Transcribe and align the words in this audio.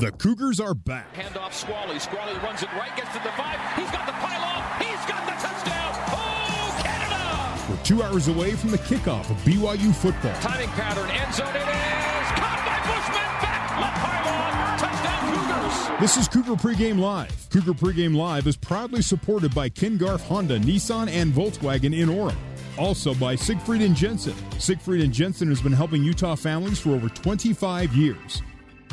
The 0.00 0.12
Cougars 0.12 0.60
are 0.60 0.72
back. 0.72 1.14
Hand 1.14 1.36
off 1.36 1.54
Squally. 1.54 1.98
Squally 1.98 2.32
runs 2.38 2.62
it 2.62 2.72
right, 2.72 2.90
gets 2.96 3.12
to 3.12 3.22
the 3.22 3.28
five. 3.32 3.60
He's 3.76 3.90
got 3.90 4.06
the 4.06 4.12
pylon. 4.12 4.64
He's 4.80 5.04
got 5.04 5.26
the 5.26 5.32
touchdown. 5.32 5.92
Oh, 6.08 6.80
Canada! 6.82 7.70
We're 7.70 7.84
two 7.84 8.02
hours 8.02 8.28
away 8.28 8.52
from 8.52 8.70
the 8.70 8.78
kickoff 8.78 9.28
of 9.28 9.36
BYU 9.44 9.94
football. 9.94 10.32
Timing 10.40 10.70
pattern. 10.70 11.10
End 11.10 11.34
zone 11.34 11.48
it 11.48 11.68
is. 11.68 12.28
Caught 12.32 12.62
by 12.64 12.80
Bushman. 12.88 13.42
Back. 13.42 13.78
Left 13.78 13.98
pylon. 14.00 14.78
Touchdown 14.78 15.90
Cougars. 15.90 16.00
This 16.00 16.16
is 16.16 16.28
Cougar 16.28 16.54
Pregame 16.54 16.98
Live. 16.98 17.50
Cougar 17.50 17.74
Pregame 17.74 18.16
Live 18.16 18.46
is 18.46 18.56
proudly 18.56 19.02
supported 19.02 19.54
by 19.54 19.68
Ken 19.68 19.98
Garff 19.98 20.26
Honda, 20.26 20.58
Nissan, 20.60 21.10
and 21.10 21.30
Volkswagen 21.30 21.94
in 21.94 22.08
Orem. 22.08 22.36
Also 22.78 23.14
by 23.16 23.34
Siegfried 23.34 23.82
and 23.82 23.94
Jensen. 23.94 24.34
Siegfried 24.58 25.02
and 25.02 25.12
Jensen 25.12 25.48
has 25.48 25.60
been 25.60 25.72
helping 25.72 26.02
Utah 26.02 26.36
families 26.36 26.78
for 26.78 26.92
over 26.92 27.10
25 27.10 27.92
years. 27.94 28.40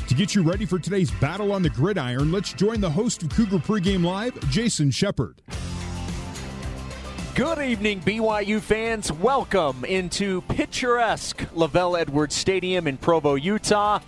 To 0.07 0.15
get 0.15 0.33
you 0.33 0.41
ready 0.41 0.65
for 0.65 0.79
today's 0.79 1.11
battle 1.11 1.51
on 1.51 1.61
the 1.61 1.69
gridiron, 1.69 2.31
let's 2.31 2.53
join 2.53 2.79
the 2.79 2.89
host 2.89 3.23
of 3.23 3.29
Cougar 3.29 3.57
Pregame 3.57 4.05
Live, 4.05 4.39
Jason 4.49 4.89
Shepard. 4.89 5.41
Good 7.35 7.59
evening, 7.59 7.99
BYU 7.99 8.61
fans. 8.61 9.11
Welcome 9.11 9.83
into 9.83 10.43
picturesque 10.43 11.39
LaVell 11.53 11.99
Edwards 11.99 12.35
Stadium 12.35 12.87
in 12.87 12.95
Provo, 12.95 13.35
Utah. 13.35 13.99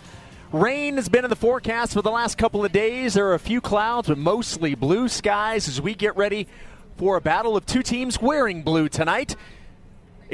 Rain 0.53 0.95
has 0.95 1.09
been 1.09 1.25
in 1.25 1.29
the 1.29 1.35
forecast 1.35 1.91
for 1.91 2.01
the 2.01 2.11
last 2.11 2.37
couple 2.37 2.63
of 2.63 2.71
days. 2.71 3.15
There 3.15 3.27
are 3.27 3.33
a 3.33 3.39
few 3.39 3.59
clouds, 3.59 4.07
but 4.07 4.17
mostly 4.17 4.75
blue 4.75 5.09
skies 5.09 5.67
as 5.67 5.81
we 5.81 5.95
get 5.95 6.15
ready 6.15 6.47
for 6.95 7.17
a 7.17 7.21
battle 7.21 7.57
of 7.57 7.65
two 7.65 7.83
teams 7.83 8.21
wearing 8.21 8.63
blue 8.63 8.87
tonight. 8.87 9.35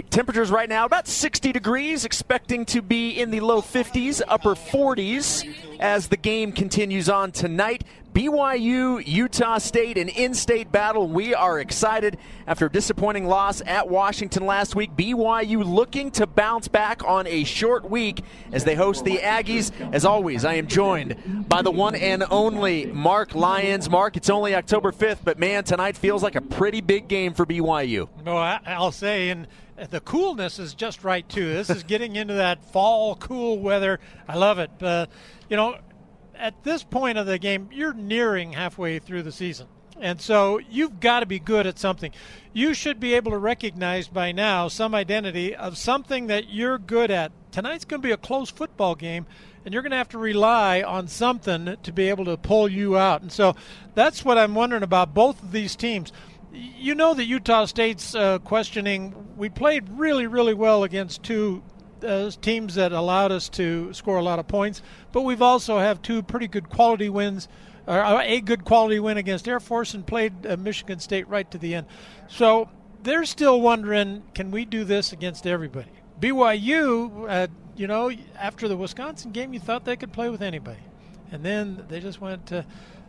Temperatures 0.09 0.52
right 0.52 0.67
now 0.67 0.84
about 0.84 1.08
60 1.08 1.54
degrees, 1.54 2.04
expecting 2.04 2.66
to 2.66 2.81
be 2.81 3.12
in 3.12 3.31
the 3.31 3.40
low 3.40 3.62
50s, 3.62 4.21
upper 4.27 4.54
40s 4.54 5.48
as 5.80 6.09
the 6.09 6.18
game 6.18 6.52
continues 6.52 7.08
on 7.08 7.31
tonight. 7.31 7.85
BYU, 8.13 9.05
Utah 9.05 9.57
State, 9.57 9.98
an 9.98 10.10
in 10.10 10.34
state 10.34 10.70
battle. 10.71 11.07
We 11.07 11.34
are 11.34 11.60
excited 11.60 12.18
after 12.46 12.66
a 12.66 12.71
disappointing 12.71 13.26
loss 13.26 13.62
at 13.66 13.90
Washington 13.90 14.46
last 14.46 14.76
week. 14.76 14.96
BYU 14.96 15.66
looking 15.66 16.12
to 16.12 16.27
bounce 16.27 16.68
back 16.68 17.04
on 17.05 17.27
a 17.27 17.46
short 17.46 17.90
week 17.90 18.21
as 18.51 18.63
they 18.63 18.76
host 18.76 19.05
the 19.05 19.18
Aggies. 19.18 19.71
As 19.93 20.05
always, 20.05 20.43
I 20.43 20.54
am 20.55 20.68
joined 20.68 21.48
by 21.48 21.62
the 21.62 21.71
one 21.71 21.96
and 21.96 22.23
only 22.32 22.85
Mark 22.85 23.35
Lyons. 23.35 23.90
Mark, 23.90 24.16
it's 24.18 24.29
only 24.29 24.55
October 24.55 24.93
5th, 24.93 25.20
but 25.23 25.38
man, 25.40 25.63
tonight 25.66 25.98
feels 25.98 26.23
like 26.23 26.35
a 26.35 26.41
pretty 26.41 26.82
big 26.82 27.07
game 27.10 27.34
for 27.34 27.46
BYU. 27.46 28.07
Well, 28.26 28.60
I'll 28.66 28.93
say, 28.93 29.29
and 29.29 29.46
the 29.90 29.99
coolness 29.99 30.59
is 30.59 30.73
just 30.73 31.04
right 31.04 31.27
too. 31.27 31.54
This 31.54 31.70
is 31.70 31.84
getting 31.84 32.15
into 32.15 32.35
that 32.35 32.63
fall 32.71 33.15
cool 33.15 33.59
weather. 33.59 33.99
I 34.27 34.37
love 34.37 34.59
it. 34.59 34.71
Uh, 34.82 35.07
you 35.49 35.57
know, 35.57 35.77
at 36.35 36.63
this 36.63 36.84
point 36.84 37.17
of 37.17 37.26
the 37.26 37.37
game, 37.37 37.70
you're 37.71 37.93
nearing 37.93 38.54
halfway 38.54 38.99
through 38.99 39.23
the 39.23 39.32
season. 39.32 39.67
And 39.99 40.20
so 40.20 40.59
you've 40.70 40.99
got 40.99 41.21
to 41.21 41.26
be 41.26 41.40
good 41.40 41.65
at 41.65 41.79
something. 41.79 42.12
You 42.51 42.73
should 42.73 42.99
be 42.99 43.13
able 43.13 43.32
to 43.32 43.37
recognize 43.37 44.07
by 44.07 44.34
now 44.34 44.67
some 44.67 44.93
identity 44.93 45.55
of 45.55 45.77
something 45.77 46.27
that 46.27 46.49
you're 46.49 46.77
good 46.77 47.12
at. 47.12 47.32
Tonight's 47.51 47.85
going 47.85 48.01
to 48.01 48.07
be 48.07 48.12
a 48.12 48.17
close 48.17 48.49
football 48.49 48.95
game, 48.95 49.26
and 49.63 49.73
you're 49.73 49.84
going 49.84 49.91
to 49.91 49.98
have 49.98 50.10
to 50.10 50.17
rely 50.17 50.82
on 50.82 51.07
something 51.07 51.77
to 51.82 51.91
be 51.93 52.10
able 52.10 52.26
to 52.26 52.35
pull 52.35 52.67
you 52.67 52.98
out. 52.98 53.21
And 53.21 53.32
so 53.32 53.55
that's 53.93 54.26
what 54.26 54.37
I'm 54.37 54.54
wondering 54.54 54.84
about 54.84 55.13
both 55.13 55.41
of 55.41 55.54
these 55.54 55.77
teams 55.77 56.12
you 56.55 56.95
know 56.95 57.13
that 57.13 57.25
Utah 57.25 57.65
State's 57.65 58.15
uh, 58.15 58.39
questioning. 58.39 59.13
We 59.37 59.49
played 59.49 59.89
really, 59.89 60.27
really 60.27 60.53
well 60.53 60.84
against 60.84 61.23
two 61.23 61.63
uh, 62.03 62.31
teams 62.41 62.75
that 62.75 62.91
allowed 62.91 63.31
us 63.31 63.49
to 63.49 63.93
score 63.93 64.17
a 64.17 64.23
lot 64.23 64.39
of 64.39 64.47
points, 64.47 64.81
but 65.11 65.22
we've 65.22 65.41
also 65.41 65.79
have 65.79 66.01
two 66.01 66.23
pretty 66.23 66.47
good 66.47 66.69
quality 66.69 67.09
wins, 67.09 67.47
or 67.88 68.00
uh, 68.00 68.22
a 68.22 68.41
good 68.41 68.66
quality 68.66 69.00
win 69.00 69.17
against 69.17 69.47
Air 69.47 69.59
Force, 69.59 69.94
and 69.94 70.06
played 70.06 70.45
uh, 70.45 70.57
Michigan 70.57 71.00
State 71.00 71.28
right 71.28 71.50
to 71.51 71.57
the 71.57 71.75
end. 71.75 71.88
So 72.27 72.69
they're 73.03 73.25
still 73.25 73.61
wondering, 73.61 74.23
can 74.33 74.51
we 74.51 74.65
do 74.65 74.83
this 74.83 75.11
against 75.11 75.45
everybody? 75.47 75.91
BYU, 76.19 77.29
uh, 77.29 77.47
you 77.75 77.88
know, 77.88 78.11
after 78.38 78.67
the 78.67 78.77
Wisconsin 78.77 79.31
game, 79.31 79.53
you 79.53 79.59
thought 79.59 79.85
they 79.85 79.97
could 79.97 80.13
play 80.13 80.29
with 80.29 80.41
anybody, 80.41 80.79
and 81.31 81.44
then 81.44 81.85
they 81.89 81.99
just 81.99 82.21
went 82.21 82.51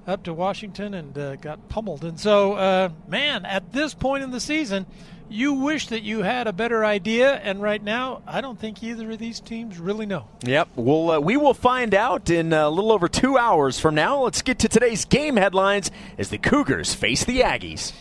up 0.06 0.22
to 0.24 0.32
Washington 0.32 0.94
and 0.94 1.16
uh, 1.18 1.36
got 1.36 1.68
pummeled. 1.68 2.04
And 2.04 2.18
so, 2.18 2.54
uh, 2.54 2.90
man, 3.08 3.44
at 3.44 3.72
this 3.72 3.94
point 3.94 4.22
in 4.22 4.30
the 4.30 4.40
season, 4.40 4.86
you 5.28 5.54
wish 5.54 5.88
that 5.88 6.02
you 6.02 6.22
had 6.22 6.46
a 6.46 6.52
better 6.52 6.84
idea. 6.84 7.34
And 7.34 7.60
right 7.60 7.82
now, 7.82 8.22
I 8.26 8.40
don't 8.40 8.58
think 8.58 8.82
either 8.82 9.10
of 9.10 9.18
these 9.18 9.40
teams 9.40 9.78
really 9.78 10.06
know. 10.06 10.28
Yep. 10.44 10.68
Well, 10.76 11.10
uh, 11.10 11.20
we 11.20 11.36
will 11.36 11.54
find 11.54 11.94
out 11.94 12.30
in 12.30 12.52
a 12.52 12.68
little 12.68 12.92
over 12.92 13.08
two 13.08 13.36
hours 13.36 13.80
from 13.80 13.94
now. 13.94 14.22
Let's 14.22 14.42
get 14.42 14.58
to 14.60 14.68
today's 14.68 15.04
game 15.04 15.36
headlines 15.36 15.90
as 16.18 16.28
the 16.28 16.38
Cougars 16.38 16.94
face 16.94 17.24
the 17.24 17.40
Aggies. 17.40 17.92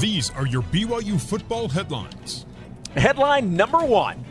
These 0.00 0.30
are 0.30 0.46
your 0.46 0.62
BYU 0.62 1.20
football 1.20 1.68
headlines. 1.68 2.46
Headline 2.96 3.54
number 3.54 3.78
one. 3.78 4.24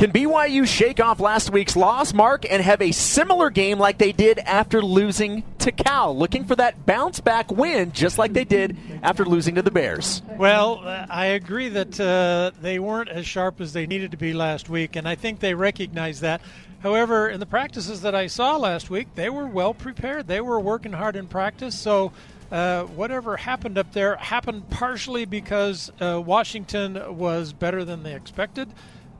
Can 0.00 0.12
BYU 0.12 0.66
shake 0.66 0.98
off 0.98 1.20
last 1.20 1.50
week's 1.50 1.76
loss, 1.76 2.14
Mark, 2.14 2.50
and 2.50 2.62
have 2.62 2.80
a 2.80 2.90
similar 2.90 3.50
game 3.50 3.78
like 3.78 3.98
they 3.98 4.12
did 4.12 4.38
after 4.38 4.80
losing 4.80 5.44
to 5.58 5.72
Cal? 5.72 6.16
Looking 6.16 6.46
for 6.46 6.56
that 6.56 6.86
bounce 6.86 7.20
back 7.20 7.52
win, 7.52 7.92
just 7.92 8.16
like 8.16 8.32
they 8.32 8.44
did 8.44 8.78
after 9.02 9.26
losing 9.26 9.56
to 9.56 9.62
the 9.62 9.70
Bears. 9.70 10.22
Well, 10.38 10.80
I 10.86 11.26
agree 11.26 11.68
that 11.68 12.00
uh, 12.00 12.52
they 12.62 12.78
weren't 12.78 13.10
as 13.10 13.26
sharp 13.26 13.60
as 13.60 13.74
they 13.74 13.86
needed 13.86 14.12
to 14.12 14.16
be 14.16 14.32
last 14.32 14.70
week, 14.70 14.96
and 14.96 15.06
I 15.06 15.16
think 15.16 15.40
they 15.40 15.52
recognize 15.52 16.20
that. 16.20 16.40
However, 16.82 17.28
in 17.28 17.38
the 17.38 17.44
practices 17.44 18.00
that 18.00 18.14
I 18.14 18.26
saw 18.26 18.56
last 18.56 18.88
week, 18.88 19.08
they 19.16 19.28
were 19.28 19.46
well 19.46 19.74
prepared. 19.74 20.28
They 20.28 20.40
were 20.40 20.58
working 20.58 20.92
hard 20.92 21.14
in 21.14 21.26
practice, 21.26 21.78
so. 21.78 22.12
Uh, 22.50 22.82
whatever 22.82 23.36
happened 23.36 23.78
up 23.78 23.92
there 23.92 24.16
happened 24.16 24.68
partially 24.70 25.24
because 25.24 25.92
uh, 26.00 26.20
Washington 26.20 27.16
was 27.16 27.52
better 27.52 27.84
than 27.84 28.02
they 28.02 28.12
expected 28.12 28.68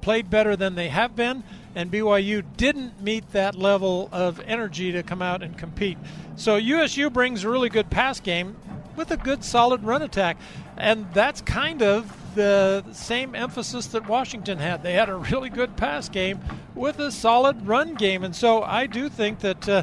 played 0.01 0.31
better 0.31 0.57
than 0.57 0.75
they 0.75 0.89
have 0.89 1.15
been, 1.15 1.43
and 1.75 1.91
BYU 1.91 2.45
didn't 2.57 3.01
meet 3.01 3.31
that 3.33 3.55
level 3.55 4.09
of 4.13 4.41
energy 4.41 4.93
to 4.93 5.03
come 5.03 5.23
out 5.23 5.43
and 5.43 5.57
compete. 5.57 5.99
So 6.37 6.57
USU 6.57 7.11
brings 7.11 7.45
a 7.45 7.51
really 7.51 7.69
good 7.69 7.91
pass 7.91 8.21
game 8.21 8.57
with 8.97 9.11
a 9.11 9.17
good 9.17 9.45
solid 9.45 9.85
run 9.85 10.03
attack, 10.03 10.37
and 10.77 11.07
that's 11.13 11.41
kind 11.41 11.83
of 11.83 12.17
the 12.35 12.85
same 12.93 13.35
emphasis 13.35 13.87
that 13.89 14.09
Washington 14.09 14.59
had. 14.59 14.83
They 14.83 14.95
had 14.95 15.09
a 15.09 15.17
really 15.17 15.51
good 15.51 15.77
pass 15.77 16.09
game 16.09 16.41
with 16.75 16.99
a 16.99 17.11
solid 17.11 17.67
run 17.67 17.95
game, 17.95 18.25
and 18.25 18.35
so 18.35 18.63
I 18.63 18.87
do 18.87 19.09
think 19.09 19.41
that. 19.41 19.69
Uh, 19.69 19.83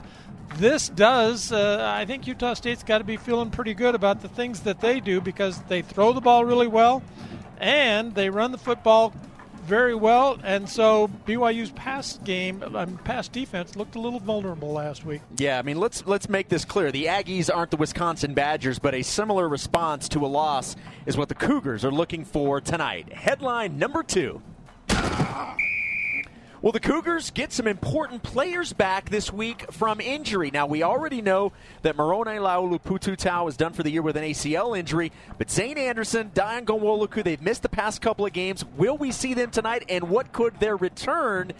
this 0.55 0.87
does, 0.87 1.51
uh, 1.51 1.93
I 1.93 2.05
think 2.05 2.25
Utah 2.25 2.53
State's 2.53 2.81
got 2.81 2.99
to 2.99 3.03
be 3.03 3.17
feeling 3.17 3.49
pretty 3.49 3.73
good 3.73 3.95
about 3.95 4.21
the 4.21 4.29
things 4.29 4.61
that 4.61 4.79
they 4.79 5.01
do 5.01 5.19
because 5.19 5.61
they 5.63 5.81
throw 5.81 6.13
the 6.13 6.21
ball 6.21 6.45
really 6.45 6.67
well 6.67 7.03
and 7.59 8.13
they 8.15 8.29
run 8.29 8.51
the 8.51 8.57
football 8.57 9.13
very 9.67 9.93
well, 9.93 10.39
and 10.43 10.67
so 10.67 11.09
BYU's 11.27 11.71
pass 11.71 12.17
game, 12.23 12.63
um, 12.73 12.97
pass 13.03 13.27
defense 13.27 13.75
looked 13.75 13.95
a 13.95 13.99
little 13.99 14.19
vulnerable 14.19 14.71
last 14.71 15.05
week. 15.05 15.21
Yeah, 15.37 15.59
I 15.59 15.61
mean 15.61 15.77
let's 15.77 16.07
let's 16.07 16.29
make 16.29 16.47
this 16.47 16.65
clear: 16.65 16.91
the 16.91 17.05
Aggies 17.05 17.53
aren't 17.53 17.71
the 17.71 17.77
Wisconsin 17.77 18.33
Badgers, 18.33 18.79
but 18.79 18.95
a 18.95 19.03
similar 19.03 19.47
response 19.47 20.07
to 20.09 20.25
a 20.25 20.27
loss 20.27 20.75
is 21.05 21.17
what 21.17 21.27
the 21.29 21.35
Cougars 21.35 21.83
are 21.83 21.91
looking 21.91 22.23
for 22.23 22.61
tonight. 22.61 23.11
Headline 23.11 23.77
number 23.77 24.03
two. 24.03 24.41
Well, 26.59 26.71
the 26.71 26.79
Cougars 26.79 27.29
get 27.29 27.53
some 27.53 27.67
important 27.67 28.23
players 28.23 28.73
back 28.73 29.11
this 29.11 29.31
week 29.31 29.71
from 29.71 30.01
injury. 30.01 30.49
Now, 30.49 30.65
we 30.65 30.81
already 30.81 31.21
know 31.21 31.51
that 31.83 31.95
Moroni 31.95 32.39
Laulu-Pututau 32.39 33.47
is 33.47 33.55
done 33.55 33.73
for 33.73 33.83
the 33.83 33.91
year 33.91 34.01
with 34.01 34.17
an 34.17 34.23
ACL 34.23 34.75
injury, 34.75 35.11
but 35.37 35.51
Zayne 35.51 35.77
Anderson, 35.77 36.31
Dayan 36.33 36.65
Ghanwoloku, 36.65 37.23
they've 37.23 37.41
missed 37.43 37.61
the 37.61 37.69
past 37.69 38.01
couple 38.01 38.25
of 38.25 38.33
games. 38.33 38.65
Will 38.75 38.97
we 38.97 39.11
see 39.11 39.35
them 39.35 39.51
tonight, 39.51 39.85
and 39.87 40.09
what 40.09 40.31
could 40.33 40.59
their 40.59 40.75
return 40.75 41.51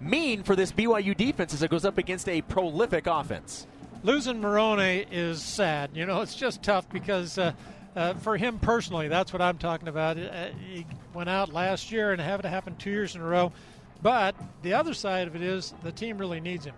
mean 0.00 0.42
for 0.42 0.56
this 0.56 0.72
BYU 0.72 1.16
defense 1.16 1.54
as 1.54 1.62
it 1.62 1.70
goes 1.70 1.84
up 1.84 1.96
against 1.96 2.28
a 2.28 2.42
prolific 2.42 3.06
offense? 3.06 3.68
Losing 4.02 4.40
Moroni 4.40 5.06
is 5.12 5.40
sad. 5.40 5.90
You 5.94 6.06
know, 6.06 6.22
it's 6.22 6.34
just 6.34 6.60
tough 6.62 6.88
because. 6.88 7.38
Uh, 7.38 7.52
uh, 7.96 8.14
for 8.14 8.36
him 8.36 8.60
personally, 8.60 9.08
that's 9.08 9.32
what 9.32 9.42
I'm 9.42 9.58
talking 9.58 9.88
about. 9.88 10.16
Uh, 10.16 10.50
he 10.64 10.86
went 11.12 11.28
out 11.28 11.52
last 11.52 11.90
year 11.90 12.12
and 12.12 12.20
having 12.20 12.46
it 12.46 12.48
happen 12.48 12.76
two 12.76 12.90
years 12.90 13.16
in 13.16 13.20
a 13.20 13.24
row. 13.24 13.52
But 14.02 14.34
the 14.62 14.74
other 14.74 14.94
side 14.94 15.28
of 15.28 15.36
it 15.36 15.42
is 15.42 15.74
the 15.82 15.92
team 15.92 16.18
really 16.18 16.40
needs 16.40 16.64
him. 16.64 16.74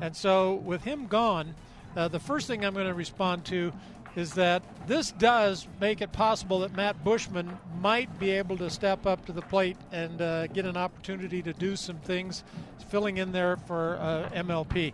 And 0.00 0.14
so 0.14 0.54
with 0.54 0.84
him 0.84 1.06
gone, 1.06 1.54
uh, 1.96 2.08
the 2.08 2.20
first 2.20 2.46
thing 2.46 2.64
I'm 2.64 2.74
going 2.74 2.86
to 2.86 2.94
respond 2.94 3.44
to 3.46 3.72
is 4.16 4.34
that 4.34 4.62
this 4.86 5.12
does 5.12 5.66
make 5.80 6.00
it 6.00 6.12
possible 6.12 6.60
that 6.60 6.74
Matt 6.74 7.02
Bushman 7.04 7.56
might 7.80 8.18
be 8.18 8.30
able 8.30 8.56
to 8.58 8.68
step 8.68 9.06
up 9.06 9.24
to 9.26 9.32
the 9.32 9.42
plate 9.42 9.76
and 9.92 10.20
uh, 10.20 10.46
get 10.48 10.66
an 10.66 10.76
opportunity 10.76 11.42
to 11.42 11.52
do 11.52 11.76
some 11.76 11.98
things, 11.98 12.42
filling 12.88 13.18
in 13.18 13.32
there 13.32 13.56
for 13.56 13.96
uh, 14.00 14.28
MLP. 14.34 14.92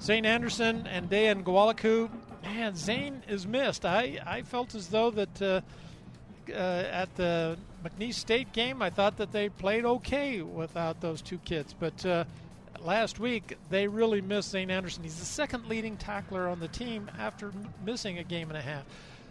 Zayne 0.00 0.26
Anderson 0.26 0.86
and 0.86 1.08
Dayan 1.08 1.42
Ghanwoloku, 1.42 2.10
man, 2.42 2.74
Zayne 2.74 3.22
is 3.28 3.46
missed. 3.46 3.86
I, 3.86 4.18
I 4.26 4.42
felt 4.42 4.74
as 4.74 4.88
though 4.88 5.10
that 5.10 5.42
uh, 5.42 5.60
uh, 6.50 6.52
at 6.52 7.14
the 7.16 7.56
McNeese 7.86 8.14
State 8.14 8.52
game, 8.52 8.82
I 8.82 8.90
thought 8.90 9.16
that 9.18 9.32
they 9.32 9.48
played 9.48 9.84
okay 9.84 10.42
without 10.42 11.00
those 11.00 11.22
two 11.22 11.38
kids. 11.38 11.74
But 11.78 12.04
uh, 12.04 12.24
last 12.80 13.20
week, 13.20 13.56
they 13.70 13.86
really 13.88 14.20
missed 14.20 14.50
Zayne 14.50 14.70
Anderson. 14.70 15.02
He's 15.02 15.18
the 15.18 15.24
second 15.24 15.68
leading 15.68 15.96
tackler 15.96 16.48
on 16.48 16.60
the 16.60 16.68
team 16.68 17.10
after 17.18 17.48
m- 17.48 17.68
missing 17.84 18.18
a 18.18 18.24
game 18.24 18.48
and 18.48 18.56
a 18.58 18.62
half. 18.62 18.84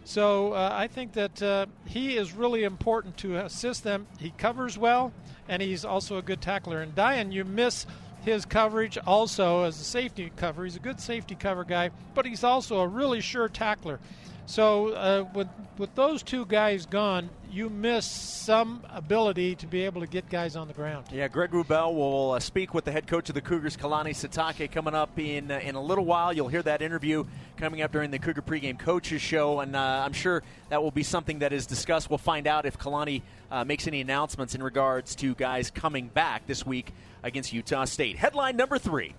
So 0.03 0.53
uh, 0.53 0.69
I 0.71 0.87
think 0.87 1.13
that 1.13 1.41
uh, 1.41 1.65
he 1.85 2.15
is 2.15 2.33
really 2.33 2.63
important 2.63 3.17
to 3.17 3.37
assist 3.37 3.83
them. 3.83 4.05
He 4.19 4.29
covers 4.31 4.77
well, 4.77 5.11
and 5.49 5.61
he's 5.61 5.83
also 5.83 6.17
a 6.17 6.21
good 6.21 6.41
tackler. 6.41 6.81
And 6.81 6.93
Dayan, 6.93 7.33
you 7.33 7.43
miss 7.43 7.87
his 8.23 8.45
coverage 8.45 8.97
also 9.05 9.63
as 9.63 9.79
a 9.79 9.83
safety 9.83 10.31
cover. 10.35 10.63
He's 10.63 10.75
a 10.75 10.79
good 10.79 10.99
safety 10.99 11.35
cover 11.35 11.63
guy, 11.63 11.89
but 12.13 12.25
he's 12.25 12.43
also 12.43 12.79
a 12.79 12.87
really 12.87 13.21
sure 13.21 13.49
tackler. 13.49 13.99
So 14.45 14.89
uh, 14.89 15.25
with 15.33 15.47
with 15.77 15.93
those 15.95 16.23
two 16.23 16.45
guys 16.45 16.85
gone, 16.85 17.29
you 17.51 17.69
miss 17.69 18.05
some 18.05 18.85
ability 18.89 19.55
to 19.55 19.67
be 19.67 19.83
able 19.83 20.01
to 20.01 20.07
get 20.07 20.29
guys 20.29 20.55
on 20.55 20.67
the 20.67 20.73
ground. 20.73 21.07
Yeah, 21.11 21.27
Greg 21.27 21.51
Wrubell 21.51 21.93
will 21.93 22.31
uh, 22.31 22.39
speak 22.39 22.73
with 22.73 22.85
the 22.85 22.91
head 22.91 23.07
coach 23.07 23.29
of 23.29 23.35
the 23.35 23.41
Cougars, 23.41 23.75
Kalani 23.75 24.11
Sitake, 24.11 24.71
coming 24.71 24.93
up 24.93 25.17
in 25.17 25.51
uh, 25.51 25.59
in 25.59 25.75
a 25.75 25.81
little 25.81 26.05
while. 26.05 26.31
You'll 26.31 26.47
hear 26.47 26.61
that 26.63 26.81
interview 26.81 27.25
coming 27.57 27.81
up 27.81 27.91
during 27.91 28.11
the 28.11 28.19
Cougar 28.19 28.43
pregame 28.43 28.77
coaches 28.77 29.21
show, 29.21 29.61
and 29.61 29.75
uh, 29.75 30.03
I'm 30.05 30.13
sure 30.13 30.43
that 30.69 30.81
will 30.81 30.91
be 30.91 31.03
something 31.03 31.39
that 31.39 31.51
is 31.51 31.65
discussed. 31.65 32.09
We'll 32.09 32.17
find 32.17 32.45
out 32.45 32.65
if 32.65 32.77
Kalani 32.77 33.23
uh, 33.49 33.65
makes 33.65 33.87
any 33.87 34.01
announcements 34.01 34.53
in 34.53 34.61
regards 34.61 35.15
to 35.15 35.33
guys 35.35 35.71
coming 35.71 36.07
back 36.07 36.45
this 36.45 36.65
week 36.65 36.93
against 37.23 37.51
Utah 37.51 37.85
State. 37.85 38.17
Headline 38.17 38.57
number 38.57 38.77
three. 38.77 39.15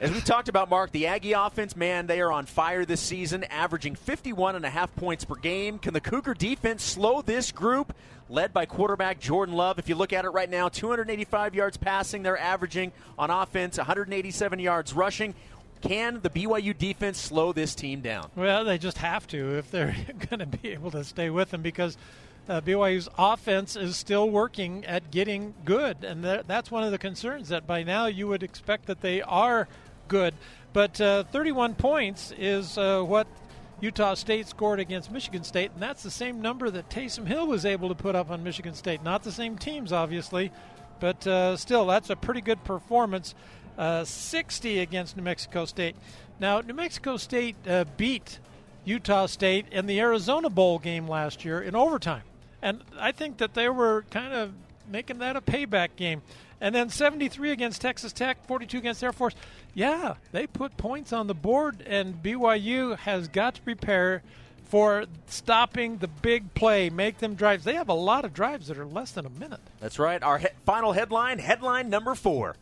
As 0.00 0.10
we 0.10 0.20
talked 0.20 0.48
about, 0.48 0.68
Mark, 0.68 0.90
the 0.90 1.06
Aggie 1.06 1.34
offense, 1.34 1.76
man, 1.76 2.08
they 2.08 2.20
are 2.20 2.32
on 2.32 2.46
fire 2.46 2.84
this 2.84 3.00
season, 3.00 3.44
averaging 3.44 3.94
51 3.94 4.56
and 4.56 4.64
a 4.64 4.70
half 4.70 4.94
points 4.96 5.24
per 5.24 5.36
game. 5.36 5.78
Can 5.78 5.94
the 5.94 6.00
Cougar 6.00 6.34
defense 6.34 6.82
slow 6.82 7.22
this 7.22 7.52
group, 7.52 7.94
led 8.28 8.52
by 8.52 8.66
quarterback 8.66 9.20
Jordan 9.20 9.54
Love? 9.54 9.78
If 9.78 9.88
you 9.88 9.94
look 9.94 10.12
at 10.12 10.24
it 10.24 10.30
right 10.30 10.50
now, 10.50 10.68
285 10.68 11.54
yards 11.54 11.76
passing, 11.76 12.24
they're 12.24 12.36
averaging 12.36 12.90
on 13.16 13.30
offense, 13.30 13.78
187 13.78 14.58
yards 14.58 14.92
rushing. 14.92 15.32
Can 15.80 16.20
the 16.22 16.30
BYU 16.30 16.76
defense 16.76 17.18
slow 17.18 17.52
this 17.52 17.76
team 17.76 18.00
down? 18.00 18.30
Well, 18.34 18.64
they 18.64 18.78
just 18.78 18.98
have 18.98 19.28
to 19.28 19.58
if 19.58 19.70
they're 19.70 19.94
going 20.30 20.40
to 20.40 20.46
be 20.46 20.72
able 20.72 20.90
to 20.90 21.04
stay 21.04 21.30
with 21.30 21.50
them 21.50 21.62
because 21.62 21.96
uh, 22.48 22.60
BYU's 22.60 23.08
offense 23.16 23.76
is 23.76 23.96
still 23.96 24.28
working 24.28 24.84
at 24.84 25.10
getting 25.10 25.54
good, 25.64 26.04
and 26.04 26.22
th- 26.22 26.42
that's 26.46 26.70
one 26.70 26.82
of 26.82 26.90
the 26.90 26.98
concerns. 26.98 27.48
That 27.48 27.66
by 27.66 27.84
now 27.84 28.06
you 28.06 28.28
would 28.28 28.42
expect 28.42 28.86
that 28.86 29.00
they 29.00 29.22
are 29.22 29.68
good, 30.08 30.34
but 30.72 31.00
uh, 31.00 31.24
31 31.24 31.74
points 31.74 32.32
is 32.38 32.76
uh, 32.78 33.02
what 33.02 33.26
Utah 33.80 34.14
State 34.14 34.48
scored 34.48 34.80
against 34.80 35.10
Michigan 35.10 35.44
State, 35.44 35.72
and 35.72 35.82
that's 35.82 36.02
the 36.02 36.10
same 36.10 36.40
number 36.40 36.70
that 36.70 36.88
Taysom 36.88 37.26
Hill 37.26 37.46
was 37.46 37.64
able 37.64 37.88
to 37.88 37.94
put 37.94 38.14
up 38.16 38.30
on 38.30 38.42
Michigan 38.42 38.74
State. 38.74 39.02
Not 39.02 39.22
the 39.22 39.32
same 39.32 39.58
teams, 39.58 39.92
obviously, 39.92 40.52
but 41.00 41.26
uh, 41.26 41.56
still, 41.56 41.86
that's 41.86 42.10
a 42.10 42.16
pretty 42.16 42.40
good 42.40 42.64
performance. 42.64 43.34
Uh, 43.76 44.04
60 44.04 44.78
against 44.78 45.16
New 45.16 45.22
Mexico 45.22 45.64
State. 45.64 45.96
Now, 46.38 46.60
New 46.60 46.74
Mexico 46.74 47.16
State 47.16 47.56
uh, 47.68 47.84
beat 47.96 48.38
Utah 48.84 49.26
State 49.26 49.66
in 49.70 49.86
the 49.86 49.98
Arizona 50.00 50.48
Bowl 50.48 50.78
game 50.78 51.08
last 51.08 51.44
year 51.44 51.60
in 51.60 51.74
overtime. 51.74 52.22
And 52.62 52.82
I 52.98 53.12
think 53.12 53.38
that 53.38 53.54
they 53.54 53.68
were 53.68 54.04
kind 54.10 54.32
of 54.32 54.52
making 54.88 55.18
that 55.18 55.36
a 55.36 55.40
payback 55.40 55.96
game. 55.96 56.22
And 56.60 56.74
then 56.74 56.88
73 56.88 57.50
against 57.50 57.80
Texas 57.80 58.12
Tech, 58.12 58.46
42 58.46 58.78
against 58.78 59.02
Air 59.04 59.12
Force. 59.12 59.34
Yeah, 59.74 60.14
they 60.32 60.46
put 60.46 60.76
points 60.76 61.12
on 61.12 61.26
the 61.26 61.34
board, 61.34 61.82
and 61.86 62.22
BYU 62.22 62.96
has 62.98 63.28
got 63.28 63.56
to 63.56 63.62
prepare 63.62 64.22
for 64.64 65.04
stopping 65.26 65.98
the 65.98 66.08
big 66.08 66.54
play, 66.54 66.90
make 66.90 67.18
them 67.18 67.34
drives. 67.34 67.64
They 67.64 67.74
have 67.74 67.88
a 67.88 67.94
lot 67.94 68.24
of 68.24 68.32
drives 68.32 68.68
that 68.68 68.78
are 68.78 68.86
less 68.86 69.10
than 69.12 69.26
a 69.26 69.30
minute. 69.30 69.60
That's 69.80 69.98
right. 69.98 70.22
Our 70.22 70.38
he- 70.38 70.46
final 70.64 70.92
headline, 70.92 71.38
headline 71.38 71.90
number 71.90 72.14
four. 72.14 72.56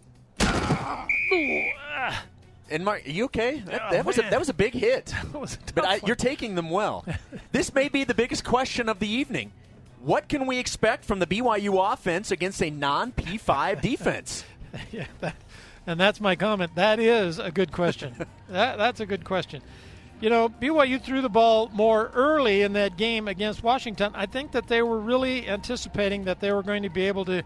And 2.70 2.84
Mark, 2.84 3.06
are 3.06 3.10
you 3.10 3.24
okay? 3.26 3.60
That, 3.66 3.82
Oh, 3.92 4.02
was 4.02 4.18
a, 4.18 4.22
that 4.22 4.38
was 4.38 4.48
a 4.48 4.54
big 4.54 4.72
hit. 4.74 5.06
that 5.32 5.38
was 5.40 5.54
a 5.54 5.56
tough 5.58 5.74
But 5.74 5.84
I, 5.84 6.00
you're 6.06 6.16
taking 6.16 6.54
them 6.54 6.70
well. 6.70 7.04
this 7.52 7.74
may 7.74 7.88
be 7.88 8.04
the 8.04 8.14
biggest 8.14 8.44
question 8.44 8.88
of 8.88 8.98
the 8.98 9.08
evening. 9.08 9.52
What 10.02 10.28
can 10.28 10.46
we 10.46 10.58
expect 10.58 11.04
from 11.04 11.20
the 11.20 11.26
BYU 11.28 11.92
offense 11.92 12.32
against 12.32 12.60
a 12.60 12.70
non 12.70 13.12
P5 13.12 13.80
defense? 13.82 14.44
yeah, 14.92 15.06
that, 15.20 15.36
and 15.86 15.98
that's 15.98 16.20
my 16.20 16.34
comment. 16.34 16.74
That 16.74 16.98
is 16.98 17.38
a 17.38 17.52
good 17.52 17.70
question. 17.70 18.14
that, 18.48 18.78
that's 18.78 19.00
a 19.00 19.06
good 19.06 19.24
question. 19.24 19.62
You 20.20 20.30
know, 20.30 20.48
BYU 20.48 21.02
threw 21.02 21.20
the 21.20 21.28
ball 21.28 21.68
more 21.72 22.10
early 22.14 22.62
in 22.62 22.72
that 22.74 22.96
game 22.96 23.28
against 23.28 23.62
Washington. 23.62 24.12
I 24.14 24.26
think 24.26 24.52
that 24.52 24.68
they 24.68 24.82
were 24.82 24.98
really 24.98 25.48
anticipating 25.48 26.24
that 26.24 26.40
they 26.40 26.52
were 26.52 26.62
going 26.62 26.82
to 26.82 26.90
be 26.90 27.06
able 27.06 27.24
to 27.26 27.42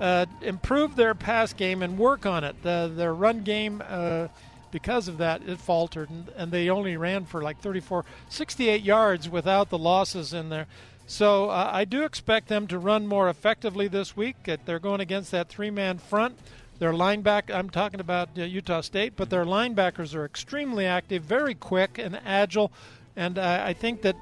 uh, 0.00 0.26
improve 0.42 0.96
their 0.96 1.14
pass 1.14 1.52
game 1.52 1.82
and 1.82 1.98
work 1.98 2.26
on 2.26 2.44
it. 2.44 2.62
The, 2.62 2.92
their 2.94 3.14
run 3.14 3.42
game, 3.42 3.82
uh, 3.86 4.28
because 4.70 5.08
of 5.08 5.18
that, 5.18 5.42
it 5.48 5.58
faltered, 5.58 6.10
and, 6.10 6.28
and 6.36 6.52
they 6.52 6.68
only 6.68 6.96
ran 6.96 7.24
for 7.24 7.42
like 7.42 7.60
34, 7.60 8.04
68 8.28 8.82
yards 8.82 9.28
without 9.28 9.70
the 9.70 9.78
losses 9.78 10.32
in 10.32 10.48
there. 10.48 10.66
So 11.06 11.50
uh, 11.50 11.70
I 11.72 11.84
do 11.84 12.04
expect 12.04 12.48
them 12.48 12.66
to 12.66 12.78
run 12.78 13.06
more 13.06 13.28
effectively 13.28 13.86
this 13.88 14.16
week. 14.16 14.36
They're 14.64 14.78
going 14.80 15.00
against 15.00 15.30
that 15.30 15.48
three-man 15.48 15.98
front. 15.98 16.36
Their 16.78 16.92
linebacker, 16.92 17.54
I'm 17.54 17.70
talking 17.70 18.00
about 18.00 18.30
uh, 18.36 18.42
Utah 18.42 18.82
State, 18.82 19.14
but 19.16 19.30
their 19.30 19.44
linebackers 19.44 20.14
are 20.14 20.24
extremely 20.24 20.84
active, 20.84 21.22
very 21.22 21.54
quick 21.54 21.98
and 21.98 22.20
agile. 22.24 22.70
And 23.14 23.38
uh, 23.38 23.62
I 23.64 23.72
think 23.72 24.02
that 24.02 24.16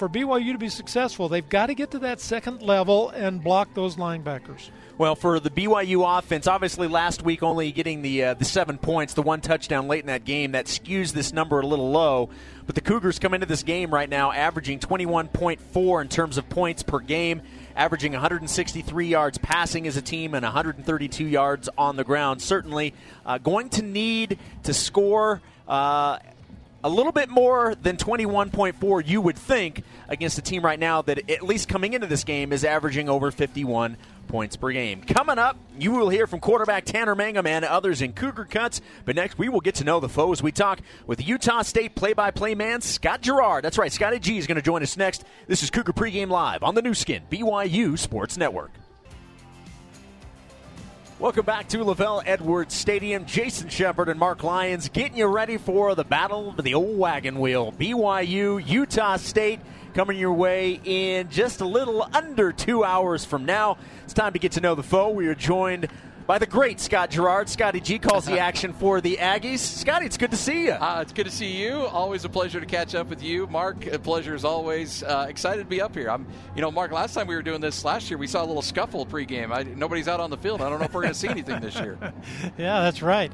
for 0.00 0.08
BYU 0.08 0.52
to 0.52 0.58
be 0.58 0.70
successful, 0.70 1.28
they've 1.28 1.48
got 1.48 1.66
to 1.66 1.74
get 1.74 1.90
to 1.90 1.98
that 2.00 2.20
second 2.20 2.62
level 2.62 3.10
and 3.10 3.44
block 3.44 3.74
those 3.74 3.96
linebackers. 3.96 4.70
Well, 4.96 5.14
for 5.14 5.38
the 5.40 5.50
BYU 5.50 6.18
offense, 6.18 6.46
obviously 6.46 6.88
last 6.88 7.22
week 7.22 7.42
only 7.42 7.70
getting 7.70 8.02
the 8.02 8.24
uh, 8.24 8.34
the 8.34 8.44
seven 8.44 8.76
points, 8.76 9.14
the 9.14 9.22
one 9.22 9.40
touchdown 9.40 9.88
late 9.88 10.00
in 10.00 10.06
that 10.06 10.24
game, 10.24 10.52
that 10.52 10.66
skews 10.66 11.12
this 11.12 11.32
number 11.32 11.60
a 11.60 11.66
little 11.66 11.90
low. 11.90 12.30
But 12.70 12.76
the 12.76 12.82
Cougars 12.82 13.18
come 13.18 13.34
into 13.34 13.48
this 13.48 13.64
game 13.64 13.92
right 13.92 14.08
now 14.08 14.30
averaging 14.30 14.78
21.4 14.78 16.02
in 16.02 16.08
terms 16.08 16.38
of 16.38 16.48
points 16.48 16.84
per 16.84 17.00
game, 17.00 17.42
averaging 17.74 18.12
163 18.12 19.08
yards 19.08 19.38
passing 19.38 19.88
as 19.88 19.96
a 19.96 20.02
team 20.02 20.34
and 20.34 20.44
132 20.44 21.26
yards 21.26 21.68
on 21.76 21.96
the 21.96 22.04
ground. 22.04 22.40
Certainly 22.40 22.94
uh, 23.26 23.38
going 23.38 23.70
to 23.70 23.82
need 23.82 24.38
to 24.62 24.72
score. 24.72 25.42
Uh, 25.66 26.20
a 26.84 26.88
little 26.88 27.10
bit 27.10 27.28
more 27.28 27.74
than 27.74 27.96
21.4, 27.96 29.04
you 29.04 29.20
would 29.20 29.36
think, 29.36 29.82
against 30.08 30.38
a 30.38 30.42
team 30.42 30.64
right 30.64 30.78
now 30.78 31.02
that, 31.02 31.28
at 31.28 31.42
least 31.42 31.68
coming 31.68 31.92
into 31.94 32.06
this 32.06 32.22
game, 32.22 32.52
is 32.52 32.64
averaging 32.64 33.08
over 33.08 33.32
51 33.32 33.96
points 34.30 34.56
per 34.56 34.70
game. 34.70 35.02
Coming 35.02 35.38
up, 35.38 35.58
you 35.78 35.90
will 35.90 36.08
hear 36.08 36.26
from 36.26 36.40
quarterback 36.40 36.84
Tanner 36.84 37.14
Mangum 37.14 37.46
and 37.46 37.64
others 37.64 38.00
in 38.00 38.12
Cougar 38.12 38.44
Cuts. 38.44 38.80
But 39.04 39.16
next, 39.16 39.38
we 39.38 39.48
will 39.48 39.60
get 39.60 39.74
to 39.76 39.84
know 39.84 40.00
the 40.00 40.08
foes. 40.08 40.42
We 40.42 40.52
talk 40.52 40.80
with 41.06 41.26
Utah 41.26 41.62
State 41.62 41.94
play 41.96 42.12
by 42.12 42.30
play 42.30 42.54
man 42.54 42.80
Scott 42.80 43.22
Garrard. 43.22 43.64
That's 43.64 43.76
right, 43.76 43.92
Scotty 43.92 44.20
G 44.20 44.38
is 44.38 44.46
going 44.46 44.56
to 44.56 44.62
join 44.62 44.82
us 44.82 44.96
next. 44.96 45.24
This 45.48 45.62
is 45.62 45.70
Cougar 45.70 45.92
Pregame 45.92 46.28
Live 46.28 46.62
on 46.62 46.74
the 46.74 46.82
Nu 46.82 46.94
Skin, 46.94 47.22
BYU 47.30 47.98
Sports 47.98 48.36
Network. 48.36 48.70
Welcome 51.18 51.44
back 51.44 51.68
to 51.68 51.78
LaVell 51.78 52.22
Edwards 52.24 52.72
Stadium. 52.72 53.26
Jason 53.26 53.68
Shepard 53.68 54.08
and 54.08 54.18
Mark 54.18 54.42
Lyons 54.42 54.88
getting 54.88 55.18
you 55.18 55.26
ready 55.26 55.58
for 55.58 55.94
the 55.94 56.04
battle 56.04 56.54
of 56.56 56.64
the 56.64 56.72
old 56.72 56.96
wagon 56.96 57.38
wheel. 57.40 57.72
BYU, 57.72 58.66
Utah 58.66 59.16
State 59.16 59.60
coming 59.90 60.18
your 60.18 60.32
way 60.32 60.80
in 60.84 61.28
just 61.28 61.60
a 61.60 61.66
little 61.66 62.08
under 62.12 62.52
two 62.52 62.84
hours 62.84 63.24
from 63.24 63.44
now. 63.44 63.76
It's 64.04 64.14
time 64.14 64.32
to 64.32 64.38
get 64.38 64.52
to 64.52 64.60
know 64.60 64.74
the 64.74 64.82
foe. 64.82 65.10
We 65.10 65.26
are 65.28 65.34
joined 65.34 65.88
by 66.26 66.38
the 66.38 66.46
great 66.46 66.78
Scott 66.78 67.10
Garrard. 67.10 67.48
Scotty 67.48 67.80
G 67.80 67.98
calls 67.98 68.24
the 68.24 68.38
action 68.48 68.72
for 68.72 69.00
the 69.00 69.16
Aggies. 69.16 69.58
Scotty, 69.58 70.06
it's 70.06 70.16
good 70.16 70.30
to 70.30 70.36
see 70.36 70.66
you. 70.66 70.72
Uh, 70.72 71.00
it's 71.02 71.12
good 71.12 71.26
to 71.26 71.32
see 71.32 71.60
you. 71.60 71.72
Always 71.72 72.24
a 72.24 72.28
pleasure 72.28 72.60
to 72.60 72.66
catch 72.66 72.94
up 72.94 73.08
with 73.08 73.20
you, 73.20 73.48
Mark. 73.48 73.86
A 73.86 73.98
pleasure 73.98 74.34
as 74.34 74.44
always. 74.44 75.02
Uh, 75.02 75.26
excited 75.28 75.62
to 75.64 75.68
be 75.68 75.80
up 75.80 75.92
here. 75.92 76.08
I'm, 76.08 76.26
you 76.54 76.62
know, 76.62 76.70
Mark. 76.70 76.92
Last 76.92 77.14
time 77.14 77.26
we 77.26 77.34
were 77.34 77.42
doing 77.42 77.60
this 77.60 77.84
last 77.84 78.10
year, 78.10 78.18
we 78.18 78.28
saw 78.28 78.44
a 78.44 78.46
little 78.46 78.62
scuffle 78.62 79.04
pregame. 79.06 79.52
I, 79.52 79.64
nobody's 79.64 80.06
out 80.06 80.20
on 80.20 80.30
the 80.30 80.36
field. 80.36 80.62
I 80.62 80.68
don't 80.68 80.78
know 80.78 80.84
if 80.84 80.94
we're 80.94 81.02
going 81.02 81.14
to 81.14 81.18
see 81.18 81.28
anything 81.28 81.60
this 81.60 81.74
year. 81.74 81.98
Yeah, 82.56 82.80
that's 82.82 83.02
right. 83.02 83.32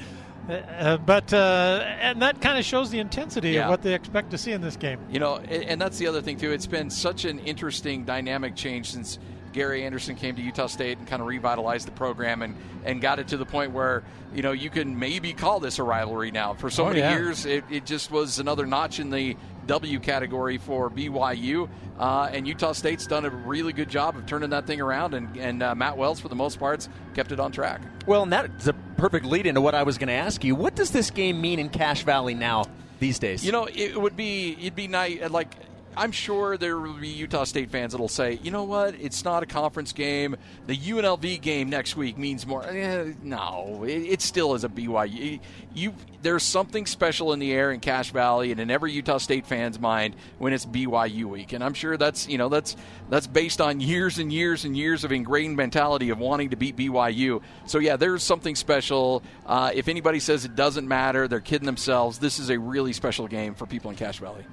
Uh, 0.48 0.96
but 0.98 1.32
uh, 1.32 1.82
and 2.00 2.22
that 2.22 2.40
kind 2.40 2.58
of 2.58 2.64
shows 2.64 2.90
the 2.90 2.98
intensity 3.00 3.50
Yeah. 3.52 3.64
of 3.64 3.70
what 3.70 3.82
they 3.82 3.94
expect 3.94 4.30
to 4.30 4.38
see 4.38 4.52
in 4.52 4.60
this 4.60 4.76
game. 4.76 4.98
You 5.10 5.18
know, 5.18 5.36
and, 5.36 5.64
and 5.64 5.80
that's 5.80 5.98
the 5.98 6.06
other 6.06 6.22
thing 6.22 6.36
too. 6.36 6.52
It's 6.52 6.66
been 6.66 6.90
such 6.90 7.24
an 7.24 7.38
interesting 7.40 8.04
dynamic 8.04 8.54
change 8.54 8.90
since 8.92 9.18
Gary 9.52 9.84
Andersen 9.84 10.14
came 10.16 10.36
to 10.36 10.42
Utah 10.42 10.66
State 10.66 10.98
and 10.98 11.06
kind 11.06 11.20
of 11.22 11.26
revitalized 11.28 11.86
the 11.88 11.92
program 11.92 12.42
and 12.42 12.54
and 12.84 13.00
got 13.00 13.18
it 13.18 13.28
to 13.28 13.36
the 13.36 13.46
point 13.46 13.72
where 13.72 14.04
you 14.34 14.42
know 14.42 14.52
you 14.52 14.70
can 14.70 14.98
maybe 14.98 15.32
call 15.32 15.58
this 15.60 15.78
a 15.78 15.82
rivalry 15.82 16.30
now. 16.30 16.54
For 16.54 16.70
so 16.70 16.84
Oh, 16.84 16.88
many 16.88 17.00
yeah. 17.00 17.16
years, 17.16 17.46
it, 17.46 17.64
it 17.70 17.86
just 17.86 18.10
was 18.10 18.38
another 18.38 18.66
notch 18.66 19.00
in 19.00 19.10
the 19.10 19.36
W 19.66 19.99
category 20.00 20.58
for 20.58 20.90
BYU, 20.90 21.68
uh, 21.99 22.28
and 22.32 22.46
Utah 22.46 22.73
State's 22.73 23.06
done 23.06 23.25
a 23.25 23.30
really 23.30 23.73
good 23.73 23.88
job 23.88 24.16
of 24.16 24.26
turning 24.26 24.50
that 24.50 24.66
thing 24.66 24.80
around. 24.80 25.14
And, 25.14 25.37
and 25.37 25.62
uh, 25.62 25.75
Matt 25.75 25.96
Wells, 25.96 26.20
for 26.20 26.28
the 26.28 26.35
most 26.35 26.58
part, 26.58 26.88
kept 27.14 27.32
it 27.32 27.40
on 27.40 27.52
track. 27.52 27.80
Well, 28.06 28.23
and 28.23 28.32
that's 28.32 28.66
a 28.66 28.73
perfect 28.96 29.26
lead 29.26 29.46
into 29.46 29.61
what 29.61 29.75
I 29.75 29.82
was 29.82 29.99
going 29.99 30.08
to 30.08 30.14
ask 30.14 30.44
you. 30.44 30.54
What 30.54 30.75
does 30.75 30.90
this 30.90 31.11
game 31.11 31.40
mean 31.40 31.58
in 31.58 31.68
Cache 31.68 32.02
Valley 32.02 32.35
now 32.35 32.64
these 33.00 33.18
days? 33.18 33.44
You 33.44 33.52
know, 33.52 33.66
it 33.66 34.00
would 34.00 34.16
be 34.16 34.56
it'd 34.61 34.76
be 34.76 34.88
nice. 34.88 35.30
Like 35.30 35.54
I'm 35.96 36.12
sure 36.12 36.58
there 36.58 36.78
will 36.78 36.92
be 36.92 37.08
Utah 37.08 37.44
State 37.44 37.70
fans 37.70 37.92
that'll 37.92 38.08
say, 38.08 38.38
you 38.42 38.50
know 38.50 38.64
what, 38.64 38.94
it's 39.00 39.24
not 39.24 39.42
a 39.42 39.46
conference 39.46 39.92
game. 39.92 40.36
The 40.66 40.76
UNLV 40.76 41.40
game 41.40 41.70
next 41.70 41.96
week 41.96 42.18
means 42.18 42.46
more. 42.46 42.64
Eh, 42.64 43.14
no, 43.22 43.82
it, 43.84 44.02
it, 44.02 44.20
still 44.20 44.54
is 44.54 44.62
a 44.62 44.68
BYU. 44.68 45.40
You, 45.74 45.94
there's 46.20 46.42
something 46.42 46.84
special 46.84 47.32
in 47.32 47.38
the 47.38 47.50
air 47.50 47.72
in 47.72 47.80
Cache 47.80 48.10
Valley 48.10 48.50
and 48.50 48.60
in 48.60 48.70
every 48.70 48.92
Utah 48.92 49.16
State 49.16 49.46
fan's 49.46 49.80
mind 49.80 50.16
when 50.38 50.52
it's 50.52 50.66
BYU 50.66 51.24
week, 51.24 51.54
and 51.54 51.64
I'm 51.64 51.74
sure 51.74 51.96
that's 51.96 52.28
you 52.28 52.36
know 52.36 52.50
that's 52.50 52.76
that's 53.08 53.26
based 53.26 53.62
on 53.62 53.80
years 53.80 54.18
and 54.18 54.30
years 54.30 54.66
and 54.66 54.76
years 54.76 55.02
of 55.02 55.12
ingrained 55.12 55.56
mentality 55.56 56.10
of 56.10 56.18
wanting 56.18 56.50
to 56.50 56.56
beat 56.56 56.76
BYU. 56.76 57.40
So 57.64 57.78
yeah, 57.78 57.96
there's 57.96 58.22
something 58.22 58.54
special. 58.54 59.22
Uh, 59.46 59.70
if 59.74 59.88
anybody 59.88 60.20
says 60.20 60.44
it 60.44 60.56
doesn't 60.56 60.86
matter, 60.86 61.26
they're 61.26 61.40
kidding 61.40 61.66
themselves. 61.66 62.18
This 62.18 62.38
is 62.38 62.50
a 62.50 62.58
really 62.58 62.92
special 62.92 63.28
game 63.28 63.54
for 63.54 63.64
people 63.64 63.90
in 63.90 63.96
Cache 63.96 64.18
Valley. 64.18 64.44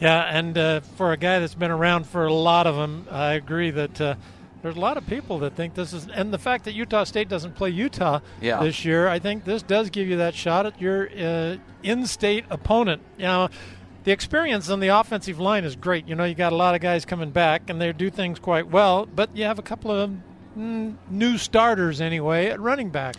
Yeah, 0.00 0.22
and 0.22 0.56
uh, 0.56 0.80
for 0.80 1.12
a 1.12 1.16
guy 1.16 1.38
that's 1.38 1.54
been 1.54 1.70
around 1.70 2.06
for 2.06 2.26
a 2.26 2.32
lot 2.32 2.66
of 2.66 2.76
them, 2.76 3.06
I 3.10 3.32
agree 3.32 3.70
that 3.70 4.00
uh, 4.00 4.14
there's 4.62 4.76
a 4.76 4.80
lot 4.80 4.96
of 4.96 5.06
people 5.06 5.38
that 5.38 5.54
think 5.54 5.74
this 5.74 5.92
is, 5.92 6.06
and 6.08 6.32
the 6.32 6.38
fact 6.38 6.64
that 6.64 6.74
Utah 6.74 7.04
State 7.04 7.28
doesn't 7.28 7.54
play 7.54 7.70
Utah 7.70 8.20
yeah. 8.40 8.62
this 8.62 8.84
year, 8.84 9.08
I 9.08 9.18
think 9.18 9.44
this 9.44 9.62
does 9.62 9.88
give 9.90 10.06
you 10.08 10.18
that 10.18 10.34
shot 10.34 10.66
at 10.66 10.80
your 10.80 11.08
uh, 11.18 11.56
in-state 11.82 12.44
opponent. 12.50 13.00
You 13.16 13.24
know, 13.24 13.48
the 14.04 14.12
experience 14.12 14.68
on 14.68 14.80
the 14.80 14.88
offensive 14.88 15.40
line 15.40 15.64
is 15.64 15.76
great. 15.76 16.06
You 16.06 16.14
know, 16.14 16.24
you 16.24 16.34
got 16.34 16.52
a 16.52 16.56
lot 16.56 16.74
of 16.74 16.82
guys 16.82 17.04
coming 17.04 17.30
back, 17.30 17.70
and 17.70 17.80
they 17.80 17.92
do 17.92 18.10
things 18.10 18.38
quite 18.38 18.68
well, 18.68 19.06
but 19.06 19.34
you 19.34 19.44
have 19.44 19.58
a 19.58 19.62
couple 19.62 19.90
of 19.90 20.10
mm, 20.56 20.94
new 21.10 21.38
starters 21.38 22.02
anyway 22.02 22.48
at 22.48 22.60
running 22.60 22.90
back 22.90 23.16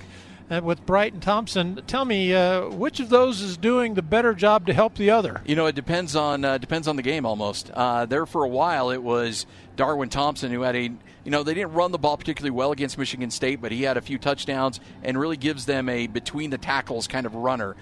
with 0.49 0.85
Bright 0.85 1.13
and 1.13 1.21
Thompson. 1.21 1.81
Tell 1.87 2.05
me, 2.05 2.33
uh, 2.33 2.69
which 2.69 2.99
of 2.99 3.09
those 3.09 3.41
is 3.41 3.57
doing 3.57 3.93
the 3.93 4.01
better 4.01 4.33
job 4.33 4.67
to 4.67 4.73
help 4.73 4.95
the 4.95 5.11
other? 5.11 5.41
You 5.45 5.55
know, 5.55 5.65
it 5.65 5.75
depends 5.75 6.15
on 6.15 6.45
uh, 6.45 6.57
depends 6.57 6.87
on 6.87 6.95
the 6.95 7.01
game 7.01 7.25
almost. 7.25 7.69
Uh, 7.71 8.05
there 8.05 8.25
for 8.25 8.43
a 8.43 8.47
while, 8.47 8.89
it 8.89 9.01
was 9.03 9.45
Darwin 9.75 10.09
Thompson 10.09 10.51
who 10.51 10.61
had 10.61 10.75
a 10.75 10.83
you 10.83 11.31
know 11.31 11.43
they 11.43 11.53
didn't 11.53 11.73
run 11.73 11.91
the 11.91 11.97
ball 11.97 12.17
particularly 12.17 12.51
well 12.51 12.71
against 12.71 12.97
Michigan 12.97 13.31
State, 13.31 13.61
but 13.61 13.71
he 13.71 13.83
had 13.83 13.97
a 13.97 14.01
few 14.01 14.17
touchdowns 14.17 14.79
and 15.03 15.19
really 15.19 15.37
gives 15.37 15.65
them 15.65 15.89
a 15.89 16.07
between 16.07 16.49
the 16.49 16.57
tackles 16.57 17.07
kind 17.07 17.25
of 17.25 17.35
runner. 17.35 17.75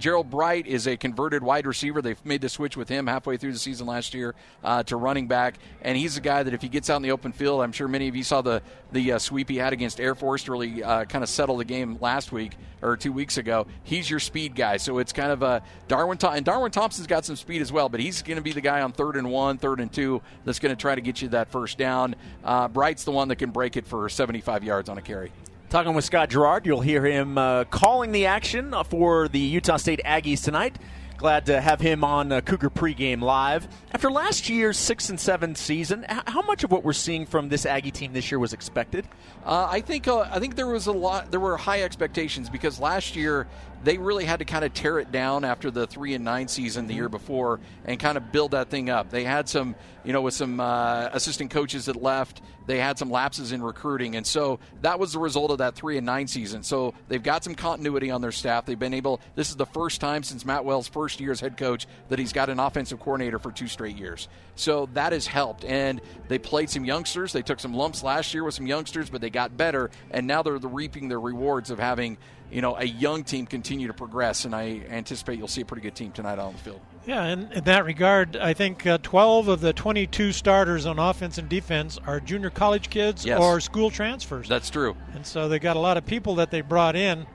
Gerold 0.00 0.30
Bright 0.30 0.66
is 0.66 0.88
a 0.88 0.96
converted 0.96 1.42
wide 1.42 1.66
receiver. 1.66 2.00
They've 2.00 2.24
made 2.24 2.40
the 2.40 2.48
switch 2.48 2.74
with 2.74 2.88
him 2.88 3.06
halfway 3.06 3.36
through 3.36 3.52
the 3.52 3.58
season 3.58 3.86
last 3.86 4.14
year 4.14 4.34
uh, 4.64 4.82
to 4.84 4.96
running 4.96 5.28
back, 5.28 5.56
and 5.82 5.96
he's 5.96 6.16
a 6.16 6.22
guy 6.22 6.42
that 6.42 6.54
if 6.54 6.62
he 6.62 6.70
gets 6.70 6.88
out 6.88 6.96
in 6.96 7.02
the 7.02 7.10
open 7.10 7.32
field, 7.32 7.60
I'm 7.60 7.70
sure 7.70 7.86
many 7.86 8.08
of 8.08 8.16
you 8.16 8.24
saw 8.24 8.40
the 8.40 8.62
the 8.92 9.12
uh, 9.12 9.18
sweep 9.18 9.50
he 9.50 9.58
had 9.58 9.74
against 9.74 10.00
Air 10.00 10.14
Force 10.14 10.44
to 10.44 10.52
really 10.52 10.82
uh, 10.82 11.04
kind 11.04 11.22
of 11.22 11.28
settle 11.28 11.58
the 11.58 11.66
game 11.66 11.98
last 12.00 12.32
week 12.32 12.52
or 12.80 12.96
two 12.96 13.12
weeks 13.12 13.36
ago. 13.36 13.66
He's 13.84 14.08
your 14.08 14.20
speed 14.20 14.56
guy, 14.56 14.78
so 14.78 14.98
it's 14.98 15.12
kind 15.12 15.30
of 15.30 15.42
a 15.42 15.62
Darwin 15.86 16.18
and 16.22 16.46
Darwin 16.46 16.72
Thompson's 16.72 17.06
got 17.06 17.26
some 17.26 17.36
speed 17.36 17.60
as 17.60 17.70
well, 17.70 17.90
but 17.90 18.00
he's 18.00 18.22
going 18.22 18.36
to 18.38 18.42
be 18.42 18.52
the 18.52 18.62
guy 18.62 18.80
on 18.80 18.92
third 18.92 19.16
and 19.16 19.30
one, 19.30 19.58
third 19.58 19.80
and 19.80 19.92
two 19.92 20.22
that's 20.46 20.58
going 20.58 20.74
to 20.74 20.80
try 20.80 20.94
to 20.94 21.02
get 21.02 21.20
you 21.20 21.28
that 21.28 21.52
first 21.52 21.76
down. 21.76 22.16
Uh, 22.42 22.68
Bright's 22.68 23.04
the 23.04 23.12
one 23.12 23.28
that 23.28 23.36
can 23.36 23.50
break 23.50 23.76
it 23.76 23.86
for 23.86 24.08
75 24.08 24.64
yards 24.64 24.88
on 24.88 24.96
a 24.96 25.02
carry. 25.02 25.30
Talking 25.70 25.94
with 25.94 26.04
Scott 26.04 26.30
Garrard, 26.30 26.66
you'll 26.66 26.80
hear 26.80 27.04
him 27.04 27.38
uh, 27.38 27.62
calling 27.62 28.10
the 28.10 28.26
action 28.26 28.74
for 28.88 29.28
the 29.28 29.38
Utah 29.38 29.76
State 29.76 30.00
Aggies 30.04 30.42
tonight. 30.42 30.76
Glad 31.16 31.46
to 31.46 31.60
have 31.60 31.80
him 31.80 32.02
on 32.02 32.32
uh, 32.32 32.40
Cougar 32.40 32.70
pregame 32.70 33.22
live. 33.22 33.68
After 33.92 34.10
last 34.10 34.48
year's 34.48 34.76
six 34.76 35.10
and 35.10 35.20
seven 35.20 35.54
season, 35.54 36.04
how 36.08 36.42
much 36.42 36.64
of 36.64 36.72
what 36.72 36.82
we're 36.82 36.92
seeing 36.92 37.24
from 37.24 37.48
this 37.48 37.66
Aggie 37.66 37.92
team 37.92 38.12
this 38.12 38.32
year 38.32 38.40
was 38.40 38.52
expected? 38.52 39.06
Uh, 39.44 39.68
I 39.70 39.80
think 39.80 40.08
uh, 40.08 40.28
I 40.32 40.40
think 40.40 40.56
there 40.56 40.66
was 40.66 40.88
a 40.88 40.92
lot. 40.92 41.30
There 41.30 41.38
were 41.38 41.56
high 41.56 41.82
expectations 41.82 42.50
because 42.50 42.80
last 42.80 43.14
year 43.14 43.46
they 43.82 43.98
really 43.98 44.24
had 44.24 44.40
to 44.40 44.44
kind 44.44 44.64
of 44.64 44.74
tear 44.74 44.98
it 44.98 45.10
down 45.10 45.44
after 45.44 45.70
the 45.70 45.86
three 45.86 46.14
and 46.14 46.24
nine 46.24 46.48
season 46.48 46.86
the 46.86 46.94
year 46.94 47.04
mm-hmm. 47.04 47.12
before 47.12 47.60
and 47.84 47.98
kind 47.98 48.16
of 48.16 48.32
build 48.32 48.52
that 48.52 48.68
thing 48.68 48.90
up. 48.90 49.10
They 49.10 49.24
had 49.24 49.48
some, 49.48 49.74
you 50.04 50.12
know, 50.12 50.20
with 50.20 50.34
some 50.34 50.60
uh, 50.60 51.08
assistant 51.12 51.50
coaches 51.50 51.86
that 51.86 51.96
left, 51.96 52.42
they 52.66 52.78
had 52.78 52.98
some 52.98 53.10
lapses 53.10 53.52
in 53.52 53.62
recruiting, 53.62 54.16
and 54.16 54.26
so 54.26 54.60
that 54.82 54.98
was 54.98 55.12
the 55.12 55.18
result 55.18 55.50
of 55.50 55.58
that 55.58 55.74
three 55.74 55.96
and 55.96 56.06
nine 56.06 56.28
season. 56.28 56.62
So 56.62 56.94
they've 57.08 57.22
got 57.22 57.42
some 57.42 57.54
continuity 57.54 58.10
on 58.10 58.20
their 58.20 58.32
staff. 58.32 58.64
They've 58.64 58.78
been 58.78 58.94
able. 58.94 59.20
This 59.34 59.50
is 59.50 59.56
the 59.56 59.66
first 59.66 60.00
time 60.00 60.22
since 60.22 60.44
Matt 60.44 60.64
Wells' 60.64 60.86
first 60.86 61.20
year 61.20 61.32
as 61.32 61.40
head 61.40 61.56
coach 61.56 61.86
that 62.10 62.18
he's 62.18 62.32
got 62.32 62.48
an 62.48 62.60
offensive 62.60 63.00
coordinator 63.00 63.38
for 63.38 63.50
two 63.50 63.66
straight 63.66 63.96
years. 63.96 64.28
So 64.54 64.88
that 64.92 65.12
has 65.12 65.26
helped, 65.26 65.64
and 65.64 66.00
they 66.28 66.38
played 66.38 66.70
some 66.70 66.84
youngsters. 66.84 67.32
They 67.32 67.42
took 67.42 67.58
some 67.58 67.74
lumps 67.74 68.02
last 68.02 68.34
year 68.34 68.44
with 68.44 68.54
some 68.54 68.66
youngsters, 68.66 69.10
but 69.10 69.20
they 69.20 69.30
got 69.30 69.56
better, 69.56 69.90
and 70.10 70.26
now 70.26 70.42
they're 70.42 70.58
reaping 70.58 71.08
the 71.08 71.18
rewards 71.18 71.70
of 71.70 71.78
having 71.78 72.18
you 72.50 72.60
know, 72.60 72.76
a 72.76 72.84
young 72.84 73.24
team 73.24 73.46
continue 73.46 73.86
to 73.86 73.94
progress, 73.94 74.44
and 74.44 74.54
I 74.54 74.82
anticipate 74.90 75.38
you'll 75.38 75.48
see 75.48 75.60
a 75.60 75.64
pretty 75.64 75.82
good 75.82 75.94
team 75.94 76.12
tonight 76.12 76.38
on 76.38 76.52
the 76.52 76.58
field. 76.58 76.80
Yeah, 77.06 77.24
and 77.24 77.52
in 77.52 77.64
that 77.64 77.84
regard, 77.84 78.36
I 78.36 78.52
think 78.52 78.86
uh, 78.86 78.98
12 79.02 79.48
of 79.48 79.60
the 79.60 79.72
22 79.72 80.32
starters 80.32 80.84
on 80.84 80.98
offense 80.98 81.38
and 81.38 81.48
defense 81.48 81.98
are 82.06 82.20
junior 82.20 82.50
college 82.50 82.90
kids 82.90 83.24
yes. 83.24 83.40
or 83.40 83.60
school 83.60 83.90
transfers. 83.90 84.48
That's 84.48 84.70
true. 84.70 84.96
And 85.14 85.24
so 85.24 85.48
they 85.48 85.58
got 85.58 85.76
a 85.76 85.80
lot 85.80 85.96
of 85.96 86.04
people 86.04 86.36
that 86.36 86.50
they 86.50 86.60
brought 86.60 86.96
in. 86.96 87.26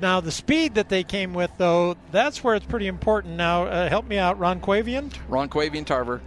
Now, 0.00 0.20
the 0.20 0.32
speed 0.32 0.74
that 0.74 0.88
they 0.88 1.04
came 1.04 1.32
with, 1.32 1.50
though, 1.56 1.96
that's 2.10 2.44
where 2.44 2.54
it's 2.54 2.66
pretty 2.66 2.86
important. 2.86 3.36
Now, 3.36 3.64
uh, 3.64 3.88
help 3.88 4.06
me 4.06 4.18
out, 4.18 4.38
Ron'quavion. 4.38 5.12
Ron 5.28 5.48
Quavian 5.48 5.86
Tarver. 5.86 6.20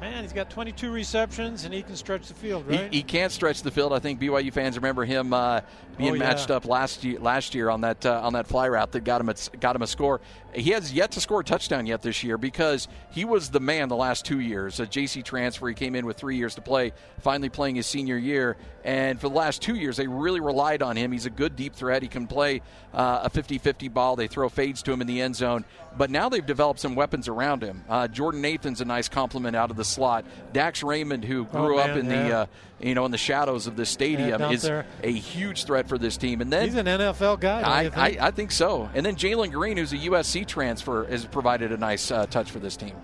Man, 0.00 0.22
he's 0.22 0.34
got 0.34 0.50
22 0.50 0.90
receptions 0.90 1.64
and 1.64 1.72
he 1.72 1.82
can 1.82 1.96
stretch 1.96 2.28
the 2.28 2.34
field, 2.34 2.66
right? 2.68 2.92
He, 2.92 2.98
he 2.98 3.02
can't 3.02 3.32
stretch 3.32 3.62
the 3.62 3.70
field. 3.70 3.94
I 3.94 4.00
think 4.00 4.20
BYU 4.20 4.52
fans 4.52 4.76
remember 4.76 5.06
him 5.06 5.32
uh, 5.32 5.62
being 5.96 6.10
oh, 6.10 6.14
yeah. 6.14 6.18
matched 6.20 6.50
up 6.50 6.66
last 6.66 7.04
year, 7.04 7.18
last 7.18 7.54
year 7.54 7.70
on 7.70 7.82
that 7.82 8.04
uh, 8.04 8.20
on 8.22 8.34
that 8.34 8.46
fly 8.46 8.68
route 8.68 8.92
that 8.92 9.04
got 9.04 9.20
him 9.20 9.28
a, 9.28 9.34
got 9.58 9.76
him 9.76 9.82
a 9.82 9.86
score. 9.86 10.20
He 10.54 10.70
has 10.70 10.92
yet 10.92 11.12
to 11.12 11.20
score 11.20 11.40
a 11.40 11.44
touchdown 11.44 11.86
yet 11.86 12.02
this 12.02 12.22
year 12.22 12.38
because 12.38 12.86
he 13.10 13.24
was 13.24 13.50
the 13.50 13.60
man 13.60 13.88
the 13.88 13.96
last 13.96 14.24
two 14.24 14.40
years. 14.40 14.78
A 14.78 14.86
JC 14.86 15.24
transfer, 15.24 15.68
he 15.68 15.74
came 15.74 15.94
in 15.94 16.06
with 16.06 16.16
three 16.16 16.36
years 16.36 16.54
to 16.54 16.60
play, 16.60 16.92
finally 17.20 17.48
playing 17.48 17.76
his 17.76 17.86
senior 17.86 18.16
year. 18.16 18.56
And 18.84 19.20
for 19.20 19.28
the 19.28 19.34
last 19.34 19.62
two 19.62 19.74
years, 19.74 19.96
they 19.96 20.06
really 20.06 20.40
relied 20.40 20.82
on 20.82 20.96
him. 20.96 21.10
He's 21.10 21.26
a 21.26 21.30
good 21.30 21.56
deep 21.56 21.74
threat. 21.74 22.02
He 22.02 22.08
can 22.08 22.26
play 22.26 22.60
uh, 22.92 23.22
a 23.24 23.30
50 23.30 23.58
50 23.58 23.88
ball. 23.88 24.14
They 24.14 24.28
throw 24.28 24.48
fades 24.48 24.82
to 24.82 24.92
him 24.92 25.00
in 25.00 25.06
the 25.06 25.22
end 25.22 25.34
zone. 25.34 25.64
But 25.96 26.10
now 26.10 26.28
they've 26.28 26.44
developed 26.44 26.80
some 26.80 26.94
weapons 26.94 27.26
around 27.28 27.62
him. 27.62 27.84
Uh, 27.88 28.08
Jordan 28.08 28.40
Nathan's 28.40 28.80
a 28.80 28.84
nice 28.84 29.08
compliment 29.08 29.56
out 29.56 29.70
of 29.70 29.76
the 29.76 29.84
slot. 29.84 30.24
Dax 30.52 30.82
Raymond, 30.82 31.24
who 31.24 31.42
oh, 31.42 31.44
grew 31.44 31.74
oh, 31.74 31.86
man, 31.86 31.90
up 31.90 31.96
in 31.96 32.06
yeah. 32.06 32.28
the 32.28 32.34
uh, 32.34 32.46
you 32.84 32.94
know 32.94 33.04
in 33.04 33.10
the 33.10 33.18
shadows 33.18 33.66
of 33.66 33.76
the 33.76 33.86
stadium, 33.86 34.40
is 34.52 34.62
there. 34.62 34.86
a 35.02 35.10
huge 35.10 35.64
threat 35.64 35.88
for 35.88 35.98
this 35.98 36.16
team. 36.16 36.40
And 36.40 36.52
then 36.52 36.66
he's 36.66 36.76
an 36.76 36.86
NFL 36.86 37.40
guy. 37.40 37.62
I, 37.64 37.82
think? 37.84 38.20
I, 38.22 38.26
I, 38.26 38.30
think 38.30 38.52
so. 38.52 38.88
And 38.94 39.04
then 39.04 39.16
Jalen 39.16 39.52
Greene, 39.52 39.76
who's 39.76 39.92
a 39.92 39.98
USC 39.98 40.46
transfer, 40.46 41.04
has 41.04 41.24
provided 41.24 41.72
a 41.72 41.76
nice 41.76 42.10
uh, 42.10 42.26
touch 42.26 42.50
for 42.50 42.58
this 42.58 42.76
team. 42.76 42.94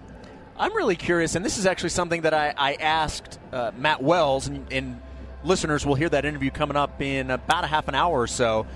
I'm 0.56 0.76
really 0.76 0.96
curious, 0.96 1.36
and 1.36 1.44
this 1.44 1.56
is 1.56 1.64
actually 1.64 1.88
something 1.88 2.22
that 2.22 2.34
I, 2.34 2.52
I 2.56 2.74
asked 2.74 3.38
uh, 3.50 3.70
Matt 3.78 4.02
Wells, 4.02 4.46
and, 4.46 4.70
and 4.70 5.00
listeners 5.42 5.86
will 5.86 5.94
hear 5.94 6.10
that 6.10 6.26
interview 6.26 6.50
coming 6.50 6.76
up 6.76 7.00
in 7.00 7.30
about 7.30 7.64
a 7.64 7.66
half 7.66 7.88
an 7.88 7.94
hour 7.94 8.20
or 8.20 8.26
so. 8.26 8.66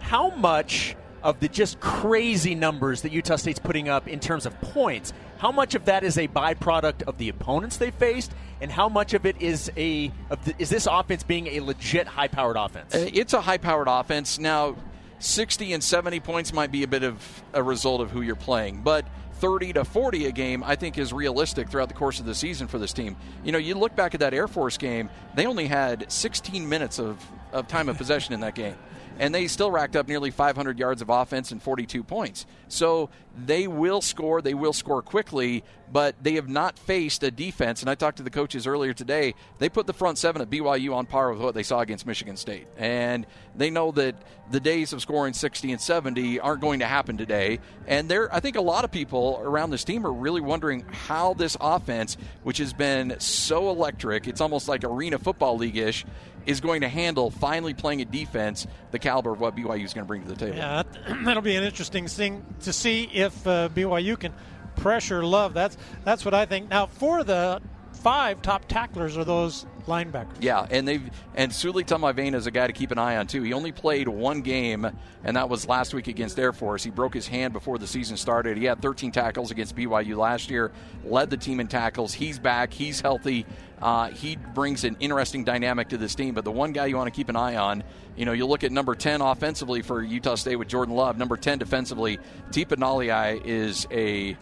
How 0.00 0.30
much 0.30 0.96
of 1.22 1.38
the 1.38 1.48
just 1.48 1.78
crazy 1.78 2.54
numbers 2.54 3.02
that 3.02 3.12
Utah 3.12 3.36
State's 3.36 3.58
putting 3.58 3.88
up 3.88 4.08
in 4.08 4.18
terms 4.18 4.46
of 4.46 4.60
points, 4.60 5.12
how 5.40 5.50
much 5.50 5.74
of 5.74 5.86
that 5.86 6.04
is 6.04 6.18
a 6.18 6.28
byproduct 6.28 7.04
of 7.04 7.16
the 7.16 7.30
opponents 7.30 7.78
they 7.78 7.90
faced, 7.90 8.30
and 8.60 8.70
how 8.70 8.90
much 8.90 9.14
of 9.14 9.24
it 9.24 9.40
is 9.40 9.72
a 9.74 10.08
the, 10.44 10.54
is 10.58 10.68
this 10.68 10.86
offense 10.86 11.22
being 11.22 11.46
a 11.46 11.60
legit 11.60 12.06
high-powered 12.06 12.58
offense? 12.58 12.94
Uh, 12.94 13.08
it's 13.10 13.32
a 13.32 13.40
high-powered 13.40 13.88
offense. 13.88 14.38
Now, 14.38 14.76
60 15.18 15.72
and 15.72 15.82
70 15.82 16.20
points 16.20 16.52
might 16.52 16.70
be 16.70 16.82
a 16.82 16.86
bit 16.86 17.04
of 17.04 17.42
a 17.54 17.62
result 17.62 18.02
of 18.02 18.10
who 18.10 18.20
you're 18.20 18.36
playing, 18.36 18.82
but 18.82 19.06
30 19.36 19.72
to 19.72 19.84
40 19.86 20.26
a 20.26 20.32
game, 20.32 20.62
I 20.62 20.76
think 20.76 20.98
is 20.98 21.10
realistic 21.10 21.70
throughout 21.70 21.88
the 21.88 21.94
course 21.94 22.20
of 22.20 22.26
the 22.26 22.34
season 22.34 22.68
for 22.68 22.78
this 22.78 22.92
team. 22.92 23.16
You 23.42 23.52
know, 23.52 23.58
you 23.58 23.74
look 23.76 23.96
back 23.96 24.12
at 24.12 24.20
that 24.20 24.34
Air 24.34 24.46
Force 24.46 24.76
game, 24.76 25.08
they 25.34 25.46
only 25.46 25.66
had 25.66 26.12
16 26.12 26.68
minutes 26.68 26.98
of, 26.98 27.18
of 27.54 27.66
time 27.66 27.88
of 27.88 27.96
possession 27.96 28.34
in 28.34 28.40
that 28.40 28.54
game 28.54 28.76
and 29.20 29.34
they 29.34 29.46
still 29.46 29.70
racked 29.70 29.96
up 29.96 30.08
nearly 30.08 30.30
500 30.30 30.78
yards 30.78 31.02
of 31.02 31.10
offense 31.10 31.52
and 31.52 31.62
42 31.62 32.02
points. 32.02 32.46
So 32.68 33.10
they 33.36 33.66
will 33.66 34.00
score, 34.00 34.42
they 34.42 34.54
will 34.54 34.72
score 34.72 35.02
quickly, 35.02 35.64
but 35.92 36.14
they 36.22 36.34
have 36.34 36.48
not 36.48 36.78
faced 36.78 37.22
a 37.22 37.30
defense. 37.30 37.80
And 37.80 37.90
I 37.90 37.94
talked 37.94 38.18
to 38.18 38.22
the 38.22 38.30
coaches 38.30 38.66
earlier 38.66 38.92
today. 38.92 39.34
They 39.58 39.68
put 39.68 39.86
the 39.86 39.92
front 39.92 40.18
seven 40.18 40.40
at 40.42 40.50
BYU 40.50 40.94
on 40.94 41.06
par 41.06 41.32
with 41.32 41.40
what 41.40 41.54
they 41.54 41.62
saw 41.62 41.80
against 41.80 42.06
Michigan 42.06 42.36
State. 42.36 42.66
And 42.76 43.26
they 43.56 43.70
know 43.70 43.90
that 43.92 44.14
the 44.50 44.60
days 44.60 44.92
of 44.92 45.00
scoring 45.00 45.32
60 45.32 45.72
and 45.72 45.80
70 45.80 46.40
aren't 46.40 46.60
going 46.60 46.80
to 46.80 46.86
happen 46.86 47.16
today. 47.16 47.60
And 47.86 48.08
there, 48.08 48.32
I 48.34 48.40
think 48.40 48.56
a 48.56 48.60
lot 48.60 48.84
of 48.84 48.90
people 48.90 49.40
around 49.42 49.70
this 49.70 49.84
team 49.84 50.06
are 50.06 50.12
really 50.12 50.40
wondering 50.40 50.84
how 50.90 51.34
this 51.34 51.56
offense, 51.60 52.16
which 52.42 52.58
has 52.58 52.72
been 52.72 53.18
so 53.18 53.70
electric, 53.70 54.28
it's 54.28 54.40
almost 54.40 54.68
like 54.68 54.84
arena 54.84 55.18
football 55.18 55.56
league 55.56 55.76
ish, 55.76 56.04
is 56.46 56.60
going 56.60 56.80
to 56.80 56.88
handle 56.88 57.30
finally 57.30 57.74
playing 57.74 58.00
a 58.00 58.04
defense 58.04 58.66
the 58.92 58.98
caliber 58.98 59.32
of 59.32 59.40
what 59.40 59.56
BYU 59.56 59.84
is 59.84 59.92
going 59.92 60.04
to 60.04 60.08
bring 60.08 60.22
to 60.22 60.28
the 60.28 60.36
table. 60.36 60.56
Yeah, 60.56 60.82
that'll 61.24 61.42
be 61.42 61.56
an 61.56 61.64
interesting 61.64 62.06
thing 62.08 62.44
to 62.62 62.72
see 62.72 63.04
if 63.04 63.29
uh, 63.46 63.68
BYU 63.70 64.18
can 64.18 64.32
pressure 64.76 65.24
Love. 65.24 65.54
That's 65.54 65.76
that's 66.04 66.24
what 66.24 66.34
I 66.34 66.46
think. 66.46 66.70
Now 66.70 66.86
for 66.86 67.24
the 67.24 67.60
five 68.00 68.42
top 68.42 68.66
tacklers 68.66 69.16
are 69.16 69.24
those 69.24 69.66
linebackers. 69.86 70.36
Yeah, 70.40 70.66
and 70.70 70.86
they've 70.86 71.02
and 71.34 71.52
Suli 71.52 71.84
Tamaivena 71.84 72.34
is 72.34 72.46
a 72.46 72.50
guy 72.50 72.66
to 72.66 72.72
keep 72.72 72.90
an 72.90 72.98
eye 72.98 73.16
on 73.16 73.26
too. 73.26 73.42
He 73.42 73.52
only 73.52 73.72
played 73.72 74.08
one 74.08 74.40
game, 74.42 74.86
and 75.24 75.36
that 75.36 75.48
was 75.48 75.68
last 75.68 75.94
week 75.94 76.08
against 76.08 76.38
Air 76.38 76.52
Force. 76.52 76.82
He 76.82 76.90
broke 76.90 77.14
his 77.14 77.26
hand 77.26 77.52
before 77.52 77.78
the 77.78 77.86
season 77.86 78.16
started. 78.16 78.56
He 78.56 78.64
had 78.64 78.80
13 78.80 79.12
tackles 79.12 79.50
against 79.50 79.76
BYU 79.76 80.16
last 80.16 80.50
year, 80.50 80.72
led 81.04 81.30
the 81.30 81.36
team 81.36 81.60
in 81.60 81.68
tackles. 81.68 82.14
He's 82.14 82.38
back. 82.38 82.72
He's 82.72 83.00
healthy. 83.00 83.46
Uh, 83.80 84.08
he 84.08 84.36
brings 84.36 84.84
an 84.84 84.96
interesting 85.00 85.42
dynamic 85.42 85.88
to 85.88 85.96
this 85.96 86.14
team. 86.14 86.34
But 86.34 86.44
the 86.44 86.50
one 86.50 86.72
guy 86.72 86.86
you 86.86 86.96
want 86.96 87.06
to 87.06 87.16
keep 87.16 87.30
an 87.30 87.36
eye 87.36 87.56
on, 87.56 87.82
you 88.14 88.26
know, 88.26 88.32
you 88.32 88.46
look 88.46 88.62
at 88.62 88.72
number 88.72 88.94
10 88.94 89.22
offensively 89.22 89.80
for 89.80 90.02
Utah 90.02 90.34
State 90.34 90.56
with 90.56 90.68
Jordan 90.68 90.94
Love. 90.94 91.16
Number 91.16 91.36
10 91.36 91.58
defensively, 91.58 92.18
Tipa 92.50 92.76
Galeai 92.76 93.40
is 93.44 93.86
a 93.90 94.36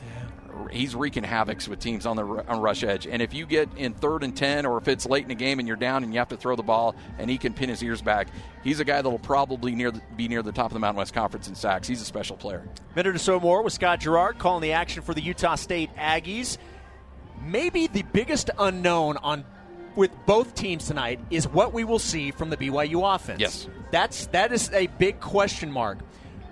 he's 0.69 0.95
wreaking 0.95 1.23
havocs 1.23 1.69
with 1.69 1.79
teams 1.79 2.07
on 2.07 2.17
the 2.17 2.25
on 2.25 2.61
rush 2.61 2.83
edge. 2.83 3.07
And 3.07 3.23
if 3.23 3.33
you 3.33 3.47
get 3.47 3.69
in 3.77 3.95
third 3.95 4.25
and 4.25 4.37
ten, 4.37 4.67
or 4.67 4.79
if 4.79 4.89
it's 4.89 5.07
late 5.07 5.23
in 5.23 5.29
the 5.29 5.35
game 5.35 5.59
and 5.59 5.69
you're 5.69 5.77
down 5.77 6.03
and 6.03 6.13
you 6.13 6.19
have 6.19 6.29
to 6.29 6.37
throw 6.37 6.57
the 6.57 6.63
ball, 6.63 6.97
and 7.19 7.31
he 7.31 7.39
can 7.39 7.53
pin 7.53 7.69
his 7.69 7.83
ears 7.83 8.03
back, 8.03 8.29
he's 8.65 8.81
a 8.81 8.85
guy 8.85 8.97
that'll 8.97 9.19
probably 9.19 9.75
near 9.75 9.91
the, 9.91 10.01
be 10.17 10.29
near 10.29 10.43
the 10.43 10.53
top 10.53 10.67
of 10.67 10.73
the 10.73 10.81
Mountain 10.81 10.99
West 10.99 11.15
Conference 11.15 11.49
in 11.49 11.55
sacks. 11.55 11.87
He's 11.87 12.03
a 12.03 12.05
special 12.05 12.37
player. 12.37 12.69
Minute 12.97 13.15
or 13.15 13.19
so 13.19 13.39
more 13.39 13.63
with 13.63 13.73
Scott 13.73 14.01
Garrard 14.01 14.39
calling 14.39 14.63
the 14.63 14.73
action 14.73 15.03
for 15.03 15.15
the 15.15 15.23
Utah 15.23 15.55
State 15.55 15.95
Aggies. 15.97 16.59
Maybe 17.45 17.87
the 17.87 18.03
biggest 18.03 18.51
unknown 18.59 19.17
on 19.19 19.45
with 19.97 20.11
both 20.27 20.55
teams 20.55 20.87
tonight 20.87 21.21
is 21.31 21.49
what 21.49 21.73
we 21.73 21.85
will 21.85 21.99
see 21.99 22.31
from 22.31 22.51
the 22.51 22.57
BYU 22.57 23.15
offense. 23.15 23.41
Yes, 23.41 23.69
that's 23.91 24.27
that 24.27 24.53
is 24.53 24.71
a 24.73 24.87
big 24.87 25.21
question 25.21 25.71
mark. 25.73 25.99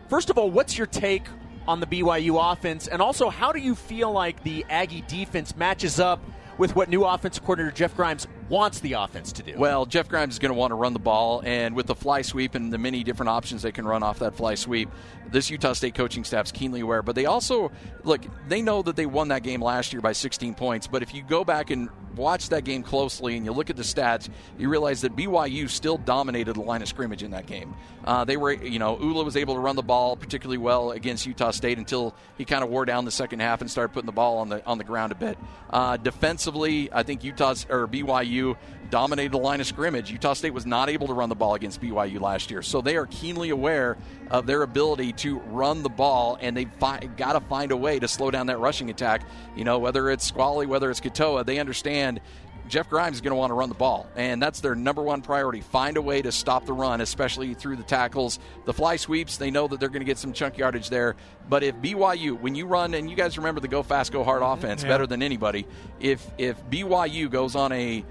First 0.09 0.31
of 0.31 0.39
all, 0.39 0.51
what's 0.51 0.77
your 0.79 0.87
take 0.87 1.25
on 1.69 1.81
the 1.81 1.87
BYU 1.87 2.53
offense? 2.53 2.89
And 2.89 3.03
also, 3.03 3.29
how 3.29 3.53
do 3.53 3.59
you 3.59 3.75
feel 3.75 4.13
like 4.13 4.43
the 4.43 4.65
Aggie 4.69 5.03
defense 5.03 5.57
matches 5.57 6.01
up 6.01 6.21
with 6.59 6.75
what 6.75 6.89
new 6.89 7.05
offensive 7.05 7.45
coordinator 7.45 7.75
Jeff 7.75 7.95
Grimes 7.95 8.27
wants 8.49 8.81
the 8.81 8.95
offense 8.95 9.33
to 9.33 9.43
do? 9.43 9.55
Well, 9.57 9.87
Jeff 9.87 10.09
Grimes 10.09 10.35
is 10.35 10.39
going 10.39 10.53
to 10.53 10.59
want 10.59 10.71
to 10.71 10.75
run 10.75 10.93
the 10.93 10.99
ball, 10.99 11.43
and 11.45 11.75
with 11.75 11.87
the 11.87 11.95
fly 11.95 12.23
sweep 12.23 12.55
and 12.55 12.73
the 12.73 12.79
many 12.79 13.05
different 13.05 13.29
options 13.29 13.63
they 13.63 13.73
can 13.73 13.87
run 13.87 14.03
off 14.03 14.19
that 14.21 14.35
fly 14.35 14.55
sweep, 14.55 14.89
this 15.31 15.51
Utah 15.51 15.73
State 15.73 15.95
coaching 15.95 16.25
staff 16.25 16.47
is 16.47 16.53
keenly 16.53 16.81
aware. 16.81 17.03
But 17.03 17.15
they 17.15 17.27
also 17.27 17.71
look; 18.05 18.23
they 18.49 18.63
know 18.63 18.83
that 18.83 18.97
they 18.97 19.07
won 19.07 19.29
that 19.29 19.43
game 19.43 19.63
last 19.63 19.93
year 19.93 20.01
by 20.01 20.13
16 20.13 20.55
points. 20.55 20.87
But 20.87 21.03
if 21.03 21.15
you 21.15 21.23
go 21.23 21.45
back 21.45 21.71
and 21.71 21.89
watch 22.17 22.49
that 22.49 22.65
game 22.65 22.83
closely 22.83 23.37
and 23.37 23.45
you 23.45 23.53
look 23.53 23.71
at 23.71 23.77
the 23.77 23.83
stats, 23.83 24.29
you 24.59 24.69
realize 24.69 25.03
that 25.03 25.15
BYU 25.15 25.69
still 25.69 25.99
dominated 25.99 26.55
the 26.55 26.61
line 26.61 26.83
of 26.83 26.89
scrimmage 26.89 27.23
in 27.23 27.31
that 27.33 27.47
game. 27.47 27.75
Uh, 28.05 28.25
they 28.25 28.37
were, 28.37 28.53
you 28.53 28.79
know, 28.79 28.99
Ula 28.99 29.25
was 29.25 29.37
able 29.37 29.55
to 29.55 29.61
run 29.61 29.77
the 29.77 29.83
ball 29.83 30.17
particularly 30.17 30.59
well 30.59 30.93
against 30.93 31.27
Utah 31.27 31.51
State 31.51 31.79
until 31.79 32.15
he 32.39 32.45
kind 32.45 32.63
of 32.63 32.71
wore 32.71 32.85
down 32.85 33.05
the 33.05 33.11
second 33.11 33.41
half 33.41 33.61
and 33.61 33.71
started 33.71 33.93
putting 33.93 34.07
the 34.07 34.13
ball 34.13 34.39
on 34.39 34.49
the 34.49 34.65
on 34.65 34.79
the 34.79 34.85
ground 34.85 35.13
a 35.13 35.15
bit. 35.15 35.39
Uh, 35.71 35.97
defensively, 35.97 36.89
I 36.93 37.03
think 37.03 37.25
Utah's 37.25 37.67
or 37.69 37.87
BYU 37.87 38.57
dominated 38.87 39.33
the 39.33 39.39
line 39.39 39.61
of 39.61 39.67
scrimmage. 39.67 40.11
Utah 40.11 40.33
State 40.35 40.55
was 40.55 40.67
not 40.67 40.89
able 40.89 41.07
to 41.09 41.13
run 41.13 41.29
the 41.29 41.35
ball 41.35 41.55
against 41.55 41.81
BYU 41.81 42.21
last 42.21 42.51
year, 42.51 42.63
so 42.63 42.81
they 42.81 42.97
are 42.97 43.07
keenly 43.07 43.51
aware 43.51 43.97
of 44.31 44.47
their 44.47 44.63
ability 44.63 45.13
to 45.13 45.39
run 45.39 45.83
the 45.83 45.89
ball, 45.89 46.39
and 46.41 46.57
they've 46.57 46.71
fi- 46.79 47.09
got 47.17 47.33
to 47.35 47.41
find 47.41 47.73
a 47.73 47.77
way 47.77 47.99
to 47.99 48.09
slow 48.09 48.31
down 48.31 48.47
that 48.47 48.59
rushing 48.59 48.91
attack. 48.91 49.23
You 49.57 49.65
know, 49.65 49.79
whether 49.79 50.11
it's 50.11 50.25
Squally, 50.25 50.67
whether 50.67 50.91
it's 50.91 51.01
Katoa, 51.01 51.45
they 51.47 51.59
understand. 51.59 52.21
Jeff 52.69 52.91
Grimes 52.91 53.19
is 53.19 53.21
going 53.21 53.31
to 53.31 53.37
want 53.37 53.51
to 53.51 53.55
run 53.55 53.69
the 53.69 53.77
ball, 53.77 54.09
and 54.17 54.43
that's 54.43 54.61
their 54.61 54.75
number 54.75 55.01
one 55.01 55.23
priority. 55.23 55.61
Find 55.61 55.97
a 55.97 56.03
way 56.03 56.21
to 56.21 56.33
stop 56.33 56.67
the 56.67 56.73
run, 56.73 57.01
especially 57.01 57.55
through 57.55 57.77
the 57.77 57.85
tackles. 57.85 58.41
The 58.65 58.73
fly 58.73 58.97
sweeps, 58.97 59.37
they 59.37 59.53
know 59.53 59.69
that 59.69 59.79
they're 59.79 59.89
going 59.89 60.01
to 60.01 60.07
get 60.07 60.19
some 60.19 60.33
chunk 60.33 60.59
yardage 60.59 60.91
there. 60.91 61.15
But 61.49 61.63
if 61.63 61.77
BYU, 61.77 62.41
when 62.41 62.57
you 62.57 62.67
run, 62.67 62.95
and 62.95 63.09
you 63.09 63.15
guys 63.15 63.39
remember 63.39 63.61
the 63.61 63.69
go 63.69 63.85
fast, 63.85 64.11
go 64.11 64.25
hard 64.25 64.43
mm-hmm. 64.43 64.59
offense 64.59 64.83
Yeah. 64.83 64.89
better 64.89 65.07
than 65.07 65.23
anybody, 65.23 65.65
if 66.01 66.29
if 66.39 66.61
BYU 66.69 67.31
goes 67.31 67.55
on 67.55 67.71
a 67.71 68.05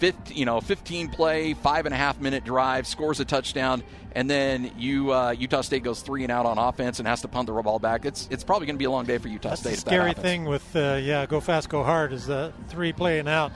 15, 0.00 0.36
you 0.36 0.44
know, 0.44 0.60
15 0.60 1.08
play, 1.10 1.54
five 1.54 1.86
and 1.86 1.94
a 1.94 1.98
half 1.98 2.20
minute 2.20 2.42
drive, 2.44 2.86
scores 2.86 3.20
a 3.20 3.24
touchdown, 3.24 3.82
and 4.12 4.28
then 4.28 4.72
you 4.76 5.12
uh, 5.12 5.30
Utah 5.30 5.60
State 5.60 5.84
goes 5.84 6.00
three 6.02 6.22
and 6.24 6.32
out 6.32 6.46
on 6.46 6.58
offense 6.58 6.98
and 6.98 7.06
has 7.06 7.20
to 7.20 7.28
punt 7.28 7.46
the 7.46 7.52
ball 7.52 7.78
back. 7.78 8.04
It's 8.04 8.26
it's 8.30 8.42
probably 8.42 8.66
going 8.66 8.76
to 8.76 8.78
be 8.78 8.86
a 8.86 8.90
long 8.90 9.04
day 9.04 9.18
for 9.18 9.28
Utah 9.28 9.50
That's 9.50 9.60
State. 9.60 9.74
the 9.74 9.80
scary 9.80 10.14
thing 10.14 10.46
with 10.46 10.64
uh, 10.74 10.98
yeah, 11.00 11.26
go 11.26 11.40
fast, 11.40 11.68
go 11.68 11.84
hard 11.84 12.12
is 12.12 12.26
the 12.26 12.52
three 12.68 12.92
playing 12.92 13.28
out. 13.28 13.52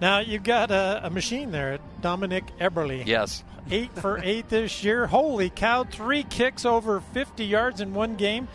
Now 0.00 0.18
you've 0.18 0.42
got 0.42 0.70
a, 0.70 1.02
a 1.04 1.10
machine 1.10 1.52
there, 1.52 1.78
Dominik 2.02 2.50
Eberle. 2.58 3.06
Yes. 3.06 3.44
eight 3.70 3.92
for 3.94 4.20
eight 4.22 4.48
this 4.48 4.82
year. 4.84 5.06
Holy 5.06 5.48
cow! 5.48 5.84
Three 5.84 6.24
kicks 6.24 6.64
over 6.64 7.00
50 7.00 7.44
yards 7.44 7.80
in 7.80 7.94
one 7.94 8.16
game. 8.16 8.48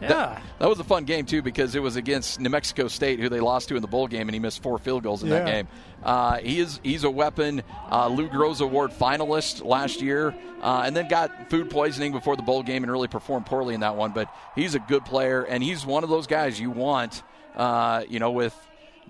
Yeah, 0.00 0.08
That, 0.08 0.42
that 0.58 0.68
was 0.68 0.78
a 0.78 0.84
fun 0.84 1.04
game 1.04 1.26
too 1.26 1.42
because 1.42 1.74
it 1.74 1.82
was 1.82 1.96
against 1.96 2.40
New 2.40 2.50
Mexico 2.50 2.88
State, 2.88 3.18
who 3.20 3.28
they 3.28 3.40
lost 3.40 3.68
to 3.68 3.76
in 3.76 3.82
the 3.82 3.88
bowl 3.88 4.06
game, 4.06 4.28
and 4.28 4.34
he 4.34 4.38
missed 4.38 4.62
four 4.62 4.78
field 4.78 5.02
goals 5.02 5.22
in 5.22 5.28
that 5.30 5.46
game. 5.46 5.68
Uh, 6.02 6.38
he 6.38 6.60
is 6.60 6.80
he's 6.82 7.04
a 7.04 7.10
weapon. 7.10 7.62
Uh, 7.90 8.08
Lou 8.08 8.28
Groza 8.28 8.60
Award 8.62 8.92
finalist 8.92 9.64
last 9.64 10.00
year, 10.00 10.34
uh, 10.62 10.82
and 10.84 10.94
then 10.96 11.08
got 11.08 11.50
food 11.50 11.70
poisoning 11.70 12.12
before 12.12 12.36
the 12.36 12.42
bowl 12.42 12.62
game 12.62 12.84
and 12.84 12.92
really 12.92 13.08
performed 13.08 13.46
poorly 13.46 13.74
in 13.74 13.80
that 13.80 13.96
one. 13.96 14.12
But 14.12 14.32
he's 14.54 14.74
a 14.74 14.78
good 14.80 15.04
player, 15.04 15.42
and 15.42 15.62
he's 15.62 15.84
one 15.84 16.04
of 16.04 16.10
those 16.10 16.26
guys 16.26 16.60
you 16.60 16.70
want. 16.70 17.22
Uh, 17.56 18.04
you 18.08 18.20
know, 18.20 18.30
with 18.30 18.54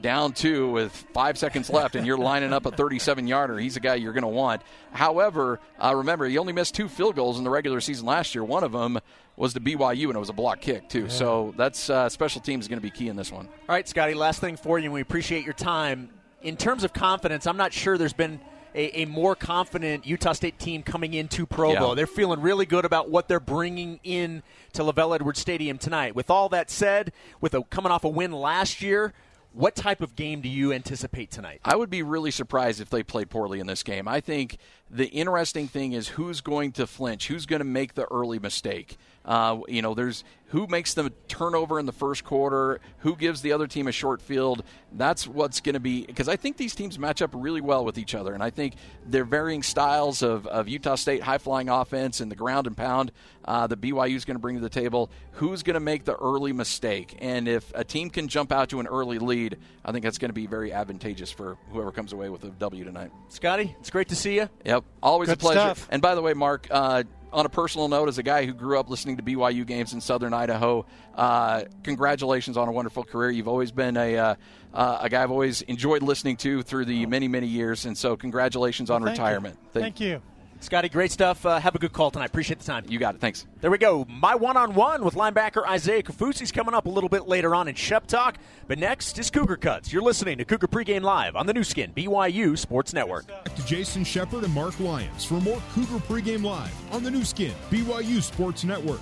down 0.01 0.33
two 0.33 0.70
with 0.70 0.92
five 1.12 1.37
seconds 1.37 1.68
left 1.68 1.96
and 1.96 2.07
you're 2.07 2.16
lining 2.16 2.53
up 2.53 2.64
a 2.66 2.70
37 2.70 3.27
yarder, 3.27 3.59
he's 3.59 3.77
a 3.77 3.81
guy 3.81 3.96
you're 3.96 4.12
going 4.12 4.22
to 4.22 4.29
want. 4.29 4.62
However, 4.92 5.59
uh, 5.79 5.92
remember, 5.94 6.27
he 6.27 6.38
only 6.38 6.53
missed 6.53 6.74
two 6.74 6.88
field 6.88 7.16
goals 7.16 7.37
in 7.37 7.44
the 7.44 7.51
regular 7.51 7.81
season 7.81 8.07
last 8.07 8.35
year. 8.35 8.44
One 8.44 8.62
of 8.64 8.72
them 8.72 9.01
was 9.38 9.55
to 9.55 9.61
BYU, 9.61 10.07
and 10.07 10.16
it 10.16 10.18
was 10.18 10.29
a 10.29 10.35
block 10.35 10.61
kick, 10.61 10.88
too. 10.88 11.09
So 11.09 11.55
that's 11.57 11.88
uh, 11.88 12.09
special 12.09 12.40
teams 12.40 12.64
is 12.64 12.68
going 12.68 12.79
to 12.79 12.83
be 12.83 12.90
key 12.90 13.09
in 13.09 13.16
this 13.16 13.31
one. 13.31 13.46
All 13.46 13.74
right, 13.74 13.88
Scotty, 13.88 14.14
last 14.14 14.40
thing 14.40 14.57
for 14.57 14.79
you, 14.79 14.87
and 14.87 14.92
we 14.92 15.01
appreciate 15.01 15.44
your 15.44 15.55
time. 15.55 16.11
In 16.42 16.57
terms 16.57 16.85
of 16.85 16.92
confidence, 16.92 17.46
I'm 17.46 17.57
not 17.57 17.72
sure 17.72 17.98
there's 17.98 18.12
been 18.12 18.40
a, 18.74 19.03
a 19.03 19.05
more 19.07 19.35
confident 19.35 20.07
Utah 20.07 20.33
State 20.33 20.59
team 20.59 20.83
coming 20.83 21.14
into 21.14 21.46
Provo. 21.46 21.88
Yeah. 21.88 21.94
They're 21.94 22.07
feeling 22.07 22.40
really 22.40 22.66
good 22.66 22.85
about 22.85 23.11
what 23.11 23.29
they're 23.29 23.40
bringing 23.40 24.01
in 24.05 24.42
to 24.74 24.83
LaVell 24.83 25.14
Edwards 25.14 25.40
Stadium 25.40 25.79
tonight. 25.79 26.14
With 26.14 26.31
all 26.31 26.48
that 26.51 26.70
said, 26.70 27.12
with 27.40 27.55
a, 27.55 27.62
coming 27.64 27.90
off 27.92 28.05
a 28.05 28.09
win 28.09 28.33
last 28.33 28.83
year, 28.83 29.12
what 29.53 29.74
type 29.74 30.01
of 30.01 30.14
game 30.14 30.40
do 30.40 30.48
you 30.48 30.72
anticipate 30.72 31.31
tonight? 31.31 31.61
I 31.64 31.74
would 31.74 31.90
be 31.90 32.03
really 32.03 32.31
surprised 32.31 32.81
if 32.81 32.90
they 32.90 33.03
play 33.03 33.24
poorly 33.24 33.61
in 33.61 33.66
this 33.66 33.83
game. 33.83 34.07
I 34.07 34.20
think 34.20 34.59
the 34.90 35.07
interesting 35.07 35.66
thing 35.66 35.92
is 35.92 36.09
who's 36.09 36.40
going 36.40 36.72
to 36.72 36.87
flinch, 36.87 37.29
who's 37.29 37.46
going 37.46 37.61
to 37.61 37.64
make 37.64 37.94
the 37.94 38.05
early 38.05 38.38
mistake. 38.38 38.98
Uh, 39.28 39.60
you 39.68 39.82
know, 39.82 39.92
there's 39.92 40.24
who 40.46 40.66
makes 40.66 40.94
the 40.94 41.12
turnover 41.28 41.78
in 41.78 41.84
the 41.84 41.92
first 41.92 42.24
quarter, 42.24 42.80
who 43.00 43.14
gives 43.14 43.42
the 43.42 43.52
other 43.52 43.66
team 43.66 43.86
a 43.86 43.92
short 43.92 44.22
field. 44.22 44.62
That's 44.90 45.28
what's 45.28 45.60
going 45.60 45.74
to 45.74 45.80
be 45.80 46.06
because 46.06 46.30
I 46.30 46.36
think 46.36 46.56
these 46.56 46.74
teams 46.74 46.98
match 46.98 47.20
up 47.20 47.32
really 47.34 47.60
well 47.60 47.84
with 47.84 47.98
each 47.98 48.14
other, 48.14 48.32
and 48.32 48.42
I 48.42 48.48
think 48.48 48.76
their 49.04 49.24
varying 49.24 49.62
styles 49.62 50.22
of, 50.22 50.46
of 50.46 50.66
Utah 50.66 50.94
State 50.94 51.22
high 51.22 51.36
flying 51.36 51.68
offense 51.68 52.20
and 52.22 52.30
the 52.30 52.36
ground 52.36 52.66
and 52.66 52.74
pound 52.74 53.12
uh, 53.44 53.66
that 53.66 53.82
BYU 53.82 54.16
is 54.16 54.24
going 54.24 54.36
to 54.36 54.40
bring 54.40 54.56
to 54.56 54.62
the 54.62 54.70
table. 54.70 55.10
Who's 55.32 55.62
going 55.62 55.74
to 55.74 55.80
make 55.80 56.06
the 56.06 56.16
early 56.16 56.54
mistake? 56.54 57.18
And 57.20 57.46
if 57.46 57.70
a 57.74 57.84
team 57.84 58.08
can 58.08 58.28
jump 58.28 58.50
out 58.50 58.70
to 58.70 58.80
an 58.80 58.86
early 58.86 59.18
lead, 59.18 59.58
I 59.84 59.92
think 59.92 60.04
that's 60.04 60.18
going 60.18 60.30
to 60.30 60.34
be 60.34 60.46
very 60.46 60.72
advantageous 60.72 61.30
for 61.30 61.58
whoever 61.70 61.92
comes 61.92 62.14
away 62.14 62.30
with 62.30 62.44
a 62.44 62.48
W 62.48 62.82
tonight. 62.82 63.10
Scotty, 63.28 63.76
it's 63.78 63.90
great 63.90 64.08
to 64.08 64.16
see 64.16 64.36
you. 64.36 64.48
Yep, 64.64 64.84
always 65.02 65.28
a 65.28 65.36
pleasure. 65.36 65.60
stuff. 65.60 65.86
And 65.90 66.00
by 66.00 66.14
the 66.14 66.22
way, 66.22 66.32
Mark, 66.32 66.66
uh, 66.70 67.02
on 67.32 67.46
a 67.46 67.48
personal 67.48 67.88
note, 67.88 68.08
as 68.08 68.18
a 68.18 68.22
guy 68.22 68.46
who 68.46 68.52
grew 68.52 68.78
up 68.78 68.88
listening 68.88 69.16
to 69.18 69.22
BYU 69.22 69.66
games 69.66 69.92
in 69.92 70.00
Southern 70.00 70.32
Idaho, 70.32 70.86
uh, 71.14 71.64
congratulations 71.82 72.56
on 72.56 72.68
a 72.68 72.72
wonderful 72.72 73.04
career. 73.04 73.30
You've 73.30 73.48
always 73.48 73.70
been 73.72 73.96
a 73.96 74.16
uh, 74.16 74.34
uh, 74.74 74.98
a 75.02 75.08
guy 75.08 75.22
I've 75.22 75.30
always 75.30 75.62
enjoyed 75.62 76.02
listening 76.02 76.36
to 76.38 76.62
through 76.62 76.86
the 76.86 77.06
many 77.06 77.28
many 77.28 77.46
years, 77.46 77.86
and 77.86 77.96
so 77.96 78.16
congratulations 78.16 78.90
on 78.90 79.02
Thank 79.02 79.18
you. 79.18 79.24
retirement. 79.24 79.58
Thank, 79.72 80.00
you. 80.00 80.22
Scotty, 80.61 80.88
great 80.88 81.12
stuff. 81.12 81.47
Uh, 81.47 81.61
have 81.61 81.77
a 81.77 81.79
good 81.79 81.92
call 81.92 82.11
tonight. 82.11 82.27
Appreciate 82.27 82.59
the 82.59 82.64
time. 82.64 82.85
You 82.88 82.99
got 82.99 83.14
it. 83.14 83.21
Thanks. 83.21 83.47
There 83.61 83.71
we 83.71 83.79
go. 83.79 84.05
My 84.09 84.35
one 84.35 84.57
on 84.57 84.75
one 84.75 85.05
with 85.05 85.14
linebacker 85.14 85.66
Isaiah 85.66 86.03
Kaufusi's 86.03 86.51
coming 86.51 86.75
up 86.75 86.87
a 86.87 86.90
little 86.90 87.09
bit 87.09 87.29
later 87.29 87.55
on 87.55 87.68
in 87.68 87.77
Shep 87.77 88.07
Talk. 88.07 88.38
But 88.66 88.79
next 88.79 89.18
is 89.18 89.31
Cougar 89.31 89.57
Cuts. 89.59 89.92
You're 89.92 90.03
listening 90.03 90.37
to 90.38 90.44
Cougar 90.44 90.66
Pregame 90.66 91.03
Live 91.03 91.37
on 91.37 91.47
the 91.47 91.55
Nu 91.55 91.62
Skin, 91.62 91.92
BYU 91.94 92.59
Sports 92.59 92.92
Network. 92.92 93.29
Back 93.29 93.55
to 93.55 93.64
Jason 93.66 94.03
Shepard 94.03 94.42
and 94.44 94.53
Mark 94.53 94.79
Lyons 94.81 95.25
for 95.25 95.40
more 95.40 95.62
Cougar 95.73 95.99
pregame 96.07 96.42
live 96.44 96.75
on 96.92 97.03
the 97.05 97.11
Nu 97.11 97.25
Skin 97.25 97.55
BYU 97.71 98.21
Sports 98.21 98.64
Network. 98.64 99.01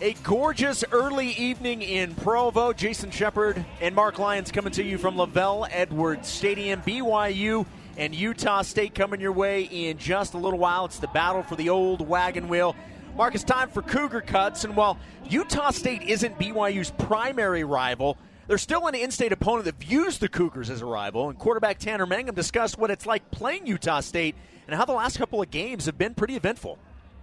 A 0.00 0.14
gorgeous 0.22 0.84
early 0.92 1.28
evening 1.30 1.82
in 1.82 2.14
Provo. 2.16 2.72
Jason 2.72 3.10
Shepard 3.10 3.64
and 3.80 3.94
Mark 3.94 4.18
Lyons 4.18 4.50
coming 4.50 4.72
to 4.72 4.82
you 4.82 4.98
from 4.98 5.16
LaVell 5.16 5.68
Edwards 5.70 6.28
Stadium. 6.28 6.82
BYU 6.82 7.64
and 7.96 8.14
Utah 8.14 8.62
State 8.62 8.94
coming 8.94 9.20
your 9.20 9.32
way 9.32 9.62
in 9.62 9.98
just 9.98 10.34
a 10.34 10.38
little 10.38 10.58
while. 10.58 10.84
It's 10.84 10.98
the 10.98 11.08
battle 11.08 11.42
for 11.42 11.56
the 11.56 11.70
old 11.70 12.06
wagon 12.06 12.48
wheel. 12.48 12.76
Mark, 13.16 13.34
it's 13.34 13.44
time 13.44 13.70
for 13.70 13.82
Cougar 13.82 14.20
Cuts. 14.22 14.64
And 14.64 14.76
while 14.76 14.98
Utah 15.28 15.70
State 15.70 16.02
isn't 16.02 16.38
BYU's 16.38 16.90
primary 16.90 17.64
rival, 17.64 18.18
they're 18.46 18.58
still 18.58 18.86
an 18.86 18.94
in 18.94 19.10
state 19.10 19.32
opponent 19.32 19.64
that 19.64 19.76
views 19.76 20.18
the 20.18 20.28
Cougars 20.28 20.68
as 20.68 20.82
a 20.82 20.86
rival. 20.86 21.30
And 21.30 21.38
quarterback 21.38 21.78
Tanner 21.78 22.06
Mangum 22.06 22.34
discussed 22.34 22.78
what 22.78 22.90
it's 22.90 23.06
like 23.06 23.30
playing 23.30 23.66
Utah 23.66 24.00
State 24.00 24.36
and 24.66 24.76
how 24.76 24.84
the 24.84 24.92
last 24.92 25.18
couple 25.18 25.40
of 25.40 25.50
games 25.50 25.86
have 25.86 25.96
been 25.96 26.14
pretty 26.14 26.36
eventful. 26.36 26.78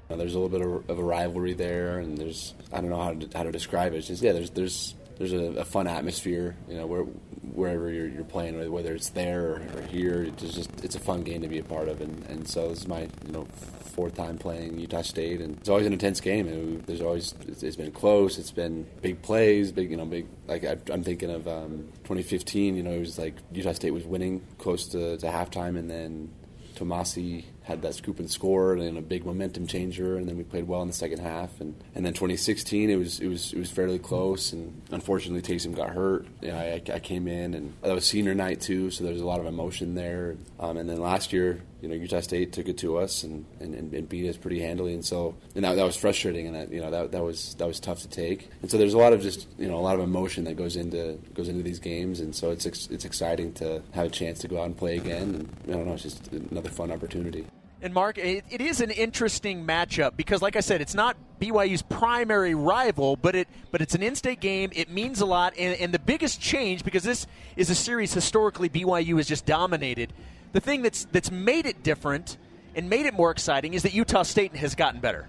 There's 0.09 0.35
a 0.35 0.39
little 0.39 0.49
bit 0.49 0.61
of, 0.61 0.89
of 0.89 0.99
a 0.99 1.03
rivalry 1.03 1.53
there, 1.53 1.97
and 1.97 2.17
there's 2.17 2.53
I 2.71 2.81
don't 2.81 2.89
know 2.89 3.01
how 3.01 3.13
to, 3.13 3.37
how 3.37 3.43
to 3.43 3.51
describe 3.51 3.93
it. 3.93 3.97
It's 3.97 4.07
just 4.07 4.21
yeah, 4.21 4.31
there's 4.31 4.51
there's 4.51 4.95
there's 5.17 5.33
a, 5.33 5.61
a 5.61 5.65
fun 5.65 5.87
atmosphere. 5.87 6.55
You 6.67 6.77
know, 6.77 6.85
we're 6.85 7.05
wherever 7.53 7.91
you're, 7.91 8.07
you're 8.07 8.23
playing, 8.23 8.71
whether 8.71 8.93
it's 8.93 9.09
there 9.09 9.61
or, 9.75 9.81
here. 9.89 10.23
It's 10.23 10.55
just 10.55 10.69
it's 10.83 10.95
a 10.95 10.99
fun 10.99 11.23
game 11.23 11.41
to 11.41 11.47
be 11.47 11.59
a 11.59 11.63
part 11.63 11.87
of, 11.87 12.01
and, 12.01 12.25
and 12.27 12.47
so 12.47 12.69
this 12.69 12.79
is 12.79 12.87
my 12.87 13.01
you 13.25 13.31
know 13.31 13.47
fourth 13.93 14.15
time 14.15 14.37
playing 14.37 14.79
Utah 14.79 15.03
State, 15.03 15.39
and 15.39 15.57
it's 15.57 15.69
always 15.69 15.85
an 15.85 15.93
intense 15.93 16.19
game. 16.19 16.47
And 16.47 16.83
there's 16.83 17.01
always 17.01 17.33
it's 17.47 17.75
been 17.75 17.91
close. 17.91 18.37
It's 18.37 18.51
been 18.51 18.85
big 19.01 19.21
plays, 19.21 19.71
big 19.71 19.91
you 19.91 19.97
know 19.97 20.05
big 20.05 20.27
like 20.47 20.63
I, 20.63 20.77
am 20.91 21.03
thinking 21.03 21.29
of 21.29 21.47
um, 21.47 21.89
2015. 22.03 22.75
You 22.75 22.83
know, 22.83 22.91
it 22.91 22.99
was 22.99 23.17
like 23.17 23.35
Utah 23.51 23.73
State 23.73 23.91
was 23.91 24.03
winning 24.03 24.41
close 24.57 24.87
to, 24.87 25.17
to 25.17 25.27
halftime, 25.27 25.77
and 25.77 25.89
then 25.89 26.29
Tomasi 26.75 27.45
had 27.63 27.81
that 27.81 27.95
scoop 27.95 28.19
and 28.19 28.29
score 28.29 28.73
and 28.73 28.97
a 28.97 29.01
big 29.01 29.25
momentum 29.25 29.67
changer, 29.67 30.17
and 30.17 30.27
then 30.27 30.37
we 30.37 30.43
played 30.43 30.67
well 30.67 30.81
in 30.81 30.87
the 30.87 30.93
second 30.93 31.19
half. 31.19 31.61
And, 31.61 31.75
and 31.95 32.05
then 32.05 32.13
2016, 32.13 32.89
it 32.89 32.95
was 32.95 33.19
it 33.19 33.27
was 33.27 33.53
it 33.53 33.59
was 33.59 33.71
fairly 33.71 33.99
close, 33.99 34.53
and 34.53 34.81
unfortunately 34.91 35.41
Taysom 35.41 35.75
got 35.75 35.89
hurt. 35.89 36.27
I, 36.43 36.81
I 36.93 36.99
came 36.99 37.27
in, 37.27 37.53
and 37.53 37.73
that 37.81 37.93
was 37.93 38.05
senior 38.05 38.35
night 38.35 38.61
too, 38.61 38.91
so 38.91 39.03
there 39.03 39.13
was 39.13 39.21
a 39.21 39.25
lot 39.25 39.39
of 39.39 39.45
emotion 39.45 39.95
there. 39.95 40.35
Um, 40.59 40.77
and 40.77 40.89
then 40.89 40.99
last 40.99 41.33
year, 41.33 41.61
you 41.83 41.89
know, 41.89 41.95
Utah 41.95 42.21
State 42.21 42.53
took 42.53 42.69
it 42.69 42.77
to 42.77 42.97
us 42.97 43.23
and, 43.23 43.45
and, 43.59 43.75
and 43.93 44.07
beat 44.07 44.29
us 44.29 44.37
pretty 44.37 44.61
handily, 44.61 44.93
and 44.93 45.03
so 45.03 45.35
and 45.53 45.65
that, 45.65 45.75
that 45.75 45.83
was 45.83 45.97
frustrating, 45.97 46.47
and 46.47 46.55
that 46.55 46.71
you 46.71 46.79
know 46.79 46.89
that, 46.89 47.11
that 47.11 47.21
was 47.21 47.55
that 47.55 47.67
was 47.67 47.81
tough 47.81 47.99
to 47.99 48.07
take. 48.07 48.49
And 48.61 48.71
so 48.71 48.77
there's 48.77 48.93
a 48.93 48.97
lot 48.97 49.11
of 49.11 49.21
just 49.21 49.49
you 49.59 49.67
know 49.67 49.77
a 49.77 49.83
lot 49.83 49.95
of 49.95 50.01
emotion 50.01 50.45
that 50.45 50.55
goes 50.55 50.77
into 50.77 51.19
goes 51.33 51.49
into 51.49 51.61
these 51.61 51.79
games, 51.79 52.21
and 52.21 52.33
so 52.33 52.51
it's 52.51 52.65
it's 52.65 53.03
exciting 53.03 53.51
to 53.55 53.83
have 53.91 54.05
a 54.05 54.09
chance 54.09 54.39
to 54.39 54.47
go 54.47 54.61
out 54.61 54.67
and 54.67 54.77
play 54.77 54.95
again, 54.95 55.35
and 55.35 55.49
I 55.67 55.71
don't 55.73 55.85
know, 55.85 55.93
it's 55.93 56.03
just 56.03 56.31
another 56.31 56.69
fun 56.69 56.89
opportunity. 56.89 57.45
And 57.81 57.93
Mark, 57.93 58.17
it, 58.17 58.45
it 58.49 58.61
is 58.61 58.79
an 58.79 58.91
interesting 58.91 59.67
matchup 59.67 60.15
because, 60.15 60.41
like 60.41 60.55
I 60.55 60.61
said, 60.61 60.79
it's 60.79 60.95
not 60.95 61.17
BYU's 61.41 61.81
primary 61.81 62.55
rival, 62.55 63.17
but 63.17 63.35
it 63.35 63.49
but 63.71 63.81
it's 63.81 63.93
an 63.93 64.01
in-state 64.01 64.39
game. 64.39 64.69
It 64.73 64.89
means 64.89 65.19
a 65.19 65.25
lot, 65.25 65.53
and, 65.59 65.77
and 65.77 65.93
the 65.93 65.99
biggest 65.99 66.39
change 66.39 66.85
because 66.85 67.03
this 67.03 67.27
is 67.57 67.69
a 67.69 67.75
series 67.75 68.13
historically 68.13 68.69
BYU 68.69 69.17
has 69.17 69.27
just 69.27 69.45
dominated. 69.45 70.13
The 70.53 70.61
thing 70.61 70.81
that's 70.83 71.05
that's 71.11 71.31
made 71.31 71.65
it 71.65 71.83
different 71.83 72.37
and 72.75 72.89
made 72.89 73.05
it 73.05 73.13
more 73.13 73.31
exciting 73.31 73.73
is 73.73 73.83
that 73.83 73.93
Utah 73.93 74.23
State 74.23 74.55
has 74.55 74.75
gotten 74.75 75.01
better. 75.01 75.27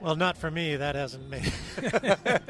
Well, 0.00 0.16
not 0.16 0.36
for 0.38 0.50
me. 0.50 0.76
That 0.76 0.94
hasn't 0.94 1.28
made. 1.28 1.52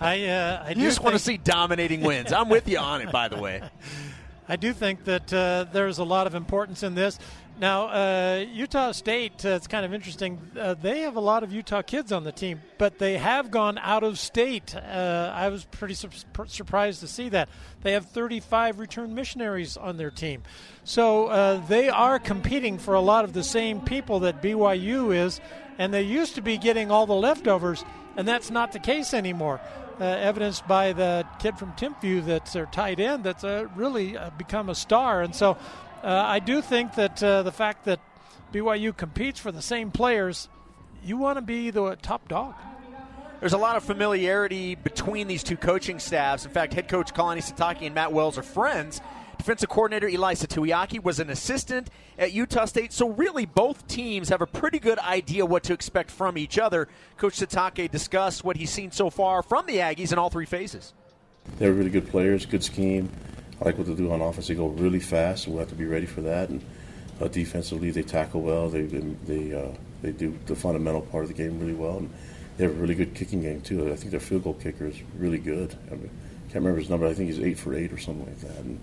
I 0.00 0.26
uh, 0.26 0.64
I 0.66 0.70
you 0.70 0.76
just 0.76 1.00
want 1.00 1.14
to 1.14 1.18
see 1.18 1.36
dominating 1.36 2.00
wins. 2.00 2.32
I'm 2.32 2.48
with 2.48 2.68
you 2.68 2.78
on 2.78 3.02
it, 3.02 3.12
by 3.12 3.28
the 3.28 3.36
way. 3.36 3.62
I 4.48 4.56
do 4.56 4.72
think 4.72 5.04
that 5.04 5.32
uh, 5.32 5.66
there's 5.72 5.98
a 5.98 6.04
lot 6.04 6.26
of 6.26 6.34
importance 6.34 6.82
in 6.82 6.94
this. 6.94 7.18
Now, 7.60 7.88
uh, 7.88 8.44
Utah 8.50 8.92
State, 8.92 9.44
uh, 9.44 9.50
it's 9.50 9.66
kind 9.66 9.84
of 9.84 9.92
interesting. 9.92 10.40
Uh, 10.58 10.74
they 10.74 11.00
have 11.00 11.16
a 11.16 11.20
lot 11.20 11.42
of 11.42 11.52
Utah 11.52 11.82
kids 11.82 12.10
on 12.10 12.24
the 12.24 12.32
team, 12.32 12.62
but 12.78 12.98
they 12.98 13.18
have 13.18 13.50
gone 13.50 13.78
out 13.78 14.02
of 14.02 14.18
state. 14.18 14.74
Uh, 14.74 15.30
I 15.34 15.48
was 15.48 15.64
pretty 15.66 15.94
su- 15.94 16.08
surprised 16.46 17.00
to 17.00 17.06
see 17.06 17.28
that. 17.28 17.50
They 17.82 17.92
have 17.92 18.06
35 18.06 18.78
returned 18.80 19.14
missionaries 19.14 19.76
on 19.76 19.98
their 19.98 20.10
team. 20.10 20.42
So 20.84 21.26
uh, 21.26 21.64
they 21.66 21.90
are 21.90 22.18
competing 22.18 22.78
for 22.78 22.94
a 22.94 23.00
lot 23.00 23.24
of 23.24 23.34
the 23.34 23.44
same 23.44 23.82
people 23.82 24.20
that 24.20 24.42
BYU 24.42 25.14
is, 25.14 25.40
and 25.78 25.92
they 25.92 26.02
used 26.02 26.36
to 26.36 26.42
be 26.42 26.56
getting 26.56 26.90
all 26.90 27.06
the 27.06 27.12
leftovers, 27.12 27.84
and 28.16 28.26
that's 28.26 28.50
not 28.50 28.72
the 28.72 28.80
case 28.80 29.12
anymore. 29.12 29.60
Uh, 30.00 30.04
evidenced 30.04 30.66
by 30.66 30.94
the 30.94 31.24
kid 31.38 31.58
from 31.58 31.70
Timpview 31.72 32.24
that's 32.24 32.54
their 32.54 32.64
tight 32.66 32.98
end 32.98 33.22
that's 33.22 33.44
really 33.76 34.16
become 34.38 34.70
a 34.70 34.74
star. 34.74 35.20
And 35.20 35.34
so 35.34 35.58
I 36.02 36.38
do 36.40 36.60
think 36.60 36.94
that 36.96 37.22
uh, 37.22 37.42
the 37.42 37.52
fact 37.52 37.84
that 37.84 38.00
BYU 38.52 38.96
competes 38.96 39.40
for 39.40 39.52
the 39.52 39.62
same 39.62 39.90
players, 39.90 40.48
you 41.04 41.16
want 41.16 41.38
to 41.38 41.42
be 41.42 41.70
the 41.70 41.96
top 42.02 42.28
dog. 42.28 42.54
There's 43.40 43.54
a 43.54 43.58
lot 43.58 43.76
of 43.76 43.82
familiarity 43.82 44.76
between 44.76 45.26
these 45.26 45.42
two 45.42 45.56
coaching 45.56 45.98
staffs. 45.98 46.44
In 46.44 46.52
fact, 46.52 46.74
head 46.74 46.88
coach 46.88 47.12
Kalani 47.12 47.38
Sitake 47.38 47.82
and 47.82 47.94
Matt 47.94 48.12
Wells 48.12 48.38
are 48.38 48.42
friends. 48.42 49.00
Defensive 49.36 49.68
coordinator 49.68 50.08
Ilaisa 50.08 50.46
Tuiaki 50.46 51.02
was 51.02 51.18
an 51.18 51.28
assistant 51.28 51.90
at 52.16 52.32
Utah 52.32 52.66
State, 52.66 52.92
so 52.92 53.08
really 53.08 53.44
both 53.44 53.88
teams 53.88 54.28
have 54.28 54.42
a 54.42 54.46
pretty 54.46 54.78
good 54.78 55.00
idea 55.00 55.44
what 55.44 55.64
to 55.64 55.72
expect 55.72 56.12
from 56.12 56.38
each 56.38 56.56
other. 56.56 56.86
Coach 57.16 57.40
Sitake 57.40 57.90
discussed 57.90 58.44
what 58.44 58.56
he's 58.56 58.70
seen 58.70 58.92
so 58.92 59.10
far 59.10 59.42
from 59.42 59.66
the 59.66 59.78
Aggies 59.78 60.12
in 60.12 60.18
all 60.20 60.30
three 60.30 60.46
phases. 60.46 60.94
They're 61.58 61.72
really 61.72 61.90
good 61.90 62.08
players, 62.08 62.46
good 62.46 62.62
scheme. 62.62 63.10
I 63.62 63.66
like 63.66 63.78
what 63.78 63.86
they 63.86 63.94
do 63.94 64.10
on 64.10 64.20
offense. 64.20 64.48
They 64.48 64.56
go 64.56 64.66
really 64.66 64.98
fast, 64.98 65.46
we'll 65.46 65.60
have 65.60 65.68
to 65.68 65.76
be 65.76 65.84
ready 65.84 66.06
for 66.06 66.20
that. 66.22 66.48
And 66.48 66.64
uh, 67.20 67.28
defensively, 67.28 67.92
they 67.92 68.02
tackle 68.02 68.42
well. 68.42 68.68
They 68.68 68.82
they 68.82 69.54
uh, 69.54 69.70
they 70.02 70.10
do 70.10 70.36
the 70.46 70.56
fundamental 70.56 71.02
part 71.02 71.24
of 71.24 71.28
the 71.28 71.34
game 71.34 71.60
really 71.60 71.74
well, 71.74 71.98
and 71.98 72.10
they 72.56 72.64
have 72.64 72.72
a 72.72 72.80
really 72.80 72.96
good 72.96 73.14
kicking 73.14 73.42
game 73.42 73.60
too. 73.60 73.92
I 73.92 73.96
think 73.96 74.10
their 74.10 74.20
field 74.20 74.42
goal 74.42 74.54
kicker 74.54 74.86
is 74.86 75.00
really 75.16 75.38
good. 75.38 75.76
I 75.88 75.94
mean, 75.94 76.10
can't 76.46 76.56
remember 76.56 76.80
his 76.80 76.90
number. 76.90 77.06
I 77.06 77.14
think 77.14 77.30
he's 77.30 77.38
eight 77.38 77.58
for 77.58 77.72
eight 77.74 77.92
or 77.92 77.98
something 77.98 78.26
like 78.26 78.40
that. 78.40 78.58
And 78.58 78.80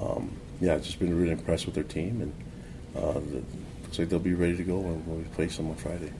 um, 0.00 0.36
yeah, 0.60 0.74
I've 0.74 0.84
just 0.84 1.00
been 1.00 1.18
really 1.18 1.32
impressed 1.32 1.66
with 1.66 1.74
their 1.74 1.84
team, 1.84 2.22
and 2.22 3.02
uh, 3.02 3.14
the, 3.14 3.42
looks 3.82 3.98
like 3.98 4.08
they'll 4.08 4.20
be 4.20 4.34
ready 4.34 4.56
to 4.56 4.62
go 4.62 4.78
when, 4.78 5.04
when 5.06 5.18
we 5.18 5.24
play 5.30 5.46
them 5.46 5.68
on 5.68 5.76
Friday. 5.76 6.12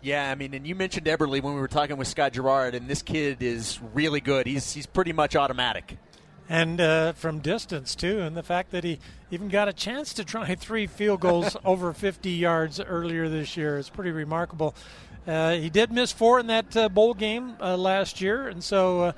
Yeah, 0.00 0.30
I 0.30 0.36
mean, 0.36 0.54
and 0.54 0.64
you 0.64 0.76
mentioned 0.76 1.06
Eberle 1.06 1.42
when 1.42 1.54
we 1.54 1.60
were 1.60 1.66
talking 1.66 1.96
with 1.96 2.06
Scott 2.06 2.32
Garrard, 2.32 2.76
and 2.76 2.86
this 2.86 3.02
kid 3.02 3.42
is 3.42 3.80
really 3.94 4.20
good. 4.20 4.46
He's 4.46 4.72
he's 4.72 4.86
pretty 4.86 5.12
much 5.12 5.34
automatic 5.34 5.98
and 6.48 6.80
uh, 6.80 7.12
from 7.12 7.40
distance 7.40 7.94
too, 7.94 8.20
and 8.20 8.36
the 8.36 8.42
fact 8.42 8.70
that 8.70 8.84
he 8.84 8.98
even 9.30 9.48
got 9.48 9.68
a 9.68 9.72
chance 9.72 10.14
to 10.14 10.24
try 10.24 10.54
three 10.56 10.86
field 10.86 11.20
goals 11.20 11.56
over 11.64 11.92
50 11.92 12.30
yards 12.30 12.80
earlier 12.80 13.28
this 13.28 13.56
year 13.56 13.78
is 13.78 13.88
pretty 13.88 14.10
remarkable. 14.10 14.74
Uh, 15.26 15.52
he 15.52 15.68
did 15.68 15.92
miss 15.92 16.10
four 16.10 16.40
in 16.40 16.46
that 16.46 16.74
uh, 16.76 16.88
bowl 16.88 17.12
game 17.12 17.54
uh, 17.60 17.76
last 17.76 18.20
year, 18.20 18.48
and 18.48 18.64
so 18.64 19.12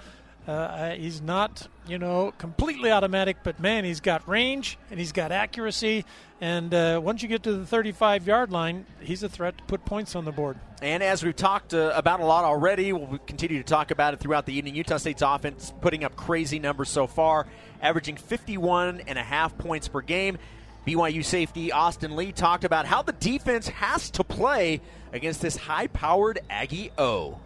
uh, 0.51 0.53
uh, 0.53 0.91
he's 0.95 1.23
not, 1.23 1.69
you 1.87 1.99
know, 1.99 2.33
completely 2.39 2.91
automatic. 2.91 3.39
But 3.45 3.61
man, 3.61 3.85
he's 3.85 4.01
got 4.01 4.27
range 4.29 4.79
and 4.91 4.99
he's 4.99 5.13
got 5.13 5.31
accuracy, 5.31 6.05
and 6.41 6.73
once 7.05 7.23
you 7.23 7.29
get 7.29 7.43
to 7.45 7.53
the 7.53 7.77
35-yard 7.77 8.51
line, 8.51 8.87
he's 9.01 9.23
a 9.23 9.29
threat 9.29 9.59
to 9.59 9.65
put 9.65 9.85
points 9.85 10.17
on 10.17 10.25
the 10.25 10.33
board. 10.33 10.59
And 10.83 11.03
as 11.03 11.23
we've 11.23 11.37
talked 11.37 11.75
uh, 11.75 11.93
about 11.95 12.21
a 12.21 12.25
lot 12.25 12.45
already, 12.45 12.93
we'll 12.93 13.19
continue 13.19 13.59
to 13.59 13.69
talk 13.69 13.91
about 13.91 14.15
it 14.15 14.21
throughout 14.21 14.47
the 14.47 14.55
evening. 14.55 14.75
Utah 14.75 14.97
State's 14.97 15.23
offense 15.23 15.73
putting 15.83 16.03
up 16.03 16.17
crazy 16.17 16.59
numbers 16.59 16.89
so 16.89 17.07
far, 17.07 17.47
averaging 17.83 18.17
51 18.17 19.03
and 19.07 19.19
a 19.19 19.23
half 19.23 19.57
points 19.59 19.89
per 19.89 20.01
game. 20.01 20.39
BYU 20.87 21.23
safety 21.23 21.71
Austin 21.71 22.17
Lee 22.17 22.33
talked 22.33 22.65
about 22.65 22.87
how 22.87 23.03
the 23.03 23.13
defense 23.13 23.69
has 23.69 24.11
to 24.13 24.25
play 24.25 24.81
against 25.13 25.43
this 25.43 25.57
high-powered 25.57 26.41
Aggie 26.49 26.91
O. 26.97 27.39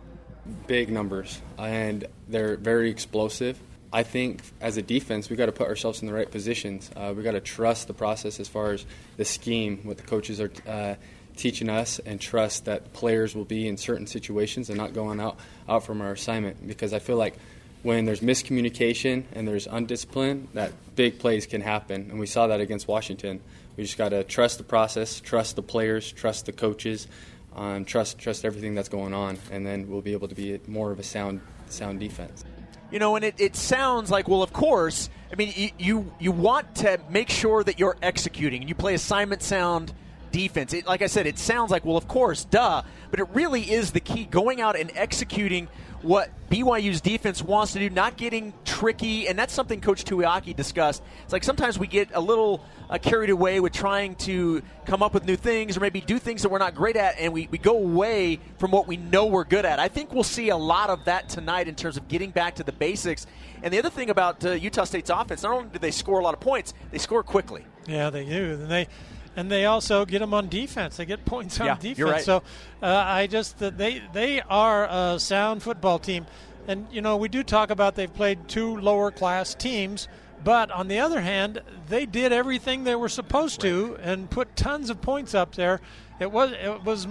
Big 0.66 0.90
numbers, 0.90 1.40
and 1.58 2.06
they're 2.28 2.56
very 2.56 2.90
explosive. 2.90 3.58
I 3.92 4.02
think 4.02 4.42
as 4.60 4.76
a 4.76 4.82
defense, 4.82 5.30
we've 5.30 5.38
got 5.38 5.46
to 5.46 5.52
put 5.52 5.68
ourselves 5.68 6.02
in 6.02 6.06
the 6.06 6.12
right 6.12 6.30
positions. 6.30 6.90
Uh, 6.94 7.14
we 7.16 7.22
got 7.22 7.32
to 7.32 7.40
trust 7.40 7.86
the 7.86 7.94
process 7.94 8.40
as 8.40 8.48
far 8.48 8.72
as 8.72 8.84
the 9.16 9.24
scheme, 9.24 9.80
what 9.84 9.96
the 9.96 10.02
coaches 10.02 10.40
are 10.40 10.50
uh, 10.66 10.96
teaching 11.36 11.68
us 11.70 11.98
and 12.00 12.20
trust 12.20 12.66
that 12.66 12.92
players 12.92 13.34
will 13.34 13.44
be 13.44 13.66
in 13.68 13.76
certain 13.76 14.06
situations 14.06 14.68
and 14.68 14.76
not 14.76 14.92
going 14.92 15.20
out, 15.20 15.38
out 15.68 15.84
from 15.84 16.00
our 16.00 16.12
assignment. 16.12 16.66
Because 16.66 16.92
I 16.92 16.98
feel 16.98 17.16
like 17.16 17.36
when 17.82 18.04
there's 18.04 18.20
miscommunication 18.20 19.24
and 19.32 19.46
there's 19.46 19.66
undiscipline, 19.66 20.46
that 20.54 20.72
big 20.96 21.18
plays 21.18 21.46
can 21.46 21.60
happen. 21.60 22.10
And 22.10 22.18
we 22.18 22.26
saw 22.26 22.48
that 22.48 22.60
against 22.60 22.88
Washington. 22.88 23.40
We 23.76 23.84
just 23.84 23.98
got 23.98 24.10
to 24.10 24.24
trust 24.24 24.58
the 24.58 24.64
process, 24.64 25.20
trust 25.20 25.56
the 25.56 25.62
players, 25.62 26.10
trust 26.10 26.46
the 26.46 26.52
coaches, 26.52 27.06
um, 27.56 27.84
trust 27.84 28.18
trust 28.18 28.44
everything 28.44 28.74
that's 28.74 28.88
going 28.88 29.14
on, 29.14 29.38
and 29.50 29.66
then 29.66 29.88
we'll 29.88 30.02
be 30.02 30.12
able 30.12 30.28
to 30.28 30.34
be 30.34 30.60
more 30.66 30.90
of 30.90 30.98
a 30.98 31.02
sound 31.02 31.40
sound 31.68 32.00
defense. 32.00 32.44
You 32.90 32.98
know, 32.98 33.16
and 33.16 33.24
it, 33.24 33.34
it 33.38 33.56
sounds 33.56 34.10
like, 34.10 34.28
well, 34.28 34.42
of 34.42 34.52
course, 34.52 35.10
I 35.32 35.36
mean, 35.36 35.52
you, 35.56 35.70
you, 35.78 36.12
you 36.20 36.30
want 36.30 36.76
to 36.76 37.00
make 37.08 37.28
sure 37.28 37.64
that 37.64 37.80
you're 37.80 37.96
executing. 38.00 38.68
You 38.68 38.76
play 38.76 38.94
assignment 38.94 39.42
sound 39.42 39.92
defense. 40.34 40.74
It, 40.74 40.84
like 40.84 41.00
I 41.00 41.06
said, 41.06 41.28
it 41.28 41.38
sounds 41.38 41.70
like, 41.70 41.84
well, 41.84 41.96
of 41.96 42.08
course, 42.08 42.44
duh, 42.44 42.82
but 43.12 43.20
it 43.20 43.28
really 43.32 43.70
is 43.70 43.92
the 43.92 44.00
key 44.00 44.24
going 44.24 44.60
out 44.60 44.74
and 44.76 44.90
executing 44.96 45.68
what 46.02 46.28
BYU's 46.50 47.00
defense 47.00 47.40
wants 47.40 47.72
to 47.74 47.78
do, 47.78 47.88
not 47.88 48.16
getting 48.16 48.52
tricky, 48.64 49.28
and 49.28 49.38
that's 49.38 49.54
something 49.54 49.80
Coach 49.80 50.04
Tuiaki 50.04 50.54
discussed. 50.54 51.02
It's 51.22 51.32
like 51.32 51.44
sometimes 51.44 51.78
we 51.78 51.86
get 51.86 52.08
a 52.12 52.20
little 52.20 52.62
uh, 52.90 52.98
carried 52.98 53.30
away 53.30 53.60
with 53.60 53.72
trying 53.72 54.16
to 54.16 54.60
come 54.86 55.04
up 55.04 55.14
with 55.14 55.24
new 55.24 55.36
things 55.36 55.76
or 55.76 55.80
maybe 55.80 56.00
do 56.00 56.18
things 56.18 56.42
that 56.42 56.48
we're 56.48 56.58
not 56.58 56.74
great 56.74 56.96
at, 56.96 57.16
and 57.18 57.32
we, 57.32 57.48
we 57.50 57.58
go 57.58 57.78
away 57.78 58.40
from 58.58 58.72
what 58.72 58.88
we 58.88 58.96
know 58.96 59.26
we're 59.26 59.44
good 59.44 59.64
at. 59.64 59.78
I 59.78 59.86
think 59.86 60.12
we'll 60.12 60.24
see 60.24 60.48
a 60.48 60.56
lot 60.56 60.90
of 60.90 61.04
that 61.04 61.28
tonight 61.28 61.68
in 61.68 61.76
terms 61.76 61.96
of 61.96 62.08
getting 62.08 62.32
back 62.32 62.56
to 62.56 62.64
the 62.64 62.72
basics. 62.72 63.26
And 63.62 63.72
the 63.72 63.78
other 63.78 63.88
thing 63.88 64.10
about 64.10 64.44
uh, 64.44 64.50
Utah 64.50 64.84
State's 64.84 65.10
offense, 65.10 65.44
not 65.44 65.52
only 65.52 65.70
do 65.70 65.78
they 65.78 65.92
score 65.92 66.18
a 66.18 66.24
lot 66.24 66.34
of 66.34 66.40
points, 66.40 66.74
they 66.90 66.98
score 66.98 67.22
quickly. 67.22 67.64
Yeah, 67.86 68.10
they 68.10 68.24
do. 68.24 68.58
And 68.60 68.70
they 68.70 68.88
and 69.36 69.50
they 69.50 69.66
also 69.66 70.04
get 70.04 70.20
them 70.20 70.34
on 70.34 70.48
defense. 70.48 70.96
They 70.96 71.06
get 71.06 71.24
points 71.24 71.60
on 71.60 71.66
yeah, 71.66 71.76
defense. 71.78 72.10
Right. 72.10 72.24
So 72.24 72.42
uh, 72.82 72.86
I 72.86 73.26
just 73.26 73.62
uh, 73.62 73.70
they 73.70 74.02
they 74.12 74.40
are 74.40 74.86
a 74.90 75.18
sound 75.18 75.62
football 75.62 75.98
team, 75.98 76.26
and 76.66 76.86
you 76.90 77.00
know 77.00 77.16
we 77.16 77.28
do 77.28 77.42
talk 77.42 77.70
about 77.70 77.94
they've 77.94 78.12
played 78.12 78.48
two 78.48 78.76
lower 78.76 79.10
class 79.10 79.54
teams. 79.54 80.08
But 80.42 80.70
on 80.70 80.88
the 80.88 81.00
other 81.00 81.22
hand, 81.22 81.62
they 81.88 82.04
did 82.04 82.30
everything 82.30 82.84
they 82.84 82.94
were 82.94 83.08
supposed 83.08 83.62
to 83.62 83.96
and 84.02 84.28
put 84.28 84.56
tons 84.56 84.90
of 84.90 85.00
points 85.00 85.34
up 85.34 85.54
there. 85.54 85.80
It 86.20 86.30
was 86.30 86.52
it 86.52 86.84
was 86.84 87.06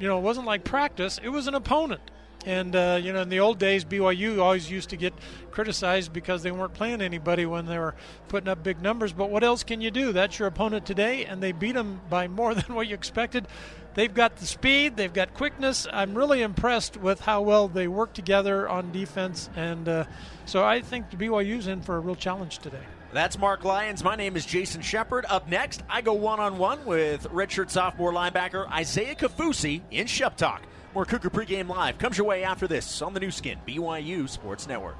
you 0.00 0.08
know 0.08 0.18
it 0.18 0.22
wasn't 0.22 0.46
like 0.46 0.64
practice. 0.64 1.20
It 1.22 1.28
was 1.28 1.46
an 1.46 1.54
opponent, 1.54 2.02
And 2.44 2.74
uh, 2.74 2.98
you 3.00 3.12
know, 3.12 3.22
in 3.22 3.28
the 3.28 3.40
old 3.40 3.58
days, 3.58 3.84
BYU 3.84 4.40
always 4.40 4.70
used 4.70 4.90
to 4.90 4.96
get 4.96 5.14
criticized 5.50 6.12
because 6.12 6.42
they 6.42 6.50
weren't 6.50 6.74
playing 6.74 7.00
anybody 7.00 7.46
when 7.46 7.66
they 7.66 7.78
were 7.78 7.94
putting 8.28 8.48
up 8.48 8.62
big 8.62 8.82
numbers. 8.82 9.12
But 9.12 9.30
what 9.30 9.44
else 9.44 9.62
can 9.62 9.80
you 9.80 9.90
do? 9.90 10.12
That's 10.12 10.38
your 10.38 10.48
opponent 10.48 10.84
today, 10.84 11.24
and 11.24 11.42
they 11.42 11.52
beat 11.52 11.72
them 11.72 12.00
by 12.10 12.28
more 12.28 12.54
than 12.56 12.74
what 12.74 12.88
you 12.88 12.94
expected. 12.94 13.46
They've 13.94 14.12
got 14.12 14.36
the 14.36 14.46
speed, 14.46 14.96
they've 14.96 15.12
got 15.12 15.34
quickness. 15.34 15.86
I'm 15.92 16.14
really 16.14 16.40
impressed 16.40 16.96
with 16.96 17.20
how 17.20 17.42
well 17.42 17.68
they 17.68 17.88
work 17.88 18.14
together 18.14 18.66
on 18.68 18.90
defense, 18.90 19.50
and 19.54 19.86
uh, 19.86 20.04
so 20.46 20.64
I 20.64 20.80
think 20.80 21.10
BYU's 21.10 21.66
in 21.66 21.82
for 21.82 21.96
a 21.96 22.00
real 22.00 22.16
challenge 22.16 22.58
today. 22.58 22.80
That's 23.12 23.38
Mark 23.38 23.62
Lyons. 23.62 24.02
My 24.02 24.16
name 24.16 24.36
is 24.36 24.46
Jason 24.46 24.80
Shepard. 24.80 25.26
Up 25.28 25.46
next, 25.46 25.82
I 25.90 26.00
go 26.00 26.14
one 26.14 26.40
on 26.40 26.56
one 26.56 26.82
with 26.86 27.24
redshirt 27.24 27.68
sophomore 27.68 28.10
linebacker 28.10 28.66
Isaiah 28.70 29.14
Kaufusi 29.14 29.82
in 29.90 30.06
Shep 30.06 30.38
Talk. 30.38 30.62
More 30.94 31.06
Cougar 31.06 31.30
pregame 31.30 31.68
live 31.68 31.96
comes 31.96 32.18
your 32.18 32.26
way 32.26 32.44
after 32.44 32.68
this 32.68 33.00
on 33.00 33.14
the 33.14 33.20
Nu 33.20 33.30
Skin 33.30 33.58
BYU 33.66 34.28
Sports 34.28 34.68
Network. 34.68 34.98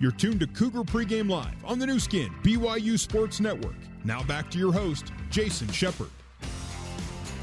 You're 0.00 0.12
tuned 0.12 0.40
to 0.40 0.46
Cougar 0.46 0.84
pregame 0.84 1.30
live 1.30 1.62
on 1.62 1.78
the 1.78 1.86
Nu 1.86 1.98
Skin 1.98 2.30
BYU 2.42 2.98
Sports 2.98 3.38
Network. 3.38 3.76
Now 4.02 4.22
back 4.22 4.50
to 4.52 4.58
your 4.58 4.72
host, 4.72 5.12
Jason 5.28 5.68
Shepard. 5.68 6.08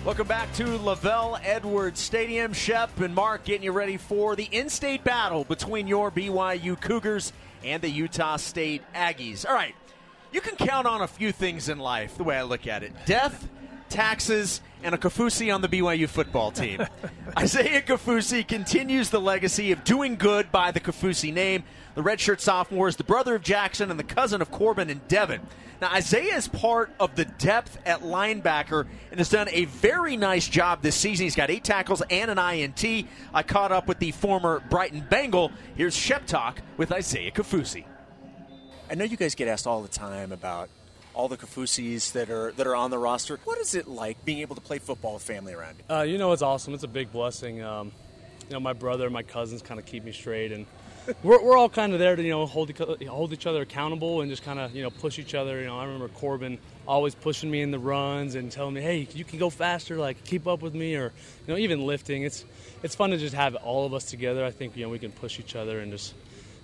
Welcome 0.03 0.27
back 0.27 0.51
to 0.55 0.63
LaVell 0.63 1.39
Edwards 1.43 1.99
Stadium. 1.99 2.51
Shep 2.51 2.99
and 2.99 3.13
Mark 3.13 3.43
getting 3.43 3.63
you 3.63 3.71
ready 3.71 3.97
for 3.97 4.35
the 4.35 4.45
in 4.45 4.69
state 4.69 5.03
battle 5.03 5.43
between 5.43 5.85
your 5.85 6.09
BYU 6.09 6.81
Cougars 6.81 7.31
and 7.63 7.79
the 7.79 7.89
Utah 7.89 8.37
State 8.37 8.81
Aggies. 8.95 9.47
All 9.47 9.53
right, 9.53 9.75
you 10.31 10.41
can 10.41 10.55
count 10.55 10.87
on 10.87 11.01
a 11.01 11.07
few 11.07 11.31
things 11.31 11.69
in 11.69 11.77
life, 11.77 12.17
the 12.17 12.23
way 12.23 12.37
I 12.37 12.41
look 12.41 12.65
at 12.65 12.81
it 12.81 12.91
death, 13.05 13.47
taxes, 13.93 14.59
and 14.81 14.93
a 14.93 14.97
Kaufusi 14.97 15.53
on 15.53 15.61
the 15.61 15.69
BYU 15.69 16.09
football 16.09 16.51
team. 16.51 16.85
Isaiah 17.37 17.81
Kaufusi 17.81 18.45
continues 18.45 19.09
the 19.09 19.21
legacy 19.21 19.71
of 19.71 19.83
doing 19.83 20.15
good 20.15 20.51
by 20.51 20.71
the 20.71 20.79
Kaufusi 20.79 21.31
name. 21.31 21.63
The 21.95 22.01
redshirt 22.01 22.39
sophomore 22.39 22.87
is 22.87 22.95
the 22.95 23.03
brother 23.03 23.35
of 23.35 23.43
Jackson 23.43 23.91
and 23.91 23.99
the 23.99 24.03
cousin 24.03 24.41
of 24.41 24.51
Corbin 24.51 24.89
and 24.89 25.07
Devin. 25.07 25.41
Now, 25.79 25.93
Isaiah 25.93 26.35
is 26.35 26.47
part 26.47 26.91
of 26.99 27.15
the 27.15 27.25
depth 27.25 27.77
at 27.85 28.01
linebacker 28.01 28.87
and 29.11 29.19
has 29.19 29.29
done 29.29 29.47
a 29.51 29.65
very 29.65 30.17
nice 30.17 30.47
job 30.47 30.81
this 30.81 30.95
season. 30.95 31.25
He's 31.25 31.35
got 31.35 31.51
eight 31.51 31.63
tackles 31.63 32.01
and 32.09 32.31
an 32.31 32.39
INT. 32.39 33.07
I 33.33 33.43
caught 33.43 33.71
up 33.71 33.87
with 33.87 33.99
the 33.99 34.11
former 34.11 34.61
Brighton 34.69 35.05
Bengal. 35.09 35.51
Here's 35.75 35.95
Shep 35.95 36.25
Talk 36.25 36.61
with 36.77 36.91
Isaiah 36.91 37.31
Kaufusi. 37.31 37.85
I 38.89 38.95
know 38.95 39.05
you 39.05 39.17
guys 39.17 39.35
get 39.35 39.47
asked 39.47 39.67
all 39.67 39.81
the 39.81 39.87
time 39.87 40.31
about 40.31 40.69
all 41.13 41.27
the 41.27 41.37
Kaufusis 41.37 42.11
that 42.13 42.29
are 42.29 42.51
that 42.53 42.67
are 42.67 42.75
on 42.75 42.91
the 42.91 42.97
roster. 42.97 43.39
What 43.43 43.59
is 43.59 43.75
it 43.75 43.87
like 43.87 44.23
being 44.25 44.39
able 44.39 44.55
to 44.55 44.61
play 44.61 44.79
football 44.79 45.15
with 45.15 45.23
family 45.23 45.53
around 45.53 45.75
you? 45.77 45.95
Uh, 45.95 46.01
you 46.01 46.17
know, 46.17 46.31
it's 46.31 46.41
awesome. 46.41 46.73
It's 46.73 46.83
a 46.83 46.87
big 46.87 47.11
blessing. 47.11 47.61
Um, 47.61 47.91
you 48.47 48.53
know, 48.53 48.59
my 48.59 48.73
brother 48.73 49.05
and 49.05 49.13
my 49.13 49.23
cousins 49.23 49.61
kind 49.61 49.79
of 49.79 49.85
keep 49.85 50.03
me 50.03 50.11
straight, 50.11 50.51
and 50.51 50.65
we're, 51.21 51.43
we're 51.43 51.57
all 51.57 51.69
kind 51.69 51.93
of 51.93 51.99
there 51.99 52.15
to 52.15 52.23
you 52.23 52.31
know 52.31 52.45
hold 52.45 52.71
hold 53.07 53.33
each 53.33 53.45
other 53.45 53.61
accountable 53.61 54.21
and 54.21 54.29
just 54.29 54.43
kind 54.43 54.59
of 54.59 54.75
you 54.75 54.83
know 54.83 54.89
push 54.89 55.19
each 55.19 55.35
other. 55.35 55.59
You 55.59 55.67
know, 55.67 55.79
I 55.79 55.85
remember 55.85 56.07
Corbin 56.09 56.57
always 56.87 57.15
pushing 57.15 57.49
me 57.51 57.61
in 57.61 57.71
the 57.71 57.79
runs 57.79 58.35
and 58.35 58.51
telling 58.51 58.73
me, 58.73 58.81
"Hey, 58.81 59.07
you 59.13 59.23
can 59.23 59.39
go 59.39 59.49
faster. 59.49 59.97
Like 59.97 60.23
keep 60.23 60.47
up 60.47 60.61
with 60.61 60.73
me," 60.73 60.95
or 60.95 61.11
you 61.47 61.53
know, 61.53 61.57
even 61.57 61.85
lifting. 61.85 62.23
It's 62.23 62.45
it's 62.81 62.95
fun 62.95 63.11
to 63.11 63.17
just 63.17 63.35
have 63.35 63.55
all 63.55 63.85
of 63.85 63.93
us 63.93 64.05
together. 64.05 64.45
I 64.45 64.51
think 64.51 64.75
you 64.75 64.83
know 64.83 64.89
we 64.89 64.99
can 64.99 65.11
push 65.11 65.39
each 65.39 65.55
other 65.55 65.79
and 65.79 65.91
just 65.91 66.13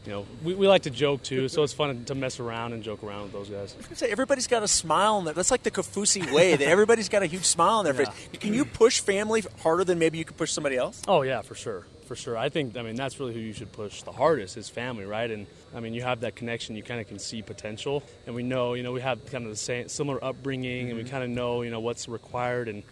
you 0.06 0.12
know, 0.14 0.26
we, 0.44 0.54
we 0.54 0.68
like 0.68 0.84
to 0.84 0.90
joke 0.90 1.24
too, 1.24 1.50
so 1.50 1.64
it's 1.64 1.74
fun 1.74 2.06
to 2.06 2.16
mess 2.16 2.40
around 2.40 2.74
and 2.74 2.82
joke 2.84 3.04
around 3.04 3.24
with 3.24 3.32
those 3.34 3.50
guys. 3.50 3.76
I 3.76 3.90
was 3.90 3.98
say 3.98 4.10
everybody's 4.10 4.48
got 4.48 4.64
a 4.64 4.68
smile 4.68 5.16
on 5.16 5.26
their. 5.26 5.34
That's 5.34 5.52
like 5.52 5.64
the 5.64 5.72
Kaufusi 5.72 6.32
way. 6.32 6.56
That 6.56 6.68
everybody's 6.68 7.10
got 7.10 7.22
a 7.22 7.26
huge 7.26 7.44
smile 7.44 7.80
on 7.80 7.86
their 7.86 7.94
yeah. 7.94 8.10
face. 8.10 8.40
Can 8.40 8.54
you 8.54 8.64
push 8.64 9.02
family 9.02 9.44
harder 9.62 9.84
than 9.84 10.00
maybe 10.00 10.18
you 10.18 10.26
could 10.26 10.38
push 10.38 10.52
somebody 10.52 10.78
else? 10.78 11.02
Oh 11.08 11.22
yeah, 11.24 11.42
for 11.42 11.54
sure, 11.54 11.86
for 12.06 12.16
sure. 12.16 12.38
I 12.38 12.48
think 12.50 12.78
I 12.78 12.82
mean 12.82 12.96
that's 12.96 13.20
really 13.20 13.34
who 13.34 13.40
you 13.40 13.52
should 13.52 13.72
push 13.74 14.02
the 14.04 14.12
hardest 14.14 14.56
is 14.56 14.70
family, 14.70 15.06
right? 15.06 15.30
And 15.30 15.48
I 15.76 15.82
mean 15.82 15.94
you 15.94 16.02
have 16.02 16.22
that 16.22 16.36
connection, 16.36 16.78
you 16.78 16.84
kind 16.84 17.02
of 17.02 17.08
can 17.08 17.20
see 17.20 17.42
potential, 17.42 18.02
and 18.26 18.34
we 18.34 18.44
know 18.44 18.76
you 18.76 18.84
know 18.84 18.94
we 18.94 19.02
have 19.02 19.26
kind 19.26 19.44
of 19.44 19.52
the 19.52 19.58
same 19.58 19.90
similar 19.90 20.24
upbringing, 20.24 20.84
mm-hmm. 20.84 20.90
and 20.90 20.98
we 20.98 21.04
mm-hmm. 21.04 21.12
kind 21.12 21.24
of 21.26 21.30
know 21.30 21.62
you 21.62 21.72
know 21.72 21.82
what's 21.82 22.08
required 22.08 22.70
and 22.70 22.84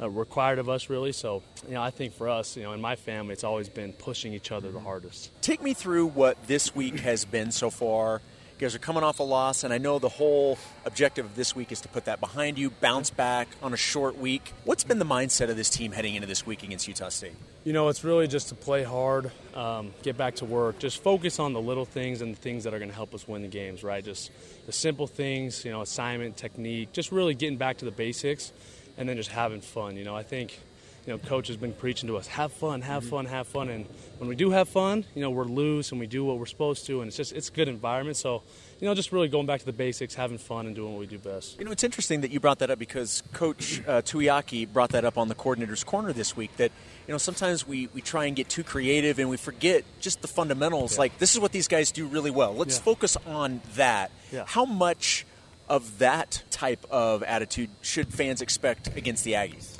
uh, 0.00 0.10
required 0.10 0.58
of 0.58 0.68
us, 0.68 0.90
really. 0.90 1.12
So, 1.12 1.42
you 1.66 1.74
know, 1.74 1.82
I 1.82 1.90
think 1.90 2.14
for 2.14 2.28
us, 2.28 2.56
you 2.56 2.62
know, 2.62 2.72
in 2.72 2.80
my 2.80 2.96
family, 2.96 3.32
it's 3.32 3.44
always 3.44 3.68
been 3.68 3.92
pushing 3.92 4.32
each 4.32 4.52
other 4.52 4.70
the 4.70 4.80
hardest. 4.80 5.30
Take 5.42 5.62
me 5.62 5.74
through 5.74 6.06
what 6.08 6.46
this 6.46 6.74
week 6.74 7.00
has 7.00 7.24
been 7.24 7.50
so 7.50 7.70
far. 7.70 8.20
You 8.56 8.60
guys 8.60 8.74
are 8.74 8.78
coming 8.78 9.02
off 9.02 9.20
a 9.20 9.22
loss, 9.22 9.64
and 9.64 9.74
I 9.74 9.76
know 9.76 9.98
the 9.98 10.08
whole 10.08 10.56
objective 10.86 11.26
of 11.26 11.36
this 11.36 11.54
week 11.54 11.72
is 11.72 11.82
to 11.82 11.88
put 11.88 12.06
that 12.06 12.20
behind 12.20 12.58
you, 12.58 12.70
bounce 12.70 13.10
back 13.10 13.48
on 13.62 13.74
a 13.74 13.76
short 13.76 14.16
week. 14.16 14.54
What's 14.64 14.82
been 14.82 14.98
the 14.98 15.04
mindset 15.04 15.50
of 15.50 15.58
this 15.58 15.68
team 15.68 15.92
heading 15.92 16.14
into 16.14 16.26
this 16.26 16.46
week 16.46 16.62
against 16.62 16.88
Utah 16.88 17.10
State? 17.10 17.34
You 17.64 17.74
know, 17.74 17.88
it's 17.88 18.02
really 18.02 18.26
just 18.26 18.48
to 18.48 18.54
play 18.54 18.82
hard, 18.82 19.30
um, 19.54 19.92
get 20.02 20.16
back 20.16 20.36
to 20.36 20.46
work, 20.46 20.78
just 20.78 21.02
focus 21.02 21.38
on 21.38 21.52
the 21.52 21.60
little 21.60 21.84
things 21.84 22.22
and 22.22 22.34
the 22.34 22.40
things 22.40 22.64
that 22.64 22.72
are 22.72 22.78
going 22.78 22.88
to 22.88 22.94
help 22.94 23.14
us 23.14 23.28
win 23.28 23.42
the 23.42 23.48
games, 23.48 23.84
right? 23.84 24.02
Just 24.02 24.30
the 24.64 24.72
simple 24.72 25.06
things, 25.06 25.62
you 25.62 25.70
know, 25.70 25.82
assignment, 25.82 26.38
technique, 26.38 26.92
just 26.92 27.12
really 27.12 27.34
getting 27.34 27.58
back 27.58 27.76
to 27.78 27.84
the 27.84 27.90
basics 27.90 28.54
and 28.96 29.08
then 29.08 29.16
just 29.16 29.30
having 29.30 29.60
fun. 29.60 29.96
You 29.96 30.04
know, 30.04 30.16
I 30.16 30.22
think 30.22 30.58
you 31.06 31.12
know, 31.12 31.18
coach 31.18 31.46
has 31.46 31.56
been 31.56 31.72
preaching 31.72 32.08
to 32.08 32.16
us, 32.16 32.26
have 32.26 32.52
fun, 32.52 32.82
have 32.82 33.02
mm-hmm. 33.02 33.10
fun, 33.10 33.26
have 33.26 33.46
fun. 33.46 33.68
And 33.68 33.86
when 34.18 34.28
we 34.28 34.34
do 34.34 34.50
have 34.50 34.68
fun, 34.68 35.04
you 35.14 35.22
know, 35.22 35.30
we're 35.30 35.44
loose 35.44 35.92
and 35.92 36.00
we 36.00 36.08
do 36.08 36.24
what 36.24 36.38
we're 36.38 36.46
supposed 36.46 36.84
to. 36.86 37.00
And 37.00 37.08
it's 37.08 37.16
just, 37.16 37.32
it's 37.32 37.48
a 37.48 37.52
good 37.52 37.68
environment. 37.68 38.16
So, 38.16 38.42
you 38.80 38.88
know, 38.88 38.94
just 38.94 39.12
really 39.12 39.28
going 39.28 39.46
back 39.46 39.60
to 39.60 39.66
the 39.66 39.72
basics, 39.72 40.14
having 40.14 40.36
fun 40.36 40.66
and 40.66 40.74
doing 40.74 40.92
what 40.92 40.98
we 40.98 41.06
do 41.06 41.18
best. 41.18 41.60
You 41.60 41.64
know, 41.64 41.70
it's 41.70 41.84
interesting 41.84 42.22
that 42.22 42.32
you 42.32 42.40
brought 42.40 42.58
that 42.58 42.70
up 42.70 42.80
because 42.80 43.22
Coach 43.32 43.80
uh, 43.86 44.02
Tuiaki 44.02 44.70
brought 44.70 44.90
that 44.90 45.04
up 45.04 45.16
on 45.16 45.28
the 45.28 45.36
coordinator's 45.36 45.84
corner 45.84 46.12
this 46.12 46.36
week 46.36 46.56
that, 46.56 46.72
you 47.06 47.12
know, 47.12 47.18
sometimes 47.18 47.64
we, 47.64 47.88
we 47.94 48.00
try 48.00 48.24
and 48.24 48.34
get 48.34 48.48
too 48.48 48.64
creative 48.64 49.20
and 49.20 49.30
we 49.30 49.36
forget 49.36 49.84
just 50.00 50.22
the 50.22 50.28
fundamentals. 50.28 50.94
Yeah. 50.94 51.00
Like, 51.00 51.18
this 51.18 51.34
is 51.34 51.40
what 51.40 51.52
these 51.52 51.68
guys 51.68 51.92
do 51.92 52.08
really 52.08 52.32
well. 52.32 52.52
Let's 52.52 52.78
yeah. 52.78 52.82
focus 52.82 53.16
on 53.26 53.60
that. 53.76 54.10
Yeah. 54.32 54.42
How 54.44 54.64
much 54.64 55.24
of 55.68 55.98
that 55.98 56.42
type 56.50 56.84
of 56.90 57.22
attitude 57.22 57.70
should 57.82 58.12
fans 58.12 58.42
expect 58.42 58.96
against 58.96 59.24
the 59.24 59.32
Aggies? 59.32 59.76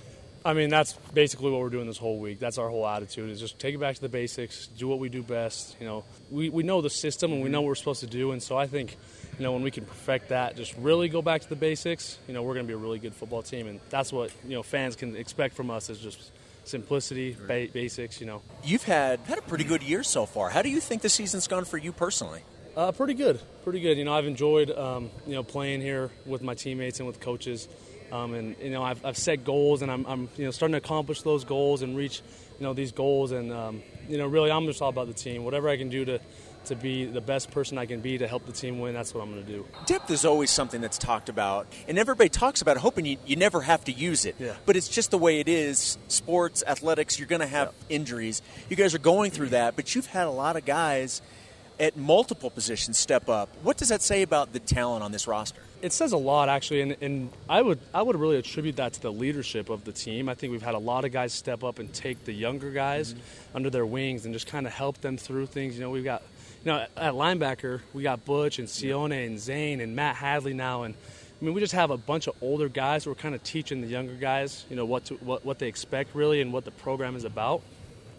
I 0.46 0.52
mean, 0.52 0.70
that's 0.70 0.92
basically 1.12 1.50
what 1.50 1.60
we're 1.60 1.70
doing 1.70 1.88
this 1.88 1.98
whole 1.98 2.20
week. 2.20 2.38
That's 2.38 2.56
our 2.56 2.68
whole 2.68 2.86
attitude 2.86 3.30
is 3.30 3.40
just 3.40 3.58
take 3.58 3.74
it 3.74 3.78
back 3.78 3.96
to 3.96 4.00
the 4.00 4.08
basics, 4.08 4.68
do 4.68 4.86
what 4.86 5.00
we 5.00 5.08
do 5.08 5.24
best. 5.24 5.76
You 5.80 5.86
know, 5.86 6.04
we, 6.30 6.50
we 6.50 6.62
know 6.62 6.80
the 6.80 6.90
system 6.90 7.32
and 7.32 7.42
we 7.42 7.48
know 7.48 7.62
what 7.62 7.66
we're 7.66 7.74
supposed 7.74 8.00
to 8.00 8.06
do. 8.06 8.30
And 8.30 8.40
so 8.40 8.56
I 8.56 8.68
think, 8.68 8.96
you 9.38 9.42
know, 9.42 9.52
when 9.52 9.62
we 9.62 9.72
can 9.72 9.84
perfect 9.84 10.28
that, 10.28 10.56
just 10.56 10.76
really 10.76 11.08
go 11.08 11.20
back 11.20 11.40
to 11.40 11.48
the 11.48 11.56
basics, 11.56 12.18
you 12.28 12.34
know, 12.34 12.44
we're 12.44 12.54
going 12.54 12.64
to 12.64 12.68
be 12.68 12.74
a 12.74 12.78
really 12.78 13.00
good 13.00 13.12
football 13.12 13.42
team. 13.42 13.66
And 13.66 13.80
that's 13.90 14.12
what, 14.12 14.30
you 14.44 14.54
know, 14.54 14.62
fans 14.62 14.94
can 14.94 15.16
expect 15.16 15.56
from 15.56 15.68
us 15.68 15.90
is 15.90 15.98
just 15.98 16.30
simplicity, 16.62 17.36
ba- 17.48 17.66
basics, 17.72 18.20
you 18.20 18.26
know. 18.28 18.40
You've 18.62 18.84
had, 18.84 19.18
had 19.20 19.38
a 19.38 19.42
pretty 19.42 19.64
good 19.64 19.82
year 19.82 20.04
so 20.04 20.26
far. 20.26 20.48
How 20.48 20.62
do 20.62 20.68
you 20.68 20.80
think 20.80 21.02
the 21.02 21.08
season's 21.08 21.48
gone 21.48 21.64
for 21.64 21.76
you 21.76 21.90
personally? 21.90 22.42
Uh, 22.76 22.92
pretty 22.92 23.14
good, 23.14 23.40
pretty 23.64 23.80
good. 23.80 23.96
You 23.96 24.04
know, 24.04 24.12
I've 24.12 24.26
enjoyed 24.26 24.70
um, 24.70 25.10
you 25.26 25.32
know 25.32 25.42
playing 25.42 25.80
here 25.80 26.10
with 26.26 26.42
my 26.42 26.52
teammates 26.52 27.00
and 27.00 27.06
with 27.06 27.20
coaches, 27.20 27.68
um, 28.12 28.34
and 28.34 28.54
you 28.60 28.68
know 28.68 28.82
I've, 28.82 29.02
I've 29.02 29.16
set 29.16 29.44
goals 29.44 29.80
and 29.80 29.90
I'm, 29.90 30.04
I'm, 30.04 30.28
you 30.36 30.44
know 30.44 30.50
starting 30.50 30.72
to 30.72 30.78
accomplish 30.78 31.22
those 31.22 31.44
goals 31.44 31.80
and 31.80 31.96
reach 31.96 32.20
you 32.58 32.64
know 32.64 32.74
these 32.74 32.92
goals 32.92 33.32
and 33.32 33.50
um, 33.50 33.82
you 34.10 34.18
know 34.18 34.26
really 34.26 34.50
I'm 34.50 34.66
just 34.66 34.82
all 34.82 34.90
about 34.90 35.06
the 35.06 35.14
team. 35.14 35.42
Whatever 35.44 35.70
I 35.70 35.78
can 35.78 35.88
do 35.88 36.04
to 36.04 36.20
to 36.66 36.76
be 36.76 37.06
the 37.06 37.20
best 37.22 37.50
person 37.50 37.78
I 37.78 37.86
can 37.86 38.00
be 38.00 38.18
to 38.18 38.28
help 38.28 38.44
the 38.44 38.52
team 38.52 38.78
win, 38.78 38.92
that's 38.92 39.14
what 39.14 39.22
I'm 39.22 39.32
going 39.32 39.46
to 39.46 39.50
do. 39.50 39.64
Depth 39.86 40.10
is 40.10 40.26
always 40.26 40.50
something 40.50 40.82
that's 40.82 40.98
talked 40.98 41.30
about, 41.30 41.72
and 41.88 41.98
everybody 41.98 42.28
talks 42.28 42.60
about 42.60 42.76
it, 42.76 42.80
hoping 42.80 43.06
you, 43.06 43.16
you 43.24 43.36
never 43.36 43.62
have 43.62 43.84
to 43.84 43.92
use 43.92 44.26
it. 44.26 44.34
Yeah. 44.38 44.54
But 44.66 44.76
it's 44.76 44.88
just 44.88 45.12
the 45.12 45.18
way 45.18 45.40
it 45.40 45.48
is. 45.48 45.96
Sports, 46.08 46.62
athletics, 46.66 47.18
you're 47.18 47.28
going 47.28 47.40
to 47.40 47.46
have 47.46 47.72
yeah. 47.88 47.96
injuries. 47.96 48.42
You 48.68 48.76
guys 48.76 48.94
are 48.96 48.98
going 48.98 49.30
through 49.30 49.50
that, 49.50 49.76
but 49.76 49.94
you've 49.94 50.06
had 50.06 50.26
a 50.26 50.30
lot 50.30 50.56
of 50.56 50.66
guys– 50.66 51.22
at 51.78 51.96
multiple 51.96 52.50
positions 52.50 52.98
step 52.98 53.28
up. 53.28 53.48
What 53.62 53.76
does 53.76 53.88
that 53.90 54.02
say 54.02 54.22
about 54.22 54.52
the 54.52 54.60
talent 54.60 55.04
on 55.04 55.12
this 55.12 55.26
roster? 55.26 55.60
It 55.82 55.92
says 55.92 56.12
a 56.12 56.16
lot, 56.16 56.48
actually, 56.48 56.80
and, 56.80 56.96
and, 57.02 57.30
I 57.48 57.60
would 57.60 57.78
I 57.92 58.00
would 58.00 58.16
really 58.16 58.38
attribute 58.38 58.76
that 58.76 58.94
to 58.94 59.02
the 59.02 59.12
leadership 59.12 59.68
of 59.68 59.84
the 59.84 59.92
team. 59.92 60.28
I 60.28 60.34
think 60.34 60.50
we've 60.52 60.62
had 60.62 60.74
a 60.74 60.78
lot 60.78 61.04
of 61.04 61.12
guys 61.12 61.34
step 61.34 61.62
up 61.62 61.78
and 61.78 61.92
take 61.92 62.24
the 62.24 62.32
younger 62.32 62.70
guys 62.70 63.12
mm-hmm. 63.12 63.56
under 63.56 63.70
their 63.70 63.84
wings 63.84 64.24
and 64.24 64.32
just 64.32 64.46
kind 64.46 64.66
of 64.66 64.72
help 64.72 65.00
them 65.02 65.18
through 65.18 65.46
things. 65.46 65.74
You 65.74 65.82
know, 65.82 65.90
we've 65.90 66.04
got 66.04 66.22
you 66.64 66.72
know 66.72 66.86
at 66.96 67.12
linebacker 67.12 67.82
we 67.92 68.02
got 68.02 68.24
Butch 68.24 68.58
and 68.58 68.66
Sione 68.66 69.26
and 69.26 69.38
Zayne 69.38 69.80
and 69.80 69.94
Matt 69.94 70.16
Hadley 70.16 70.54
now, 70.54 70.84
and 70.84 70.94
I 71.40 71.44
mean 71.44 71.52
we 71.52 71.60
just 71.60 71.74
have 71.74 71.90
a 71.90 71.98
bunch 71.98 72.26
of 72.26 72.34
older 72.42 72.70
guys 72.70 73.04
who 73.04 73.10
are 73.10 73.14
kind 73.14 73.34
of 73.34 73.42
teaching 73.44 73.82
the 73.82 73.86
younger 73.86 74.14
guys, 74.14 74.64
you 74.70 74.76
know, 74.76 74.86
what 74.86 75.04
to, 75.06 75.14
what 75.16 75.44
what 75.44 75.58
they 75.58 75.68
expect 75.68 76.14
really 76.14 76.40
and 76.40 76.54
what 76.54 76.64
the 76.64 76.70
program 76.70 77.16
is 77.16 77.24
about, 77.24 77.60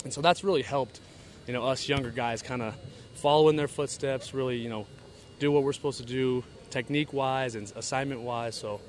and 0.03 0.13
so 0.13 0.21
that's 0.21 0.43
really 0.43 0.61
helped, 0.61 0.99
you 1.47 1.53
know, 1.53 1.65
us 1.65 1.89
younger 1.89 2.11
guys 2.11 2.43
kind 2.43 2.61
of 2.61 2.75
follow 3.17 3.49
in 3.49 3.55
their 3.55 3.67
footsteps, 3.67 4.33
really, 4.33 4.57
you 4.57 4.69
know, 4.69 4.85
do 5.39 5.51
what 5.51 5.63
we're 5.63 5.73
supposed 5.73 5.99
to 5.99 6.05
do 6.05 6.43
technique 6.69 7.13
wise 7.13 7.55
and 7.55 7.71
assignment 7.75 8.21
wise. 8.21 8.55
So 8.55 8.81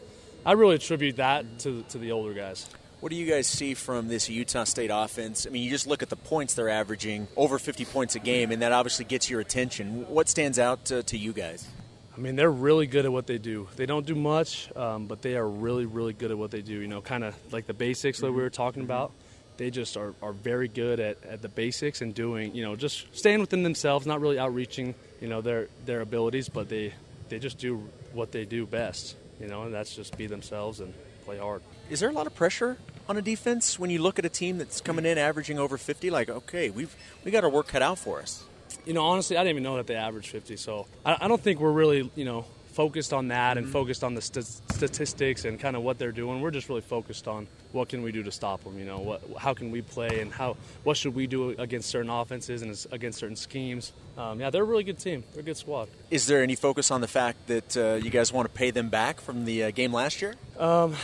I 0.44 0.52
really 0.52 0.76
attribute 0.76 1.16
that 1.16 1.60
to, 1.60 1.84
to 1.90 1.98
the 1.98 2.12
older 2.12 2.32
guys. 2.32 2.68
What 3.00 3.10
do 3.10 3.16
you 3.16 3.26
guys 3.26 3.46
see 3.46 3.74
from 3.74 4.08
this 4.08 4.28
Utah 4.28 4.64
State 4.64 4.90
offense? 4.92 5.46
I 5.46 5.50
mean, 5.50 5.62
you 5.62 5.70
just 5.70 5.86
look 5.86 6.02
at 6.02 6.08
the 6.08 6.16
points 6.16 6.54
they're 6.54 6.68
averaging, 6.68 7.28
over 7.36 7.58
50 7.60 7.84
points 7.84 8.16
a 8.16 8.18
game, 8.18 8.50
and 8.50 8.62
that 8.62 8.72
obviously 8.72 9.04
gets 9.04 9.30
your 9.30 9.38
attention. 9.38 10.08
What 10.08 10.28
stands 10.28 10.58
out 10.58 10.86
to, 10.86 11.04
to 11.04 11.16
you 11.16 11.32
guys? 11.32 11.68
I 12.16 12.20
mean, 12.20 12.34
they're 12.34 12.50
really 12.50 12.88
good 12.88 13.04
at 13.04 13.12
what 13.12 13.28
they 13.28 13.38
do. 13.38 13.68
They 13.76 13.86
don't 13.86 14.04
do 14.04 14.16
much, 14.16 14.74
um, 14.74 15.06
but 15.06 15.22
they 15.22 15.36
are 15.36 15.48
really, 15.48 15.86
really 15.86 16.12
good 16.12 16.32
at 16.32 16.38
what 16.38 16.50
they 16.50 16.60
do. 16.60 16.74
You 16.74 16.88
know, 16.88 17.00
kind 17.00 17.22
of 17.22 17.36
like 17.52 17.68
the 17.68 17.74
basics 17.74 18.18
that 18.18 18.32
we 18.32 18.42
were 18.42 18.50
talking 18.50 18.82
about 18.82 19.12
they 19.58 19.70
just 19.70 19.96
are, 19.96 20.14
are 20.22 20.32
very 20.32 20.68
good 20.68 21.00
at, 21.00 21.22
at 21.24 21.42
the 21.42 21.48
basics 21.48 22.00
and 22.00 22.14
doing, 22.14 22.54
you 22.54 22.64
know, 22.64 22.76
just 22.76 23.14
staying 23.14 23.40
within 23.40 23.62
themselves, 23.62 24.06
not 24.06 24.20
really 24.20 24.38
outreaching, 24.38 24.94
you 25.20 25.28
know, 25.28 25.40
their, 25.40 25.68
their 25.84 26.00
abilities, 26.00 26.48
but 26.48 26.68
they, 26.68 26.94
they 27.28 27.38
just 27.38 27.58
do 27.58 27.82
what 28.14 28.32
they 28.32 28.44
do 28.44 28.64
best, 28.64 29.16
you 29.40 29.48
know, 29.48 29.64
and 29.64 29.74
that's 29.74 29.94
just 29.94 30.16
be 30.16 30.26
themselves 30.26 30.80
and 30.80 30.94
play 31.24 31.38
hard. 31.38 31.60
Is 31.90 32.00
there 32.00 32.08
a 32.08 32.12
lot 32.12 32.26
of 32.26 32.34
pressure 32.34 32.78
on 33.08 33.16
a 33.16 33.22
defense 33.22 33.78
when 33.78 33.90
you 33.90 34.00
look 34.00 34.18
at 34.18 34.24
a 34.24 34.28
team 34.30 34.58
that's 34.58 34.80
coming 34.80 35.04
in 35.04 35.18
averaging 35.18 35.58
over 35.58 35.76
50? 35.76 36.08
Like, 36.10 36.30
okay, 36.30 36.70
we've 36.70 36.94
we 37.24 37.30
got 37.30 37.44
our 37.44 37.50
work 37.50 37.68
cut 37.68 37.82
out 37.82 37.98
for 37.98 38.20
us. 38.20 38.44
You 38.86 38.92
know, 38.92 39.04
honestly, 39.04 39.36
I 39.36 39.40
didn't 39.40 39.56
even 39.56 39.62
know 39.64 39.76
that 39.76 39.86
they 39.86 39.96
averaged 39.96 40.28
50, 40.28 40.56
so 40.56 40.86
I, 41.04 41.16
I 41.22 41.28
don't 41.28 41.40
think 41.40 41.60
we're 41.60 41.72
really, 41.72 42.10
you 42.14 42.24
know, 42.24 42.44
focused 42.72 43.12
on 43.12 43.28
that 43.28 43.56
and 43.58 43.66
mm-hmm. 43.66 43.72
focused 43.72 44.04
on 44.04 44.14
the 44.14 44.22
st- 44.22 44.46
statistics 44.46 45.44
and 45.44 45.58
kind 45.58 45.74
of 45.74 45.82
what 45.82 45.98
they're 45.98 46.12
doing. 46.12 46.40
We're 46.40 46.52
just 46.52 46.68
really 46.68 46.80
focused 46.80 47.26
on 47.26 47.48
what 47.72 47.88
can 47.88 48.02
we 48.02 48.12
do 48.12 48.22
to 48.22 48.32
stop 48.32 48.64
them. 48.64 48.78
You 48.78 48.84
know, 48.84 48.98
what 48.98 49.22
how 49.38 49.54
can 49.54 49.70
we 49.70 49.82
play 49.82 50.20
and 50.20 50.32
how 50.32 50.56
what 50.84 50.96
should 50.96 51.14
we 51.14 51.26
do 51.26 51.50
against 51.50 51.88
certain 51.88 52.10
offenses 52.10 52.62
and 52.62 52.86
against 52.92 53.18
certain 53.18 53.36
schemes. 53.36 53.92
Um, 54.16 54.40
yeah, 54.40 54.50
they're 54.50 54.62
a 54.62 54.66
really 54.66 54.84
good 54.84 54.98
team. 54.98 55.24
They're 55.32 55.42
a 55.42 55.44
good 55.44 55.56
squad. 55.56 55.88
Is 56.10 56.26
there 56.26 56.42
any 56.42 56.54
focus 56.54 56.90
on 56.90 57.00
the 57.00 57.08
fact 57.08 57.46
that 57.46 57.76
uh, 57.76 57.94
you 58.02 58.10
guys 58.10 58.32
want 58.32 58.48
to 58.48 58.54
pay 58.54 58.70
them 58.70 58.88
back 58.88 59.20
from 59.20 59.44
the 59.44 59.64
uh, 59.64 59.70
game 59.70 59.92
last 59.92 60.20
year? 60.22 60.34
Um, 60.58 60.94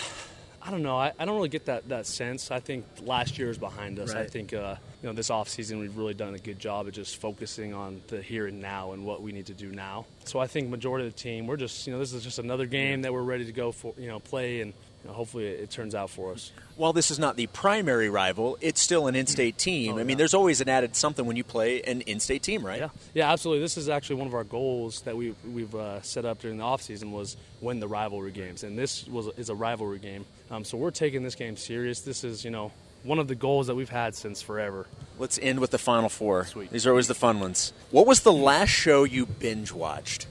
I 0.66 0.70
don't 0.70 0.82
know. 0.82 0.96
I, 0.96 1.12
I 1.18 1.26
don't 1.26 1.36
really 1.36 1.50
get 1.50 1.66
that, 1.66 1.90
that 1.90 2.06
sense. 2.06 2.50
I 2.50 2.58
think 2.58 2.86
last 3.02 3.38
year 3.38 3.50
is 3.50 3.58
behind 3.58 3.98
us. 3.98 4.14
I 4.14 4.24
think 4.24 4.54
uh, 4.54 4.76
you 5.02 5.08
know 5.08 5.12
this 5.12 5.28
offseason 5.28 5.78
we've 5.78 5.98
really 5.98 6.14
done 6.14 6.34
a 6.34 6.38
good 6.38 6.58
job 6.58 6.86
of 6.86 6.94
just 6.94 7.18
focusing 7.18 7.74
on 7.74 8.00
the 8.08 8.22
here 8.22 8.46
and 8.46 8.62
now 8.62 8.92
and 8.92 9.04
what 9.04 9.20
we 9.20 9.32
need 9.32 9.46
to 9.46 9.52
do 9.52 9.70
now. 9.70 10.06
So 10.24 10.38
I 10.38 10.46
think 10.46 10.70
majority 10.70 11.06
of 11.06 11.14
the 11.14 11.20
team 11.20 11.46
we're 11.46 11.58
just 11.58 11.86
you 11.86 11.92
know 11.92 11.98
this 11.98 12.14
is 12.14 12.24
just 12.24 12.38
another 12.38 12.64
game 12.64 13.02
that 13.02 13.12
we're 13.12 13.22
ready 13.22 13.44
to 13.44 13.52
go 13.52 13.72
for 13.72 13.92
you 13.98 14.08
know 14.08 14.20
play 14.20 14.62
and 14.62 14.72
you 15.04 15.10
know, 15.10 15.14
hopefully 15.14 15.46
it, 15.46 15.60
it 15.60 15.70
turns 15.70 15.94
out 15.94 16.08
for 16.08 16.32
us. 16.32 16.50
While 16.76 16.94
this 16.94 17.10
is 17.10 17.18
not 17.18 17.36
the 17.36 17.46
primary 17.48 18.08
rival, 18.08 18.56
it's 18.62 18.80
still 18.80 19.06
an 19.06 19.14
in-state 19.14 19.58
team. 19.58 19.98
I 19.98 20.02
mean, 20.02 20.16
there's 20.16 20.32
always 20.32 20.62
an 20.62 20.68
added 20.68 20.96
something 20.96 21.26
when 21.26 21.36
you 21.36 21.44
play 21.44 21.82
an 21.82 22.00
in-state 22.00 22.42
team, 22.42 22.64
right? 22.64 22.80
Yeah, 22.80 22.88
yeah, 23.12 23.30
absolutely. 23.30 23.60
This 23.62 23.76
is 23.76 23.90
actually 23.90 24.16
one 24.16 24.26
of 24.26 24.34
our 24.34 24.44
goals 24.44 25.02
that 25.02 25.16
we 25.16 25.34
we've 25.46 25.74
uh, 25.74 26.00
set 26.00 26.24
up 26.24 26.40
during 26.40 26.56
the 26.56 26.64
offseason 26.64 27.10
was 27.10 27.36
win 27.60 27.80
the 27.80 27.88
rivalry 27.88 28.32
games, 28.32 28.64
and 28.64 28.78
this 28.78 29.06
was 29.06 29.28
is 29.36 29.50
a 29.50 29.54
rivalry 29.54 29.98
game. 29.98 30.24
Um, 30.50 30.64
so 30.64 30.78
we're 30.78 30.90
taking 30.90 31.22
this 31.22 31.34
game 31.34 31.56
serious. 31.56 32.00
This 32.00 32.24
is 32.24 32.44
you 32.44 32.50
know 32.50 32.72
one 33.02 33.18
of 33.18 33.28
the 33.28 33.34
goals 33.34 33.66
that 33.66 33.74
we've 33.74 33.90
had 33.90 34.14
since 34.14 34.40
forever. 34.40 34.86
Let's 35.18 35.38
end 35.38 35.60
with 35.60 35.70
the 35.70 35.78
final 35.78 36.08
four. 36.08 36.46
These 36.72 36.86
are 36.86 36.90
always 36.90 37.08
the 37.08 37.14
fun 37.14 37.40
ones. 37.40 37.74
What 37.90 38.06
was 38.06 38.20
the 38.20 38.32
last 38.32 38.70
show 38.70 39.04
you 39.04 39.26
binge 39.26 39.70
watched? 39.70 40.26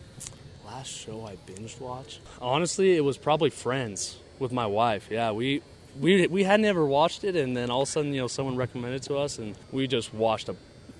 Last 0.65 0.89
show 0.89 1.27
I 1.27 1.35
binge 1.45 1.79
watched. 1.79 2.21
Honestly, 2.41 2.97
it 2.97 3.01
was 3.01 3.17
probably 3.17 3.51
Friends 3.51 4.17
with 4.39 4.51
my 4.51 4.65
wife. 4.65 5.07
Yeah, 5.09 5.31
we. 5.31 5.61
We, 6.01 6.25
we 6.25 6.43
had 6.43 6.59
never 6.59 6.83
watched 6.83 7.23
it, 7.23 7.35
and 7.35 7.55
then 7.55 7.69
all 7.69 7.83
of 7.83 7.87
a 7.87 7.91
sudden, 7.91 8.15
you 8.15 8.21
know, 8.21 8.27
someone 8.27 8.55
recommended 8.55 9.03
it 9.03 9.03
to 9.09 9.17
us, 9.17 9.37
and 9.37 9.55
we 9.71 9.85
just 9.85 10.11
watched 10.11 10.49
a 10.49 10.55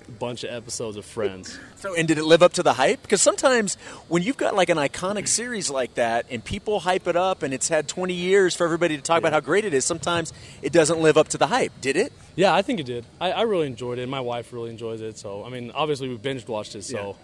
bunch 0.08 0.44
of 0.44 0.50
episodes 0.50 0.96
of 0.96 1.04
Friends. 1.04 1.58
So, 1.76 1.94
and 1.94 2.06
did 2.06 2.18
it 2.18 2.24
live 2.24 2.42
up 2.42 2.52
to 2.54 2.62
the 2.62 2.74
hype? 2.74 3.02
Because 3.02 3.20
sometimes 3.20 3.74
when 4.08 4.22
you've 4.22 4.36
got 4.36 4.54
like 4.54 4.68
an 4.68 4.78
iconic 4.78 5.28
series 5.28 5.70
like 5.70 5.94
that, 5.94 6.26
and 6.30 6.44
people 6.44 6.80
hype 6.80 7.06
it 7.06 7.16
up, 7.16 7.42
and 7.42 7.52
it's 7.52 7.68
had 7.68 7.88
20 7.88 8.14
years 8.14 8.54
for 8.54 8.64
everybody 8.64 8.96
to 8.96 9.02
talk 9.02 9.18
about 9.18 9.32
how 9.32 9.40
great 9.40 9.64
it 9.64 9.74
is, 9.74 9.84
sometimes 9.84 10.32
it 10.62 10.72
doesn't 10.72 11.00
live 11.00 11.16
up 11.16 11.28
to 11.28 11.38
the 11.38 11.46
hype. 11.46 11.72
Did 11.80 11.96
it? 11.96 12.12
Yeah, 12.36 12.54
I 12.54 12.62
think 12.62 12.80
it 12.80 12.86
did. 12.86 13.04
I, 13.20 13.32
I 13.32 13.42
really 13.42 13.66
enjoyed 13.66 13.98
it. 13.98 14.08
My 14.08 14.20
wife 14.20 14.52
really 14.52 14.70
enjoys 14.70 15.00
it. 15.00 15.18
So, 15.18 15.44
I 15.44 15.48
mean, 15.50 15.70
obviously 15.74 16.08
we 16.08 16.16
binge 16.16 16.46
watched 16.46 16.74
it. 16.74 16.84
So, 16.84 17.16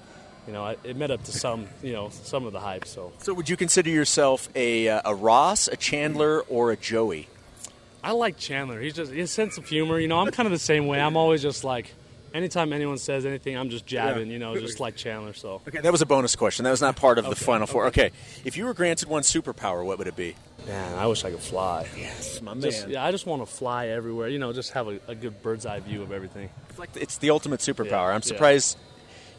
you 0.46 0.53
know, 0.53 0.74
it 0.85 0.96
met 0.96 1.11
up 1.11 1.22
to 1.24 1.33
some, 1.33 1.66
you 1.83 1.92
know, 1.92 2.09
some 2.11 2.46
of 2.46 2.53
the 2.53 2.61
hype. 2.61 2.87
So, 2.87 3.12
So, 3.18 3.35
would 3.35 3.48
you 3.48 3.57
consider 3.57 3.90
yourself 3.90 4.48
a, 4.55 4.88
uh, 4.88 5.03
a 5.05 5.14
Ross, 5.14 5.68
a 5.68 5.76
Chandler, 5.76 6.40
or 6.48 6.70
a 6.72 6.76
Joey? 6.76 7.29
I 8.03 8.12
like 8.12 8.38
Chandler. 8.38 8.81
He's 8.81 8.94
just 8.94 9.12
his 9.12 9.31
sense 9.31 9.59
of 9.59 9.66
humor. 9.68 9.98
You 9.98 10.09
know, 10.09 10.18
I'm 10.18 10.31
kind 10.31 10.46
of 10.46 10.53
the 10.53 10.59
same 10.59 10.87
way. 10.87 11.00
I'm 11.00 11.16
always 11.16 11.42
just 11.42 11.64
like, 11.64 11.92
anytime 12.33 12.72
anyone 12.72 12.98
says 12.98 13.26
anything, 13.26 13.57
I'm 13.57 13.68
just 13.70 13.87
jabbing. 13.87 14.31
You 14.31 14.38
know, 14.38 14.59
just 14.59 14.81
like 14.81 14.96
Chandler. 14.96 15.35
So, 15.35 15.61
Okay, 15.68 15.81
that 15.81 15.92
was 15.92 16.00
a 16.00 16.07
bonus 16.07 16.37
question. 16.37 16.64
That 16.64 16.70
was 16.70 16.81
not 16.81 16.96
part 16.96 17.18
of 17.18 17.26
the 17.26 17.37
final 17.37 17.66
four. 17.66 17.87
Okay, 17.87 18.11
if 18.44 18.57
you 18.57 18.64
were 18.64 18.74
granted 18.74 19.09
one 19.09 19.22
superpower, 19.22 19.85
what 19.85 19.98
would 19.98 20.07
it 20.07 20.16
be? 20.16 20.35
man, 20.66 20.98
I 20.98 21.07
wish 21.07 21.24
I 21.24 21.31
could 21.31 21.40
fly. 21.40 21.87
Yes, 21.96 22.40
my 22.42 22.55
Just, 22.55 22.87
yeah, 22.88 23.05
I 23.05 23.11
just 23.11 23.26
want 23.26 23.42
to 23.42 23.46
fly 23.46 23.88
everywhere. 23.88 24.29
You 24.29 24.38
know, 24.38 24.53
just 24.53 24.72
have 24.72 24.88
a, 24.88 25.00
a 25.09 25.14
good 25.14 25.42
bird's 25.42 25.64
eye 25.66 25.81
view 25.81 26.03
of 26.03 26.12
everything. 26.12 26.50
It's 26.68 26.79
like 26.79 26.90
it's 26.96 27.18
the 27.18 27.31
ultimate 27.31 27.61
superpower. 27.61 27.90
Yeah, 27.90 28.14
I'm 28.14 28.22
yeah. 28.24 28.37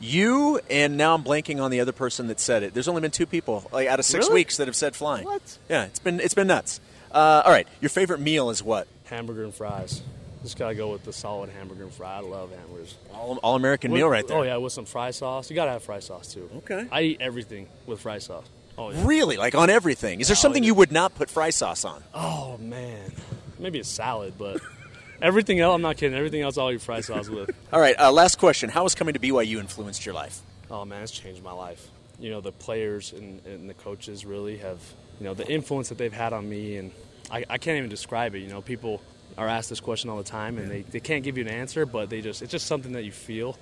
Surprised 0.02 0.14
you 0.14 0.60
and 0.70 0.98
now 0.98 1.14
I'm 1.16 1.24
blanking 1.24 1.62
on 1.62 1.72
the 1.72 1.80
other 1.80 1.92
person 1.92 2.28
that 2.28 2.40
said 2.40 2.64
it. 2.64 2.74
There's 2.74 2.88
only 2.88 3.02
been 3.02 3.12
two 3.12 3.26
people 3.26 3.68
like 3.72 3.88
out 3.88 4.00
of 4.00 4.06
six 4.06 4.26
Really? 4.26 4.40
weeks 4.42 4.58
that 4.58 4.68
have 4.68 4.76
said 4.76 4.96
flying. 4.96 5.26
What? 5.26 5.58
Yeah, 5.70 5.86
it's 5.86 6.00
been 6.00 6.20
it's 6.20 6.34
been 6.34 6.48
nuts. 6.48 6.80
Uh, 7.12 7.42
all 7.46 7.52
right, 7.52 7.68
your 7.82 7.90
favorite 7.90 8.20
meal 8.22 8.50
is 8.50 8.64
what? 8.64 8.88
Hamburger 9.06 9.44
and 9.44 9.54
fries. 9.54 10.02
Just 10.44 10.58
gotta 10.58 10.74
go 10.76 10.92
with 10.92 11.04
the 11.04 11.14
solid 11.14 11.50
hamburger 11.52 11.84
and 11.84 11.94
fry. 11.94 12.16
I 12.18 12.20
love 12.22 12.50
hamburgers. 12.56 12.96
All, 13.14 13.38
all 13.44 13.56
American 13.56 13.92
With- 13.92 14.00
meal 14.00 14.08
right 14.10 14.28
there. 14.28 14.38
Oh 14.38 14.44
yeah, 14.44 14.58
with 14.58 14.74
some 14.74 14.86
fry 14.86 15.12
sauce. 15.12 15.50
You 15.50 15.56
gotta 15.56 15.72
have 15.72 15.84
fry 15.84 16.00
sauce 16.00 16.34
too. 16.34 16.50
Okay. 16.58 16.88
I 16.92 17.02
eat 17.02 17.18
everything 17.22 17.68
with 17.86 18.00
fry 18.02 18.18
sauce. 18.20 18.46
Oh 18.78 18.90
yeah. 18.92 19.04
Really, 19.06 19.38
like 19.38 19.54
on 19.54 19.70
everything. 19.70 20.20
Is 20.22 20.30
there 20.30 20.36
Oh, 20.36 20.40
something 20.40 20.64
yeah. 20.64 20.68
you 20.68 20.74
would 20.76 20.92
not 20.92 21.14
put 21.14 21.30
fry 21.30 21.50
sauce 21.52 21.86
on? 21.86 22.02
Oh 22.16 22.58
man, 22.60 23.12
maybe 23.60 23.80
a 23.80 23.84
salad, 23.84 24.34
but 24.38 24.60
everything 25.22 25.60
else. 25.60 25.76
I'm 25.76 25.82
not 25.82 25.98
kidding. 25.98 26.18
Everything 26.18 26.42
else 26.42 26.58
I'll 26.58 26.72
eat 26.72 26.82
fry 26.82 27.02
sauce 27.02 27.30
with. 27.30 27.52
All 27.74 27.80
right, 27.80 27.96
uh, 28.00 28.12
last 28.12 28.38
question. 28.38 28.70
How 28.70 28.84
has 28.84 28.96
coming 28.96 29.14
to 29.14 29.20
BYU 29.20 29.60
influenced 29.60 30.06
your 30.06 30.16
life? 30.16 30.42
Oh 30.70 30.86
man, 30.86 31.04
it's 31.04 31.12
changed 31.12 31.44
my 31.44 31.52
life. 31.52 31.88
You 32.20 32.30
know, 32.30 32.42
the 32.42 32.52
players 32.52 33.14
and, 33.14 33.46
and 33.46 33.70
the 33.70 33.74
coaches 33.74 34.26
really 34.26 34.58
have, 34.58 34.80
you 35.20 35.26
know, 35.26 35.34
the 35.34 35.48
influence 35.48 35.90
that 35.90 35.98
they've 35.98 36.14
had 36.14 36.34
on 36.34 36.48
me, 36.48 36.78
and 36.78 36.92
I, 37.32 37.46
I 37.50 37.58
can't 37.58 37.78
even 37.78 37.90
describe 37.90 38.36
it. 38.36 38.40
You 38.40 38.50
know, 38.50 38.62
people 38.62 39.02
are 39.38 39.48
asked 39.48 39.70
this 39.70 39.80
question 39.80 40.10
all 40.10 40.18
the 40.18 40.24
time, 40.24 40.58
and 40.58 40.70
they, 40.70 40.82
they 40.82 41.00
can't 41.00 41.24
give 41.24 41.38
you 41.38 41.46
an 41.46 41.50
answer, 41.50 41.86
but 41.86 42.10
they 42.10 42.22
just 42.22 42.42
it's 42.42 42.52
just 42.52 42.68
something 42.68 42.94
that 42.94 43.04
you 43.04 43.12
feel. 43.12 43.58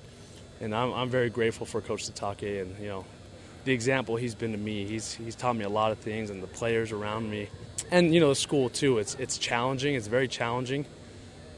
And 0.61 0.75
I'm, 0.75 0.91
I'm 0.93 1.09
very 1.09 1.29
grateful 1.29 1.65
for 1.65 1.79
Coach 1.79 2.09
Sitake 2.09 2.61
and 2.61 2.77
you 2.79 2.87
know 2.87 3.05
the 3.65 3.73
example 3.73 4.15
he's 4.15 4.35
been 4.35 4.51
to 4.51 4.57
me. 4.57 4.85
He's 4.85 5.13
he's 5.13 5.35
taught 5.35 5.55
me 5.55 5.63
a 5.63 5.69
lot 5.69 5.91
of 5.91 5.99
things, 5.99 6.29
and 6.29 6.41
the 6.41 6.47
players 6.47 6.91
around 6.91 7.29
me, 7.29 7.49
and 7.91 8.13
you 8.13 8.19
know 8.19 8.29
the 8.29 8.35
school 8.35 8.69
too. 8.69 8.99
It's 8.99 9.15
it's 9.15 9.37
challenging. 9.37 9.95
It's 9.95 10.07
very 10.07 10.27
challenging, 10.27 10.85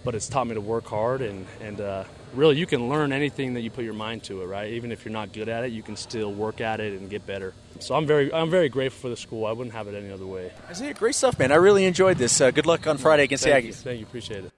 but 0.04 0.16
it's 0.16 0.28
taught 0.28 0.48
me 0.48 0.56
to 0.56 0.62
work 0.62 0.86
hard 0.86 1.22
and 1.22 1.46
and 1.62 1.80
uh, 1.82 2.04
really 2.34 2.58
you 2.58 2.66
can 2.66 2.90
learn 2.90 3.12
anything 3.12 3.54
that 3.54 3.62
you 3.62 3.70
put 3.70 3.84
your 3.84 3.94
mind 3.94 4.24
to 4.24 4.42
it. 4.42 4.46
Right, 4.46 4.74
even 4.74 4.92
if 4.92 5.06
you're 5.06 5.12
not 5.12 5.34
good 5.34 5.50
at 5.50 5.64
it, 5.64 5.72
you 5.72 5.84
can 5.84 5.96
still 5.96 6.32
work 6.32 6.62
at 6.62 6.80
it 6.80 7.00
and 7.00 7.10
get 7.10 7.26
better. 7.26 7.54
So 7.80 7.96
I'm 7.96 8.06
very 8.06 8.34
I'm 8.34 8.50
very 8.50 8.70
grateful 8.70 9.02
for 9.02 9.10
the 9.10 9.18
school. 9.18 9.46
I 9.46 9.52
wouldn't 9.52 9.76
have 9.76 9.88
it 9.88 9.96
any 9.96 10.12
other 10.12 10.26
way. 10.26 10.52
Isaiah, 10.70 10.94
great 10.94 11.16
stuff, 11.16 11.38
man. 11.40 11.52
I 11.52 11.56
really 11.56 11.86
enjoyed 11.86 12.18
this. 12.18 12.40
Uh, 12.40 12.52
good 12.52 12.66
luck 12.66 12.88
on 12.88 12.98
Friday 12.98 13.24
against 13.24 13.44
the 13.44 13.52
Thank 13.52 13.66
you. 13.66 13.74
Thank 13.74 14.00
you. 14.00 14.06
Appreciate 14.06 14.46
it. 14.46 14.52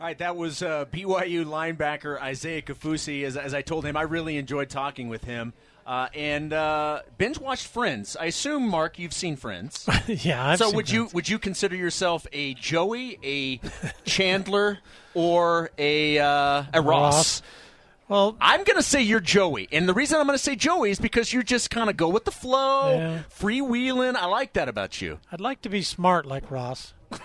All 0.00 0.08
right, 0.08 0.18
that 0.18 0.34
was 0.34 0.64
uh, 0.64 0.86
BYU 0.86 1.44
linebacker 1.44 2.20
Isaiah 2.20 2.60
Kaufusi. 2.60 3.22
As, 3.22 3.36
as 3.36 3.54
I 3.54 3.62
told 3.62 3.86
him, 3.86 3.96
I 3.96 4.02
really 4.02 4.36
enjoyed 4.36 4.68
talking 4.68 5.08
with 5.08 5.22
him. 5.22 5.52
Uh, 5.86 6.08
and 6.14 6.52
uh, 6.52 7.00
binge 7.18 7.38
watched 7.38 7.66
Friends. 7.66 8.16
I 8.18 8.26
assume, 8.26 8.68
Mark, 8.68 8.98
you've 8.98 9.12
seen 9.12 9.36
Friends. 9.36 9.88
yeah, 10.06 10.50
I've 10.50 10.58
so 10.58 10.66
seen 10.66 10.76
would 10.76 10.90
you 10.90 11.08
would 11.12 11.28
you 11.28 11.38
consider 11.38 11.74
yourself 11.74 12.26
a 12.32 12.54
Joey, 12.54 13.18
a 13.24 13.60
Chandler, 14.04 14.78
or 15.14 15.70
a 15.78 16.18
uh, 16.18 16.64
a 16.72 16.80
Ross? 16.80 17.14
Ross. 17.14 17.42
Well, 18.08 18.36
I'm 18.40 18.62
going 18.64 18.76
to 18.76 18.82
say 18.82 19.00
you're 19.00 19.20
Joey, 19.20 19.68
and 19.72 19.88
the 19.88 19.94
reason 19.94 20.20
I'm 20.20 20.26
going 20.26 20.36
to 20.36 20.42
say 20.42 20.54
Joey 20.54 20.90
is 20.90 20.98
because 21.00 21.32
you 21.32 21.42
just 21.42 21.70
kind 21.70 21.88
of 21.88 21.96
go 21.96 22.08
with 22.08 22.26
the 22.26 22.30
flow, 22.32 22.94
Yeah. 22.98 23.22
freewheeling. 23.34 24.16
I 24.16 24.26
like 24.26 24.52
that 24.52 24.68
about 24.68 25.00
you. 25.00 25.18
I'd 25.32 25.40
like 25.40 25.62
to 25.62 25.70
be 25.70 25.80
smart 25.82 26.26
like 26.26 26.50
Ross. 26.50 26.92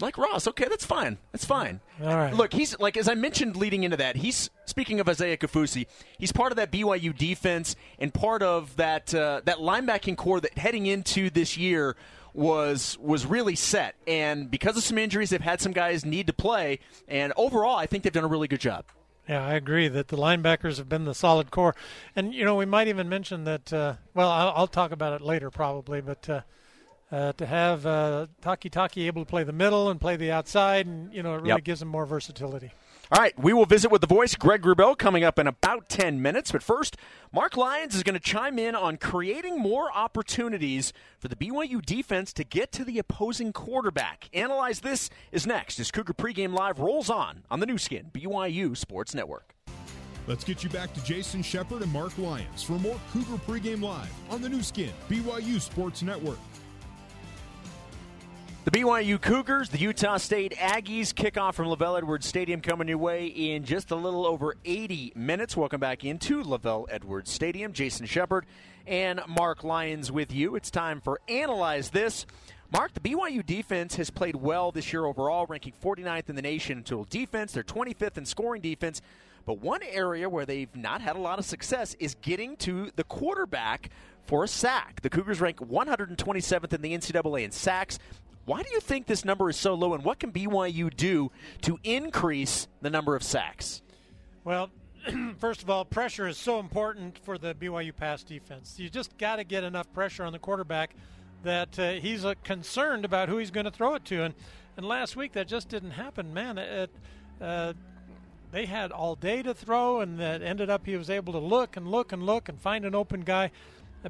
Like 0.00 0.18
Ross, 0.18 0.48
okay, 0.48 0.66
that's 0.68 0.84
fine. 0.84 1.18
That's 1.32 1.44
fine. 1.44 1.80
All 2.02 2.16
right. 2.16 2.34
Look, 2.34 2.52
he's 2.52 2.78
like 2.80 2.96
as 2.96 3.08
I 3.08 3.14
mentioned 3.14 3.56
leading 3.56 3.84
into 3.84 3.96
that. 3.98 4.16
He's 4.16 4.50
speaking 4.64 5.00
of 5.00 5.08
Isaiah 5.08 5.36
Kaufusi. 5.36 5.86
He's 6.18 6.32
part 6.32 6.50
of 6.52 6.56
that 6.56 6.72
BYU 6.72 7.16
defense 7.16 7.76
and 7.98 8.12
part 8.12 8.42
of 8.42 8.76
that 8.76 9.14
uh, 9.14 9.42
that 9.44 9.58
linebacking 9.58 10.16
corps 10.16 10.40
that 10.40 10.58
heading 10.58 10.86
into 10.86 11.30
this 11.30 11.56
year 11.56 11.96
was 12.32 12.98
was 13.00 13.24
really 13.24 13.54
set. 13.54 13.94
And 14.06 14.50
because 14.50 14.76
of 14.76 14.82
some 14.82 14.98
injuries, 14.98 15.30
they've 15.30 15.40
had 15.40 15.60
some 15.60 15.72
guys 15.72 16.04
need 16.04 16.26
to 16.26 16.32
play. 16.32 16.80
And 17.06 17.32
overall, 17.36 17.76
I 17.76 17.86
think 17.86 18.02
they've 18.02 18.12
done 18.12 18.24
a 18.24 18.28
really 18.28 18.48
good 18.48 18.60
job. 18.60 18.84
Yeah, 19.28 19.46
I 19.46 19.54
agree 19.54 19.88
that 19.88 20.08
the 20.08 20.18
linebackers 20.18 20.76
have 20.76 20.88
been 20.88 21.06
the 21.06 21.14
solid 21.14 21.50
core, 21.50 21.74
and 22.14 22.34
you 22.34 22.44
know 22.44 22.56
we 22.56 22.66
might 22.66 22.88
even 22.88 23.08
mention 23.08 23.44
that. 23.44 23.72
Uh, 23.72 23.94
well, 24.12 24.28
I'll, 24.28 24.52
I'll 24.54 24.66
talk 24.66 24.92
about 24.92 25.14
it 25.14 25.24
later 25.24 25.50
probably, 25.50 26.02
but 26.02 26.28
uh, 26.28 26.40
uh, 27.14 27.32
to 27.34 27.46
have 27.46 27.86
uh, 27.86 28.26
Takitaki 28.42 29.06
able 29.06 29.22
to 29.24 29.28
play 29.30 29.44
the 29.44 29.52
middle 29.52 29.88
and 29.90 30.00
play 30.00 30.16
the 30.16 30.30
outside, 30.32 30.86
and 30.86 31.12
you 31.14 31.22
know 31.22 31.34
it 31.34 31.38
really 31.38 31.48
Yep. 31.50 31.64
gives 31.64 31.82
him 31.82 31.88
more 31.88 32.06
versatility. 32.06 32.72
All 33.12 33.20
right, 33.20 33.38
we 33.38 33.52
will 33.52 33.66
visit 33.66 33.90
with 33.92 34.00
the 34.00 34.06
voice, 34.06 34.34
Greg 34.34 34.62
Wrubell, 34.62 34.96
coming 34.96 35.24
up 35.24 35.38
in 35.38 35.46
about 35.46 35.90
10 35.90 36.22
minutes. 36.22 36.50
But 36.50 36.62
first, 36.62 36.96
Mark 37.32 37.54
Lyons 37.54 37.94
is 37.94 38.02
going 38.02 38.14
to 38.14 38.20
chime 38.20 38.58
in 38.58 38.74
on 38.74 38.96
creating 38.96 39.58
more 39.60 39.92
opportunities 39.94 40.92
for 41.18 41.28
the 41.28 41.36
BYU 41.36 41.84
defense 41.84 42.32
to 42.32 42.44
get 42.44 42.72
to 42.72 42.82
the 42.84 42.98
opposing 42.98 43.52
quarterback. 43.52 44.30
Analyze 44.32 44.80
this 44.80 45.10
is 45.32 45.46
next 45.46 45.78
as 45.78 45.90
Cougar 45.90 46.14
Pregame 46.14 46.54
Live 46.54 46.80
rolls 46.80 47.10
on 47.10 47.44
on 47.50 47.60
the 47.60 47.66
Nu 47.66 47.76
Skin, 47.76 48.10
BYU 48.12 48.74
Sports 48.74 49.14
Network. 49.14 49.54
Let's 50.26 50.42
get 50.42 50.64
you 50.64 50.70
back 50.70 50.94
to 50.94 51.04
Jason 51.04 51.42
Shepard 51.42 51.82
and 51.82 51.92
Mark 51.92 52.16
Lyons 52.16 52.62
for 52.62 52.78
more 52.78 52.98
Cougar 53.12 53.36
Pregame 53.46 53.82
Live 53.82 54.10
on 54.30 54.40
the 54.40 54.48
Nu 54.48 54.62
Skin, 54.62 54.90
BYU 55.10 55.60
Sports 55.60 56.02
Network. 56.02 56.38
The 58.64 58.70
BYU 58.70 59.20
Cougars, 59.20 59.68
the 59.68 59.76
Utah 59.76 60.16
State 60.16 60.54
Aggies 60.56 61.12
kickoff 61.12 61.52
from 61.52 61.66
LaVell 61.66 61.98
Edwards 61.98 62.26
Stadium 62.26 62.62
coming 62.62 62.88
your 62.88 62.96
way 62.96 63.26
in 63.26 63.62
just 63.62 63.90
a 63.90 63.94
little 63.94 64.24
over 64.24 64.56
80 64.64 65.12
minutes. 65.14 65.54
Welcome 65.54 65.80
back 65.80 66.02
into 66.02 66.42
LaVell 66.42 66.86
Edwards 66.88 67.30
Stadium. 67.30 67.74
Jason 67.74 68.06
Shepard 68.06 68.46
and 68.86 69.20
Mark 69.28 69.64
Lyons 69.64 70.10
with 70.10 70.32
you. 70.32 70.56
It's 70.56 70.70
time 70.70 71.02
for 71.02 71.20
Analyze 71.28 71.90
This. 71.90 72.24
Mark, 72.72 72.94
the 72.94 73.00
BYU 73.00 73.44
defense 73.44 73.96
has 73.96 74.08
played 74.08 74.34
well 74.34 74.72
this 74.72 74.94
year 74.94 75.04
overall, 75.04 75.44
ranking 75.46 75.74
49th 75.84 76.30
in 76.30 76.34
the 76.34 76.40
nation 76.40 76.78
in 76.78 76.84
total 76.84 77.04
defense. 77.04 77.52
They're 77.52 77.62
25th 77.62 78.16
in 78.16 78.24
scoring 78.24 78.62
defense. 78.62 79.02
But 79.44 79.58
one 79.58 79.82
area 79.82 80.30
where 80.30 80.46
they've 80.46 80.74
not 80.74 81.02
had 81.02 81.16
a 81.16 81.20
lot 81.20 81.38
of 81.38 81.44
success 81.44 81.94
is 82.00 82.14
getting 82.22 82.56
to 82.58 82.90
the 82.96 83.04
quarterback 83.04 83.90
for 84.26 84.44
a 84.44 84.48
sack. 84.48 85.02
The 85.02 85.10
Cougars 85.10 85.42
rank 85.42 85.58
127th 85.58 86.72
in 86.72 86.80
the 86.80 86.96
NCAA 86.96 87.44
in 87.44 87.50
sacks. 87.50 87.98
Why 88.44 88.62
do 88.62 88.68
you 88.72 88.80
think 88.80 89.06
this 89.06 89.24
number 89.24 89.48
is 89.48 89.56
so 89.56 89.74
low, 89.74 89.94
and 89.94 90.04
what 90.04 90.18
can 90.18 90.32
BYU 90.32 90.94
do 90.94 91.30
to 91.62 91.78
increase 91.82 92.68
the 92.82 92.90
number 92.90 93.16
of 93.16 93.22
sacks? 93.22 93.82
Well, 94.44 94.70
first 95.38 95.62
of 95.62 95.70
all, 95.70 95.84
pressure 95.84 96.28
is 96.28 96.36
so 96.36 96.60
important 96.60 97.18
for 97.18 97.38
the 97.38 97.54
BYU 97.54 97.96
pass 97.96 98.22
defense. 98.22 98.78
You 98.78 98.90
just 98.90 99.16
got 99.16 99.36
to 99.36 99.44
get 99.44 99.64
enough 99.64 99.90
pressure 99.92 100.24
on 100.24 100.32
the 100.32 100.38
quarterback 100.38 100.94
that 101.42 101.78
uh, 101.78 101.92
he's 101.92 102.24
uh, 102.24 102.34
concerned 102.42 103.04
about 103.04 103.28
who 103.28 103.38
he's 103.38 103.50
going 103.50 103.64
to 103.64 103.70
throw 103.70 103.94
it 103.94 104.04
to. 104.06 104.22
And 104.22 104.34
and 104.76 104.86
last 104.86 105.14
week 105.16 105.32
that 105.32 105.46
just 105.46 105.68
didn't 105.68 105.92
happen. 105.92 106.34
Man, 106.34 106.58
it, 106.58 106.90
uh, 107.40 107.74
they 108.50 108.66
had 108.66 108.92
all 108.92 109.14
day 109.14 109.42
to 109.42 109.54
throw, 109.54 110.00
and 110.00 110.18
that 110.18 110.42
ended 110.42 110.70
up 110.70 110.86
he 110.86 110.96
was 110.96 111.10
able 111.10 111.32
to 111.32 111.38
look 111.38 111.76
and 111.76 111.88
look 111.88 112.12
and 112.12 112.24
look 112.24 112.48
and 112.48 112.60
find 112.60 112.84
an 112.84 112.94
open 112.94 113.22
guy. 113.22 113.50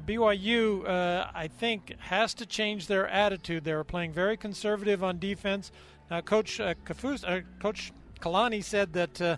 BYU, 0.01 0.87
uh, 0.87 1.27
I 1.33 1.47
think, 1.47 1.95
has 1.99 2.33
to 2.35 2.45
change 2.45 2.87
their 2.87 3.07
attitude. 3.07 3.63
They 3.63 3.73
were 3.73 3.83
playing 3.83 4.11
very 4.11 4.37
conservative 4.37 5.03
on 5.03 5.19
defense. 5.19 5.71
Uh, 6.11 6.21
Coach 6.21 6.59
uh, 6.59 6.73
Kafus, 6.85 7.23
uh, 7.27 7.41
Coach 7.59 7.91
Kalani 8.19 8.63
said 8.63 8.93
that 8.93 9.21
uh, 9.21 9.37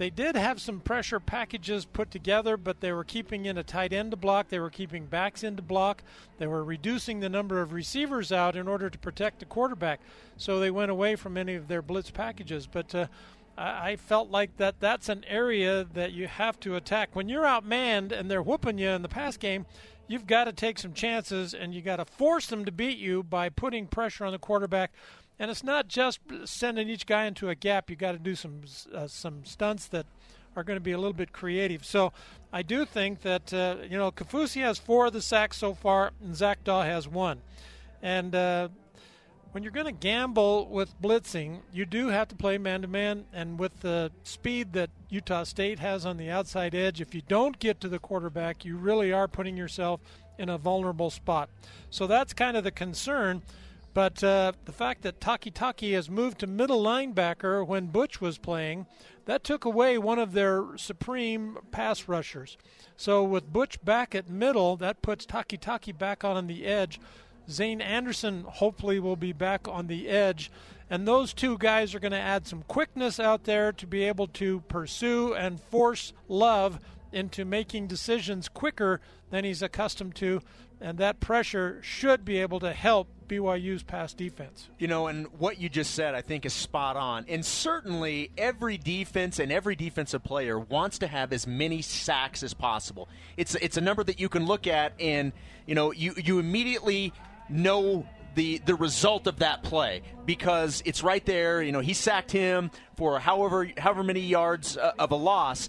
they 0.00 0.08
did 0.08 0.34
have 0.34 0.62
some 0.62 0.80
pressure 0.80 1.20
packages 1.20 1.84
put 1.84 2.10
together, 2.10 2.56
but 2.56 2.80
they 2.80 2.90
were 2.90 3.04
keeping 3.04 3.44
in 3.44 3.58
a 3.58 3.62
tight 3.62 3.92
end 3.92 4.12
to 4.12 4.16
block. 4.16 4.48
They 4.48 4.58
were 4.58 4.70
keeping 4.70 5.04
backs 5.04 5.42
into 5.42 5.60
block. 5.60 6.02
They 6.38 6.46
were 6.46 6.64
reducing 6.64 7.20
the 7.20 7.28
number 7.28 7.60
of 7.60 7.74
receivers 7.74 8.32
out 8.32 8.56
in 8.56 8.66
order 8.66 8.88
to 8.88 8.98
protect 8.98 9.40
the 9.40 9.44
quarterback. 9.44 10.00
So 10.38 10.58
they 10.58 10.70
went 10.70 10.90
away 10.90 11.16
from 11.16 11.36
any 11.36 11.54
of 11.54 11.68
their 11.68 11.82
blitz 11.82 12.10
packages. 12.10 12.66
But 12.66 12.94
uh, 12.94 13.06
I 13.58 13.96
felt 13.96 14.30
like 14.30 14.56
that 14.56 14.80
that's 14.80 15.10
an 15.10 15.22
area 15.28 15.86
that 15.92 16.12
you 16.12 16.28
have 16.28 16.58
to 16.60 16.76
attack. 16.76 17.14
When 17.14 17.28
you're 17.28 17.44
outmanned 17.44 18.10
and 18.10 18.30
they're 18.30 18.42
whooping 18.42 18.78
you 18.78 18.88
in 18.88 19.02
the 19.02 19.08
pass 19.08 19.36
game, 19.36 19.66
you've 20.10 20.26
got 20.26 20.44
to 20.44 20.52
take 20.52 20.76
some 20.76 20.92
chances 20.92 21.54
and 21.54 21.72
you 21.72 21.80
got 21.80 21.96
to 21.96 22.04
force 22.04 22.48
them 22.48 22.64
to 22.64 22.72
beat 22.72 22.98
you 22.98 23.22
by 23.22 23.48
putting 23.48 23.86
pressure 23.86 24.24
on 24.24 24.32
the 24.32 24.38
quarterback. 24.38 24.90
And 25.38 25.50
it's 25.50 25.62
not 25.62 25.86
just 25.86 26.18
sending 26.44 26.88
each 26.88 27.06
guy 27.06 27.26
into 27.26 27.48
a 27.48 27.54
gap. 27.54 27.88
You 27.88 27.96
got 27.96 28.12
to 28.12 28.18
do 28.18 28.34
some 28.34 28.62
uh, 28.92 29.06
some 29.06 29.44
stunts 29.44 29.86
that 29.86 30.06
are 30.56 30.64
going 30.64 30.76
to 30.76 30.82
be 30.82 30.92
a 30.92 30.98
little 30.98 31.14
bit 31.14 31.32
creative. 31.32 31.84
So 31.84 32.12
I 32.52 32.62
do 32.62 32.84
think 32.84 33.22
that 33.22 33.54
uh, 33.54 33.76
you 33.88 33.96
know 33.96 34.10
Kaufusi 34.10 34.60
has 34.62 34.78
four 34.78 35.06
of 35.06 35.12
the 35.12 35.22
sacks 35.22 35.56
so 35.56 35.74
far, 35.74 36.10
and 36.22 36.34
Zac 36.34 36.64
Dawe 36.64 36.82
has 36.82 37.06
one. 37.06 37.40
And 38.02 38.34
uh, 38.34 38.68
when 39.52 39.62
you're 39.62 39.72
going 39.72 39.86
to 39.86 39.92
gamble 39.92 40.68
with 40.68 41.00
blitzing, 41.00 41.60
you 41.72 41.84
do 41.84 42.08
have 42.08 42.28
to 42.28 42.36
play 42.36 42.56
man 42.58 42.82
to 42.82 42.88
man. 42.88 43.24
And 43.32 43.58
with 43.58 43.80
the 43.80 44.12
speed 44.22 44.72
that 44.74 44.90
Utah 45.08 45.42
State 45.42 45.80
has 45.80 46.06
on 46.06 46.16
the 46.16 46.30
outside 46.30 46.74
edge, 46.74 47.00
if 47.00 47.14
you 47.14 47.22
don't 47.26 47.58
get 47.58 47.80
to 47.80 47.88
the 47.88 47.98
quarterback, 47.98 48.64
you 48.64 48.76
really 48.76 49.12
are 49.12 49.26
putting 49.26 49.56
yourself 49.56 50.00
in 50.38 50.48
a 50.48 50.58
vulnerable 50.58 51.10
spot. 51.10 51.50
So 51.90 52.06
that's 52.06 52.32
kind 52.32 52.56
of 52.56 52.64
the 52.64 52.70
concern. 52.70 53.42
But 53.92 54.22
uh, 54.22 54.52
the 54.66 54.72
fact 54.72 55.02
that 55.02 55.20
Takitaki 55.20 55.94
has 55.94 56.08
moved 56.08 56.38
to 56.40 56.46
middle 56.46 56.82
linebacker 56.82 57.66
when 57.66 57.86
Butch 57.86 58.20
was 58.20 58.38
playing, 58.38 58.86
that 59.24 59.42
took 59.42 59.64
away 59.64 59.98
one 59.98 60.20
of 60.20 60.32
their 60.32 60.64
supreme 60.76 61.58
pass 61.72 62.06
rushers. 62.06 62.56
So 62.96 63.24
with 63.24 63.52
Butch 63.52 63.84
back 63.84 64.14
at 64.14 64.30
middle, 64.30 64.76
that 64.76 65.02
puts 65.02 65.26
Takitaki 65.26 65.96
back 65.96 66.22
on 66.22 66.46
the 66.46 66.66
edge. 66.66 67.00
Zayne 67.50 67.80
Anderson 67.80 68.44
hopefully 68.46 69.00
will 69.00 69.16
be 69.16 69.32
back 69.32 69.68
on 69.68 69.86
the 69.86 70.08
edge. 70.08 70.50
And 70.88 71.06
those 71.06 71.32
two 71.32 71.56
guys 71.58 71.94
are 71.94 72.00
going 72.00 72.12
to 72.12 72.18
add 72.18 72.46
some 72.46 72.64
quickness 72.66 73.20
out 73.20 73.44
there 73.44 73.72
to 73.72 73.86
be 73.86 74.04
able 74.04 74.26
to 74.28 74.60
pursue 74.62 75.34
and 75.34 75.60
force 75.60 76.12
Love 76.28 76.80
into 77.12 77.44
making 77.44 77.86
decisions 77.86 78.48
quicker 78.48 79.00
than 79.30 79.44
he's 79.44 79.62
accustomed 79.62 80.14
to. 80.16 80.40
And 80.80 80.98
that 80.98 81.20
pressure 81.20 81.78
should 81.82 82.24
be 82.24 82.38
able 82.38 82.58
to 82.60 82.72
help 82.72 83.08
BYU's 83.28 83.82
pass 83.82 84.14
defense. 84.14 84.70
You 84.78 84.88
know, 84.88 85.08
and 85.08 85.26
what 85.38 85.60
you 85.60 85.68
just 85.68 85.94
said, 85.94 86.14
I 86.14 86.22
think, 86.22 86.46
is 86.46 86.54
spot 86.54 86.96
on. 86.96 87.26
And 87.28 87.44
certainly, 87.44 88.30
every 88.38 88.78
defense 88.78 89.38
and 89.38 89.52
every 89.52 89.76
defensive 89.76 90.24
player 90.24 90.58
wants 90.58 90.98
to 91.00 91.06
have 91.06 91.32
as 91.32 91.46
many 91.46 91.82
sacks 91.82 92.42
as 92.42 92.54
possible. 92.54 93.08
It's 93.36 93.54
it's 93.56 93.76
a 93.76 93.80
number 93.80 94.02
that 94.04 94.18
you 94.18 94.28
can 94.30 94.46
look 94.46 94.66
at, 94.66 94.94
and 94.98 95.32
you 95.66 95.74
know, 95.74 95.92
you 95.92 96.14
you 96.16 96.38
immediately 96.38 97.12
know 97.50 98.06
the 98.34 98.58
the 98.58 98.74
result 98.74 99.26
of 99.26 99.38
that 99.40 99.62
play 99.62 100.02
because 100.24 100.82
it's 100.84 101.02
right 101.02 101.24
there. 101.24 101.62
You 101.62 101.72
know, 101.72 101.80
he 101.80 101.94
sacked 101.94 102.30
him 102.30 102.70
for 102.96 103.18
however 103.18 103.68
however 103.76 104.02
many 104.02 104.20
yards 104.20 104.76
uh, 104.76 104.92
of 104.98 105.10
a 105.10 105.16
loss. 105.16 105.68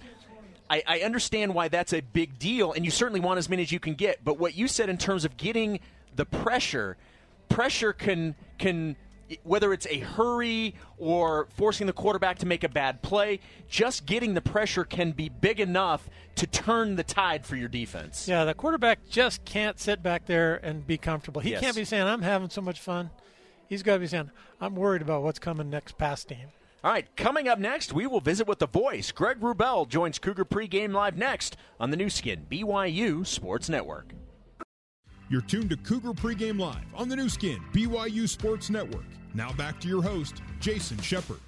I, 0.69 0.83
I 0.87 0.99
understand 0.99 1.53
why 1.53 1.67
that's 1.67 1.91
a 1.91 1.99
big 1.99 2.39
deal, 2.39 2.71
and 2.71 2.85
you 2.85 2.91
certainly 2.91 3.19
want 3.19 3.39
as 3.39 3.49
many 3.49 3.61
as 3.61 3.73
you 3.73 3.79
can 3.79 3.93
get. 3.93 4.23
But 4.23 4.39
what 4.39 4.55
you 4.55 4.69
said 4.69 4.89
in 4.89 4.97
terms 4.97 5.25
of 5.25 5.35
getting 5.35 5.81
the 6.15 6.25
pressure, 6.25 6.97
pressure 7.49 7.93
can 7.93 8.35
can 8.57 8.95
whether 9.43 9.73
it's 9.73 9.85
a 9.87 9.99
hurry 9.99 10.75
or 10.97 11.47
forcing 11.55 11.87
the 11.87 11.93
quarterback 11.93 12.39
to 12.39 12.45
make 12.45 12.63
a 12.63 12.69
bad 12.69 13.01
play, 13.01 13.39
just 13.69 14.05
getting 14.05 14.33
the 14.33 14.41
pressure 14.41 14.83
can 14.83 15.11
be 15.11 15.29
big 15.29 15.59
enough 15.59 16.09
to 16.35 16.47
turn 16.47 16.95
the 16.95 17.03
tide 17.03 17.45
for 17.45 17.55
your 17.55 17.67
defense. 17.69 18.27
Yeah, 18.27 18.45
the 18.45 18.53
quarterback 18.53 19.07
just 19.09 19.43
can't 19.45 19.79
sit 19.79 20.01
back 20.03 20.25
there 20.25 20.55
and 20.63 20.85
be 20.85 20.97
comfortable. 20.97 21.41
He 21.41 21.51
Yes. 21.51 21.61
can't 21.61 21.75
be 21.75 21.85
saying, 21.85 22.03
I'm 22.07 22.21
having 22.21 22.49
so 22.49 22.61
much 22.61 22.79
fun. 22.79 23.09
He's 23.67 23.83
got 23.83 23.93
to 23.95 23.99
be 23.99 24.07
saying, 24.07 24.31
I'm 24.59 24.75
worried 24.75 25.01
about 25.01 25.23
what's 25.23 25.39
coming 25.39 25.69
next 25.69 25.97
past 25.97 26.27
game. 26.27 26.47
All 26.83 26.91
right, 26.91 27.07
coming 27.15 27.47
up 27.47 27.59
next, 27.59 27.93
we 27.93 28.07
will 28.07 28.21
visit 28.21 28.47
with 28.47 28.57
the 28.59 28.67
voice. 28.67 29.11
Greg 29.11 29.39
Wrubell 29.39 29.87
joins 29.87 30.17
Cougar 30.17 30.45
pregame 30.45 30.93
live 30.93 31.15
next 31.15 31.55
on 31.79 31.91
the 31.91 31.95
Nu 31.97 32.09
Skin 32.09 32.47
BYU 32.49 33.25
Sports 33.25 33.69
Network. 33.69 34.13
You're 35.29 35.41
tuned 35.41 35.69
to 35.69 35.77
Cougar 35.77 36.11
Pregame 36.13 36.59
Live 36.59 36.83
on 36.93 37.07
the 37.07 37.15
Nu 37.15 37.29
Skin, 37.29 37.61
BYU 37.71 38.27
Sports 38.27 38.69
Network. 38.69 39.05
Now 39.33 39.53
back 39.53 39.79
to 39.81 39.87
your 39.87 40.01
host, 40.01 40.41
Jason 40.59 40.99
Shepard. 41.01 41.39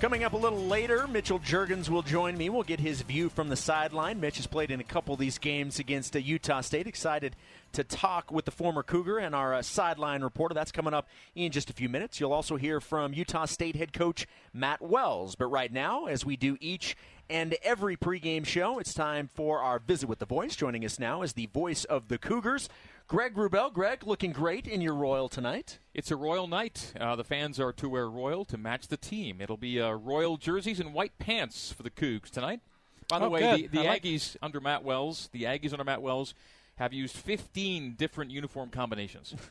Coming 0.00 0.24
up 0.24 0.32
a 0.32 0.36
little 0.38 0.64
later, 0.64 1.06
Mitchell 1.06 1.38
Juergens 1.40 1.90
will 1.90 2.00
join 2.00 2.38
me. 2.38 2.48
We'll 2.48 2.62
get 2.62 2.80
his 2.80 3.02
view 3.02 3.28
from 3.28 3.50
the 3.50 3.56
sideline. 3.56 4.18
Mitch 4.18 4.36
has 4.36 4.46
played 4.46 4.70
in 4.70 4.80
a 4.80 4.84
couple 4.84 5.12
of 5.12 5.20
these 5.20 5.36
games 5.36 5.78
against 5.78 6.16
uh, 6.16 6.20
Utah 6.20 6.62
State. 6.62 6.86
Excited 6.86 7.36
to 7.72 7.84
talk 7.84 8.32
with 8.32 8.46
the 8.46 8.50
former 8.50 8.82
Cougar 8.82 9.18
and 9.18 9.34
our 9.34 9.52
uh, 9.52 9.60
sideline 9.60 10.22
reporter. 10.22 10.54
That's 10.54 10.72
coming 10.72 10.94
up 10.94 11.06
in 11.34 11.52
just 11.52 11.68
a 11.68 11.74
few 11.74 11.90
minutes. 11.90 12.18
You'll 12.18 12.32
also 12.32 12.56
hear 12.56 12.80
from 12.80 13.12
Utah 13.12 13.44
State 13.44 13.76
head 13.76 13.92
coach 13.92 14.26
Matt 14.54 14.80
Wells. 14.80 15.34
But 15.34 15.48
right 15.48 15.70
now, 15.70 16.06
as 16.06 16.24
we 16.24 16.34
do 16.34 16.56
each 16.60 16.96
and 17.28 17.54
every 17.62 17.98
pregame 17.98 18.46
show, 18.46 18.78
it's 18.78 18.94
time 18.94 19.28
for 19.34 19.60
our 19.60 19.78
visit 19.78 20.08
with 20.08 20.18
the 20.18 20.24
voice. 20.24 20.56
Joining 20.56 20.82
us 20.82 20.98
now 20.98 21.20
is 21.20 21.34
the 21.34 21.46
voice 21.46 21.84
of 21.84 22.08
the 22.08 22.16
Cougars, 22.16 22.70
Greg 23.10 23.34
Wrubell, 23.34 23.72
Greg, 23.72 24.06
looking 24.06 24.30
great 24.30 24.68
in 24.68 24.80
your 24.80 24.94
Royal 24.94 25.28
tonight. 25.28 25.80
It's 25.94 26.12
a 26.12 26.16
royal 26.16 26.46
night. 26.46 26.92
Uh, 26.98 27.16
the 27.16 27.24
fans 27.24 27.58
are 27.58 27.72
to 27.72 27.88
wear 27.88 28.08
royal 28.08 28.44
to 28.44 28.56
match 28.56 28.86
the 28.86 28.96
team. 28.96 29.40
It'll 29.40 29.56
be 29.56 29.80
uh, 29.80 29.90
royal 29.94 30.36
jerseys 30.36 30.78
and 30.78 30.94
white 30.94 31.18
pants 31.18 31.72
for 31.72 31.82
the 31.82 31.90
Cougs 31.90 32.30
tonight. 32.30 32.60
By 33.08 33.18
the 33.18 33.24
Oh, 33.24 33.30
way, 33.30 33.40
good. 33.40 33.72
the, 33.72 33.78
the 33.78 33.80
I 33.80 33.90
like- 33.94 34.04
Aggies 34.04 34.36
under 34.40 34.60
Matt 34.60 34.84
Wells, 34.84 35.28
the 35.32 35.42
Aggies 35.42 35.72
under 35.72 35.82
Matt 35.82 36.02
Wells, 36.02 36.34
have 36.76 36.92
used 36.92 37.16
15 37.16 37.94
different 37.94 38.30
uniform 38.30 38.70
combinations. 38.70 39.34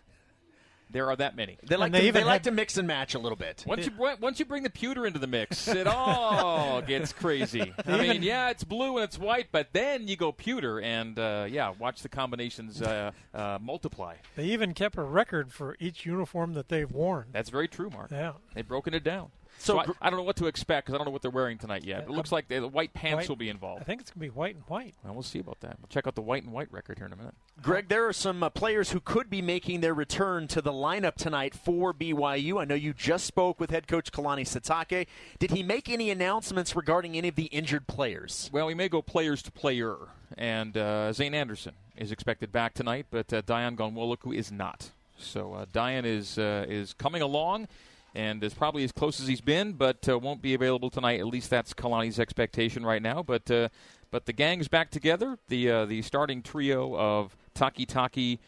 there 0.89 1.07
are 1.09 1.15
that 1.15 1.35
many. 1.35 1.57
They 1.63 1.75
like, 1.75 1.91
they 1.91 2.01
to, 2.01 2.07
even 2.07 2.21
they 2.21 2.27
like 2.27 2.43
to 2.43 2.51
mix 2.51 2.77
and 2.77 2.87
match 2.87 3.15
a 3.15 3.19
little 3.19 3.35
bit. 3.35 3.63
Once 3.67 3.85
you 3.85 3.91
once 4.19 4.39
you 4.39 4.45
bring 4.45 4.63
the 4.63 4.69
pewter 4.69 5.05
into 5.05 5.19
the 5.19 5.27
mix, 5.27 5.67
it 5.69 5.87
all 5.87 6.81
gets 6.81 7.13
crazy. 7.13 7.73
I 7.85 7.97
mean, 7.97 8.23
yeah, 8.23 8.49
it's 8.49 8.63
blue 8.63 8.97
and 8.97 9.03
it's 9.03 9.17
white, 9.17 9.47
but 9.51 9.69
then 9.73 10.07
you 10.07 10.15
go 10.15 10.31
pewter, 10.31 10.79
and 10.79 11.17
uh, 11.17 11.45
yeah, 11.49 11.73
watch 11.77 12.01
the 12.01 12.09
combinations 12.09 12.81
uh, 12.81 13.11
uh, 13.33 13.59
multiply. 13.61 14.15
They 14.35 14.45
even 14.45 14.73
kept 14.73 14.97
a 14.97 15.03
record 15.03 15.51
for 15.53 15.75
each 15.79 16.05
uniform 16.05 16.53
that 16.53 16.69
they've 16.69 16.91
worn. 16.91 17.27
That's 17.31 17.49
very 17.49 17.67
true, 17.67 17.89
Mark. 17.89 18.11
Yeah. 18.11 18.33
They've 18.53 18.67
broken 18.67 18.93
it 18.93 19.03
down. 19.03 19.31
So 19.59 19.73
So, 19.73 19.79
I, 20.01 20.07
I 20.07 20.09
don't 20.09 20.17
know 20.17 20.23
what 20.23 20.37
to 20.37 20.47
expect 20.47 20.85
because 20.87 20.95
I 20.95 20.97
don't 20.97 21.05
know 21.05 21.11
what 21.11 21.21
they're 21.21 21.29
wearing 21.29 21.57
tonight 21.57 21.83
yet. 21.83 22.05
But 22.07 22.13
it 22.13 22.15
looks 22.15 22.31
like 22.31 22.47
the, 22.47 22.61
the 22.61 22.67
white 22.67 22.93
pants 22.93 23.17
White- 23.17 23.29
will 23.29 23.35
be 23.35 23.49
involved. 23.49 23.81
I 23.81 23.83
think 23.83 24.01
it's 24.01 24.09
going 24.09 24.27
to 24.27 24.33
be 24.33 24.37
white 24.37 24.55
and 24.55 24.63
white. 24.67 24.95
Well, 25.03 25.13
we'll 25.13 25.23
see 25.23 25.39
about 25.39 25.59
that. 25.59 25.77
We'll 25.79 25.89
check 25.89 26.07
out 26.07 26.15
the 26.15 26.21
white 26.21 26.43
and 26.43 26.51
white 26.51 26.71
record 26.71 26.97
here 26.97 27.05
in 27.07 27.13
a 27.13 27.15
minute. 27.15 27.35
Greg, 27.61 27.89
there 27.89 28.07
are 28.07 28.13
some 28.13 28.41
uh, 28.41 28.49
players 28.49 28.91
who 28.91 28.99
could 29.01 29.29
be 29.29 29.41
making 29.41 29.81
their 29.81 29.93
return 29.93 30.47
to 30.47 30.61
the 30.61 30.71
lineup 30.71 31.15
tonight 31.15 31.53
for 31.53 31.93
BYU. 31.93 32.59
I 32.59 32.65
know 32.65 32.75
you 32.75 32.93
just 32.93 33.25
spoke 33.25 33.59
with 33.59 33.69
head 33.69 33.87
coach 33.87 34.11
Kalani 34.11 34.41
Sitake. 34.43 35.07
Did 35.39 35.51
he 35.51 35.61
make 35.61 35.89
any 35.89 36.09
announcements 36.09 36.75
regarding 36.75 37.17
any 37.17 37.27
of 37.27 37.35
the 37.35 37.45
injured 37.45 37.85
players? 37.87 38.49
Well, 38.53 38.65
we 38.65 38.73
may 38.73 38.87
go 38.87 39.01
players 39.01 39.41
to 39.43 39.51
player, 39.51 39.95
and 40.37 40.77
uh, 40.77 41.11
Zayne 41.11 41.33
Anderson 41.35 41.73
is 41.97 42.11
expected 42.13 42.51
back 42.53 42.73
tonight, 42.73 43.07
but 43.11 43.31
uh, 43.33 43.41
Dayan 43.41 43.75
Ghanwoloku 43.75 44.33
is 44.33 44.51
not. 44.51 44.91
So 45.17 45.53
uh, 45.53 45.65
Dayan 45.65 46.05
is 46.05 46.37
uh, 46.37 46.65
is 46.69 46.93
coming 46.93 47.21
along, 47.21 47.67
and 48.15 48.43
is 48.43 48.53
probably 48.53 48.83
as 48.83 48.91
close 48.91 49.19
as 49.19 49.27
he's 49.27 49.41
been, 49.41 49.73
but 49.73 50.07
uh, 50.09 50.17
won't 50.17 50.41
be 50.41 50.53
available 50.53 50.89
tonight. 50.89 51.19
At 51.19 51.27
least 51.27 51.49
that's 51.49 51.73
Kalani's 51.73 52.19
expectation 52.19 52.85
right 52.85 53.01
now. 53.01 53.23
But 53.23 53.49
uh, 53.51 53.69
but 54.11 54.25
the 54.25 54.33
gang's 54.33 54.67
back 54.67 54.89
together. 54.91 55.37
The 55.47 55.71
uh, 55.71 55.85
the 55.85 56.01
starting 56.01 56.41
trio 56.41 56.95
of 56.95 57.35
Taki 57.53 57.85
Taki, 57.85 58.39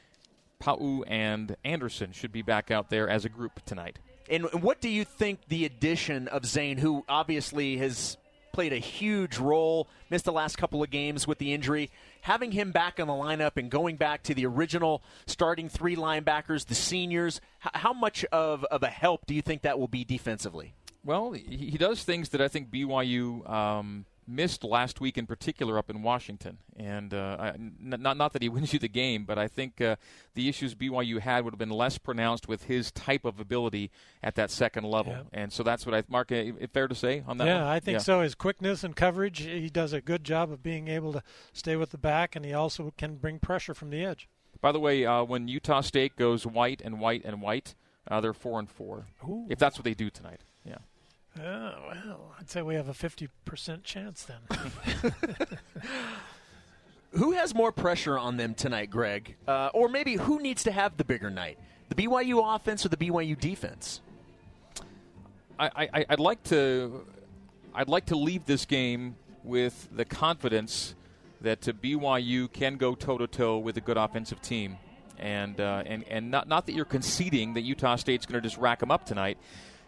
Pau'u, 0.59 1.03
and 1.07 1.55
Anderson 1.63 2.11
should 2.11 2.31
be 2.31 2.41
back 2.41 2.71
out 2.71 2.89
there 2.89 3.09
as 3.09 3.25
a 3.25 3.29
group 3.29 3.63
tonight. 3.65 3.99
And 4.29 4.45
what 4.53 4.79
do 4.79 4.87
you 4.87 5.03
think 5.03 5.39
the 5.49 5.65
addition 5.65 6.27
of 6.29 6.43
Zayne, 6.43 6.77
who 6.77 7.03
obviously 7.09 7.77
has 7.77 8.17
played 8.51 8.73
a 8.73 8.77
huge 8.77 9.37
role, 9.37 9.87
missed 10.09 10.25
the 10.25 10.31
last 10.31 10.57
couple 10.57 10.83
of 10.83 10.89
games 10.89 11.27
with 11.27 11.37
the 11.37 11.53
injury, 11.53 11.89
having 12.21 12.51
him 12.51 12.71
back 12.71 12.99
in 12.99 13.07
the 13.07 13.13
lineup 13.13 13.57
and 13.57 13.69
going 13.69 13.95
back 13.95 14.23
to 14.23 14.33
the 14.33 14.45
original 14.45 15.03
starting 15.25 15.69
three 15.69 15.95
linebackers, 15.95 16.67
the 16.67 16.75
seniors, 16.75 17.41
how 17.59 17.93
much 17.93 18.25
of, 18.25 18.63
of 18.65 18.83
a 18.83 18.89
help 18.89 19.25
do 19.25 19.33
you 19.33 19.41
think 19.41 19.61
that 19.61 19.79
will 19.79 19.87
be 19.87 20.03
defensively? 20.03 20.73
Well, 21.03 21.31
he, 21.31 21.77
does 21.77 22.03
things 22.03 22.29
that 22.29 22.41
I 22.41 22.47
think 22.47 22.69
BYU 22.69 23.49
um, 23.49 24.05
missed 24.31 24.63
last 24.63 25.01
week 25.01 25.17
in 25.17 25.25
particular 25.25 25.77
up 25.77 25.89
in 25.89 26.01
Washington. 26.01 26.57
And 26.77 27.13
uh, 27.13 27.37
I, 27.39 27.53
not 27.79 28.17
not 28.17 28.33
that 28.33 28.41
he 28.41 28.49
wins 28.55 28.73
you 28.73 28.79
the 28.79 28.87
game, 28.87 29.25
but 29.25 29.37
I 29.37 29.47
think 29.47 29.81
uh, 29.81 29.97
the 30.33 30.47
issues 30.47 30.73
BYU 30.73 31.19
had 31.19 31.43
would 31.43 31.53
have 31.53 31.59
been 31.59 31.69
less 31.69 31.97
pronounced 31.97 32.47
with 32.47 32.63
his 32.63 32.91
type 32.91 33.25
of 33.25 33.39
ability 33.39 33.91
at 34.23 34.35
that 34.35 34.51
second 34.51 34.85
level. 34.85 35.13
Yeah. 35.13 35.23
And 35.33 35.53
so 35.53 35.63
that's 35.63 35.85
what 35.85 35.93
I 35.95 36.03
Mark. 36.07 36.31
Uh, 36.31 36.43
fair 36.73 36.87
to 36.87 36.95
say 36.95 37.23
on 37.27 37.37
that. 37.37 37.47
Yeah, 37.47 37.59
one? 37.59 37.67
I 37.67 37.79
think 37.79 37.95
yeah. 37.95 37.99
so. 37.99 38.21
His 38.21 38.35
quickness 38.35 38.83
and 38.83 38.95
coverage, 38.95 39.39
he 39.39 39.69
does 39.69 39.93
a 39.93 40.01
good 40.01 40.23
job 40.23 40.51
of 40.51 40.63
being 40.63 40.87
able 40.87 41.13
to 41.13 41.23
stay 41.53 41.75
with 41.75 41.91
the 41.91 41.97
back, 41.97 42.35
and 42.35 42.45
he 42.45 42.53
also 42.53 42.93
can 42.97 43.15
bring 43.15 43.39
pressure 43.39 43.73
from 43.73 43.89
the 43.89 44.03
edge. 44.05 44.27
By 44.61 44.71
the 44.71 44.79
way, 44.79 45.05
uh, 45.05 45.23
when 45.23 45.47
Utah 45.47 45.81
State 45.81 46.15
goes 46.15 46.45
white 46.45 46.81
and 46.83 46.99
white 46.99 47.25
and 47.25 47.41
white, 47.41 47.73
uh, 48.07 48.21
they're 48.21 48.33
four 48.33 48.59
and 48.59 48.69
four. 48.69 49.07
Ooh. 49.27 49.47
If 49.49 49.57
that's 49.59 49.77
what 49.77 49.85
they 49.85 49.93
do 49.93 50.09
tonight. 50.09 50.41
Yeah. 50.63 50.77
Oh, 51.39 51.43
well, 51.43 52.35
I'd 52.39 52.49
say 52.49 52.61
we 52.61 52.75
have 52.75 52.89
a 52.89 52.93
50% 52.93 53.83
chance 53.83 54.25
then. 54.25 55.13
who 57.11 57.31
has 57.31 57.55
more 57.55 57.71
pressure 57.71 58.17
on 58.17 58.37
them 58.37 58.53
tonight, 58.53 58.89
Greg? 58.89 59.35
Uh, 59.47 59.69
or 59.73 59.87
maybe 59.87 60.15
who 60.15 60.39
needs 60.41 60.63
to 60.63 60.71
have 60.71 60.97
the 60.97 61.03
bigger 61.05 61.29
night? 61.29 61.57
The 61.89 61.95
BYU 61.95 62.55
offense 62.55 62.85
or 62.85 62.89
the 62.89 62.97
BYU 62.97 63.39
defense? 63.39 64.01
I, 65.59 65.89
I, 65.93 66.05
I'd 66.09 66.19
like 66.19 66.43
to 66.45 67.05
I'd 67.73 67.87
like 67.87 68.07
to 68.07 68.15
leave 68.15 68.45
this 68.45 68.65
game 68.65 69.15
with 69.43 69.87
the 69.91 70.05
confidence 70.05 70.95
that 71.41 71.61
BYU 71.61 72.51
can 72.51 72.77
go 72.77 72.95
toe 72.95 73.17
to 73.17 73.27
toe 73.27 73.57
with 73.57 73.77
a 73.77 73.81
good 73.81 73.97
offensive 73.97 74.41
team, 74.41 74.77
and 75.17 75.59
uh, 75.59 75.83
and 75.85 76.03
and 76.09 76.31
not 76.31 76.47
not 76.47 76.65
that 76.65 76.73
you're 76.73 76.85
conceding 76.85 77.53
that 77.53 77.61
Utah 77.61 77.95
State's 77.95 78.25
going 78.25 78.41
to 78.41 78.47
just 78.47 78.57
rack 78.57 78.79
them 78.79 78.91
up 78.91 79.05
tonight, 79.05 79.37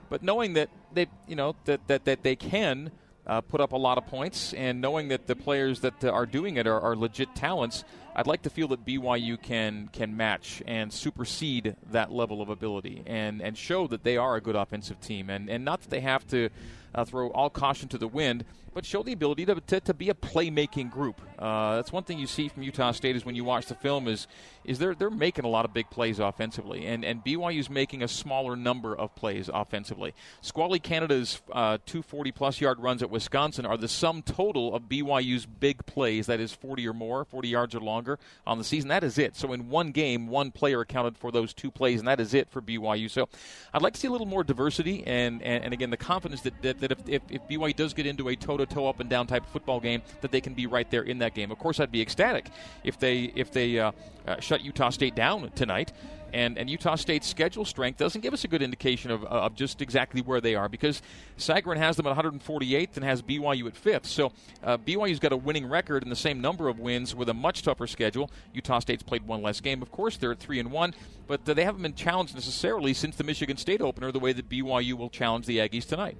but 0.09 0.23
knowing 0.23 0.53
that 0.53 0.69
they, 0.93 1.07
you 1.27 1.35
know, 1.35 1.55
that 1.65 1.87
that, 1.87 2.05
that 2.05 2.23
they 2.23 2.35
can 2.35 2.91
uh, 3.25 3.41
put 3.41 3.61
up 3.61 3.71
a 3.71 3.77
lot 3.77 3.97
of 3.97 4.05
points, 4.07 4.53
and 4.53 4.81
knowing 4.81 5.07
that 5.09 5.27
the 5.27 5.35
players 5.35 5.81
that 5.81 6.03
are 6.03 6.25
doing 6.25 6.57
it 6.57 6.67
are, 6.67 6.79
are, 6.79 6.95
legit 6.95 7.33
talents, 7.35 7.83
I'd 8.15 8.27
like 8.27 8.43
to 8.43 8.49
feel 8.49 8.67
that 8.69 8.85
BYU 8.85 9.41
can 9.41 9.89
can 9.91 10.15
match 10.15 10.61
and 10.67 10.93
supersede 10.93 11.75
that 11.91 12.11
level 12.11 12.41
of 12.41 12.49
ability, 12.49 13.03
and 13.05 13.41
and 13.41 13.57
show 13.57 13.87
that 13.87 14.03
they 14.03 14.17
are 14.17 14.35
a 14.35 14.41
good 14.41 14.55
offensive 14.55 14.99
team, 15.01 15.29
and 15.29 15.49
and 15.49 15.65
not 15.65 15.81
that 15.81 15.89
they 15.89 16.01
have 16.01 16.27
to 16.27 16.49
uh, 16.95 17.05
throw 17.05 17.29
all 17.29 17.49
caution 17.49 17.89
to 17.89 17.97
the 17.97 18.07
wind, 18.07 18.45
but 18.73 18.85
show 18.85 19.03
the 19.03 19.13
ability 19.13 19.45
to, 19.45 19.55
to, 19.55 19.79
to 19.79 19.93
be 19.93 20.09
a 20.09 20.13
playmaking 20.13 20.89
group. 20.89 21.21
Uh, 21.37 21.75
that's 21.75 21.91
one 21.91 22.03
thing 22.03 22.19
you 22.19 22.27
see 22.27 22.47
from 22.47 22.63
Utah 22.63 22.91
State 22.91 23.15
is 23.15 23.25
when 23.25 23.35
you 23.35 23.43
watch 23.43 23.67
the 23.67 23.75
film 23.75 24.07
is 24.07 24.27
is 24.63 24.79
they're 24.79 24.95
they're 24.95 25.09
making 25.09 25.45
a 25.45 25.47
lot 25.47 25.65
of 25.65 25.73
big 25.73 25.89
plays 25.89 26.19
offensively, 26.19 26.85
and 26.85 27.03
and 27.03 27.23
BYU's 27.23 27.69
making 27.69 28.01
a 28.01 28.07
smaller 28.07 28.55
number 28.55 28.95
of 28.95 29.13
plays 29.15 29.49
offensively. 29.53 30.13
Squally 30.41 30.79
Canada's 30.79 31.41
uh, 31.51 31.77
240 31.85 32.31
plus 32.31 32.61
yard 32.61 32.79
runs 32.79 33.03
at 33.03 33.09
Wisconsin 33.09 33.65
are 33.65 33.77
the 33.77 33.87
sum 33.87 34.21
total 34.21 34.73
of 34.73 34.83
BYU's 34.83 35.45
big 35.45 35.85
plays. 35.85 36.27
That 36.27 36.39
is 36.39 36.53
40 36.53 36.87
or 36.87 36.93
more, 36.93 37.25
40 37.25 37.47
yards 37.47 37.75
or 37.75 37.79
longer 37.79 38.02
on 38.45 38.57
the 38.57 38.63
season. 38.63 38.89
That 38.89 39.03
is 39.03 39.17
it. 39.17 39.35
So 39.35 39.53
in 39.53 39.69
one 39.69 39.91
game, 39.91 40.27
one 40.27 40.51
player 40.51 40.81
accounted 40.81 41.17
for 41.17 41.31
those 41.31 41.53
two 41.53 41.71
plays, 41.71 41.99
and 41.99 42.07
that 42.07 42.19
is 42.19 42.33
it 42.33 42.49
for 42.49 42.61
BYU. 42.61 43.09
So 43.09 43.29
I'd 43.73 43.81
like 43.81 43.93
to 43.93 43.99
see 43.99 44.07
a 44.07 44.11
little 44.11 44.27
more 44.27 44.43
diversity, 44.43 45.03
and 45.05 45.41
and, 45.41 45.63
and 45.65 45.73
again 45.73 45.89
the 45.89 45.97
confidence 45.97 46.41
that 46.41 46.61
that, 46.61 46.79
that 46.79 46.91
if, 46.91 46.99
if, 47.07 47.21
if 47.29 47.47
BYU 47.47 47.75
does 47.75 47.93
get 47.93 48.05
into 48.05 48.29
a 48.29 48.35
toe 48.35 48.57
to 48.57 48.65
toe 48.65 48.87
up 48.87 48.99
and 48.99 49.09
down 49.09 49.27
type 49.27 49.43
of 49.43 49.49
football 49.49 49.79
game, 49.79 50.01
that 50.21 50.31
they 50.31 50.41
can 50.41 50.53
be 50.53 50.67
right 50.67 50.89
there 50.89 51.03
in 51.03 51.19
that 51.19 51.33
game. 51.33 51.51
Of 51.51 51.59
course, 51.59 51.79
I'd 51.79 51.91
be 51.91 52.01
ecstatic 52.01 52.47
if 52.83 52.99
they 52.99 53.31
if 53.35 53.51
they 53.51 53.79
uh, 53.79 53.91
uh, 54.27 54.39
shut 54.39 54.61
Utah 54.61 54.89
State 54.89 55.15
down 55.15 55.51
tonight. 55.55 55.91
And, 56.33 56.57
and 56.57 56.69
Utah 56.69 56.95
State's 56.95 57.27
schedule 57.27 57.63
strength 57.63 57.97
doesn't 57.97 58.21
give 58.21 58.33
us 58.33 58.43
a 58.43 58.47
good 58.47 58.63
indication 58.63 59.11
of, 59.11 59.23
of 59.25 59.53
just 59.55 59.81
exactly 59.81 60.21
where 60.21 60.41
they 60.41 60.55
are 60.55 60.67
because 60.67 61.01
Sagarin 61.37 61.77
has 61.77 61.95
them 61.95 62.07
at 62.07 62.17
148th 62.17 62.95
and 62.95 63.05
has 63.05 63.21
BYU 63.21 63.67
at 63.67 63.75
5th. 63.75 64.07
So 64.07 64.31
uh, 64.63 64.77
BYU's 64.77 65.19
got 65.19 65.31
a 65.31 65.37
winning 65.37 65.67
record 65.67 66.01
and 66.01 66.11
the 66.11 66.15
same 66.15 66.41
number 66.41 66.67
of 66.67 66.79
wins 66.79 67.13
with 67.13 67.29
a 67.29 67.33
much 67.33 67.61
tougher 67.61 67.85
schedule. 67.85 68.31
Utah 68.53 68.79
State's 68.79 69.03
played 69.03 69.27
one 69.27 69.43
less 69.43 69.61
game. 69.61 69.83
Of 69.83 69.91
course, 69.91 70.17
they're 70.17 70.31
at 70.31 70.39
3 70.39 70.59
and 70.59 70.71
1, 70.71 70.95
but 71.27 71.47
uh, 71.47 71.53
they 71.53 71.63
haven't 71.63 71.83
been 71.83 71.93
challenged 71.93 72.33
necessarily 72.33 72.95
since 72.95 73.15
the 73.15 73.23
Michigan 73.23 73.57
State 73.57 73.81
opener 73.81 74.11
the 74.11 74.19
way 74.19 74.33
that 74.33 74.49
BYU 74.49 74.93
will 74.93 75.09
challenge 75.09 75.45
the 75.45 75.59
Aggies 75.59 75.87
tonight 75.87 76.17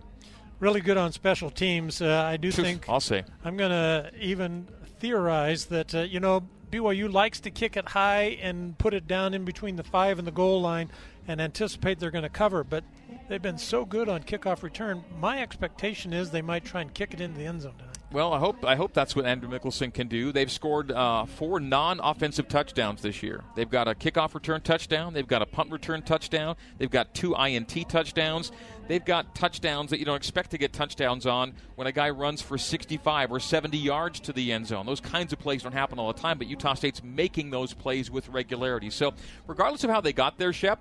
really 0.60 0.82
good 0.82 0.96
on 0.96 1.12
special 1.12 1.50
teams. 1.50 2.02
Uh, 2.02 2.24
I 2.26 2.38
do 2.38 2.50
think 2.50 2.88
I'll 2.88 3.02
say 3.02 3.26
I'm 3.44 3.58
going 3.58 3.72
to 3.72 4.12
even 4.18 4.68
theorize 5.00 5.66
that 5.66 5.94
uh, 5.94 6.00
you 6.00 6.22
know 6.22 6.48
BYU 6.74 7.14
likes 7.14 7.40
to 7.42 7.52
kick 7.52 7.78
it 7.78 7.90
high 7.90 8.40
and 8.42 8.76
put 8.80 8.96
it 8.96 9.08
down 9.08 9.36
in 9.36 9.46
between 9.46 9.76
the 9.76 9.84
five 9.84 10.18
and 10.18 10.26
the 10.26 10.32
goal 10.32 10.60
line 10.60 10.90
and 11.28 11.40
anticipate 11.40 12.00
they're 12.00 12.10
going 12.10 12.24
to 12.24 12.30
cover. 12.30 12.64
But 12.64 12.84
they've 13.30 13.40
been 13.40 13.60
so 13.60 13.86
good 13.86 14.10
on 14.10 14.24
kickoff 14.24 14.64
return. 14.64 15.04
My 15.20 15.40
expectation 15.40 16.14
is 16.14 16.32
they 16.32 16.42
might 16.42 16.66
try 16.66 16.82
and 16.82 16.92
kick 16.92 17.14
it 17.14 17.22
into 17.22 17.38
the 17.38 17.46
end 17.46 17.62
zone 17.62 17.76
tonight. 17.78 17.93
Well, 18.14 18.32
I 18.32 18.38
hope 18.38 18.64
I 18.64 18.76
hope 18.76 18.94
that's 18.94 19.16
what 19.16 19.26
Andrew 19.26 19.50
Mickelson 19.50 19.92
can 19.92 20.08
do. 20.08 20.32
They've 20.32 20.52
scored 20.52 20.92
uh, 20.92 21.26
four 21.26 21.60
non-offensive 21.60 22.48
touchdowns 22.48 23.02
this 23.02 23.24
year. 23.24 23.44
They've 23.56 23.70
got 23.70 23.88
a 23.88 23.96
kickoff 23.96 24.36
return 24.36 24.62
touchdown. 24.62 25.16
They've 25.16 25.28
got 25.28 25.42
a 25.42 25.48
punt 25.48 25.72
return 25.72 26.04
touchdown. 26.04 26.56
They've 26.78 26.92
got 26.92 27.16
two 27.16 27.34
INT 27.34 27.90
touchdowns. 27.90 28.52
They've 28.88 29.04
got 29.04 29.34
touchdowns 29.34 29.90
that 29.90 29.98
you 29.98 30.06
don't 30.06 30.16
expect 30.16 30.52
to 30.52 30.60
get 30.60 30.74
touchdowns 30.74 31.26
on 31.26 31.56
when 31.74 31.88
a 31.88 31.92
guy 31.92 32.12
runs 32.12 32.40
for 32.40 32.56
65 32.56 33.32
or 33.32 33.40
70 33.40 33.80
yards 33.80 34.20
to 34.20 34.34
the 34.34 34.52
end 34.52 34.68
zone. 34.68 34.86
Those 34.86 35.02
kinds 35.02 35.34
of 35.34 35.40
plays 35.40 35.64
don't 35.64 35.72
happen 35.72 35.98
all 35.98 36.14
the 36.14 36.20
time, 36.20 36.38
but 36.38 36.46
Utah 36.46 36.76
State's 36.76 37.02
making 37.04 37.50
those 37.50 37.74
plays 37.74 38.12
with 38.12 38.30
regularity. 38.30 38.92
So, 38.92 39.16
regardless 39.48 39.84
of 39.86 39.90
how 39.90 40.02
they 40.02 40.14
got 40.14 40.38
there, 40.38 40.54
Shep, 40.54 40.80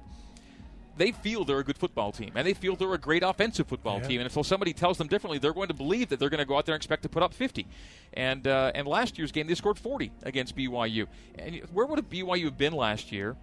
they 0.96 1.12
feel 1.12 1.44
they're 1.44 1.58
a 1.58 1.64
good 1.64 1.78
football 1.78 2.12
team 2.12 2.32
and 2.34 2.46
they 2.46 2.54
feel 2.54 2.76
they're 2.76 2.94
a 2.94 2.98
great 2.98 3.22
offensive 3.22 3.66
football 3.66 3.98
yeah. 3.98 4.08
team. 4.08 4.20
And 4.20 4.26
until 4.26 4.44
somebody 4.44 4.72
tells 4.72 4.98
them 4.98 5.08
differently, 5.08 5.38
they're 5.38 5.52
going 5.52 5.68
to 5.68 5.74
believe 5.74 6.08
that 6.10 6.18
they're 6.18 6.30
going 6.30 6.38
to 6.38 6.46
go 6.46 6.56
out 6.56 6.66
there 6.66 6.74
and 6.74 6.80
expect 6.80 7.02
to 7.02 7.08
put 7.08 7.22
up 7.22 7.34
50. 7.34 7.66
And 8.14 8.46
uh, 8.46 8.72
and 8.74 8.86
last 8.86 9.18
year's 9.18 9.32
game, 9.32 9.46
they 9.46 9.54
scored 9.54 9.78
40 9.78 10.12
against 10.22 10.56
BYU. 10.56 11.06
And 11.38 11.56
where 11.72 11.86
would 11.86 11.98
have 11.98 12.08
BYU 12.08 12.44
have 12.44 12.58
been 12.58 12.74
last 12.74 13.12
year? 13.12 13.36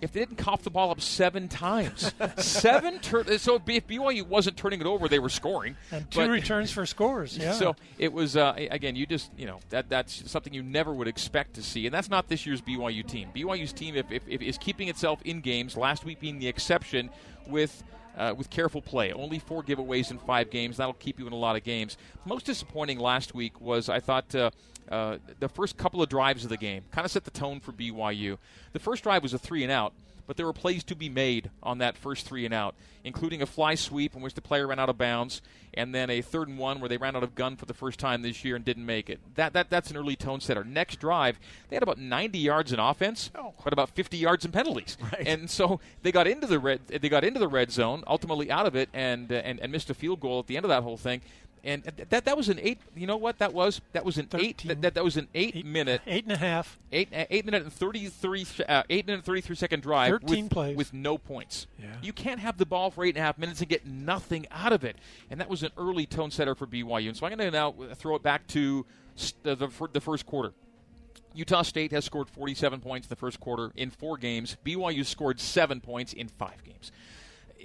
If 0.00 0.12
they 0.12 0.20
didn't 0.20 0.36
cough 0.36 0.62
the 0.62 0.70
ball 0.70 0.90
up 0.90 1.00
seven 1.00 1.48
times. 1.48 2.12
seven 2.36 2.98
tur- 2.98 3.38
so 3.38 3.56
if 3.56 3.86
BYU 3.86 4.22
wasn't 4.22 4.56
turning 4.56 4.80
it 4.80 4.86
over, 4.86 5.08
they 5.08 5.18
were 5.18 5.28
scoring. 5.28 5.76
And 5.90 6.10
two 6.10 6.20
but, 6.20 6.30
returns 6.30 6.70
for 6.70 6.84
scores. 6.86 7.36
Yeah. 7.36 7.52
So 7.52 7.76
it 7.98 8.12
was 8.12 8.36
uh, 8.36 8.54
again, 8.56 8.96
you 8.96 9.06
just 9.06 9.30
you 9.36 9.46
know 9.46 9.60
that 9.70 9.88
that's 9.88 10.30
something 10.30 10.52
you 10.52 10.62
never 10.62 10.92
would 10.92 11.08
expect 11.08 11.54
to 11.54 11.62
see, 11.62 11.86
and 11.86 11.94
that's 11.94 12.10
not 12.10 12.28
this 12.28 12.46
year's 12.46 12.60
BYU 12.60 13.06
team. 13.06 13.30
BYU's 13.34 13.72
team, 13.72 13.96
if, 13.96 14.10
if, 14.10 14.22
if 14.28 14.42
is 14.42 14.58
keeping 14.58 14.88
itself 14.88 15.20
in 15.24 15.40
games. 15.40 15.76
Last 15.76 16.04
week 16.04 16.20
being 16.20 16.38
the 16.38 16.48
exception 16.48 17.10
with. 17.46 17.82
Uh, 18.16 18.32
with 18.34 18.48
careful 18.48 18.80
play. 18.80 19.12
Only 19.12 19.38
four 19.38 19.62
giveaways 19.62 20.10
in 20.10 20.16
five 20.16 20.50
games. 20.50 20.78
That'll 20.78 20.94
keep 20.94 21.18
you 21.18 21.26
in 21.26 21.34
a 21.34 21.36
lot 21.36 21.54
of 21.54 21.64
games. 21.64 21.98
Most 22.24 22.46
disappointing 22.46 22.98
last 22.98 23.34
week 23.34 23.60
was 23.60 23.90
I 23.90 24.00
thought 24.00 24.34
uh, 24.34 24.52
uh, 24.90 25.18
the 25.40 25.48
first 25.48 25.76
couple 25.76 26.02
of 26.02 26.08
drives 26.08 26.44
of 26.44 26.50
the 26.50 26.56
game 26.56 26.84
kind 26.90 27.04
of 27.04 27.10
set 27.10 27.24
the 27.24 27.30
tone 27.30 27.60
for 27.60 27.72
BYU. 27.72 28.38
The 28.72 28.78
first 28.78 29.02
drive 29.02 29.22
was 29.22 29.34
a 29.34 29.38
three 29.38 29.62
and 29.62 29.72
out, 29.72 29.92
but 30.26 30.36
there 30.36 30.46
were 30.46 30.52
plays 30.52 30.84
to 30.84 30.94
be 30.94 31.08
made 31.08 31.50
on 31.62 31.78
that 31.78 31.96
first 31.96 32.26
three 32.26 32.44
and 32.44 32.52
out, 32.52 32.74
including 33.04 33.42
a 33.42 33.46
fly 33.46 33.74
sweep 33.74 34.14
in 34.14 34.22
which 34.22 34.34
the 34.34 34.40
player 34.40 34.66
ran 34.66 34.78
out 34.78 34.88
of 34.88 34.98
bounds, 34.98 35.40
and 35.74 35.94
then 35.94 36.10
a 36.10 36.22
third 36.22 36.48
and 36.48 36.58
one 36.58 36.80
where 36.80 36.88
they 36.88 36.96
ran 36.96 37.14
out 37.14 37.22
of 37.22 37.34
gun 37.34 37.56
for 37.56 37.66
the 37.66 37.74
first 37.74 37.98
time 37.98 38.22
this 38.22 38.44
year 38.44 38.56
and 38.56 38.64
didn't 38.64 38.84
make 38.84 39.08
it. 39.08 39.20
That, 39.34 39.52
that 39.52 39.70
that's 39.70 39.90
an 39.90 39.96
early 39.96 40.16
tone 40.16 40.40
setter. 40.40 40.64
Next 40.64 40.96
drive, 40.96 41.38
they 41.68 41.76
had 41.76 41.82
about 41.82 41.98
90 41.98 42.38
yards 42.38 42.72
in 42.72 42.80
offense, 42.80 43.30
oh. 43.36 43.54
but 43.62 43.72
about 43.72 43.90
50 43.90 44.16
yards 44.16 44.44
in 44.44 44.52
penalties, 44.52 44.96
right. 45.12 45.26
and 45.26 45.48
so 45.48 45.80
they 46.02 46.12
got 46.12 46.26
into 46.26 46.46
the 46.46 46.58
red 46.58 46.80
they 46.88 47.08
got 47.08 47.24
into 47.24 47.38
the 47.38 47.48
red 47.48 47.70
zone, 47.70 48.02
ultimately 48.06 48.50
out 48.50 48.66
of 48.66 48.74
it, 48.74 48.88
and 48.92 49.30
uh, 49.30 49.36
and, 49.36 49.60
and 49.60 49.70
missed 49.70 49.90
a 49.90 49.94
field 49.94 50.20
goal 50.20 50.40
at 50.40 50.46
the 50.46 50.56
end 50.56 50.64
of 50.64 50.70
that 50.70 50.82
whole 50.82 50.96
thing 50.96 51.20
and 51.64 51.82
that 51.82 52.24
that 52.24 52.36
was 52.36 52.48
an 52.48 52.58
eight. 52.62 52.78
You 52.94 53.06
know 53.06 53.16
what 53.16 53.38
that 53.38 53.52
was? 53.52 53.80
That 53.92 54.04
was 54.04 54.18
an 54.18 54.26
13, 54.26 54.48
eight. 54.48 54.80
That, 54.82 54.94
that 54.94 55.04
was 55.04 55.16
an 55.16 55.28
eight, 55.34 55.56
eight, 55.56 55.66
minute, 55.66 56.00
eight 56.06 56.24
and 56.24 56.32
a 56.32 56.36
half, 56.36 56.78
eight 56.92 57.08
eight 57.12 57.44
minute 57.44 57.62
and 57.62 57.72
thirty 57.72 58.06
three, 58.08 58.46
uh, 58.68 58.82
eight 58.88 59.06
minute 59.06 59.24
thirty 59.24 59.40
three 59.40 59.56
second 59.56 59.82
drive. 59.82 60.10
Thirteen 60.10 60.44
with, 60.44 60.52
plays 60.52 60.76
with 60.76 60.92
no 60.92 61.18
points. 61.18 61.66
Yeah. 61.78 61.86
You 62.02 62.12
can't 62.12 62.40
have 62.40 62.58
the 62.58 62.66
ball 62.66 62.90
for 62.90 63.04
eight 63.04 63.10
and 63.10 63.18
a 63.18 63.22
half 63.22 63.38
minutes 63.38 63.60
and 63.60 63.68
get 63.68 63.86
nothing 63.86 64.46
out 64.50 64.72
of 64.72 64.84
it. 64.84 64.96
And 65.30 65.40
that 65.40 65.48
was 65.48 65.62
an 65.62 65.70
early 65.76 66.06
tone 66.06 66.30
setter 66.30 66.54
for 66.54 66.66
BYU. 66.66 67.08
And 67.08 67.16
so 67.16 67.26
I'm 67.26 67.36
going 67.36 67.50
to 67.50 67.56
now 67.56 67.74
throw 67.94 68.14
it 68.16 68.22
back 68.22 68.46
to 68.48 68.86
the, 69.42 69.54
the, 69.54 69.68
the 69.92 70.00
first 70.00 70.26
quarter. 70.26 70.52
Utah 71.34 71.62
State 71.62 71.92
has 71.92 72.04
scored 72.04 72.28
47 72.28 72.80
points 72.80 73.06
in 73.06 73.08
the 73.10 73.16
first 73.16 73.40
quarter 73.40 73.70
in 73.76 73.90
four 73.90 74.16
games. 74.16 74.56
BYU 74.64 75.04
scored 75.04 75.38
seven 75.38 75.80
points 75.80 76.12
in 76.14 76.28
five 76.28 76.64
games 76.64 76.90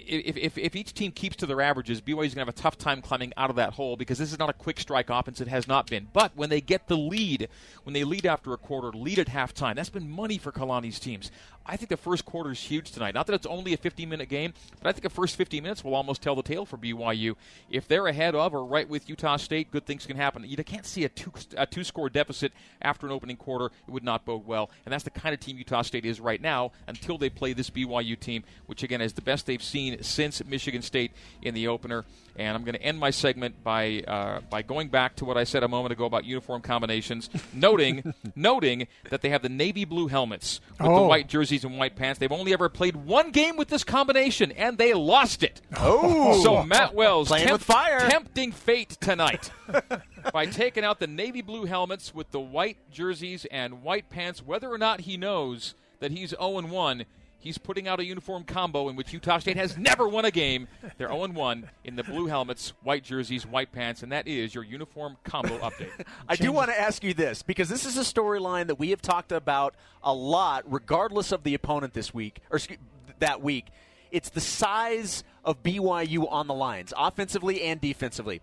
if, 0.08 0.38
if, 0.38 0.58
if 0.58 0.76
each 0.76 0.93
team 0.93 1.12
keeps 1.12 1.36
to 1.38 1.45
their 1.45 1.62
averages, 1.62 2.02
BYU 2.02 2.26
is 2.26 2.34
going 2.34 2.45
to 2.45 2.45
have 2.45 2.47
a 2.49 2.54
tough 2.54 2.78
time 2.78 3.02
climbing 3.02 3.34
out 3.38 3.49
of 3.49 3.56
that 3.58 3.74
hole 3.74 3.95
because 3.95 4.18
this 4.18 4.32
is 4.32 4.39
not 4.39 4.49
a 4.49 4.54
quick 4.54 4.80
strike 4.80 5.10
offense. 5.10 5.41
It 5.41 5.47
has 5.47 5.68
not 5.68 5.89
been. 5.89 6.08
But 6.14 6.32
when 6.36 6.49
they 6.49 6.62
get 6.62 6.88
the 6.88 6.97
lead, 6.97 7.49
when 7.84 7.93
they 7.93 8.04
lead 8.04 8.26
after 8.26 8.54
a 8.54 8.58
quarter, 8.58 8.89
lead 8.89 9.20
at 9.20 9.28
halftime, 9.28 9.76
that's 9.76 9.89
been 9.89 10.10
money 10.10 10.38
for 10.38 10.52
Kalani's 10.52 10.99
teams. 10.99 11.32
I 11.66 11.78
think 11.78 11.89
the 11.89 11.97
first 11.97 12.26
quarter 12.26 12.51
is 12.51 12.59
huge 12.59 12.91
tonight. 12.91 13.14
Not 13.14 13.28
that 13.28 13.34
it's 13.34 13.45
only 13.45 13.74
a 13.74 13.78
50 13.78 14.05
minute 14.05 14.30
game, 14.30 14.53
but 14.82 14.89
I 14.89 14.91
think 14.91 15.03
the 15.03 15.09
first 15.09 15.36
50 15.36 15.62
minutes 15.62 15.84
will 15.84 15.95
almost 15.95 16.22
tell 16.22 16.36
the 16.36 16.41
tale 16.41 16.66
for 16.66 16.78
BYU. 16.78 17.36
If 17.70 17.88
they're 17.88 18.07
ahead 18.07 18.36
of 18.36 18.53
or 18.53 18.66
right 18.66 18.88
with 18.88 19.09
Utah 19.09 19.38
State, 19.38 19.72
good 19.72 19.86
things 19.86 20.05
can 20.05 20.18
happen. 20.18 20.43
You 20.45 20.57
can't 20.57 20.86
see 20.86 21.03
a 21.05 21.09
two, 21.09 21.32
a 21.57 21.66
two 21.66 21.84
score 21.84 22.09
deficit 22.09 22.51
after 22.82 23.05
an 23.05 23.14
opening 23.14 23.38
quarter. 23.38 23.66
It 23.66 23.91
would 23.91 24.03
not 24.03 24.26
bode 24.26 24.45
well. 24.45 24.70
And 24.86 24.93
that's 24.93 25.03
the 25.03 25.12
kind 25.12 25.34
of 25.34 25.39
team 25.39 25.57
Utah 25.57 25.84
State 25.84 26.05
is 26.05 26.20
right 26.20 26.41
now 26.41 26.72
until 26.88 27.18
they 27.18 27.30
play 27.30 27.53
this 27.53 27.70
BYU 27.70 28.20
team, 28.20 28.43
which 28.66 28.84
again 28.84 29.01
is 29.01 29.14
the 29.14 29.22
best 29.22 29.45
they've 29.45 29.62
seen 29.62 30.01
since 30.03 30.43
Michigan 30.45 30.82
State 30.82 31.12
in 31.41 31.53
the 31.53 31.68
opener. 31.68 32.05
And 32.38 32.55
I'm 32.55 32.63
going 32.63 32.75
to 32.75 32.82
end 32.82 32.97
my 32.97 33.09
segment 33.09 33.63
by 33.63 34.03
uh, 34.07 34.39
by 34.49 34.61
going 34.61 34.88
back 34.89 35.15
to 35.17 35.25
what 35.25 35.38
I 35.38 35.43
said 35.43 35.63
a 35.63 35.67
moment 35.67 35.91
ago 35.91 36.05
about 36.05 36.23
uniform 36.25 36.61
combinations, 36.61 37.29
noting 37.53 38.13
noting 38.36 38.88
that 39.09 39.21
they 39.21 39.29
have 39.29 39.41
the 39.41 39.49
navy 39.49 39.84
blue 39.86 40.07
helmets 40.07 40.61
with 40.79 40.88
Oh. 40.88 41.01
the 41.01 41.07
white 41.07 41.27
jerseys 41.27 41.63
and 41.65 41.77
white 41.77 41.95
pants. 41.95 42.19
They've 42.19 42.32
only 42.32 42.53
ever 42.53 42.69
played 42.69 42.95
one 42.95 43.32
game 43.32 43.57
with 43.57 43.67
this 43.67 43.84
combination, 43.84 44.51
and 44.53 44.77
they 44.77 44.93
lost 44.93 45.43
it. 45.43 45.61
Oh. 45.77 46.41
so 46.43 46.63
Matt 46.63 46.93
Wells 46.95 47.27
Playing 47.27 47.51
with 47.51 47.63
fire. 47.63 48.09
tempting 48.09 48.51
fate 48.51 48.91
tonight 49.01 49.51
by 50.34 50.45
taking 50.45 50.84
out 50.86 50.99
the 50.99 51.07
navy 51.07 51.41
blue 51.41 51.65
helmets 51.65 52.13
with 52.13 52.32
the 52.32 52.39
white 52.39 52.77
jerseys 52.91 53.45
and 53.51 53.84
white 53.84 54.09
pants. 54.09 54.41
Whether 54.45 54.69
or 54.69 54.77
not 54.77 55.01
he 55.01 55.17
knows 55.17 55.75
that 55.99 56.11
he's 56.11 56.29
0 56.29 56.61
1, 56.61 57.05
he's 57.41 57.57
putting 57.57 57.87
out 57.87 57.99
a 57.99 58.05
uniform 58.05 58.43
combo 58.43 58.87
in 58.87 58.95
which 58.95 59.11
Utah 59.11 59.39
State 59.39 59.57
has 59.57 59.77
never 59.77 60.07
won 60.07 60.23
a 60.23 60.31
game. 60.31 60.67
They're 60.97 61.09
0 61.09 61.27
1 61.27 61.69
in 61.83 61.95
the 61.95 62.03
blue 62.03 62.27
helmets, 62.27 62.73
white 62.83 63.03
jerseys, 63.03 63.45
white 63.45 63.71
pants, 63.71 64.03
and 64.03 64.11
that 64.11 64.27
is 64.27 64.55
your 64.55 64.63
uniform 64.63 65.17
combo 65.23 65.57
update. 65.59 65.91
I 66.29 66.35
do 66.35 66.51
want 66.51 66.69
to 66.71 66.79
ask 66.79 67.03
you 67.03 67.13
this 67.13 67.43
because 67.43 67.67
this 67.67 67.85
is 67.85 67.97
a 67.97 68.01
storyline 68.01 68.67
that 68.67 68.79
we 68.79 68.91
have 68.91 69.01
talked 69.01 69.31
about 69.31 69.75
a 70.03 70.13
lot, 70.13 70.63
regardless 70.71 71.31
of 71.31 71.43
the 71.43 71.53
opponent 71.53 71.93
this 71.93 72.13
week 72.13 72.39
or 72.49 72.57
excuse- 72.57 72.79
that 73.19 73.41
week. 73.41 73.67
It's 74.11 74.29
the 74.29 74.41
size 74.41 75.23
of 75.45 75.63
BYU 75.63 76.29
on 76.29 76.47
the 76.47 76.53
lines, 76.53 76.93
offensively 76.97 77.61
and 77.63 77.79
defensively. 77.79 78.41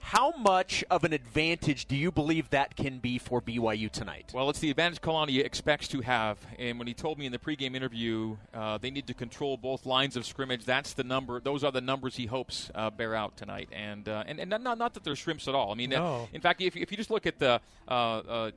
How 0.00 0.32
much 0.38 0.82
of 0.90 1.04
an 1.04 1.12
advantage 1.12 1.86
do 1.86 1.94
you 1.94 2.10
believe 2.10 2.48
that 2.50 2.76
can 2.76 2.98
be 2.98 3.18
for 3.18 3.42
BYU 3.42 3.90
tonight? 3.90 4.30
Well, 4.32 4.48
it's 4.48 4.58
the 4.58 4.70
advantage 4.70 5.00
Kalani 5.02 5.44
expects 5.44 5.86
to 5.88 6.00
have. 6.00 6.38
And 6.58 6.78
when 6.78 6.88
he 6.88 6.94
told 6.94 7.18
me 7.18 7.26
in 7.26 7.32
the 7.32 7.38
pregame 7.38 7.74
interview 7.76 8.36
uh, 8.54 8.78
they 8.78 8.90
need 8.90 9.06
to 9.08 9.14
control 9.14 9.56
both 9.58 9.84
lines 9.84 10.16
of 10.16 10.24
scrimmage, 10.24 10.64
that's 10.64 10.94
the 10.94 11.04
number. 11.04 11.40
Those 11.40 11.62
are 11.62 11.72
the 11.72 11.80
numbers 11.82 12.16
he 12.16 12.26
hopes 12.26 12.70
uh, 12.74 12.88
bear 12.90 13.14
out 13.14 13.36
tonight. 13.36 13.68
And 13.72 14.08
uh, 14.08 14.24
and, 14.26 14.40
and 14.40 14.48
not, 14.62 14.78
not 14.78 14.94
that 14.94 15.04
they're 15.04 15.16
shrimps 15.16 15.46
at 15.46 15.54
all. 15.54 15.72
I 15.72 15.74
mean, 15.74 15.92
uh, 15.92 15.98
No. 15.98 16.28
in 16.32 16.40
fact, 16.40 16.60
if, 16.62 16.74
if 16.76 16.90
you 16.90 16.96
just 16.96 17.10
look 17.10 17.26
at 17.26 17.38
the, 17.38 17.60
uh, 17.86 17.90
uh, 17.92 18.50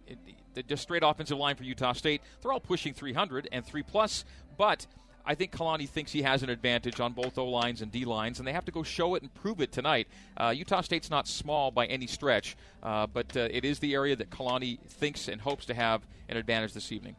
the 0.54 0.64
just 0.64 0.84
straight 0.84 1.04
offensive 1.04 1.38
line 1.38 1.56
for 1.56 1.64
Utah 1.64 1.94
State, 1.94 2.22
they're 2.42 2.54
all 2.54 2.60
pushing 2.62 2.94
300 2.94 3.50
and 3.52 3.66
three 3.66 3.84
plus. 3.84 4.24
But 4.58 4.86
I 5.26 5.36
think 5.36 5.52
Kalani 5.52 5.88
thinks 5.88 6.12
he 6.12 6.22
has 6.24 6.44
an 6.44 6.50
advantage 6.50 7.00
on 7.00 7.14
both 7.14 7.38
O 7.38 7.46
lines 7.46 7.82
and 7.82 7.92
D 7.92 8.06
lines, 8.06 8.40
and 8.40 8.48
they 8.48 8.54
have 8.54 8.66
to 8.66 8.72
go 8.72 8.84
show 8.84 9.16
it 9.16 9.22
and 9.22 9.34
prove 9.34 9.62
it 9.62 9.72
tonight. 9.72 10.08
Uh, 10.38 10.54
Utah 10.56 10.82
State's 10.82 11.10
not 11.10 11.28
small 11.28 11.72
by 11.72 11.86
any 11.86 12.08
stretch, 12.08 12.56
uh, 12.84 13.08
but 13.08 13.36
uh, 13.38 13.48
it 13.52 13.66
is 13.66 13.80
the 13.80 13.94
area 13.94 14.16
that 14.16 14.30
Kalani 14.30 14.80
thinks 14.88 15.28
and 15.28 15.42
hopes 15.42 15.66
to 15.66 15.74
have 15.74 16.06
an 16.30 16.38
advantage 16.38 16.74
this 16.74 16.92
evening. 16.92 17.16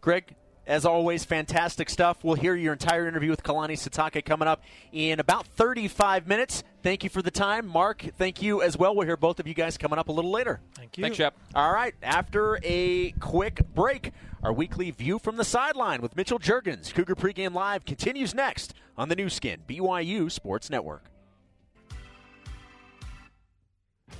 Greg, 0.00 0.34
as 0.66 0.84
always, 0.84 1.24
fantastic 1.24 1.88
stuff. 1.88 2.24
We'll 2.24 2.34
hear 2.34 2.54
your 2.54 2.72
entire 2.72 3.06
interview 3.06 3.30
with 3.30 3.42
Kalani 3.42 3.72
Sitake 3.72 4.24
coming 4.24 4.48
up 4.48 4.62
in 4.92 5.20
about 5.20 5.46
35 5.46 6.26
minutes. 6.26 6.64
Thank 6.82 7.04
you 7.04 7.10
for 7.10 7.22
the 7.22 7.30
time. 7.30 7.66
Mark, 7.66 8.04
thank 8.16 8.42
you 8.42 8.62
as 8.62 8.76
well. 8.76 8.94
We'll 8.94 9.06
hear 9.06 9.16
both 9.16 9.38
of 9.40 9.46
you 9.46 9.54
guys 9.54 9.78
coming 9.78 9.98
up 9.98 10.08
a 10.08 10.12
little 10.12 10.30
later. 10.30 10.60
Thank 10.74 10.98
you. 10.98 11.02
Thanks, 11.02 11.16
Shep. 11.16 11.36
All 11.54 11.72
right, 11.72 11.94
after 12.02 12.58
a 12.62 13.12
quick 13.12 13.60
break, 13.74 14.12
our 14.42 14.52
weekly 14.52 14.90
view 14.90 15.18
from 15.18 15.36
the 15.36 15.44
sideline 15.44 16.02
with 16.02 16.16
Mitchell 16.16 16.38
Juergens, 16.38 16.92
Cougar 16.92 17.14
Pregame 17.14 17.54
Live, 17.54 17.84
continues 17.84 18.34
next 18.34 18.74
on 18.96 19.08
the 19.08 19.16
Nu 19.16 19.28
Skin, 19.28 19.60
BYU 19.68 20.30
Sports 20.30 20.68
Network. 20.70 21.04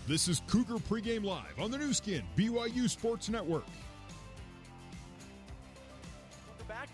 This 0.06 0.28
is 0.28 0.42
Cougar 0.46 0.78
Pregame 0.78 1.24
Live 1.24 1.58
on 1.58 1.70
the 1.70 1.78
Nu 1.78 1.92
Skin, 1.92 2.22
BYU 2.36 2.88
Sports 2.88 3.28
Network. 3.28 3.64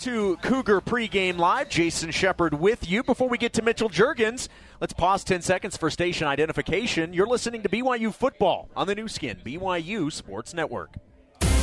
To 0.02 0.36
Cougar 0.42 0.80
Pregame 0.80 1.38
Live. 1.38 1.68
Jason 1.68 2.10
Shepard 2.10 2.54
with 2.54 2.90
you. 2.90 3.04
Before 3.04 3.28
we 3.28 3.38
get 3.38 3.52
to 3.52 3.62
Mitchell 3.62 3.88
Juergens, 3.88 4.48
let's 4.80 4.92
pause 4.92 5.22
10 5.22 5.42
seconds 5.42 5.76
for 5.76 5.90
station 5.90 6.26
identification. 6.26 7.12
You're 7.12 7.28
listening 7.28 7.62
to 7.62 7.68
BYU 7.68 8.12
Football 8.12 8.68
on 8.74 8.88
the 8.88 8.96
Nu 8.96 9.06
Skin, 9.06 9.38
BYU 9.44 10.10
Sports 10.10 10.54
Network. 10.54 10.96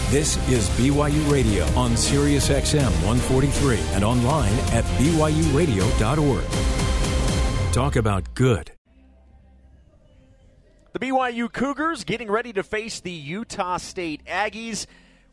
This 0.07 0.37
is 0.49 0.69
BYU 0.69 1.29
Radio 1.29 1.65
on 1.77 1.97
Sirius 1.97 2.47
XM 2.47 2.89
143 3.05 3.77
and 3.91 4.05
online 4.05 4.53
at 4.71 4.85
BYURadio.org. 4.85 6.45
Talk 7.73 7.97
about 7.97 8.33
good. 8.35 8.71
The 10.93 10.99
BYU 10.99 11.51
Cougars 11.51 12.05
getting 12.05 12.31
ready 12.31 12.53
to 12.53 12.63
face 12.63 13.01
the 13.01 13.11
Utah 13.11 13.75
State 13.75 14.23
Aggies. 14.23 14.85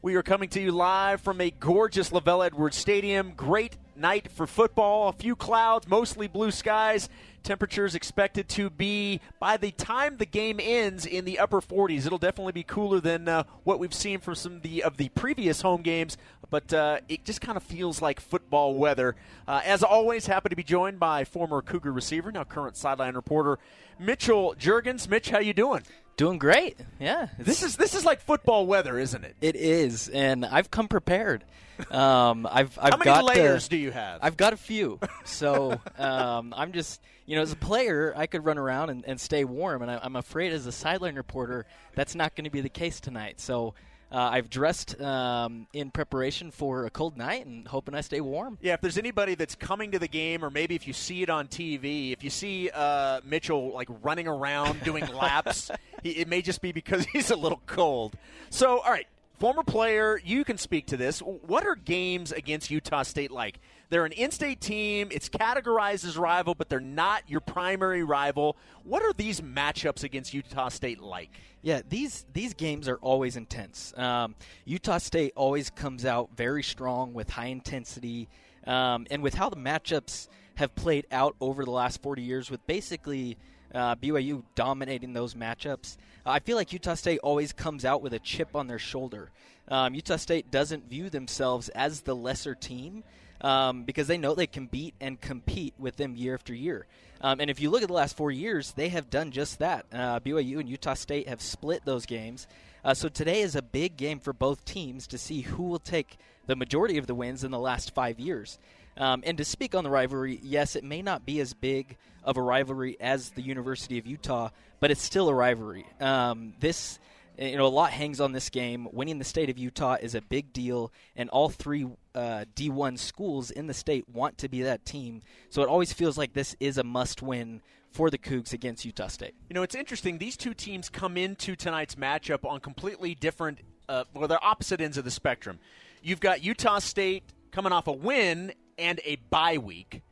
We 0.06 0.14
are 0.14 0.22
coming 0.22 0.48
to 0.50 0.60
you 0.60 0.70
live 0.70 1.20
from 1.20 1.40
a 1.40 1.50
gorgeous 1.50 2.10
LaVell 2.10 2.46
Edwards 2.46 2.76
Stadium. 2.76 3.32
Great 3.36 3.76
night 3.96 4.30
for 4.30 4.46
football. 4.46 5.08
A 5.08 5.12
few 5.12 5.34
clouds, 5.34 5.88
mostly 5.88 6.28
blue 6.28 6.52
skies. 6.52 7.08
Temperatures 7.42 7.96
expected 7.96 8.48
to 8.50 8.70
be, 8.70 9.20
by 9.40 9.56
the 9.56 9.72
time 9.72 10.18
the 10.18 10.24
game 10.24 10.60
ends, 10.62 11.06
in 11.06 11.24
the 11.24 11.40
upper 11.40 11.60
40s. 11.60 12.06
It'll 12.06 12.18
definitely 12.18 12.52
be 12.52 12.62
cooler 12.62 13.00
than 13.00 13.26
uh, 13.26 13.42
what 13.64 13.80
we've 13.80 13.92
seen 13.92 14.20
from 14.20 14.36
some 14.36 14.52
of 14.54 14.62
the, 14.62 14.84
of 14.84 14.96
the 14.96 15.08
previous 15.08 15.62
home 15.62 15.82
games, 15.82 16.16
but 16.50 16.72
uh, 16.72 17.00
it 17.08 17.24
just 17.24 17.40
kind 17.40 17.56
of 17.56 17.64
feels 17.64 18.00
like 18.00 18.20
football 18.20 18.76
weather. 18.76 19.16
Uh, 19.48 19.60
as 19.64 19.82
always, 19.82 20.26
happy 20.26 20.50
to 20.50 20.54
be 20.54 20.62
joined 20.62 21.00
by 21.00 21.24
former 21.24 21.60
Cougar 21.60 21.90
receiver, 21.90 22.30
now 22.30 22.44
current 22.44 22.76
sideline 22.76 23.16
reporter, 23.16 23.58
Mitchell 23.98 24.54
Juergens. 24.56 25.08
Mitch, 25.08 25.30
how 25.30 25.40
you 25.40 25.52
doing? 25.52 25.82
Doing 26.16 26.38
great. 26.38 26.78
Yeah. 26.98 27.28
This 27.38 27.62
is 27.62 27.76
this 27.76 27.94
is 27.94 28.04
like 28.06 28.20
football 28.22 28.66
weather, 28.66 28.98
isn't 28.98 29.22
it? 29.22 29.36
It 29.42 29.54
is, 29.54 30.08
and 30.08 30.46
I've 30.46 30.70
come 30.70 30.88
prepared. 30.88 31.44
Um, 31.90 32.46
I've 32.50 32.78
I've 32.80 32.92
How 32.92 32.96
many 32.96 33.04
got 33.04 33.24
layers 33.24 33.68
the- 33.68 33.76
do 33.76 33.82
you 33.82 33.90
have? 33.90 34.20
I've 34.22 34.36
got 34.36 34.54
a 34.54 34.56
few. 34.56 34.98
So 35.24 35.78
um, 35.98 36.54
I'm 36.56 36.72
just 36.72 37.02
you 37.26 37.36
know 37.36 37.42
as 37.42 37.52
a 37.52 37.56
player 37.56 38.14
I 38.16 38.26
could 38.26 38.46
run 38.46 38.56
around 38.56 38.88
and, 38.88 39.04
and 39.06 39.20
stay 39.20 39.44
warm, 39.44 39.82
and 39.82 39.90
I, 39.90 40.00
I'm 40.02 40.16
afraid 40.16 40.52
as 40.52 40.66
a 40.66 40.72
sideline 40.72 41.16
reporter 41.16 41.66
that's 41.94 42.14
not 42.14 42.34
going 42.34 42.44
to 42.44 42.50
be 42.50 42.62
the 42.62 42.70
case 42.70 42.98
tonight. 43.00 43.38
So. 43.40 43.74
Uh, 44.10 44.30
I've 44.32 44.48
dressed 44.48 45.00
um, 45.00 45.66
in 45.72 45.90
preparation 45.90 46.50
for 46.52 46.86
a 46.86 46.90
cold 46.90 47.16
night 47.16 47.44
and 47.44 47.66
hoping 47.66 47.94
I 47.94 48.02
stay 48.02 48.20
warm. 48.20 48.56
Yeah, 48.60 48.74
if 48.74 48.80
there's 48.80 48.98
anybody 48.98 49.34
that's 49.34 49.56
coming 49.56 49.90
to 49.92 49.98
the 49.98 50.08
game, 50.08 50.44
or 50.44 50.50
maybe 50.50 50.76
if 50.76 50.86
you 50.86 50.92
see 50.92 51.22
it 51.22 51.30
on 51.30 51.48
TV, 51.48 52.12
if 52.12 52.22
you 52.22 52.30
see 52.30 52.70
uh, 52.72 53.20
Mitchell 53.24 53.72
like 53.72 53.88
running 54.02 54.28
around 54.28 54.82
doing 54.84 55.06
laps, 55.14 55.70
he, 56.02 56.10
it 56.10 56.28
may 56.28 56.40
just 56.40 56.60
be 56.60 56.70
because 56.70 57.04
he's 57.12 57.30
a 57.30 57.36
little 57.36 57.60
cold. 57.66 58.16
So, 58.48 58.78
all 58.78 58.92
right, 58.92 59.08
former 59.38 59.64
player, 59.64 60.20
you 60.24 60.44
can 60.44 60.56
speak 60.56 60.86
to 60.86 60.96
this. 60.96 61.18
What 61.20 61.66
are 61.66 61.74
games 61.74 62.30
against 62.30 62.70
Utah 62.70 63.02
State 63.02 63.32
like? 63.32 63.58
They're 63.88 64.04
an 64.04 64.12
in-state 64.12 64.60
team. 64.60 65.08
It's 65.12 65.28
categorized 65.28 66.04
as 66.04 66.18
rival, 66.18 66.54
but 66.54 66.68
they're 66.68 66.80
not 66.80 67.22
your 67.28 67.40
primary 67.40 68.02
rival. 68.02 68.56
What 68.82 69.02
are 69.02 69.12
these 69.12 69.40
matchups 69.40 70.02
against 70.02 70.34
Utah 70.34 70.68
State 70.68 71.00
like? 71.00 71.30
Yeah, 71.62 71.82
these 71.88 72.26
these 72.32 72.54
games 72.54 72.88
are 72.88 72.96
always 72.96 73.36
intense. 73.36 73.92
Um, 73.96 74.34
Utah 74.64 74.98
State 74.98 75.32
always 75.36 75.70
comes 75.70 76.04
out 76.04 76.30
very 76.36 76.62
strong 76.62 77.14
with 77.14 77.30
high 77.30 77.46
intensity, 77.46 78.28
um, 78.66 79.06
and 79.10 79.22
with 79.22 79.34
how 79.34 79.50
the 79.50 79.56
matchups 79.56 80.28
have 80.56 80.74
played 80.74 81.06
out 81.12 81.36
over 81.40 81.64
the 81.64 81.70
last 81.70 82.02
40 82.02 82.22
years, 82.22 82.50
with 82.50 82.66
basically 82.66 83.36
uh, 83.74 83.94
BYU 83.96 84.42
dominating 84.54 85.12
those 85.12 85.34
matchups. 85.34 85.96
I 86.24 86.40
feel 86.40 86.56
like 86.56 86.72
Utah 86.72 86.94
State 86.94 87.20
always 87.22 87.52
comes 87.52 87.84
out 87.84 88.02
with 88.02 88.14
a 88.14 88.18
chip 88.18 88.56
on 88.56 88.66
their 88.66 88.78
shoulder. 88.78 89.30
Um, 89.68 89.94
Utah 89.94 90.16
State 90.16 90.50
doesn't 90.50 90.88
view 90.88 91.10
themselves 91.10 91.68
as 91.70 92.00
the 92.00 92.14
lesser 92.14 92.54
team 92.54 93.04
um, 93.40 93.84
because 93.84 94.06
they 94.06 94.18
know 94.18 94.34
they 94.34 94.46
can 94.46 94.66
beat 94.66 94.94
and 95.00 95.20
compete 95.20 95.74
with 95.78 95.96
them 95.96 96.16
year 96.16 96.34
after 96.34 96.54
year. 96.54 96.86
Um, 97.20 97.40
and 97.40 97.50
if 97.50 97.60
you 97.60 97.70
look 97.70 97.82
at 97.82 97.88
the 97.88 97.94
last 97.94 98.16
four 98.16 98.30
years, 98.30 98.72
they 98.72 98.88
have 98.88 99.10
done 99.10 99.30
just 99.30 99.58
that. 99.58 99.86
Uh, 99.92 100.20
BYU 100.20 100.60
and 100.60 100.68
Utah 100.68 100.94
State 100.94 101.28
have 101.28 101.40
split 101.40 101.82
those 101.84 102.06
games. 102.06 102.46
Uh, 102.84 102.94
so 102.94 103.08
today 103.08 103.40
is 103.40 103.56
a 103.56 103.62
big 103.62 103.96
game 103.96 104.20
for 104.20 104.32
both 104.32 104.64
teams 104.64 105.06
to 105.08 105.18
see 105.18 105.40
who 105.40 105.64
will 105.64 105.78
take 105.78 106.18
the 106.46 106.56
majority 106.56 106.98
of 106.98 107.06
the 107.06 107.14
wins 107.14 107.42
in 107.42 107.50
the 107.50 107.58
last 107.58 107.94
five 107.94 108.20
years. 108.20 108.58
Um, 108.98 109.22
and 109.26 109.36
to 109.38 109.44
speak 109.44 109.74
on 109.74 109.84
the 109.84 109.90
rivalry, 109.90 110.40
yes, 110.42 110.76
it 110.76 110.84
may 110.84 111.02
not 111.02 111.26
be 111.26 111.40
as 111.40 111.52
big 111.52 111.96
of 112.24 112.36
a 112.36 112.42
rivalry 112.42 112.96
as 113.00 113.30
the 113.30 113.42
University 113.42 113.98
of 113.98 114.06
Utah, 114.06 114.50
but 114.80 114.90
it's 114.90 115.02
still 115.02 115.28
a 115.28 115.34
rivalry. 115.34 115.86
Um, 116.00 116.54
this 116.60 116.98
you 117.38 117.56
know, 117.56 117.66
a 117.66 117.68
lot 117.68 117.90
hangs 117.90 118.20
on 118.20 118.32
this 118.32 118.48
game. 118.50 118.88
Winning 118.92 119.18
the 119.18 119.24
state 119.24 119.50
of 119.50 119.58
Utah 119.58 119.96
is 120.00 120.14
a 120.14 120.20
big 120.20 120.52
deal, 120.52 120.92
and 121.14 121.28
all 121.30 121.48
three 121.48 121.86
uh, 122.16 122.46
D1 122.54 122.98
schools 122.98 123.50
in 123.50 123.66
the 123.66 123.74
state 123.74 124.08
want 124.08 124.38
to 124.38 124.48
be 124.48 124.62
that 124.62 124.86
team. 124.86 125.20
So 125.50 125.62
it 125.62 125.68
always 125.68 125.92
feels 125.92 126.16
like 126.16 126.32
this 126.32 126.56
is 126.58 126.78
a 126.78 126.82
must-win 126.82 127.60
for 127.92 128.08
the 128.08 128.18
Cougs 128.18 128.52
against 128.52 128.84
Utah 128.84 129.08
State. 129.08 129.34
You 129.48 129.54
know, 129.54 129.62
it's 129.62 129.74
interesting. 129.74 130.18
These 130.18 130.36
two 130.36 130.54
teams 130.54 130.88
come 130.88 131.16
into 131.16 131.54
tonight's 131.54 131.94
matchup 131.94 132.44
on 132.44 132.60
completely 132.60 133.14
different, 133.14 133.60
uh, 133.88 134.04
well, 134.14 134.28
they're 134.28 134.42
opposite 134.42 134.80
ends 134.80 134.96
of 134.96 135.04
the 135.04 135.10
spectrum. 135.10 135.58
You've 136.02 136.20
got 136.20 136.42
Utah 136.42 136.78
State 136.78 137.24
coming 137.52 137.72
off 137.72 137.86
a 137.86 137.92
win 137.92 138.52
and 138.78 138.98
a 139.04 139.16
bye 139.30 139.58
week. 139.58 140.02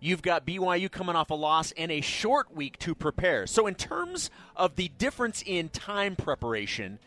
You've 0.00 0.22
got 0.22 0.44
BYU 0.44 0.90
coming 0.90 1.14
off 1.14 1.30
a 1.30 1.34
loss 1.34 1.70
and 1.76 1.92
a 1.92 2.00
short 2.00 2.52
week 2.52 2.76
to 2.80 2.92
prepare. 2.92 3.46
So, 3.46 3.68
in 3.68 3.76
terms 3.76 4.30
of 4.56 4.74
the 4.74 4.88
difference 4.98 5.44
in 5.46 5.68
time 5.68 6.16
preparation, 6.16 6.98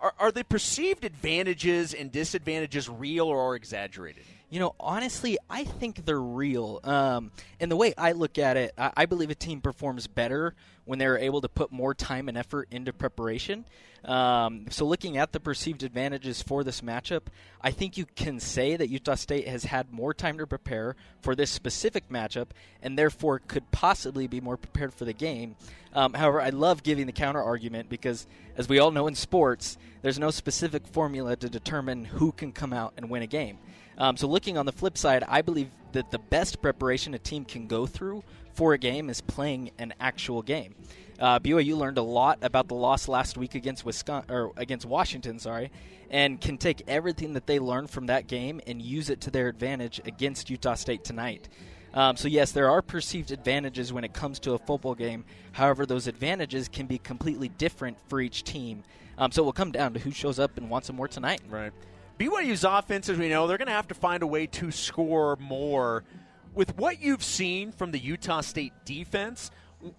are, 0.00 0.14
are 0.18 0.32
the 0.32 0.44
perceived 0.44 1.04
advantages 1.04 1.94
and 1.94 2.10
disadvantages 2.10 2.88
real 2.88 3.26
or 3.26 3.54
exaggerated? 3.56 4.24
You 4.50 4.58
know, 4.58 4.74
honestly, 4.80 5.38
I 5.48 5.62
think 5.62 6.04
they're 6.04 6.20
real. 6.20 6.80
Um, 6.82 7.30
and 7.60 7.70
the 7.70 7.76
way 7.76 7.94
I 7.96 8.12
look 8.12 8.36
at 8.36 8.56
it, 8.56 8.74
I, 8.76 8.92
I, 8.96 9.06
believe 9.06 9.30
a 9.30 9.34
team 9.36 9.60
performs 9.60 10.08
better 10.08 10.56
when 10.84 10.98
they're 10.98 11.18
able 11.18 11.40
to 11.42 11.48
put 11.48 11.70
more 11.70 11.94
time 11.94 12.28
and 12.28 12.36
effort 12.36 12.66
into 12.72 12.92
preparation. 12.92 13.64
Um, 14.04 14.66
so, 14.68 14.86
looking 14.86 15.18
at 15.18 15.30
the 15.30 15.38
perceived 15.38 15.84
advantages 15.84 16.42
for 16.42 16.64
this 16.64 16.80
matchup, 16.80 17.22
I 17.60 17.70
think 17.70 17.96
you 17.96 18.06
can 18.16 18.40
say 18.40 18.74
that 18.74 18.88
Utah 18.88 19.14
State 19.14 19.46
has 19.46 19.62
had 19.62 19.92
more 19.92 20.12
time 20.12 20.38
to 20.38 20.48
prepare 20.48 20.96
for 21.20 21.36
this 21.36 21.50
specific 21.50 22.08
matchup 22.08 22.48
and 22.82 22.98
therefore 22.98 23.40
could 23.46 23.70
possibly 23.70 24.26
be 24.26 24.40
more 24.40 24.56
prepared 24.56 24.94
for 24.94 25.04
the 25.04 25.12
game. 25.12 25.54
Um, 25.94 26.14
however, 26.14 26.40
I 26.40 26.48
love 26.48 26.82
giving 26.82 27.06
the 27.06 27.12
counter 27.12 27.42
argument 27.42 27.88
because, 27.88 28.26
as 28.56 28.68
we 28.68 28.80
all 28.80 28.90
know 28.90 29.06
in 29.06 29.14
sports, 29.14 29.78
there's 30.02 30.18
no 30.18 30.30
specific 30.30 30.88
formula 30.88 31.36
to 31.36 31.48
determine 31.48 32.04
who 32.04 32.32
can 32.32 32.50
come 32.50 32.72
out 32.72 32.94
and 32.96 33.10
win 33.10 33.22
a 33.22 33.28
game. 33.28 33.58
Um, 34.00 34.16
so, 34.16 34.26
looking 34.26 34.56
on 34.56 34.64
the 34.66 34.72
flip 34.72 34.96
side, 34.96 35.22
I 35.28 35.42
believe 35.42 35.68
that 35.92 36.10
the 36.10 36.18
best 36.18 36.62
preparation 36.62 37.12
a 37.14 37.18
team 37.18 37.44
can 37.44 37.66
go 37.66 37.86
through 37.86 38.24
for 38.54 38.72
a 38.72 38.78
game 38.78 39.10
is 39.10 39.20
playing 39.20 39.70
an 39.78 39.92
actual 40.00 40.40
game. 40.40 40.74
Uh, 41.18 41.38
BYU 41.38 41.76
learned 41.76 41.98
a 41.98 42.02
lot 42.02 42.38
about 42.40 42.68
the 42.68 42.74
loss 42.74 43.06
last 43.06 43.36
week 43.36 43.54
against 43.54 43.84
Wisconsin 43.84 44.34
or 44.34 44.52
against 44.56 44.86
Washington, 44.86 45.38
sorry, 45.38 45.70
and 46.10 46.40
can 46.40 46.56
take 46.56 46.82
everything 46.88 47.34
that 47.34 47.46
they 47.46 47.58
learned 47.58 47.90
from 47.90 48.06
that 48.06 48.26
game 48.26 48.60
and 48.66 48.80
use 48.80 49.10
it 49.10 49.20
to 49.20 49.30
their 49.30 49.48
advantage 49.48 50.00
against 50.06 50.48
Utah 50.48 50.74
State 50.74 51.04
tonight. 51.04 51.50
Um, 51.92 52.16
so 52.16 52.26
yes, 52.26 52.52
there 52.52 52.70
are 52.70 52.80
perceived 52.80 53.32
advantages 53.32 53.92
when 53.92 54.04
it 54.04 54.14
comes 54.14 54.38
to 54.40 54.52
a 54.52 54.58
football 54.58 54.94
game. 54.94 55.24
However, 55.52 55.84
those 55.84 56.06
advantages 56.06 56.68
can 56.68 56.86
be 56.86 56.98
completely 56.98 57.48
different 57.48 57.98
for 58.08 58.20
each 58.20 58.44
team. 58.44 58.82
Um, 59.18 59.30
so 59.30 59.42
it 59.42 59.44
will 59.44 59.52
come 59.52 59.72
down 59.72 59.92
to 59.92 60.00
who 60.00 60.10
shows 60.10 60.38
up 60.38 60.56
and 60.56 60.70
wants 60.70 60.88
it 60.88 60.94
more 60.94 61.08
tonight. 61.08 61.42
Right. 61.50 61.72
BYU's 62.20 62.64
offense, 62.64 63.08
as 63.08 63.16
we 63.16 63.30
know, 63.30 63.46
they're 63.46 63.56
going 63.56 63.68
to 63.68 63.72
have 63.72 63.88
to 63.88 63.94
find 63.94 64.22
a 64.22 64.26
way 64.26 64.46
to 64.46 64.70
score 64.70 65.36
more. 65.40 66.04
With 66.52 66.76
what 66.76 67.00
you've 67.00 67.24
seen 67.24 67.72
from 67.72 67.92
the 67.92 67.98
Utah 67.98 68.42
State 68.42 68.74
defense, 68.84 69.50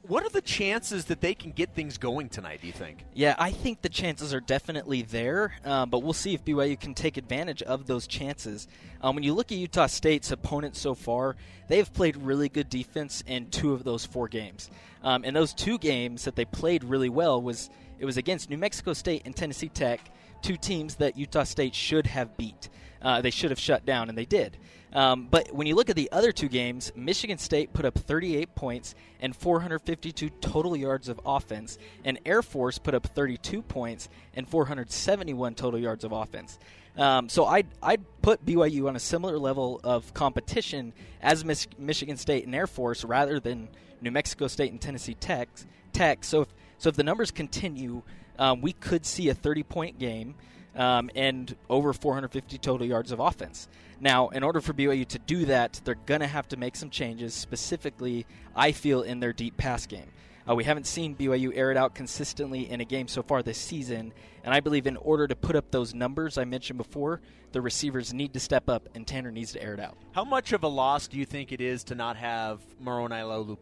what 0.03 0.23
are 0.23 0.29
the 0.29 0.41
chances 0.41 1.05
that 1.05 1.19
they 1.19 1.33
can 1.33 1.51
get 1.51 1.73
things 1.73 1.97
going 1.97 2.29
tonight, 2.29 2.61
do 2.61 2.67
you 2.67 2.73
think? 2.73 3.05
Yeah, 3.15 3.33
I 3.39 3.49
think 3.49 3.81
the 3.81 3.89
chances 3.89 4.35
are 4.35 4.39
definitely 4.39 5.01
there, 5.01 5.55
uh, 5.65 5.87
but 5.87 6.03
we'll 6.03 6.13
see 6.13 6.35
if 6.35 6.45
BYU 6.45 6.79
can 6.79 6.93
take 6.93 7.17
advantage 7.17 7.63
of 7.63 7.87
those 7.87 8.05
chances. 8.05 8.67
Um, 9.01 9.15
when 9.15 9.23
you 9.23 9.33
look 9.33 9.51
at 9.51 9.57
Utah 9.57 9.87
State's 9.87 10.29
opponents 10.29 10.79
so 10.79 10.93
far, 10.93 11.35
they've 11.69 11.91
played 11.91 12.17
really 12.17 12.49
good 12.49 12.69
defense 12.69 13.23
in 13.25 13.49
two 13.49 13.73
of 13.73 13.83
those 13.83 14.05
four 14.05 14.27
games. 14.27 14.69
Um, 15.01 15.23
and 15.23 15.35
those 15.35 15.55
two 15.55 15.79
games 15.79 16.25
that 16.25 16.35
they 16.35 16.45
played 16.45 16.83
really 16.83 17.09
well 17.09 17.41
was 17.41 17.71
it 17.97 18.05
was 18.05 18.17
against 18.17 18.51
New 18.51 18.57
Mexico 18.57 18.93
State 18.93 19.23
and 19.25 19.35
Tennessee 19.35 19.69
Tech 19.69 20.11
two 20.41 20.57
teams 20.57 20.95
that 20.95 21.17
Utah 21.17 21.43
State 21.43 21.75
should 21.75 22.07
have 22.07 22.37
beat. 22.37 22.69
Uh, 23.01 23.21
they 23.21 23.31
should 23.31 23.49
have 23.49 23.59
shut 23.59 23.85
down, 23.85 24.09
and 24.09 24.17
they 24.17 24.25
did. 24.25 24.57
Um, 24.93 25.27
but 25.31 25.53
when 25.53 25.67
you 25.67 25.75
look 25.75 25.89
at 25.89 25.95
the 25.95 26.11
other 26.11 26.31
two 26.31 26.49
games, 26.49 26.91
Michigan 26.95 27.37
State 27.37 27.71
put 27.73 27.85
up 27.85 27.97
38 27.97 28.53
points 28.55 28.93
and 29.21 29.35
452 29.35 30.29
total 30.41 30.75
yards 30.75 31.07
of 31.07 31.19
offense, 31.25 31.77
and 32.03 32.19
Air 32.25 32.41
Force 32.41 32.77
put 32.77 32.93
up 32.93 33.07
32 33.07 33.61
points 33.61 34.09
and 34.35 34.47
471 34.47 35.55
total 35.55 35.79
yards 35.79 36.03
of 36.03 36.11
offense. 36.11 36.59
Um, 36.97 37.29
so 37.29 37.45
I'd, 37.45 37.67
I'd 37.81 38.03
put 38.21 38.45
BYU 38.45 38.89
on 38.89 38.97
a 38.97 38.99
similar 38.99 39.37
level 39.37 39.79
of 39.83 40.13
competition 40.13 40.91
as 41.21 41.45
Mich- 41.45 41.69
Michigan 41.77 42.17
State 42.17 42.45
and 42.45 42.53
Air 42.53 42.67
Force 42.67 43.05
rather 43.05 43.39
than 43.39 43.69
New 44.01 44.11
Mexico 44.11 44.47
State 44.47 44.71
and 44.71 44.81
Tennessee 44.81 45.13
Tech. 45.13 45.47
Tech. 45.93 46.23
So 46.25 46.41
if, 46.41 46.49
so 46.79 46.89
if 46.89 46.95
the 46.95 47.03
numbers 47.03 47.31
continue, 47.31 48.01
um, 48.41 48.59
we 48.59 48.73
could 48.73 49.05
see 49.05 49.29
a 49.29 49.35
30 49.35 49.63
point 49.63 49.99
game 49.99 50.33
um, 50.75 51.11
and 51.15 51.55
over 51.69 51.93
450 51.93 52.57
total 52.57 52.87
yards 52.87 53.11
of 53.11 53.19
offense. 53.19 53.67
Now, 53.99 54.29
in 54.29 54.41
order 54.41 54.61
for 54.61 54.73
BYU 54.73 55.07
to 55.09 55.19
do 55.19 55.45
that, 55.45 55.79
they're 55.83 55.93
going 55.93 56.21
to 56.21 56.27
have 56.27 56.47
to 56.49 56.57
make 56.57 56.75
some 56.75 56.89
changes, 56.89 57.35
specifically, 57.35 58.25
I 58.55 58.71
feel, 58.71 59.03
in 59.03 59.19
their 59.19 59.31
deep 59.31 59.57
pass 59.57 59.85
game. 59.85 60.07
Uh, 60.49 60.55
we 60.55 60.63
haven't 60.63 60.87
seen 60.87 61.15
BYU 61.15 61.55
air 61.55 61.69
it 61.69 61.77
out 61.77 61.93
consistently 61.93 62.67
in 62.67 62.81
a 62.81 62.85
game 62.85 63.07
so 63.07 63.21
far 63.21 63.43
this 63.43 63.59
season, 63.59 64.11
and 64.43 64.55
I 64.55 64.59
believe 64.59 64.87
in 64.87 64.97
order 64.97 65.27
to 65.27 65.35
put 65.35 65.55
up 65.55 65.69
those 65.69 65.93
numbers 65.93 66.39
I 66.39 66.45
mentioned 66.45 66.77
before, 66.77 67.21
the 67.51 67.61
receivers 67.61 68.11
need 68.11 68.33
to 68.33 68.39
step 68.39 68.67
up, 68.67 68.89
and 68.95 69.05
Tanner 69.05 69.31
needs 69.31 69.51
to 69.51 69.61
air 69.61 69.75
it 69.75 69.79
out. 69.79 69.97
How 70.13 70.23
much 70.23 70.51
of 70.51 70.63
a 70.63 70.67
loss 70.67 71.07
do 71.07 71.19
you 71.19 71.25
think 71.25 71.51
it 71.51 71.61
is 71.61 71.83
to 71.85 71.95
not 71.95 72.15
have 72.15 72.59
Moroni 72.79 73.17
Laulu 73.17 73.55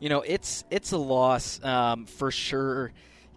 You 0.00 0.08
know, 0.08 0.22
it's 0.22 0.64
it's 0.72 0.90
a 0.90 0.98
loss 0.98 1.62
um, 1.62 2.06
for 2.06 2.32
sure 2.32 2.90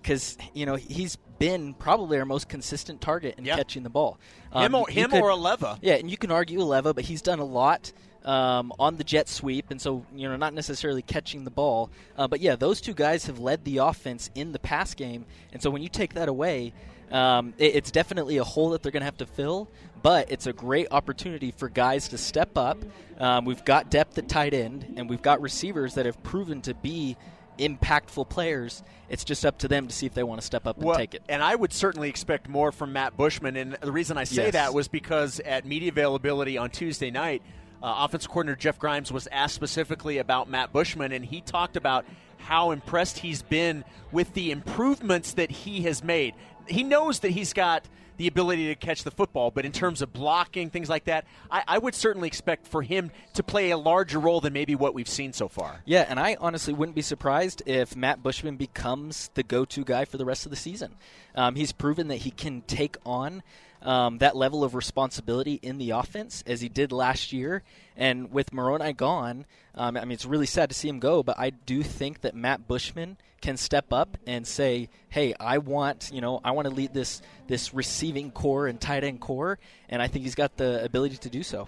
because 0.06 0.38
you 0.54 0.68
know 0.68 0.76
he's 0.76 1.16
been 1.40 1.74
probably 1.74 2.20
our 2.20 2.26
most 2.26 2.48
consistent 2.48 3.02
target 3.02 3.36
in 3.38 3.46
catching 3.46 3.82
the 3.84 3.90
ball. 3.90 4.20
Um, 4.54 4.64
him 4.64 4.76
or, 4.76 4.88
him 4.88 5.10
could, 5.10 5.22
or 5.22 5.30
Aleva. 5.30 5.80
Yeah, 5.82 5.96
and 5.96 6.10
you 6.10 6.16
can 6.16 6.32
argue 6.32 6.60
Aleva, 6.60 6.94
but 6.94 7.04
he's 7.04 7.24
done 7.24 7.40
a 7.40 7.46
lot 7.46 7.92
um, 8.24 8.72
on 8.80 8.98
the 8.98 9.04
jet 9.04 9.28
sweep, 9.28 9.72
and 9.72 9.82
so 9.82 10.06
you 10.16 10.30
know 10.30 10.36
not 10.36 10.54
necessarily 10.54 11.02
catching 11.02 11.44
the 11.44 11.52
ball. 11.52 11.90
Uh, 12.18 12.28
but 12.28 12.40
yeah, 12.40 12.56
those 12.56 12.82
two 12.82 12.94
guys 12.94 13.26
have 13.26 13.40
led 13.40 13.66
the 13.66 13.78
offense 13.78 14.30
in 14.36 14.52
the 14.52 14.60
pass 14.60 14.94
game, 14.94 15.26
and 15.52 15.62
so 15.62 15.72
when 15.72 15.82
you 15.82 15.90
take 15.90 16.14
that 16.14 16.30
away. 16.30 16.74
Um, 17.12 17.54
it, 17.60 17.76
it's 17.76 17.92
definitely 17.92 18.38
a 18.38 18.44
hole 18.44 18.72
that 18.72 18.82
they're 18.82 18.92
going 18.92 19.02
to 19.02 19.06
have 19.06 19.18
to 19.18 19.28
fill, 19.28 19.70
but 20.02 20.32
it's 20.32 20.48
a 20.48 20.54
great 20.54 20.88
opportunity 20.90 21.52
for 21.52 21.70
guys 21.70 22.08
to 22.10 22.18
step 22.18 22.58
up. 22.58 22.80
Um, 23.20 23.46
we've 23.46 23.64
got 23.64 23.92
depth 23.92 24.18
at 24.18 24.28
tight 24.28 24.56
end, 24.56 24.96
and 24.98 25.08
we've 25.08 25.22
got 25.22 25.40
receivers 25.40 25.94
that 25.94 26.08
have 26.08 26.22
proven 26.24 26.64
to 26.64 26.74
be 26.74 27.16
impactful 27.58 28.30
players. 28.30 28.84
It's 29.10 29.24
just 29.24 29.46
up 29.46 29.58
to 29.60 29.68
them 29.68 29.88
to 29.88 29.94
see 29.94 30.06
if 30.06 30.14
they 30.14 30.24
want 30.24 30.42
to 30.42 30.46
step 30.46 30.66
up 30.68 30.78
and 30.78 30.86
well, 30.86 30.98
take 30.98 31.14
it. 31.14 31.24
And 31.30 31.44
I 31.44 31.56
would 31.56 31.74
certainly 31.74 32.10
expect 32.10 32.50
more 32.50 32.72
from 32.72 32.94
Matt 32.94 33.16
Bushman. 33.16 33.56
And 33.56 33.74
the 33.74 33.92
reason 33.92 34.18
I 34.18 34.24
say 34.24 34.46
yes. 34.46 34.54
that 34.54 34.74
was 34.74 34.88
because 34.88 35.40
at 35.40 35.66
media 35.66 35.90
availability 35.90 36.58
on 36.58 36.70
Tuesday 36.70 37.12
night, 37.12 37.42
uh, 37.84 37.94
offensive 38.00 38.30
coordinator 38.30 38.60
Jeff 38.60 38.80
Grimes 38.80 39.12
was 39.12 39.28
asked 39.32 39.56
specifically 39.56 40.18
about 40.18 40.50
Matt 40.50 40.74
Bushman, 40.74 41.12
and 41.12 41.24
he 41.24 41.42
talked 41.42 41.78
about 41.78 42.06
how 42.38 42.72
impressed 42.72 43.20
he's 43.20 43.42
been 43.42 43.84
with 44.12 44.34
the 44.34 44.52
improvements 44.52 45.34
that 45.34 45.52
he 45.52 45.84
has 45.84 46.04
made. 46.04 46.34
He 46.68 46.84
knows 46.84 47.20
that 47.20 47.32
he's 47.32 47.54
got– 47.54 47.88
the 48.18 48.28
ability 48.28 48.68
to 48.68 48.76
catch 48.76 49.04
the 49.04 49.12
football, 49.12 49.52
but 49.52 49.66
in 49.66 49.72
terms 49.72 50.02
of 50.02 50.14
blocking, 50.14 50.70
things 50.70 50.90
like 50.90 51.06
that, 51.06 51.26
I, 51.50 51.64
I, 51.68 51.78
would 51.78 51.96
certainly 51.96 52.28
expect 52.28 52.68
for 52.68 52.82
him 52.82 53.12
to 53.34 53.44
play 53.44 53.72
a 53.72 53.78
larger 53.78 54.20
role 54.20 54.42
than 54.42 54.54
maybe 54.54 54.76
what 54.76 54.94
we've 54.94 55.10
seen 55.10 55.34
so 55.34 55.48
far. 55.48 55.82
Yeah, 55.86 56.06
and 56.08 56.20
I 56.20 56.38
honestly 56.40 56.74
wouldn't 56.74 56.96
be 56.96 57.02
surprised 57.02 57.62
if 57.66 57.96
Matt 57.96 58.24
Bushman 58.24 58.56
becomes 58.56 59.30
the 59.34 59.44
go 59.44 59.66
to 59.66 59.84
guy 59.84 60.06
for 60.06 60.18
the 60.18 60.26
rest 60.26 60.46
of 60.46 60.50
the 60.50 60.56
season. 60.56 60.96
Um, 61.36 61.56
he's 61.56 61.72
proven 61.72 62.08
that 62.08 62.18
he 62.18 62.32
can 62.32 62.62
take 62.62 62.98
on 63.06 63.44
um, 63.82 64.18
that 64.20 64.36
level 64.36 64.64
of 64.64 64.76
responsibility 64.76 65.60
in 65.62 65.78
the 65.78 65.92
offense 65.92 66.44
as 66.48 66.62
he 66.62 66.70
did 66.70 66.92
last 66.92 67.32
year. 67.32 67.64
And 67.96 68.32
with 68.32 68.54
Moroni 68.54 68.94
gone, 68.94 69.46
um, 69.76 69.98
I 69.98 70.02
mean, 70.02 70.12
it's 70.12 70.26
really 70.26 70.46
sad 70.46 70.70
to 70.70 70.76
see 70.76 70.90
him 70.90 71.00
go, 71.00 71.24
but 71.24 71.38
I 71.38 71.50
do 71.52 71.84
think 71.84 72.22
that 72.22 72.36
Matt 72.36 72.68
Bushman 72.68 73.18
can 73.42 73.58
step 73.58 73.94
up 73.94 74.18
and 74.26 74.48
say, 74.48 74.90
"Hey, 75.10 75.36
I 75.40 75.60
want 75.60 76.10
you 76.12 76.20
know 76.20 76.42
I 76.44 76.52
want 76.52 76.68
to 76.68 76.74
lead 76.74 76.94
this 76.94 77.22
this 77.48 77.74
receiving 77.74 78.32
corps 78.32 78.68
and 78.68 78.82
tight 78.82 79.04
end 79.04 79.22
corps," 79.22 79.60
and 79.88 80.02
I 80.02 80.08
think 80.08 80.24
he's 80.24 80.36
got 80.36 80.58
the 80.58 80.84
ability 80.84 81.18
to 81.18 81.30
do 81.30 81.44
so. 81.44 81.68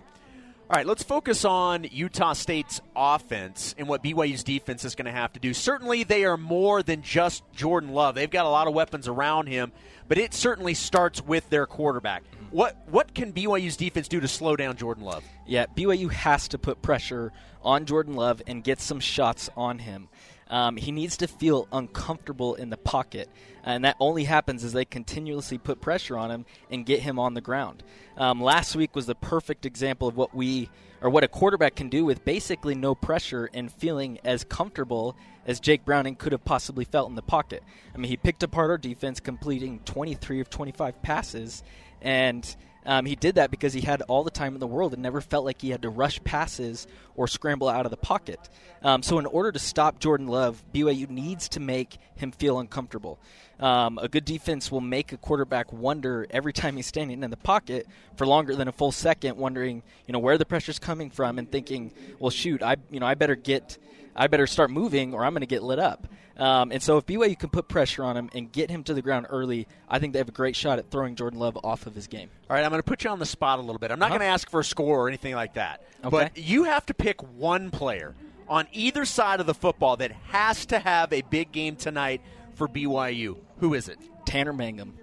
All 0.70 0.76
right, 0.76 0.86
let's 0.86 1.02
focus 1.02 1.46
on 1.46 1.86
Utah 1.92 2.34
State's 2.34 2.82
offense 2.94 3.74
and 3.78 3.88
what 3.88 4.04
BYU's 4.04 4.44
defense 4.44 4.84
is 4.84 4.96
going 4.96 5.06
to 5.06 5.14
have 5.14 5.32
to 5.32 5.40
do. 5.40 5.54
Certainly, 5.54 6.04
they 6.04 6.26
are 6.26 6.36
more 6.36 6.84
than 6.84 7.02
just 7.04 7.42
Jordan 7.54 7.92
Love. 7.92 8.16
They've 8.16 8.30
got 8.30 8.46
a 8.46 8.50
lot 8.50 8.68
of 8.68 8.74
weapons 8.74 9.08
around 9.08 9.48
him, 9.48 9.72
but 10.10 10.18
it 10.18 10.34
certainly 10.34 10.74
starts 10.74 11.24
with 11.24 11.50
their 11.50 11.68
quarterback. 11.68 12.24
what 12.52 12.76
what 12.90 13.14
can 13.14 13.32
BYU's 13.32 13.78
defense 13.78 14.10
do 14.10 14.20
to 14.20 14.28
slow 14.28 14.58
down 14.58 14.76
Jordan 14.76 15.06
Love? 15.06 15.24
Yeah, 15.46 15.68
BYU 15.74 16.12
has 16.12 16.50
to 16.50 16.58
put 16.58 16.82
pressure 16.82 17.32
on 17.64 17.86
Jordan 17.86 18.16
Love 18.16 18.42
and 18.46 18.62
get 18.62 18.82
some 18.82 19.00
shots 19.00 19.50
on 19.56 19.80
him. 19.80 20.10
Um, 20.50 20.78
he 20.78 20.92
needs 20.92 21.18
to 21.18 21.28
feel 21.28 21.68
uncomfortable 21.72 22.56
in 22.56 22.70
the 22.70 22.78
pocket, 22.78 23.30
and 23.64 23.84
that 23.86 23.98
only 24.00 24.24
happens 24.24 24.64
as 24.64 24.74
they 24.74 24.86
continuously 24.86 25.58
put 25.58 25.82
pressure 25.82 26.18
on 26.18 26.32
him 26.32 26.46
and 26.70 26.86
get 26.86 27.02
him 27.02 27.20
on 27.20 27.34
the 27.34 27.42
ground. 27.42 27.84
Um, 28.18 28.42
last 28.42 28.76
week 28.76 28.96
was 28.96 29.06
the 29.06 29.16
perfect 29.16 29.66
example 29.66 30.08
of 30.08 30.16
what 30.16 30.34
we 30.34 30.70
or 31.02 31.10
what 31.10 31.24
a 31.24 31.28
quarterback 31.28 31.76
can 31.76 31.90
do 31.90 32.04
with 32.04 32.26
basically 32.26 32.76
no 32.76 32.96
pressure 32.96 33.50
and 33.54 33.72
feeling 33.72 34.20
as 34.24 34.44
comfortable 34.44 35.16
as 35.46 35.60
Jake 35.60 35.86
Browning 35.86 36.16
could 36.16 36.32
have 36.32 36.44
possibly 36.44 36.86
felt 36.86 37.10
in 37.10 37.16
the 37.16 37.22
pocket. 37.22 37.64
I 37.94 37.98
mean, 37.98 38.10
he 38.10 38.18
picked 38.18 38.44
apart 38.44 38.70
our 38.70 38.78
defense, 38.78 39.20
completing 39.20 39.80
23 39.86 40.42
of 40.42 40.50
25 40.50 41.02
passes, 41.02 41.64
and 42.02 42.56
um, 42.88 43.06
he 43.06 43.16
did 43.16 43.36
that 43.36 43.52
because 43.52 43.74
he 43.74 43.82
had 43.82 44.02
all 44.04 44.24
the 44.24 44.32
time 44.32 44.54
in 44.54 44.60
the 44.60 44.68
world 44.68 44.94
and 44.94 45.04
never 45.04 45.22
felt 45.22 45.46
like 45.46 45.62
he 45.62 45.70
had 45.70 45.82
to 45.82 45.90
rush 45.90 46.24
passes 46.24 46.88
or 47.16 47.28
scramble 47.28 47.68
out 47.68 47.86
of 47.86 47.92
the 47.92 47.98
pocket. 47.98 48.40
Um, 48.82 49.04
so, 49.04 49.20
in 49.20 49.26
order 49.26 49.52
to 49.52 49.60
stop 49.60 50.00
Jordan 50.00 50.28
Love, 50.28 50.64
BYU 50.74 51.10
needs 51.10 51.50
to 51.50 51.60
make 51.60 51.98
him 52.16 52.32
feel 52.32 52.60
uncomfortable. 52.60 53.20
Um, 53.60 53.98
a 54.00 54.08
good 54.08 54.24
defense 54.26 54.72
will 54.72 54.82
make 54.82 55.12
a 55.14 55.18
quarterback 55.18 55.74
wonder 55.74 56.28
every 56.30 56.54
time 56.54 56.76
he's 56.76 56.86
standing 56.86 57.24
in 57.24 57.30
the 57.32 57.38
pocket 57.38 57.88
for 58.16 58.28
longer 58.28 58.56
than 58.56 58.68
a 58.68 58.72
full 58.72 58.92
second, 58.92 59.36
wondering, 59.38 59.82
you 60.06 60.14
know, 60.14 60.20
where 60.20 60.38
the 60.38 60.46
pressure's 60.46 60.78
coming 60.78 61.10
from, 61.10 61.40
and 61.40 61.52
thinking, 61.52 61.92
well, 62.20 62.30
shoot, 62.30 62.62
I, 62.62 62.76
you 62.92 63.00
know, 63.00 63.08
I 63.08 63.16
better 63.16 63.36
get, 63.36 63.78
I 64.16 64.28
better 64.28 64.46
start 64.46 64.70
moving, 64.70 65.14
or 65.16 65.26
I'm 65.26 65.34
going 65.34 65.42
to 65.42 65.48
get 65.48 65.64
lit 65.64 65.80
up. 65.80 66.08
Um, 66.38 66.72
and 66.72 66.84
so, 66.84 66.98
if 66.98 67.08
BYU 67.08 67.40
can 67.40 67.50
put 67.50 67.68
pressure 67.68 68.04
on 68.04 68.16
him 68.16 68.30
and 68.36 68.52
get 68.52 68.70
him 68.70 68.84
to 68.84 68.94
the 68.94 69.02
ground 69.02 69.26
early, 69.32 69.68
I 69.90 69.98
think 69.98 70.14
they 70.14 70.20
have 70.20 70.30
a 70.30 70.32
great 70.32 70.56
shot 70.56 70.78
at 70.78 70.92
throwing 70.92 71.16
Jordan 71.16 71.40
Love 71.40 71.58
off 71.64 71.88
of 71.88 71.96
his 71.96 72.06
game. 72.06 72.30
All 72.48 72.56
right, 72.56 72.64
I'm 72.64 72.70
going 72.70 72.78
to 72.80 72.84
put 72.88 73.04
you 73.04 73.10
on 73.10 73.18
the 73.18 73.26
spot 73.26 73.58
a 73.58 73.62
little 73.64 73.80
bit. 73.80 73.90
I'm 73.90 73.98
not 73.98 74.12
Uh-huh. 74.12 74.20
going 74.20 74.28
to 74.28 74.32
ask 74.34 74.48
for 74.52 74.60
a 74.60 74.64
score 74.64 75.00
or 75.06 75.08
anything 75.08 75.34
like 75.34 75.56
that. 75.56 75.82
Okay. 76.04 76.10
But 76.12 76.38
you 76.38 76.66
have 76.66 76.86
to 76.86 76.94
pick 76.94 77.22
one 77.24 77.72
player 77.72 78.14
on 78.48 78.68
either 78.72 79.04
side 79.04 79.40
of 79.40 79.48
the 79.48 79.56
football 79.56 79.98
that 79.98 80.12
has 80.30 80.68
to 80.68 80.78
have 80.78 81.12
a 81.12 81.24
big 81.24 81.52
game 81.52 81.76
tonight 81.76 82.22
for 82.58 82.68
BYU. 82.68 83.38
Who 83.60 83.76
is 83.76 83.88
it? 83.88 84.00
Tanner 84.26 84.52
Mangum. 84.52 84.98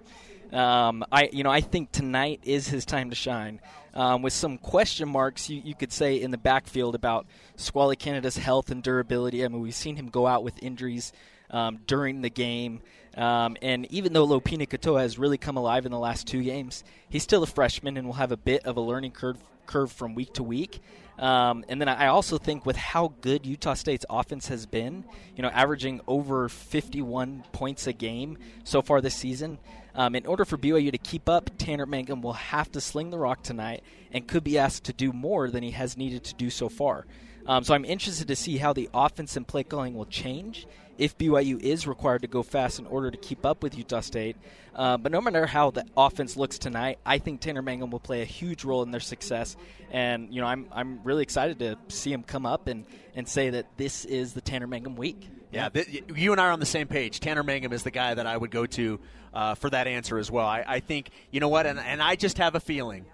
Um, 0.52 1.04
I, 1.10 1.30
you 1.32 1.44
know, 1.44 1.50
I 1.50 1.60
think 1.60 1.92
tonight 1.92 2.40
is 2.42 2.68
his 2.68 2.84
time 2.84 3.10
to 3.10 3.16
shine. 3.16 3.60
Um, 3.94 4.22
with 4.22 4.32
some 4.32 4.58
question 4.58 5.08
marks, 5.08 5.48
you, 5.48 5.62
you 5.64 5.74
could 5.74 5.92
say 5.92 6.20
in 6.20 6.32
the 6.32 6.38
backfield 6.38 6.96
about 6.96 7.26
Squally 7.56 7.94
Canada's 7.94 8.36
health 8.36 8.70
and 8.70 8.82
durability. 8.82 9.44
I 9.44 9.48
mean, 9.48 9.60
we've 9.60 9.74
seen 9.74 9.94
him 9.94 10.08
go 10.08 10.26
out 10.26 10.42
with 10.42 10.60
injuries 10.62 11.12
um, 11.50 11.78
during 11.86 12.20
the 12.22 12.30
game, 12.30 12.82
um, 13.16 13.56
and 13.62 13.86
even 13.92 14.12
though 14.12 14.26
Lopini 14.26 14.68
Katoa 14.68 15.00
has 15.00 15.18
really 15.18 15.38
come 15.38 15.56
alive 15.56 15.86
in 15.86 15.92
the 15.92 15.98
last 15.98 16.26
two 16.26 16.42
games, 16.42 16.82
he's 17.08 17.22
still 17.22 17.44
a 17.44 17.46
freshman 17.46 17.96
and 17.96 18.06
will 18.08 18.14
have 18.14 18.32
a 18.32 18.36
bit 18.36 18.66
of 18.66 18.76
a 18.76 18.80
learning 18.80 19.12
curve 19.12 19.38
curve 19.66 19.92
from 19.92 20.14
week 20.14 20.32
to 20.34 20.42
week. 20.42 20.80
Um, 21.18 21.64
and 21.68 21.80
then 21.80 21.88
I 21.88 22.08
also 22.08 22.38
think 22.38 22.66
with 22.66 22.76
how 22.76 23.14
good 23.20 23.46
Utah 23.46 23.74
State's 23.74 24.04
offense 24.10 24.48
has 24.48 24.66
been, 24.66 25.04
you 25.36 25.42
know, 25.42 25.48
averaging 25.48 26.00
over 26.08 26.48
51 26.48 27.44
points 27.52 27.86
a 27.86 27.92
game 27.92 28.36
so 28.64 28.82
far 28.82 29.00
this 29.00 29.14
season, 29.14 29.58
um, 29.94 30.16
in 30.16 30.26
order 30.26 30.44
for 30.44 30.58
BYU 30.58 30.90
to 30.90 30.98
keep 30.98 31.28
up, 31.28 31.50
Tanner 31.56 31.86
Mangum 31.86 32.20
will 32.20 32.32
have 32.32 32.70
to 32.72 32.80
sling 32.80 33.10
the 33.10 33.18
rock 33.18 33.42
tonight 33.42 33.84
and 34.10 34.26
could 34.26 34.42
be 34.42 34.58
asked 34.58 34.84
to 34.84 34.92
do 34.92 35.12
more 35.12 35.50
than 35.50 35.62
he 35.62 35.70
has 35.70 35.96
needed 35.96 36.24
to 36.24 36.34
do 36.34 36.50
so 36.50 36.68
far. 36.68 37.06
Um, 37.46 37.62
so 37.62 37.74
I'm 37.74 37.84
interested 37.84 38.26
to 38.28 38.36
see 38.36 38.56
how 38.56 38.72
the 38.72 38.88
offense 38.92 39.36
and 39.36 39.46
play 39.46 39.62
calling 39.62 39.94
will 39.94 40.06
change 40.06 40.66
if 40.98 41.16
BYU 41.18 41.60
is 41.60 41.86
required 41.86 42.22
to 42.22 42.28
go 42.28 42.42
fast 42.42 42.78
in 42.78 42.86
order 42.86 43.10
to 43.10 43.16
keep 43.16 43.44
up 43.44 43.62
with 43.62 43.76
Utah 43.76 44.00
State. 44.00 44.36
Uh, 44.74 44.96
but 44.96 45.12
no 45.12 45.20
matter 45.20 45.46
how 45.46 45.70
the 45.70 45.84
offense 45.96 46.36
looks 46.36 46.58
tonight, 46.58 46.98
I 47.04 47.18
think 47.18 47.40
Tanner 47.40 47.62
Mangum 47.62 47.90
will 47.90 48.00
play 48.00 48.22
a 48.22 48.26
huge 48.26 48.64
role 48.64 48.82
in 48.82 48.90
their 48.90 49.00
success. 49.00 49.56
And 49.90 50.34
you 50.34 50.40
know, 50.40 50.46
I'm 50.46 50.66
I'm 50.72 51.00
really 51.04 51.22
excited 51.22 51.58
to 51.60 51.78
see 51.88 52.12
him 52.12 52.22
come 52.22 52.46
up 52.46 52.66
and, 52.66 52.84
and 53.14 53.28
say 53.28 53.50
that 53.50 53.66
this 53.76 54.04
is 54.04 54.32
the 54.32 54.40
Tanner 54.40 54.66
Mangum 54.66 54.96
week. 54.96 55.28
Yeah, 55.52 55.68
th- 55.68 56.04
you 56.16 56.32
and 56.32 56.40
I 56.40 56.46
are 56.46 56.52
on 56.52 56.58
the 56.58 56.66
same 56.66 56.88
page. 56.88 57.20
Tanner 57.20 57.44
Mangum 57.44 57.72
is 57.72 57.84
the 57.84 57.92
guy 57.92 58.14
that 58.14 58.26
I 58.26 58.36
would 58.36 58.50
go 58.50 58.66
to 58.66 58.98
uh, 59.32 59.54
for 59.54 59.70
that 59.70 59.86
answer 59.86 60.18
as 60.18 60.30
well. 60.30 60.46
I, 60.46 60.64
I 60.66 60.80
think, 60.80 61.10
you 61.30 61.40
know 61.40 61.48
what, 61.48 61.66
and, 61.66 61.78
and 61.78 62.02
I 62.02 62.16
just 62.16 62.38
have 62.38 62.56
a 62.56 62.60
feeling. 62.60 63.04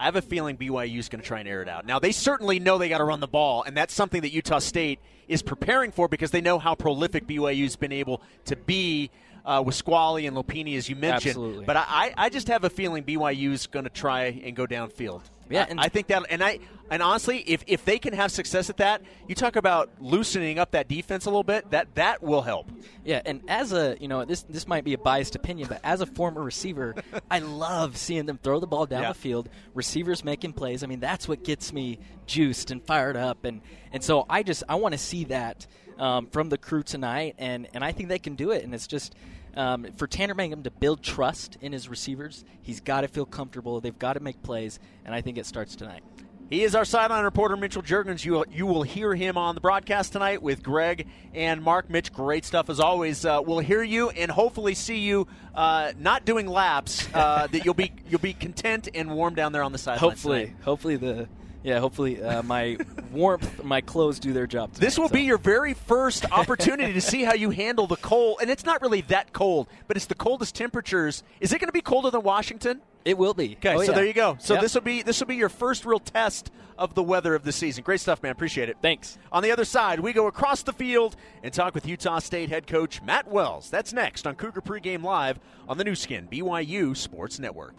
I 0.00 0.06
have 0.06 0.16
a 0.16 0.22
feeling 0.22 0.56
BYU 0.56 0.98
is 0.98 1.10
going 1.10 1.20
to 1.20 1.26
try 1.26 1.40
and 1.40 1.48
air 1.48 1.60
it 1.60 1.68
out. 1.68 1.84
Now, 1.84 1.98
they 1.98 2.10
certainly 2.10 2.58
know 2.58 2.78
they 2.78 2.88
got 2.88 2.98
to 2.98 3.04
run 3.04 3.20
the 3.20 3.28
ball, 3.28 3.62
and 3.64 3.76
that's 3.76 3.92
something 3.92 4.22
that 4.22 4.32
Utah 4.32 4.58
State 4.58 4.98
is 5.28 5.42
preparing 5.42 5.92
for 5.92 6.08
because 6.08 6.30
they 6.30 6.40
know 6.40 6.58
how 6.58 6.74
prolific 6.74 7.26
BYU's 7.26 7.76
been 7.76 7.92
able 7.92 8.22
to 8.46 8.56
be 8.56 9.10
uh, 9.44 9.62
with 9.64 9.74
Squally 9.74 10.26
and 10.26 10.34
Lopini, 10.34 10.78
as 10.78 10.88
you 10.88 10.96
mentioned. 10.96 11.32
Absolutely. 11.32 11.64
But 11.66 11.76
I, 11.76 12.14
I 12.16 12.30
just 12.30 12.48
have 12.48 12.64
a 12.64 12.70
feeling 12.70 13.04
BYU 13.04 13.52
is 13.52 13.66
going 13.66 13.84
to 13.84 13.90
try 13.90 14.40
and 14.42 14.56
go 14.56 14.66
downfield. 14.66 15.20
Yeah, 15.50 15.62
I- 15.62 15.66
and- 15.66 15.80
I 15.80 15.88
think 15.88 16.06
that, 16.08 16.22
and 16.30 16.42
I, 16.42 16.58
and 16.90 17.02
honestly, 17.02 17.38
if, 17.38 17.62
if 17.68 17.84
they 17.84 17.98
can 17.98 18.12
have 18.14 18.32
success 18.32 18.68
at 18.70 18.78
that, 18.78 19.02
you 19.28 19.34
talk 19.36 19.54
about 19.56 19.90
loosening 20.00 20.58
up 20.58 20.72
that 20.72 20.88
defense 20.88 21.24
a 21.26 21.28
little 21.30 21.44
bit. 21.44 21.70
That 21.70 21.94
that 21.94 22.22
will 22.22 22.42
help. 22.42 22.68
Yeah, 23.04 23.22
and 23.24 23.42
as 23.48 23.72
a 23.72 23.96
you 24.00 24.08
know 24.08 24.24
this 24.24 24.42
this 24.42 24.66
might 24.66 24.82
be 24.84 24.94
a 24.94 24.98
biased 24.98 25.36
opinion, 25.36 25.68
but 25.68 25.80
as 25.84 26.00
a 26.00 26.06
former 26.06 26.42
receiver, 26.42 26.94
I 27.30 27.38
love 27.40 27.96
seeing 27.96 28.26
them 28.26 28.38
throw 28.42 28.58
the 28.58 28.66
ball 28.66 28.86
down 28.86 29.02
Yeah. 29.02 29.08
the 29.12 29.18
field. 29.18 29.48
Receivers 29.74 30.24
making 30.24 30.54
plays. 30.54 30.82
I 30.82 30.86
mean, 30.88 31.00
that's 31.00 31.28
what 31.28 31.44
gets 31.44 31.72
me 31.72 31.98
juiced 32.26 32.70
and 32.72 32.82
fired 32.82 33.16
up, 33.16 33.44
and 33.44 33.60
and 33.92 34.02
so 34.02 34.26
I 34.28 34.42
just 34.42 34.64
I 34.68 34.74
want 34.76 34.92
to 34.92 34.98
see 34.98 35.24
that 35.24 35.66
um, 35.98 36.26
from 36.26 36.48
the 36.48 36.58
crew 36.58 36.82
tonight, 36.82 37.36
and 37.38 37.68
and 37.72 37.84
I 37.84 37.92
think 37.92 38.08
they 38.08 38.18
can 38.18 38.34
do 38.34 38.50
it. 38.50 38.64
And 38.64 38.74
it's 38.74 38.86
just 38.88 39.14
um, 39.56 39.86
for 39.96 40.06
Tanner 40.06 40.34
Mangum 40.34 40.62
to 40.62 40.70
build 40.70 41.02
trust 41.02 41.56
in 41.60 41.72
his 41.72 41.88
receivers, 41.88 42.44
he's 42.62 42.80
got 42.80 43.02
to 43.02 43.08
feel 43.08 43.26
comfortable. 43.26 43.80
They've 43.80 43.98
got 43.98 44.14
to 44.14 44.20
make 44.20 44.42
plays, 44.42 44.78
and 45.04 45.14
I 45.14 45.20
think 45.20 45.38
it 45.38 45.46
starts 45.46 45.76
tonight. 45.76 46.02
He 46.50 46.64
is 46.64 46.74
our 46.74 46.84
sideline 46.84 47.22
reporter, 47.22 47.56
Mitchell 47.56 47.80
Juergens. 47.80 48.24
You, 48.24 48.44
you 48.50 48.66
will 48.66 48.82
hear 48.82 49.14
him 49.14 49.38
on 49.38 49.54
the 49.54 49.60
broadcast 49.60 50.12
tonight 50.12 50.42
with 50.42 50.64
Greg 50.64 51.06
and 51.32 51.62
Mark. 51.62 51.88
Mitch, 51.88 52.12
great 52.12 52.44
stuff 52.44 52.68
as 52.68 52.80
always. 52.80 53.24
Uh, 53.24 53.40
we'll 53.40 53.60
hear 53.60 53.84
you 53.84 54.10
and 54.10 54.32
hopefully 54.32 54.74
see 54.74 54.98
you 54.98 55.28
uh, 55.54 55.92
not 55.96 56.24
doing 56.24 56.48
laps. 56.48 57.08
Uh, 57.14 57.46
that 57.46 57.64
you'll 57.64 57.74
be 57.74 57.92
you'll 58.10 58.18
be 58.18 58.32
content 58.32 58.88
and 58.94 59.12
warm 59.14 59.36
down 59.36 59.52
there 59.52 59.62
on 59.62 59.70
the 59.70 59.78
sideline. 59.78 60.10
Hopefully, 60.10 60.46
tonight. 60.46 60.62
hopefully 60.64 60.96
the 60.96 61.28
yeah, 61.62 61.78
hopefully 61.80 62.22
uh, 62.22 62.42
my 62.42 62.76
warmth, 63.12 63.62
my 63.64 63.80
clothes 63.80 64.18
do 64.18 64.32
their 64.32 64.46
job. 64.46 64.72
This 64.74 64.98
will 64.98 65.08
be 65.08 65.22
your 65.22 65.38
very 65.38 65.74
first 65.74 66.30
opportunity 66.32 66.92
to 66.92 67.00
see 67.00 67.22
how 67.22 67.34
you 67.34 67.50
handle 67.50 67.86
the 67.86 67.96
cold, 67.96 68.38
and 68.40 68.50
it's 68.50 68.64
not 68.64 68.82
really 68.82 69.02
that 69.02 69.32
cold, 69.32 69.68
but 69.88 69.96
it's 69.96 70.06
the 70.06 70.14
coldest 70.14 70.54
temperatures. 70.54 71.22
Is 71.40 71.52
it 71.52 71.58
going 71.58 71.68
to 71.68 71.72
be 71.72 71.80
colder 71.82 72.10
than 72.10 72.22
Washington? 72.22 72.80
It 73.04 73.16
will 73.16 73.32
be. 73.34 73.56
Okay, 73.56 73.74
Oh, 73.74 73.78
so 73.82 73.92
yeah. 73.92 73.96
there 73.96 74.04
you 74.06 74.12
go. 74.12 74.36
So 74.40 74.54
Yep. 74.54 74.62
this 74.62 74.74
will 74.74 74.80
be 74.82 75.02
this 75.02 75.20
will 75.20 75.26
be 75.26 75.36
your 75.36 75.48
first 75.48 75.86
real 75.86 75.98
test 76.00 76.50
of 76.76 76.94
the 76.94 77.02
weather 77.02 77.34
of 77.34 77.44
the 77.44 77.52
season. 77.52 77.82
Great 77.82 78.00
stuff, 78.00 78.22
man. 78.22 78.32
Appreciate 78.32 78.68
it. 78.68 78.76
Thanks. 78.82 79.16
On 79.32 79.42
the 79.42 79.50
other 79.52 79.64
side, 79.64 80.00
we 80.00 80.12
go 80.12 80.26
across 80.26 80.62
the 80.62 80.72
field 80.72 81.16
and 81.42 81.52
talk 81.52 81.74
with 81.74 81.86
Utah 81.86 82.18
State 82.18 82.48
head 82.50 82.66
coach 82.66 83.02
Matt 83.02 83.26
Wells. 83.28 83.70
That's 83.70 83.92
next 83.94 84.26
on 84.26 84.34
Cougar 84.34 84.60
Pregame 84.62 85.02
Live 85.02 85.38
on 85.68 85.78
the 85.78 85.84
Nu 85.84 85.94
Skin 85.94 86.28
BYU 86.30 86.94
Sports 86.96 87.38
Network. 87.38 87.74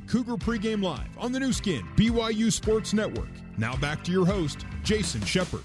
Cougar 0.00 0.36
pregame 0.36 0.82
live 0.82 1.06
on 1.18 1.30
the 1.30 1.38
Nu 1.38 1.52
Skin 1.52 1.86
BYU 1.94 2.50
Sports 2.50 2.92
Network. 2.92 3.28
Now 3.56 3.76
back 3.76 4.02
to 4.04 4.10
your 4.10 4.26
host, 4.26 4.66
Jason 4.82 5.24
Shepard. 5.24 5.62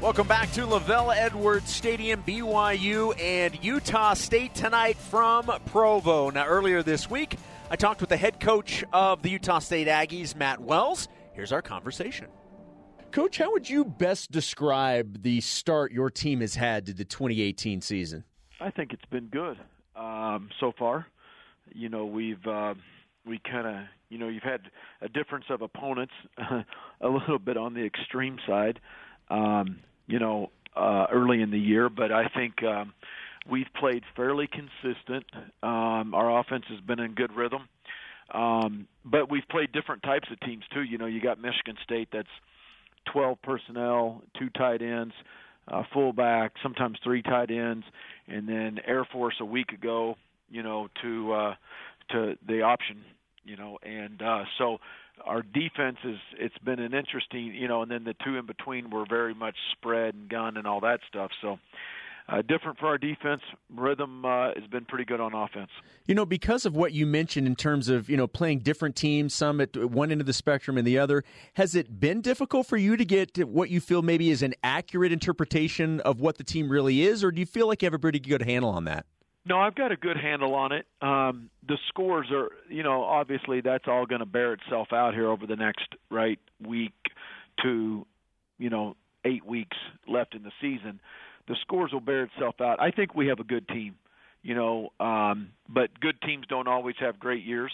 Welcome 0.00 0.26
back 0.26 0.50
to 0.52 0.62
LaVell 0.62 1.14
Edwards 1.16 1.72
Stadium, 1.72 2.24
BYU 2.24 3.18
and 3.20 3.56
Utah 3.64 4.14
State 4.14 4.56
tonight 4.56 4.96
from 4.96 5.46
Provo. 5.66 6.30
Now, 6.30 6.46
earlier 6.46 6.82
this 6.82 7.08
week, 7.08 7.36
I 7.70 7.76
talked 7.76 8.00
with 8.00 8.10
the 8.10 8.16
head 8.16 8.40
coach 8.40 8.82
of 8.92 9.22
the 9.22 9.30
Utah 9.30 9.60
State 9.60 9.86
Aggies, 9.86 10.34
Matt 10.34 10.60
Wells. 10.60 11.06
Here's 11.32 11.52
our 11.52 11.62
conversation. 11.62 12.26
Coach, 13.12 13.38
how 13.38 13.52
would 13.52 13.70
you 13.70 13.84
best 13.84 14.32
describe 14.32 15.22
the 15.22 15.40
start 15.40 15.92
your 15.92 16.10
team 16.10 16.40
has 16.40 16.56
had 16.56 16.86
to 16.86 16.92
the 16.92 17.04
2018 17.04 17.80
season? 17.80 18.24
I 18.60 18.70
think 18.70 18.92
it's 18.92 19.04
been 19.12 19.28
good 19.28 19.58
um, 19.94 20.50
so 20.58 20.72
far. 20.76 21.06
You 21.74 21.88
know, 21.88 22.06
we've 22.06 22.44
uh, 22.46 22.74
we 23.26 23.38
kind 23.38 23.66
of 23.66 23.84
you 24.08 24.18
know 24.18 24.28
you've 24.28 24.42
had 24.42 24.60
a 25.00 25.08
difference 25.08 25.46
of 25.50 25.62
opponents, 25.62 26.12
a 27.00 27.08
little 27.08 27.38
bit 27.38 27.56
on 27.56 27.74
the 27.74 27.84
extreme 27.84 28.38
side. 28.46 28.80
Um, 29.30 29.80
you 30.06 30.18
know, 30.18 30.50
uh, 30.76 31.06
early 31.12 31.40
in 31.40 31.50
the 31.50 31.58
year, 31.58 31.88
but 31.88 32.12
I 32.12 32.28
think 32.28 32.62
um, 32.62 32.92
we've 33.50 33.66
played 33.78 34.02
fairly 34.16 34.46
consistent. 34.46 35.24
Um, 35.62 36.14
our 36.14 36.40
offense 36.40 36.64
has 36.68 36.80
been 36.80 37.00
in 37.00 37.14
good 37.14 37.32
rhythm, 37.34 37.68
um, 38.32 38.86
but 39.04 39.30
we've 39.30 39.48
played 39.50 39.72
different 39.72 40.02
types 40.02 40.28
of 40.30 40.38
teams 40.40 40.64
too. 40.72 40.82
You 40.82 40.98
know, 40.98 41.06
you 41.06 41.20
got 41.20 41.40
Michigan 41.40 41.76
State 41.82 42.08
that's 42.12 42.28
12 43.12 43.38
personnel, 43.42 44.22
two 44.38 44.50
tight 44.50 44.82
ends, 44.82 45.14
uh, 45.68 45.82
fullback, 45.92 46.52
sometimes 46.62 46.98
three 47.02 47.22
tight 47.22 47.50
ends, 47.50 47.84
and 48.28 48.48
then 48.48 48.78
Air 48.86 49.06
Force 49.10 49.36
a 49.40 49.44
week 49.44 49.70
ago, 49.72 50.16
you 50.50 50.62
know, 50.62 50.88
to 51.02 51.32
uh, 51.32 51.54
to 52.10 52.36
the 52.46 52.62
option, 52.62 53.04
you 53.44 53.56
know, 53.56 53.78
and 53.82 54.20
uh, 54.22 54.44
so 54.58 54.78
our 55.24 55.42
defense 55.42 55.98
is 56.04 56.18
it's 56.38 56.58
been 56.58 56.80
an 56.80 56.94
interesting, 56.94 57.54
you 57.54 57.68
know, 57.68 57.82
and 57.82 57.90
then 57.90 58.04
the 58.04 58.14
two 58.24 58.36
in 58.36 58.46
between 58.46 58.90
were 58.90 59.04
very 59.08 59.34
much 59.34 59.56
spread 59.72 60.14
and 60.14 60.28
gun 60.28 60.56
and 60.56 60.66
all 60.66 60.80
that 60.80 61.00
stuff. 61.08 61.30
So 61.40 61.58
uh, 62.28 62.42
different 62.42 62.78
for 62.78 62.86
our 62.86 62.98
defense. 62.98 63.42
Rhythm 63.74 64.24
uh, 64.24 64.52
has 64.54 64.66
been 64.70 64.84
pretty 64.86 65.04
good 65.04 65.20
on 65.20 65.34
offense. 65.34 65.70
You 66.06 66.14
know, 66.14 66.24
because 66.24 66.64
of 66.64 66.74
what 66.74 66.92
you 66.92 67.06
mentioned 67.06 67.46
in 67.46 67.54
terms 67.54 67.88
of 67.88 68.08
you 68.08 68.16
know 68.16 68.26
playing 68.26 68.60
different 68.60 68.96
teams, 68.96 69.34
some 69.34 69.60
at 69.60 69.76
one 69.76 70.10
end 70.10 70.20
of 70.20 70.26
the 70.26 70.32
spectrum 70.32 70.78
and 70.78 70.86
the 70.86 70.98
other, 70.98 71.22
has 71.54 71.74
it 71.74 72.00
been 72.00 72.20
difficult 72.20 72.66
for 72.66 72.76
you 72.76 72.96
to 72.96 73.04
get 73.04 73.46
what 73.46 73.70
you 73.70 73.80
feel 73.80 74.02
maybe 74.02 74.30
is 74.30 74.42
an 74.42 74.54
accurate 74.62 75.12
interpretation 75.12 76.00
of 76.00 76.20
what 76.20 76.38
the 76.38 76.44
team 76.44 76.70
really 76.70 77.02
is, 77.02 77.22
or 77.22 77.30
do 77.30 77.40
you 77.40 77.46
feel 77.46 77.66
like 77.66 77.82
you 77.82 77.86
have 77.86 77.94
a 77.94 77.98
pretty 77.98 78.20
good 78.20 78.42
handle 78.42 78.70
on 78.70 78.84
that? 78.84 79.06
No, 79.46 79.58
I've 79.60 79.74
got 79.74 79.92
a 79.92 79.96
good 79.96 80.16
handle 80.16 80.54
on 80.54 80.72
it. 80.72 80.86
Um, 81.02 81.50
the 81.68 81.76
scores 81.88 82.28
are, 82.32 82.50
you 82.68 82.82
know, 82.82 83.02
obviously 83.04 83.60
that's 83.60 83.84
all 83.86 84.06
going 84.06 84.20
to 84.20 84.26
bear 84.26 84.54
itself 84.54 84.88
out 84.92 85.12
here 85.12 85.28
over 85.28 85.46
the 85.46 85.56
next 85.56 85.86
right 86.10 86.38
week 86.66 86.94
to, 87.62 88.06
you 88.58 88.70
know, 88.70 88.96
eight 89.26 89.44
weeks 89.44 89.76
left 90.08 90.34
in 90.34 90.42
the 90.42 90.52
season. 90.60 90.98
The 91.46 91.56
scores 91.60 91.92
will 91.92 92.00
bear 92.00 92.24
itself 92.24 92.56
out. 92.60 92.80
I 92.80 92.90
think 92.90 93.14
we 93.14 93.26
have 93.26 93.38
a 93.38 93.44
good 93.44 93.68
team, 93.68 93.96
you 94.42 94.54
know, 94.54 94.90
um, 94.98 95.50
but 95.68 96.00
good 96.00 96.20
teams 96.22 96.46
don't 96.48 96.68
always 96.68 96.96
have 97.00 97.18
great 97.18 97.44
years. 97.44 97.72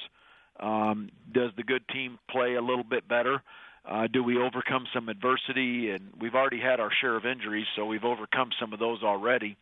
Um, 0.59 1.11
does 1.33 1.53
the 1.57 1.63
good 1.63 1.87
team 1.89 2.19
play 2.29 2.55
a 2.57 2.61
little 2.61 2.85
bit 2.85 3.09
better? 3.09 3.43
Uh, 3.89 4.09
do 4.13 4.25
we 4.25 4.37
overcome 4.39 4.87
some 4.93 5.09
adversity? 5.09 5.91
And 5.91 6.11
we've 6.21 6.35
already 6.35 6.61
had 6.61 6.81
our 6.81 6.91
share 7.01 7.17
of 7.17 7.25
injuries, 7.25 7.67
so 7.77 7.87
we've 7.87 8.05
overcome 8.05 8.51
some 8.59 8.73
of 8.73 8.81
those 8.81 9.03
already. 9.05 9.57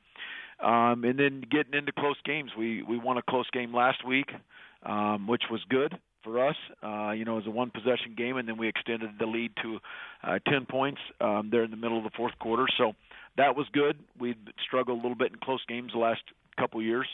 Um, 0.60 1.04
and 1.04 1.18
then 1.18 1.42
getting 1.50 1.74
into 1.74 1.92
close 1.92 2.16
games, 2.24 2.50
we 2.58 2.82
we 2.82 2.98
won 2.98 3.16
a 3.16 3.22
close 3.22 3.48
game 3.52 3.74
last 3.74 4.04
week, 4.06 4.30
um, 4.82 5.26
which 5.28 5.44
was 5.50 5.60
good 5.68 5.96
for 6.24 6.48
us. 6.48 6.56
Uh, 6.82 7.12
you 7.12 7.24
know, 7.24 7.34
it 7.34 7.44
was 7.44 7.46
a 7.46 7.50
one 7.50 7.70
possession 7.70 8.14
game, 8.16 8.36
and 8.36 8.48
then 8.48 8.58
we 8.58 8.68
extended 8.68 9.10
the 9.18 9.26
lead 9.26 9.52
to 9.62 9.78
uh, 10.24 10.38
10 10.48 10.66
points 10.66 11.00
um, 11.20 11.48
there 11.50 11.62
in 11.62 11.70
the 11.70 11.76
middle 11.76 11.96
of 11.98 12.04
the 12.04 12.10
fourth 12.16 12.36
quarter. 12.40 12.66
So 12.76 12.92
that 13.36 13.56
was 13.56 13.66
good. 13.72 13.98
We'd 14.18 14.36
struggled 14.66 14.98
a 14.98 15.02
little 15.02 15.16
bit 15.16 15.32
in 15.32 15.38
close 15.38 15.64
games 15.68 15.92
the 15.92 16.00
last 16.00 16.22
couple 16.58 16.82
years, 16.82 17.06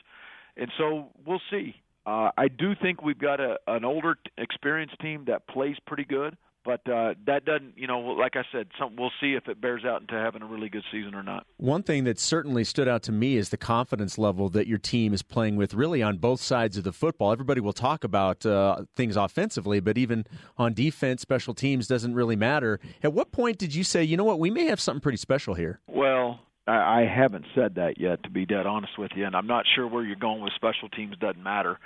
and 0.57 0.71
so 0.79 1.09
we'll 1.27 1.43
see. 1.51 1.75
Uh, 2.07 2.31
I 2.37 2.49
do 2.49 2.75
think 2.81 3.03
we've 3.03 3.19
got 3.19 3.41
a, 3.41 3.57
an 3.67 3.85
older, 3.85 4.17
experienced 4.37 4.99
team 5.01 5.25
that 5.27 5.47
plays 5.49 5.77
pretty 5.87 6.05
good. 6.05 6.37
But 6.65 6.81
uh, 6.91 7.15
that 7.27 7.45
doesn't, 7.45 7.75
you 7.77 7.87
know, 7.87 8.01
like 8.01 8.37
I 8.37 8.45
said, 8.51 8.69
some, 8.79 8.97
we'll 8.97 9.13
see 9.21 9.35
if 9.35 9.49
it 9.49 9.61
bears 9.61 9.85
out 9.85 10.01
into 10.01 10.15
having 10.15 10.41
a 10.41 10.47
really 10.47 10.71
good 10.71 10.85
season 10.91 11.15
or 11.15 11.23
not. 11.23 11.47
One 11.59 11.83
thing 11.83 12.05
that 12.05 12.19
certainly 12.19 12.65
stood 12.65 12.89
out 12.89 13.03
to 13.03 13.13
me 13.13 13.37
is 13.37 13.51
the 13.51 13.59
confidence 13.59 14.17
level 14.17 14.49
that 14.51 14.67
your 14.67 14.79
team 14.79 15.13
is 15.13 15.23
playing 15.23 15.57
with, 15.57 15.75
really 15.75 16.03
on 16.03 16.17
both 16.17 16.41
sides 16.41 16.79
of 16.79 16.85
the 16.85 16.93
football. 16.93 17.33
Everybody 17.33 17.61
will 17.61 17.75
talk 17.75 18.03
about 18.03 18.47
uh, 18.47 18.85
things 18.97 19.17
offensively, 19.17 19.81
but 19.81 19.99
even 19.99 20.25
on 20.57 20.73
defense, 20.73 21.21
special 21.21 21.53
teams 21.53 21.87
doesn't 21.87 22.15
really 22.15 22.37
matter. 22.37 22.81
At 23.03 23.13
what 23.13 23.31
point 23.31 23.59
did 23.59 23.75
you 23.75 23.85
say, 23.85 24.03
you 24.03 24.17
know 24.17 24.25
what, 24.25 24.39
we 24.39 24.51
may 24.51 24.65
have 24.65 24.81
something 24.81 25.03
pretty 25.03 25.19
special 25.19 25.53
here? 25.53 25.81
Well, 25.87 26.41
I 26.67 27.03
haven't 27.03 27.45
said 27.55 27.75
that 27.75 28.01
yet, 28.01 28.23
to 28.23 28.31
be 28.31 28.47
dead 28.47 28.67
honest 28.67 28.99
with 28.99 29.11
you, 29.15 29.27
and 29.27 29.37
I'm 29.37 29.47
not 29.47 29.67
sure 29.75 29.87
where 29.87 30.03
you're 30.03 30.17
going 30.17 30.41
with 30.41 30.55
special 30.55 30.89
teams. 30.89 31.15
Doesn't 31.19 31.43
matter 31.43 31.79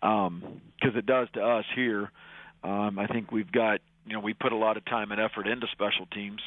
because 0.00 0.26
um, 0.28 0.60
it 0.82 1.06
does 1.06 1.28
to 1.32 1.40
us 1.40 1.64
here. 1.74 2.10
Um, 2.62 2.98
I 2.98 3.06
think 3.06 3.32
we've 3.32 3.50
got 3.50 3.80
you 4.08 4.14
know 4.14 4.20
we 4.20 4.34
put 4.34 4.52
a 4.52 4.56
lot 4.56 4.76
of 4.76 4.84
time 4.84 5.12
and 5.12 5.20
effort 5.20 5.46
into 5.46 5.66
special 5.72 6.06
teams. 6.06 6.40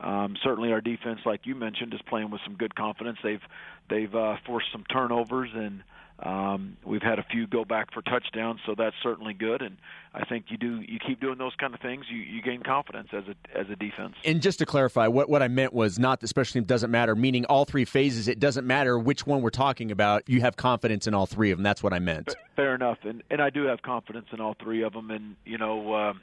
Um, 0.00 0.36
certainly, 0.42 0.72
our 0.72 0.80
defense, 0.80 1.20
like 1.26 1.40
you 1.44 1.54
mentioned, 1.54 1.92
is 1.92 2.00
playing 2.02 2.30
with 2.30 2.40
some 2.44 2.54
good 2.54 2.74
confidence. 2.74 3.18
They've 3.22 3.42
they've 3.90 4.14
uh, 4.14 4.36
forced 4.46 4.70
some 4.72 4.84
turnovers 4.84 5.50
and 5.54 5.82
um, 6.20 6.76
we've 6.84 7.02
had 7.02 7.20
a 7.20 7.22
few 7.22 7.46
go 7.46 7.64
back 7.64 7.92
for 7.92 8.02
touchdowns, 8.02 8.60
so 8.66 8.74
that's 8.76 8.96
certainly 9.02 9.34
good. 9.34 9.62
And 9.62 9.76
I 10.12 10.24
think 10.24 10.46
you 10.48 10.56
do 10.56 10.80
you 10.80 10.98
keep 10.98 11.20
doing 11.20 11.38
those 11.38 11.54
kind 11.54 11.74
of 11.74 11.80
things, 11.80 12.06
you, 12.10 12.18
you 12.18 12.42
gain 12.42 12.62
confidence 12.64 13.08
as 13.12 13.24
a 13.28 13.58
as 13.58 13.70
a 13.70 13.76
defense. 13.76 14.16
And 14.24 14.42
just 14.42 14.58
to 14.58 14.66
clarify, 14.66 15.06
what 15.06 15.28
what 15.28 15.42
I 15.42 15.48
meant 15.48 15.72
was 15.72 15.96
not 15.98 16.20
that 16.20 16.26
special 16.26 16.54
team 16.54 16.64
doesn't 16.64 16.90
matter, 16.90 17.14
meaning 17.14 17.44
all 17.44 17.64
three 17.64 17.84
phases. 17.84 18.26
It 18.26 18.40
doesn't 18.40 18.66
matter 18.66 18.98
which 18.98 19.26
one 19.26 19.42
we're 19.42 19.50
talking 19.50 19.92
about. 19.92 20.24
You 20.26 20.40
have 20.40 20.56
confidence 20.56 21.06
in 21.06 21.14
all 21.14 21.26
three 21.26 21.52
of 21.52 21.58
them. 21.58 21.62
That's 21.62 21.84
what 21.84 21.92
I 21.92 22.00
meant. 22.00 22.34
Fair 22.56 22.74
enough, 22.74 22.98
and 23.04 23.22
and 23.30 23.40
I 23.40 23.50
do 23.50 23.66
have 23.66 23.82
confidence 23.82 24.26
in 24.32 24.40
all 24.40 24.56
three 24.60 24.82
of 24.82 24.92
them. 24.92 25.10
And 25.10 25.36
you 25.44 25.58
know. 25.58 25.94
Um, 25.94 26.20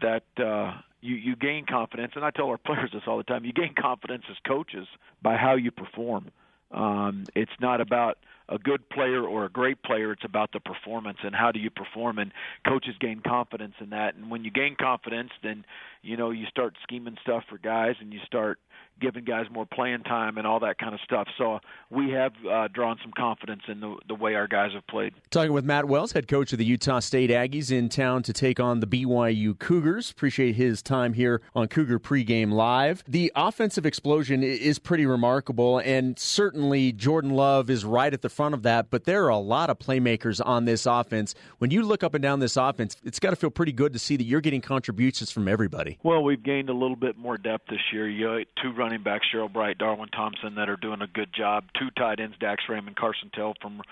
that 0.00 0.24
uh, 0.38 0.72
you 1.00 1.16
you 1.16 1.36
gain 1.36 1.66
confidence, 1.66 2.12
and 2.16 2.24
I 2.24 2.30
tell 2.30 2.46
our 2.48 2.58
players 2.58 2.90
this 2.92 3.02
all 3.06 3.18
the 3.18 3.24
time. 3.24 3.44
You 3.44 3.52
gain 3.52 3.74
confidence 3.78 4.24
as 4.30 4.36
coaches 4.46 4.86
by 5.22 5.36
how 5.36 5.54
you 5.54 5.70
perform. 5.70 6.30
Um, 6.70 7.24
it's 7.34 7.52
not 7.60 7.80
about 7.80 8.18
a 8.48 8.58
good 8.58 8.88
player 8.90 9.22
or 9.24 9.44
a 9.44 9.48
great 9.48 9.82
player. 9.82 10.12
It's 10.12 10.24
about 10.24 10.52
the 10.52 10.60
performance 10.60 11.18
and 11.22 11.34
how 11.34 11.52
do 11.52 11.58
you 11.58 11.70
perform. 11.70 12.18
And 12.18 12.32
coaches 12.66 12.94
gain 13.00 13.20
confidence 13.20 13.74
in 13.80 13.90
that. 13.90 14.14
And 14.14 14.30
when 14.30 14.44
you 14.44 14.50
gain 14.50 14.76
confidence, 14.78 15.30
then 15.42 15.64
you 16.02 16.16
know 16.16 16.30
you 16.30 16.46
start 16.46 16.74
scheming 16.82 17.16
stuff 17.22 17.44
for 17.48 17.58
guys, 17.58 17.96
and 18.00 18.12
you 18.12 18.20
start 18.26 18.58
giving 19.00 19.24
guys 19.24 19.46
more 19.50 19.66
playing 19.66 20.02
time 20.02 20.38
and 20.38 20.46
all 20.46 20.60
that 20.60 20.78
kind 20.78 20.94
of 20.94 21.00
stuff. 21.00 21.26
So 21.36 21.58
we 21.90 22.10
have 22.10 22.32
uh, 22.48 22.68
drawn 22.68 22.96
some 23.02 23.12
confidence 23.16 23.62
in 23.66 23.80
the, 23.80 23.96
the 24.08 24.14
way 24.14 24.34
our 24.34 24.46
guys 24.46 24.72
have 24.72 24.86
played. 24.86 25.14
Talking 25.30 25.52
with 25.52 25.64
Matt 25.64 25.86
Wells, 25.86 26.12
head 26.12 26.28
coach 26.28 26.52
of 26.52 26.58
the 26.58 26.64
Utah 26.64 27.00
State 27.00 27.30
Aggies, 27.30 27.72
in 27.72 27.88
town 27.88 28.22
to 28.22 28.32
take 28.32 28.60
on 28.60 28.80
the 28.80 28.86
BYU 28.86 29.58
Cougars. 29.58 30.10
Appreciate 30.10 30.54
his 30.54 30.80
time 30.82 31.14
here 31.14 31.42
on 31.54 31.66
Cougar 31.66 31.98
Pregame 31.98 32.52
Live. 32.52 33.02
The 33.08 33.32
offensive 33.34 33.84
explosion 33.84 34.42
is 34.42 34.78
pretty 34.78 35.06
remarkable, 35.06 35.78
and 35.78 36.18
certainly 36.18 36.92
Jordan 36.92 37.30
Love 37.30 37.68
is 37.70 37.84
right 37.84 38.12
at 38.12 38.22
the 38.22 38.28
front 38.34 38.54
of 38.54 38.62
that. 38.64 38.90
But 38.90 39.04
there 39.04 39.24
are 39.24 39.30
a 39.30 39.38
lot 39.38 39.70
of 39.70 39.78
playmakers 39.78 40.40
on 40.44 40.64
this 40.64 40.86
offense. 40.86 41.34
When 41.58 41.70
you 41.70 41.82
look 41.82 42.02
up 42.02 42.14
and 42.14 42.22
down 42.22 42.40
this 42.40 42.56
offense, 42.56 42.96
it's 43.04 43.18
got 43.18 43.30
to 43.30 43.36
feel 43.36 43.50
pretty 43.50 43.72
good 43.72 43.92
to 43.92 43.98
see 43.98 44.16
that 44.16 44.24
you're 44.24 44.40
getting 44.40 44.60
contributions 44.60 45.30
from 45.30 45.48
everybody. 45.48 45.98
Well, 46.02 46.22
we've 46.22 46.42
gained 46.42 46.68
a 46.68 46.74
little 46.74 46.96
bit 46.96 47.16
more 47.16 47.38
depth 47.38 47.68
this 47.68 47.80
year. 47.92 48.08
You 48.08 48.44
two 48.62 48.72
running 48.72 49.02
backs, 49.02 49.26
Gerold 49.34 49.52
Bright, 49.52 49.78
Darwin 49.78 50.08
Thompson, 50.08 50.56
that 50.56 50.68
are 50.68 50.76
doing 50.76 51.02
a 51.02 51.06
good 51.06 51.32
job. 51.32 51.64
Two 51.78 51.90
tight 51.96 52.20
ends, 52.20 52.36
Dax 52.40 52.64
Raymond, 52.68 52.96
Carson 52.96 53.30
Tell 53.34 53.54
from 53.60 53.82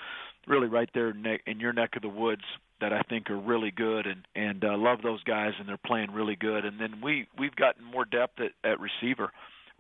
really 0.47 0.69
right 0.69 0.91
there 0.95 1.11
in 1.47 1.61
your 1.61 1.73
neck 1.73 1.97
of 1.97 2.03
the 2.03 2.09
woods 2.09 2.43
that 2.81 2.93
I 2.93 3.03
think 3.03 3.31
are 3.31 3.39
really 3.39 3.71
good 3.71 4.07
and 4.07 4.27
and 4.35 4.65
uh, 4.65 4.77
love 4.77 5.03
those 5.03 5.23
guys 5.23 5.53
and 5.59 5.69
they're 5.69 5.77
playing 5.77 6.11
really 6.11 6.37
good. 6.37 6.65
And 6.65 6.81
then 6.81 7.01
we 7.03 7.29
we've 7.39 7.55
gotten 7.55 7.85
more 7.85 8.05
depth 8.05 8.41
at, 8.41 8.53
at 8.69 8.79
receiver. 8.81 9.33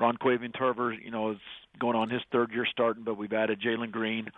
Ron'quavion 0.02 0.52
Tarver, 0.52 0.92
you 0.92 1.10
know, 1.10 1.30
is 1.30 1.38
going 1.78 1.96
on 1.96 2.10
his 2.10 2.22
third 2.32 2.52
year 2.52 2.66
starting, 2.70 3.04
but 3.04 3.16
we've 3.16 3.32
added 3.32 3.60
Jalen 3.60 3.92
Greene, 3.92 4.30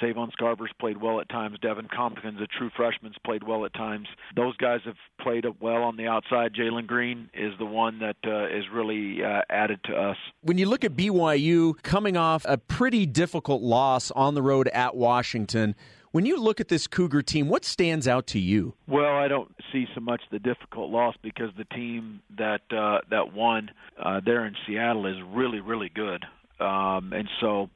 Savon 0.00 0.30
Scarver's 0.32 0.72
played 0.78 1.00
well 1.00 1.20
at 1.20 1.28
times. 1.28 1.58
Devin 1.60 1.88
Thompkins, 1.88 2.40
a 2.40 2.46
true 2.46 2.70
freshman's 2.76 3.16
played 3.24 3.42
well 3.42 3.64
at 3.64 3.72
times. 3.74 4.08
Those 4.34 4.56
guys 4.56 4.80
have 4.84 4.96
played 5.20 5.44
well 5.60 5.82
on 5.82 5.96
the 5.96 6.06
outside. 6.06 6.54
Jalen 6.54 6.86
Greene 6.86 7.30
is 7.34 7.52
the 7.58 7.66
one 7.66 7.98
that 8.00 8.16
uh, 8.26 8.46
is 8.46 8.64
really 8.72 9.22
uh, 9.24 9.42
added 9.48 9.80
to 9.84 9.94
us. 9.94 10.16
When 10.42 10.58
you 10.58 10.68
look 10.68 10.84
at 10.84 10.96
BYU 10.96 11.80
coming 11.82 12.16
off 12.16 12.44
a 12.46 12.58
pretty 12.58 13.06
difficult 13.06 13.62
loss 13.62 14.10
on 14.10 14.34
the 14.34 14.42
road 14.42 14.68
at 14.68 14.96
Washington, 14.96 15.74
when 16.16 16.24
you 16.24 16.40
look 16.40 16.62
at 16.62 16.68
this 16.68 16.86
Cougar 16.86 17.20
team, 17.20 17.46
what 17.46 17.62
stands 17.62 18.08
out 18.08 18.26
to 18.28 18.38
you? 18.38 18.72
Well, 18.88 19.16
I 19.16 19.28
don't 19.28 19.54
see 19.70 19.84
so 19.94 20.00
much 20.00 20.22
the 20.30 20.38
difficult 20.38 20.90
loss 20.90 21.14
because 21.22 21.50
the 21.58 21.66
team 21.66 22.22
that 22.38 22.62
uh, 22.74 23.00
that 23.10 23.34
won 23.34 23.70
uh, 24.02 24.22
there 24.24 24.46
in 24.46 24.56
Seattle 24.66 25.04
is 25.04 25.16
really, 25.26 25.60
really 25.60 25.90
good, 25.90 26.24
um, 26.58 27.12
and 27.12 27.28
so 27.38 27.68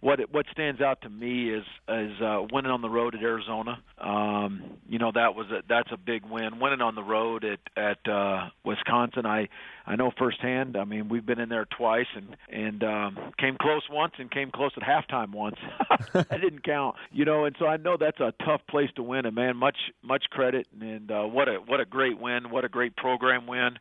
what 0.00 0.20
what 0.30 0.46
stands 0.52 0.80
out 0.80 1.00
to 1.02 1.08
me 1.08 1.50
is 1.50 1.64
is 1.88 2.20
uh, 2.20 2.42
winning 2.52 2.70
on 2.70 2.82
the 2.82 2.90
road 2.90 3.14
at 3.14 3.22
Arizona. 3.22 3.82
Um, 3.98 4.62
you 4.88 4.98
know 4.98 5.10
that 5.12 5.34
was 5.34 5.46
a, 5.50 5.62
that's 5.68 5.90
a 5.90 5.96
big 5.96 6.24
win. 6.26 6.60
Winning 6.60 6.82
on 6.82 6.94
the 6.94 7.02
road 7.02 7.44
at 7.44 7.60
at 7.76 8.06
uh, 8.10 8.50
Wisconsin, 8.64 9.24
I 9.24 9.48
I 9.86 9.96
know 9.96 10.12
firsthand. 10.18 10.76
I 10.76 10.84
mean, 10.84 11.08
we've 11.08 11.24
been 11.24 11.40
in 11.40 11.48
there 11.48 11.64
twice 11.64 12.06
and 12.14 12.36
and 12.50 12.84
um, 12.84 13.18
came 13.38 13.56
close 13.60 13.82
once 13.90 14.14
and 14.18 14.30
came 14.30 14.50
close 14.50 14.72
at 14.76 14.82
halftime 14.82 15.32
once. 15.32 15.56
I 16.14 16.36
didn't 16.38 16.62
count, 16.62 16.96
you 17.10 17.24
know, 17.24 17.46
and 17.46 17.56
so 17.58 17.66
I 17.66 17.78
know 17.78 17.96
that's 17.98 18.20
a 18.20 18.34
tough 18.44 18.60
place 18.68 18.90
to 18.96 19.02
win. 19.02 19.24
And 19.24 19.34
man, 19.34 19.56
much 19.56 19.78
much 20.02 20.24
credit 20.30 20.66
and 20.78 21.10
uh, 21.10 21.22
what 21.22 21.48
a 21.48 21.54
what 21.54 21.80
a 21.80 21.86
great 21.86 22.20
win, 22.20 22.50
what 22.50 22.64
a 22.64 22.68
great 22.68 22.96
program 22.96 23.46
win 23.46 23.78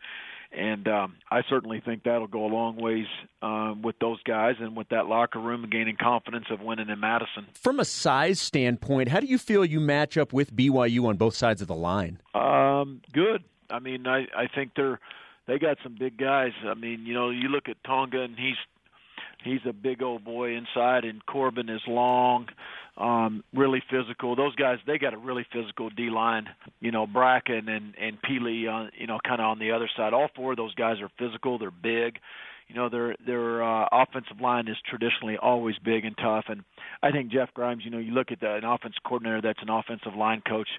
and 0.56 0.88
um, 0.88 1.16
I 1.30 1.42
certainly 1.50 1.82
think 1.84 2.04
that'll 2.04 2.28
go 2.28 2.46
a 2.46 2.48
long 2.48 2.78
ways 2.78 3.08
um, 3.42 3.82
with 3.82 4.00
those 4.00 4.22
guys 4.24 4.56
and 4.60 4.76
with 4.76 4.90
that 4.90 5.08
locker 5.08 5.40
room 5.40 5.64
and 5.64 5.72
gaining 5.72 5.98
confidence 6.02 6.46
of 6.50 6.62
winning 6.62 6.90
in 6.90 7.00
Madison. 7.00 7.48
From 7.54 7.80
a 7.80 7.86
size 7.86 8.40
standpoint, 8.40 9.10
how 9.10 9.20
do 9.20 9.28
you 9.28 9.38
feel 9.38 9.66
you 9.66 9.80
match 9.80 10.18
up 10.18 10.34
with 10.34 10.56
BYU 10.56 11.06
on 11.06 11.18
both 11.18 11.36
sides 11.36 11.62
of 11.62 11.68
the 11.68 11.76
line? 11.76 12.20
Um, 12.34 13.02
good. 13.12 13.44
I 13.70 13.80
mean, 13.80 14.08
I 14.08 14.28
I 14.36 14.48
think 14.54 14.72
they're 14.76 15.00
they 15.48 15.60
got 15.60 15.78
some 15.84 15.96
big 16.00 16.18
guys. 16.18 16.52
I 16.66 16.74
mean, 16.74 17.06
you 17.06 17.14
know, 17.14 17.30
you 17.30 17.50
look 17.50 17.68
at 17.70 17.78
Tonga 17.84 18.22
and 18.22 18.38
he's 18.38 18.58
he's 19.44 19.62
a 19.68 19.74
big 19.74 20.02
old 20.02 20.24
boy 20.24 20.56
inside, 20.56 21.04
and 21.06 21.26
Corbin 21.26 21.70
is 21.70 21.82
long 21.88 22.48
um, 22.98 23.44
really 23.54 23.84
physical. 23.90 24.36
Those 24.36 24.56
guys, 24.56 24.78
they 24.88 24.98
got 24.98 25.14
a 25.14 25.18
really 25.18 25.46
physical 25.52 25.90
D 25.90 26.10
line. 26.10 26.48
You 26.80 26.92
know, 26.92 27.06
Bracken 27.06 27.68
and 27.68 27.94
and 28.00 28.18
Pili, 28.22 28.72
on 28.72 28.92
you 28.98 29.08
know, 29.08 29.20
kind 29.28 29.42
of 29.42 29.48
on 29.48 29.60
the 29.60 29.72
other 29.72 29.90
side. 29.98 30.14
All 30.14 30.30
four 30.36 30.52
of 30.52 30.58
those 30.58 30.74
guys 30.76 30.98
are 31.02 31.10
physical. 31.20 31.58
They're 31.58 31.72
big. 31.72 32.20
you 32.68 32.76
know 32.76 32.90
their 32.90 33.16
their 33.26 33.64
uh, 33.64 33.88
offensive 33.92 34.42
line 34.42 34.68
is 34.68 34.78
traditionally 34.90 35.38
always 35.38 35.76
big 35.84 36.06
and 36.06 36.18
tough, 36.18 36.46
and 36.48 36.64
I 37.04 37.12
think 37.12 37.32
Jeff 37.32 37.54
Grimes. 37.54 37.84
You 37.86 37.92
know, 37.92 38.00
you 38.00 38.12
look 38.12 38.32
at 38.32 38.40
the, 38.40 38.56
an 38.56 38.64
offense 38.64 38.96
coordinator 39.06 39.42
that's 39.42 39.62
an 39.62 39.70
offensive 39.70 40.16
line 40.18 40.42
coach. 40.48 40.70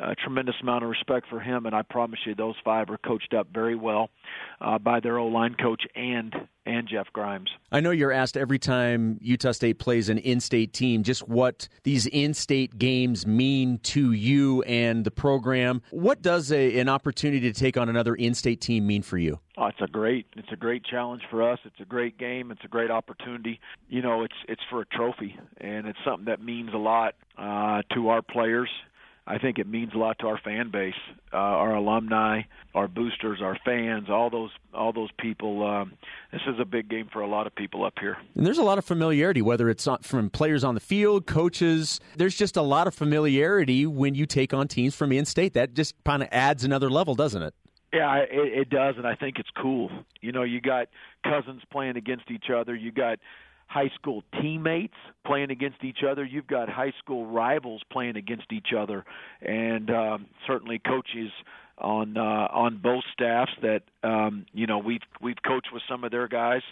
A 0.00 0.16
tremendous 0.16 0.56
amount 0.60 0.82
of 0.82 0.90
respect 0.90 1.28
for 1.30 1.38
him, 1.38 1.66
and 1.66 1.74
I 1.74 1.82
promise 1.82 2.18
you, 2.26 2.34
those 2.34 2.56
five 2.64 2.90
are 2.90 2.98
coached 2.98 3.32
up 3.32 3.46
very 3.54 3.76
well 3.76 4.10
uh, 4.60 4.78
by 4.78 4.98
their 4.98 5.18
O 5.18 5.26
line 5.26 5.54
coach 5.54 5.82
and 5.94 6.34
and 6.66 6.88
Jeff 6.88 7.06
Grimes. 7.12 7.50
I 7.70 7.80
know 7.80 7.90
you're 7.90 8.10
asked 8.10 8.36
every 8.36 8.58
time 8.58 9.18
Utah 9.20 9.52
State 9.52 9.78
plays 9.78 10.08
an 10.08 10.18
in-state 10.18 10.72
team 10.72 11.02
just 11.02 11.28
what 11.28 11.68
these 11.82 12.06
in-state 12.06 12.78
games 12.78 13.26
mean 13.26 13.78
to 13.80 14.12
you 14.12 14.62
and 14.62 15.04
the 15.04 15.10
program. 15.10 15.82
What 15.90 16.22
does 16.22 16.50
a, 16.50 16.78
an 16.80 16.88
opportunity 16.88 17.52
to 17.52 17.52
take 17.52 17.76
on 17.76 17.88
another 17.88 18.14
in-state 18.14 18.62
team 18.62 18.86
mean 18.86 19.02
for 19.02 19.18
you? 19.18 19.38
Oh, 19.56 19.66
it's 19.66 19.80
a 19.80 19.86
great 19.86 20.26
it's 20.36 20.50
a 20.50 20.56
great 20.56 20.84
challenge 20.84 21.22
for 21.30 21.48
us. 21.48 21.60
It's 21.64 21.80
a 21.80 21.84
great 21.84 22.18
game. 22.18 22.50
It's 22.50 22.64
a 22.64 22.68
great 22.68 22.90
opportunity. 22.90 23.60
You 23.88 24.02
know, 24.02 24.24
it's 24.24 24.34
it's 24.48 24.62
for 24.70 24.80
a 24.80 24.86
trophy, 24.86 25.38
and 25.58 25.86
it's 25.86 25.98
something 26.04 26.24
that 26.24 26.42
means 26.42 26.70
a 26.74 26.78
lot 26.78 27.14
uh, 27.38 27.82
to 27.94 28.08
our 28.08 28.22
players 28.22 28.70
I 29.26 29.38
think 29.38 29.58
it 29.58 29.66
means 29.66 29.92
a 29.94 29.98
lot 29.98 30.18
to 30.18 30.26
our 30.26 30.38
fan 30.38 30.70
base, 30.70 30.94
uh, 31.32 31.36
our 31.36 31.74
alumni, 31.74 32.42
our 32.74 32.88
boosters, 32.88 33.40
our 33.40 33.58
fans, 33.64 34.10
all 34.10 34.28
those 34.28 34.50
all 34.74 34.92
those 34.92 35.10
people. 35.18 35.66
Um, 35.66 35.94
this 36.30 36.42
is 36.46 36.60
a 36.60 36.66
big 36.66 36.90
game 36.90 37.08
for 37.10 37.22
a 37.22 37.26
lot 37.26 37.46
of 37.46 37.54
people 37.54 37.86
up 37.86 37.94
here. 37.98 38.18
And 38.34 38.44
there's 38.44 38.58
a 38.58 38.62
lot 38.62 38.76
of 38.76 38.84
familiarity, 38.84 39.40
whether 39.40 39.70
it's 39.70 39.88
from 40.02 40.28
players 40.28 40.62
on 40.62 40.74
the 40.74 40.80
field, 40.80 41.26
coaches. 41.26 42.00
There's 42.16 42.36
just 42.36 42.56
a 42.56 42.62
lot 42.62 42.86
of 42.86 42.94
familiarity 42.94 43.86
when 43.86 44.14
you 44.14 44.26
take 44.26 44.52
on 44.52 44.68
teams 44.68 44.94
from 44.94 45.10
in-state. 45.10 45.54
That 45.54 45.72
just 45.72 45.94
kind 46.04 46.22
of 46.22 46.28
adds 46.30 46.64
another 46.64 46.90
level, 46.90 47.14
doesn't 47.14 47.42
it? 47.42 47.54
Yeah, 47.94 48.16
it, 48.16 48.28
it 48.30 48.70
does, 48.70 48.96
and 48.98 49.06
I 49.06 49.14
think 49.14 49.38
it's 49.38 49.50
cool. 49.56 49.88
You 50.20 50.32
know, 50.32 50.42
you 50.42 50.60
got 50.60 50.88
cousins 51.22 51.62
playing 51.70 51.96
against 51.96 52.28
each 52.30 52.50
other. 52.54 52.74
You 52.74 52.90
got 52.90 53.20
high 53.74 53.90
school 53.96 54.22
teammates 54.40 54.94
playing 55.26 55.50
against 55.50 55.82
each 55.82 56.04
other. 56.08 56.24
You've 56.24 56.46
got 56.46 56.68
high 56.68 56.92
school 57.00 57.26
rivals 57.26 57.82
playing 57.90 58.16
against 58.16 58.52
each 58.52 58.68
other, 58.76 59.04
and 59.42 59.90
um, 59.90 60.26
certainly 60.46 60.78
coaches 60.78 61.32
on 61.78 62.16
uh, 62.16 62.20
on 62.52 62.76
both 62.80 63.02
staffs 63.12 63.50
that 63.62 63.82
um, 64.04 64.46
you 64.52 64.68
know 64.68 64.78
we've 64.78 65.02
we've 65.20 65.42
coached 65.44 65.70
with 65.72 65.82
some 65.88 66.04
of 66.04 66.12
their 66.12 66.28
guys. 66.28 66.62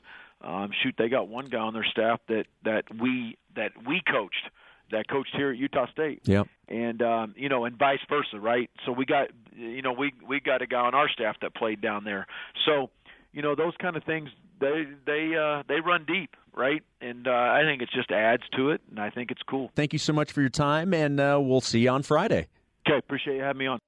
Um, 0.43 0.71
shoot, 0.83 0.95
they 0.97 1.09
got 1.09 1.27
one 1.27 1.47
guy 1.47 1.59
on 1.59 1.75
their 1.75 1.87
staff 1.91 2.21
that 2.29 2.45
that 2.65 2.85
we 3.01 3.37
that 3.57 3.73
we 3.85 4.01
coached 4.09 4.49
that 4.93 5.09
coached 5.09 5.35
here 5.35 5.51
at 5.51 5.57
Utah 5.57 5.87
State. 5.91 6.21
Yep. 6.25 6.47
And 6.69 7.03
um, 7.03 7.35
you 7.37 7.49
know, 7.49 7.65
and 7.65 7.77
vice 7.77 7.99
versa, 8.09 8.39
right? 8.39 8.71
So 8.87 8.93
we 8.93 9.07
got 9.07 9.29
you 9.57 9.83
know 9.83 9.93
we 9.93 10.13
we 10.27 10.39
got 10.39 10.63
a 10.63 10.67
guy 10.67 10.81
on 10.81 10.95
our 10.95 11.09
staff 11.09 11.35
that 11.43 11.55
played 11.57 11.81
down 11.81 12.05
there. 12.05 12.29
So 12.65 12.91
you 13.33 13.43
know 13.43 13.55
those 13.55 13.75
kind 13.81 13.97
of 13.97 14.05
things 14.05 14.31
they 14.61 14.85
they 15.07 15.35
uh, 15.37 15.63
they 15.69 15.81
run 15.81 16.05
deep, 16.07 16.37
right? 16.55 16.83
And 17.01 17.27
uh, 17.27 17.31
I 17.31 17.63
think 17.65 17.83
it 17.83 17.91
just 17.95 18.11
adds 18.11 18.43
to 18.57 18.71
it, 18.71 18.81
and 18.91 19.01
I 19.01 19.11
think 19.11 19.31
it's 19.31 19.43
cool. 19.43 19.71
Thank 19.75 19.93
you 19.93 19.99
so 19.99 20.13
much 20.13 20.33
for 20.33 20.41
your 20.41 20.51
time, 20.51 20.95
and 20.95 21.21
uh, 21.21 21.39
we'll 21.43 21.61
see 21.61 21.81
you 21.81 21.91
on 21.91 22.03
Friday. 22.03 22.49
Okay, 22.87 22.99
appreciate 22.99 23.37
you 23.37 23.43
having 23.43 23.59
me 23.59 23.67
on. 23.67 23.79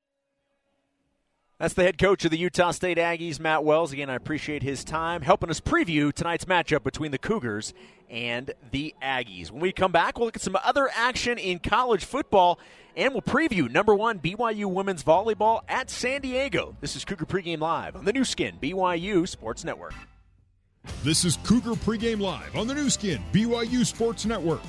That's 1.59 1.75
the 1.75 1.85
head 1.85 1.99
coach 1.99 2.25
of 2.25 2.33
the 2.33 2.39
Utah 2.39 2.73
State 2.73 2.99
Aggies, 2.99 3.39
Matt 3.39 3.63
Wells. 3.63 3.93
Again, 3.93 4.11
I 4.11 4.17
appreciate 4.17 4.65
his 4.65 4.83
time 4.83 5.23
helping 5.23 5.51
us 5.51 5.61
preview 5.61 6.13
tonight's 6.13 6.47
matchup 6.47 6.83
between 6.83 7.13
the 7.13 7.19
Cougars 7.19 7.73
and 8.11 8.53
the 8.73 8.93
Aggies. 9.01 9.53
When 9.53 9.61
we 9.61 9.71
come 9.71 9.93
back, 9.93 10.19
we'll 10.19 10.27
look 10.27 10.35
at 10.35 10.43
some 10.43 10.59
other 10.65 10.91
action 10.93 11.39
in 11.39 11.61
college 11.61 12.05
football 12.05 12.59
and 12.97 13.13
we'll 13.13 13.23
preview 13.23 13.71
number 13.71 13.95
one 13.95 14.19
BYU 14.19 14.67
women's 14.67 15.05
volleyball 15.05 15.61
at 15.69 15.91
San 15.91 16.23
Diego. 16.23 16.77
This 16.81 16.97
is 16.97 17.05
Cougar 17.05 17.27
Pregame 17.27 17.61
Live 17.61 17.95
on 17.95 18.05
the 18.05 18.13
Nu 18.13 18.25
Skin 18.25 18.57
BYU 18.61 19.29
Sports 19.29 19.63
Network. 19.63 19.95
This 21.05 21.25
is 21.25 21.39
Cougar 21.45 21.75
Pregame 21.75 22.21
Live 22.21 22.57
on 22.57 22.67
the 22.67 22.75
Nu 22.75 22.91
Skin 22.91 23.23
BYU 23.33 23.87
Sports 23.87 24.27
Network. 24.27 24.61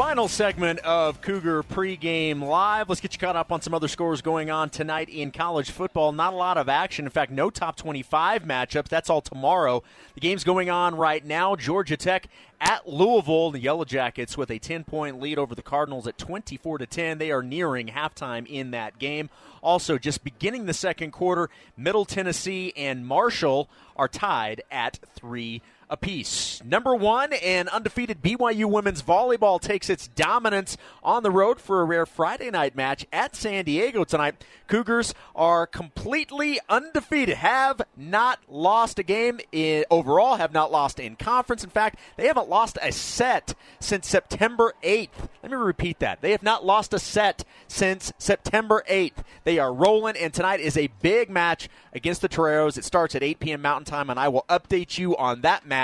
Final 0.00 0.28
segment 0.28 0.78
of 0.78 1.20
Cougar 1.20 1.62
pregame 1.64 2.42
live. 2.42 2.88
Let's 2.88 3.02
get 3.02 3.12
you 3.12 3.18
caught 3.18 3.36
up 3.36 3.52
on 3.52 3.60
some 3.60 3.74
other 3.74 3.86
scores 3.86 4.22
going 4.22 4.50
on 4.50 4.70
tonight 4.70 5.10
in 5.10 5.30
college 5.30 5.70
football. 5.70 6.10
Not 6.10 6.32
a 6.32 6.36
lot 6.36 6.56
of 6.56 6.70
action. 6.70 7.04
In 7.04 7.10
fact, 7.10 7.30
no 7.30 7.50
top 7.50 7.76
25 7.76 8.44
matchups. 8.44 8.88
That's 8.88 9.10
all 9.10 9.20
tomorrow. 9.20 9.82
The 10.14 10.22
game's 10.22 10.42
going 10.42 10.70
on 10.70 10.94
right 10.94 11.22
now. 11.22 11.54
Georgia 11.54 11.98
Tech 11.98 12.28
at 12.62 12.88
Louisville. 12.88 13.50
The 13.50 13.60
Yellow 13.60 13.84
Jackets 13.84 14.38
with 14.38 14.50
a 14.50 14.58
10 14.58 14.84
point 14.84 15.20
lead 15.20 15.36
over 15.36 15.54
the 15.54 15.60
Cardinals 15.60 16.06
at 16.06 16.16
24 16.16 16.78
to 16.78 16.86
10. 16.86 17.18
They 17.18 17.30
are 17.30 17.42
nearing 17.42 17.88
halftime 17.88 18.46
in 18.46 18.70
that 18.70 18.98
game. 18.98 19.28
Also, 19.60 19.98
just 19.98 20.24
beginning 20.24 20.64
the 20.64 20.72
second 20.72 21.10
quarter, 21.10 21.50
Middle 21.76 22.06
Tennessee 22.06 22.72
and 22.74 23.06
Marshall 23.06 23.68
are 23.96 24.08
tied 24.08 24.62
at 24.70 24.98
3 25.14 25.60
apiece. 25.90 26.62
Number 26.64 26.94
one 26.94 27.32
and 27.32 27.68
undefeated 27.68 28.22
BYU 28.22 28.66
women's 28.66 29.02
volleyball 29.02 29.60
takes 29.60 29.90
its 29.90 30.06
dominance 30.08 30.76
on 31.02 31.22
the 31.22 31.30
road 31.30 31.60
for 31.60 31.80
a 31.80 31.84
rare 31.84 32.06
Friday 32.06 32.50
night 32.50 32.76
match 32.76 33.06
at 33.12 33.34
San 33.34 33.64
Diego 33.64 34.04
tonight. 34.04 34.42
Cougars 34.68 35.12
are 35.34 35.66
completely 35.66 36.60
undefeated, 36.68 37.36
have 37.38 37.82
not 37.96 38.38
lost 38.48 39.00
a 39.00 39.02
game 39.02 39.40
in, 39.50 39.84
overall, 39.90 40.36
have 40.36 40.52
not 40.52 40.70
lost 40.70 41.00
in 41.00 41.16
conference. 41.16 41.64
In 41.64 41.70
fact, 41.70 41.98
they 42.16 42.28
haven't 42.28 42.48
lost 42.48 42.78
a 42.80 42.92
set 42.92 43.54
since 43.80 44.08
September 44.08 44.74
8th. 44.84 45.28
Let 45.42 45.50
me 45.50 45.58
repeat 45.58 45.98
that. 45.98 46.20
They 46.20 46.30
have 46.30 46.42
not 46.44 46.64
lost 46.64 46.94
a 46.94 47.00
set 47.00 47.44
since 47.66 48.12
September 48.16 48.84
8th. 48.88 49.24
They 49.42 49.58
are 49.58 49.72
rolling, 49.72 50.16
and 50.16 50.32
tonight 50.32 50.60
is 50.60 50.76
a 50.76 50.90
big 51.02 51.30
match 51.30 51.68
against 51.92 52.20
the 52.22 52.28
Toreros. 52.28 52.78
It 52.78 52.84
starts 52.84 53.16
at 53.16 53.24
8 53.24 53.40
p.m. 53.40 53.62
Mountain 53.62 53.86
Time, 53.86 54.08
and 54.08 54.20
I 54.20 54.28
will 54.28 54.44
update 54.48 54.98
you 54.98 55.16
on 55.16 55.40
that 55.40 55.66
match 55.66 55.79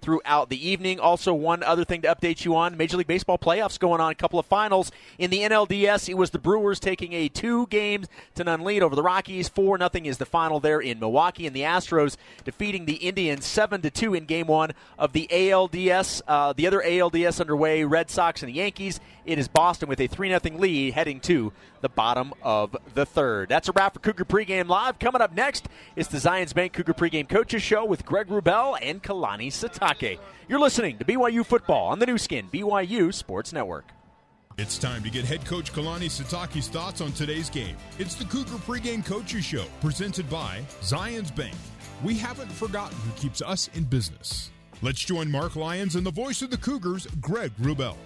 throughout 0.00 0.48
the 0.48 0.68
evening. 0.68 1.00
Also, 1.00 1.34
one 1.34 1.62
other 1.62 1.84
thing 1.84 2.02
to 2.02 2.08
update 2.08 2.44
you 2.44 2.54
on 2.56 2.76
Major 2.76 2.96
League 2.96 3.06
Baseball 3.06 3.38
playoffs 3.38 3.78
going 3.78 4.00
on, 4.00 4.12
a 4.12 4.14
couple 4.14 4.38
of 4.38 4.46
finals. 4.46 4.90
In 5.18 5.30
the 5.30 5.40
NLDS, 5.40 6.08
it 6.08 6.14
was 6.14 6.30
the 6.30 6.38
Brewers 6.38 6.78
taking 6.80 7.12
a 7.12 7.28
two 7.28 7.66
games 7.66 8.08
to 8.34 8.44
none 8.44 8.62
lead 8.62 8.82
over 8.82 8.94
the 8.94 9.02
Rockies. 9.02 9.48
4 9.48 9.78
0 9.78 9.90
is 10.04 10.18
the 10.18 10.26
final 10.26 10.60
there 10.60 10.80
in 10.80 11.00
Milwaukee, 11.00 11.46
and 11.46 11.54
the 11.54 11.62
Astros 11.62 12.16
defeating 12.44 12.84
the 12.84 12.94
Indians 12.94 13.44
7 13.44 13.82
to 13.82 13.90
2 13.90 14.14
in 14.14 14.24
game 14.24 14.46
one 14.46 14.72
of 14.98 15.12
the 15.12 15.28
ALDS. 15.30 16.22
Uh, 16.26 16.52
the 16.52 16.66
other 16.66 16.80
ALDS 16.80 17.40
underway, 17.40 17.84
Red 17.84 18.10
Sox 18.10 18.42
and 18.42 18.48
the 18.48 18.56
Yankees. 18.56 19.00
It 19.24 19.38
is 19.38 19.46
Boston 19.46 19.88
with 19.90 20.00
a 20.00 20.06
3 20.06 20.28
0 20.28 20.58
lead 20.58 20.94
heading 20.94 21.20
to 21.20 21.52
the 21.80 21.88
bottom 21.88 22.32
of 22.42 22.76
the 22.94 23.04
third. 23.04 23.48
That's 23.48 23.68
a 23.68 23.72
wrap 23.72 23.94
for 23.94 24.00
Cougar 24.00 24.24
Pregame 24.24 24.68
Live. 24.68 24.98
Coming 24.98 25.20
up 25.20 25.34
next 25.34 25.68
is 25.96 26.08
the 26.08 26.18
Zions 26.18 26.54
Bank 26.54 26.72
Cougar 26.72 26.94
Pregame 26.94 27.28
Coaches 27.28 27.62
Show 27.62 27.84
with 27.84 28.04
Greg 28.04 28.28
Wrubell 28.28 28.78
and 28.80 29.02
Kalani 29.02 29.37
Sitake. 29.46 30.18
You're 30.48 30.58
listening 30.58 30.98
to 30.98 31.04
BYU 31.04 31.46
Football 31.46 31.88
on 31.88 31.98
the 31.98 32.06
Nu 32.06 32.18
Skin, 32.18 32.48
BYU 32.52 33.14
Sports 33.14 33.52
Network. 33.52 33.92
It's 34.58 34.76
time 34.76 35.04
to 35.04 35.10
get 35.10 35.24
head 35.24 35.46
coach 35.46 35.72
Kalani 35.72 36.06
Sitake's 36.06 36.66
thoughts 36.66 37.00
on 37.00 37.12
today's 37.12 37.48
game. 37.48 37.76
It's 38.00 38.16
the 38.16 38.24
Cougar 38.24 38.56
Pregame 38.56 39.06
Coaches 39.06 39.44
Show, 39.44 39.64
presented 39.80 40.28
by 40.28 40.62
Zions 40.80 41.34
Bank. 41.34 41.54
We 42.02 42.14
haven't 42.18 42.50
forgotten 42.50 42.98
who 42.98 43.12
keeps 43.12 43.40
us 43.40 43.70
in 43.74 43.84
business. 43.84 44.50
Let's 44.82 44.98
join 45.00 45.30
Mark 45.30 45.54
Lyons 45.54 45.94
and 45.94 46.04
the 46.04 46.10
voice 46.10 46.42
of 46.42 46.50
the 46.50 46.56
Cougars, 46.56 47.06
Greg 47.20 47.52
Wrubell. 47.60 47.96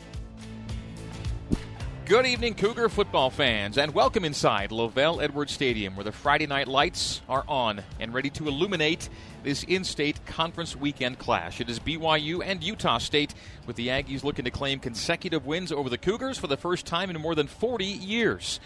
Good 2.04 2.26
evening, 2.26 2.54
Cougar 2.54 2.88
football 2.88 3.30
fans, 3.30 3.78
and 3.78 3.94
welcome 3.94 4.24
inside 4.24 4.70
LaVell 4.70 5.22
Edwards 5.22 5.52
Stadium, 5.52 5.94
where 5.94 6.02
the 6.02 6.10
Friday 6.10 6.48
night 6.48 6.66
lights 6.66 7.22
are 7.28 7.44
on 7.46 7.80
and 8.00 8.12
ready 8.12 8.28
to 8.30 8.48
illuminate 8.48 9.08
this 9.44 9.62
in 9.62 9.84
state 9.84 10.26
conference 10.26 10.74
weekend 10.74 11.20
clash. 11.20 11.60
It 11.60 11.70
is 11.70 11.78
BYU 11.78 12.42
and 12.44 12.62
Utah 12.62 12.98
State, 12.98 13.34
with 13.68 13.76
the 13.76 13.86
Aggies 13.86 14.24
looking 14.24 14.44
to 14.46 14.50
claim 14.50 14.80
consecutive 14.80 15.46
wins 15.46 15.70
over 15.70 15.88
the 15.88 15.96
Cougars 15.96 16.38
for 16.38 16.48
the 16.48 16.56
first 16.56 16.86
time 16.86 17.08
in 17.08 17.20
more 17.20 17.36
than 17.36 17.46
40 17.46 17.84
years. 17.84 18.58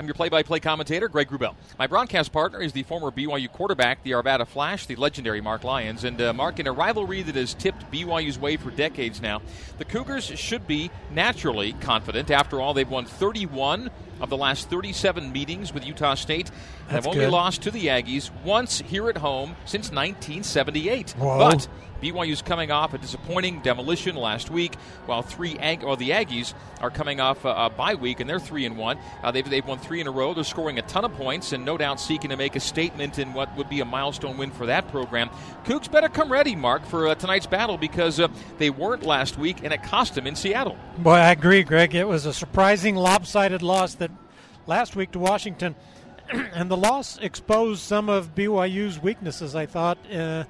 I'm 0.00 0.06
your 0.06 0.14
play-by-play 0.14 0.60
commentator, 0.60 1.10
Greg 1.10 1.28
Wrubell. 1.28 1.54
My 1.78 1.86
broadcast 1.86 2.32
partner 2.32 2.62
is 2.62 2.72
the 2.72 2.84
former 2.84 3.10
BYU 3.10 3.52
quarterback, 3.52 4.02
the 4.02 4.12
Arvada 4.12 4.46
Flash, 4.46 4.86
the 4.86 4.96
legendary 4.96 5.42
Mark 5.42 5.62
Lyons. 5.62 6.04
And 6.04 6.22
uh, 6.22 6.32
Mark, 6.32 6.58
in 6.58 6.66
a 6.66 6.72
rivalry 6.72 7.20
that 7.20 7.34
has 7.34 7.52
tipped 7.52 7.92
BYU's 7.92 8.38
way 8.38 8.56
for 8.56 8.70
decades 8.70 9.20
now, 9.20 9.42
the 9.76 9.84
Cougars 9.84 10.24
should 10.24 10.66
be 10.66 10.90
naturally 11.10 11.74
confident. 11.74 12.30
After 12.30 12.62
all, 12.62 12.72
they've 12.72 12.88
won 12.88 13.04
31 13.04 13.90
of 14.20 14.30
the 14.30 14.36
last 14.36 14.70
37 14.70 15.32
meetings 15.32 15.72
with 15.72 15.86
Utah 15.86 16.14
State 16.14 16.50
and 16.88 16.90
have 16.90 17.06
only 17.06 17.20
good. 17.20 17.30
lost 17.30 17.62
to 17.62 17.70
the 17.70 17.86
Aggies 17.86 18.30
once 18.44 18.80
here 18.80 19.08
at 19.08 19.16
home 19.16 19.56
since 19.64 19.90
1978. 19.90 21.10
Whoa. 21.12 21.38
But 21.38 21.68
BYU's 22.00 22.42
coming 22.42 22.70
off 22.70 22.94
a 22.94 22.98
disappointing 22.98 23.60
demolition 23.60 24.16
last 24.16 24.50
week, 24.50 24.74
while 25.06 25.22
three 25.22 25.58
Ag- 25.58 25.82
well, 25.82 25.96
the 25.96 26.10
Aggies 26.10 26.54
are 26.80 26.90
coming 26.90 27.20
off 27.20 27.44
a, 27.44 27.48
a 27.48 27.70
bye 27.70 27.94
week 27.94 28.20
and 28.20 28.28
they're 28.28 28.40
three 28.40 28.64
and 28.64 28.76
one. 28.76 28.98
Uh, 29.22 29.30
they've 29.30 29.48
they've 29.48 29.66
won 29.66 29.78
three 29.78 30.00
in 30.00 30.06
a 30.06 30.10
row. 30.10 30.32
They're 30.32 30.44
scoring 30.44 30.78
a 30.78 30.82
ton 30.82 31.04
of 31.04 31.12
points 31.14 31.52
and 31.52 31.64
no 31.64 31.76
doubt 31.76 32.00
seeking 32.00 32.30
to 32.30 32.36
make 32.36 32.56
a 32.56 32.60
statement 32.60 33.18
in 33.18 33.34
what 33.34 33.54
would 33.56 33.68
be 33.68 33.80
a 33.80 33.84
milestone 33.84 34.36
win 34.38 34.50
for 34.50 34.66
that 34.66 34.88
program. 34.88 35.28
Cougs 35.64 35.90
better 35.90 36.08
come 36.08 36.32
ready, 36.32 36.56
Mark, 36.56 36.84
for 36.86 37.08
uh, 37.08 37.14
tonight's 37.14 37.46
battle 37.46 37.76
because 37.76 38.18
uh, 38.18 38.28
they 38.58 38.70
weren't 38.70 39.02
last 39.02 39.38
week 39.38 39.62
and 39.62 39.72
it 39.72 39.82
cost 39.82 40.14
them 40.14 40.26
in 40.26 40.34
Seattle. 40.34 40.76
Boy, 40.98 41.12
I 41.12 41.30
agree, 41.32 41.62
Greg. 41.62 41.94
It 41.94 42.08
was 42.08 42.24
a 42.26 42.32
surprising 42.32 42.96
lopsided 42.96 43.62
loss 43.62 43.94
that 43.96 44.09
last 44.70 44.94
week 44.94 45.10
to 45.10 45.18
Washington, 45.18 45.74
and 46.32 46.70
the 46.70 46.76
loss 46.76 47.18
exposed 47.18 47.82
some 47.82 48.08
of 48.08 48.34
BYU's 48.34 49.02
weaknesses. 49.02 49.54
I 49.54 49.66
thought. 49.66 49.98
Uh, 50.10 50.44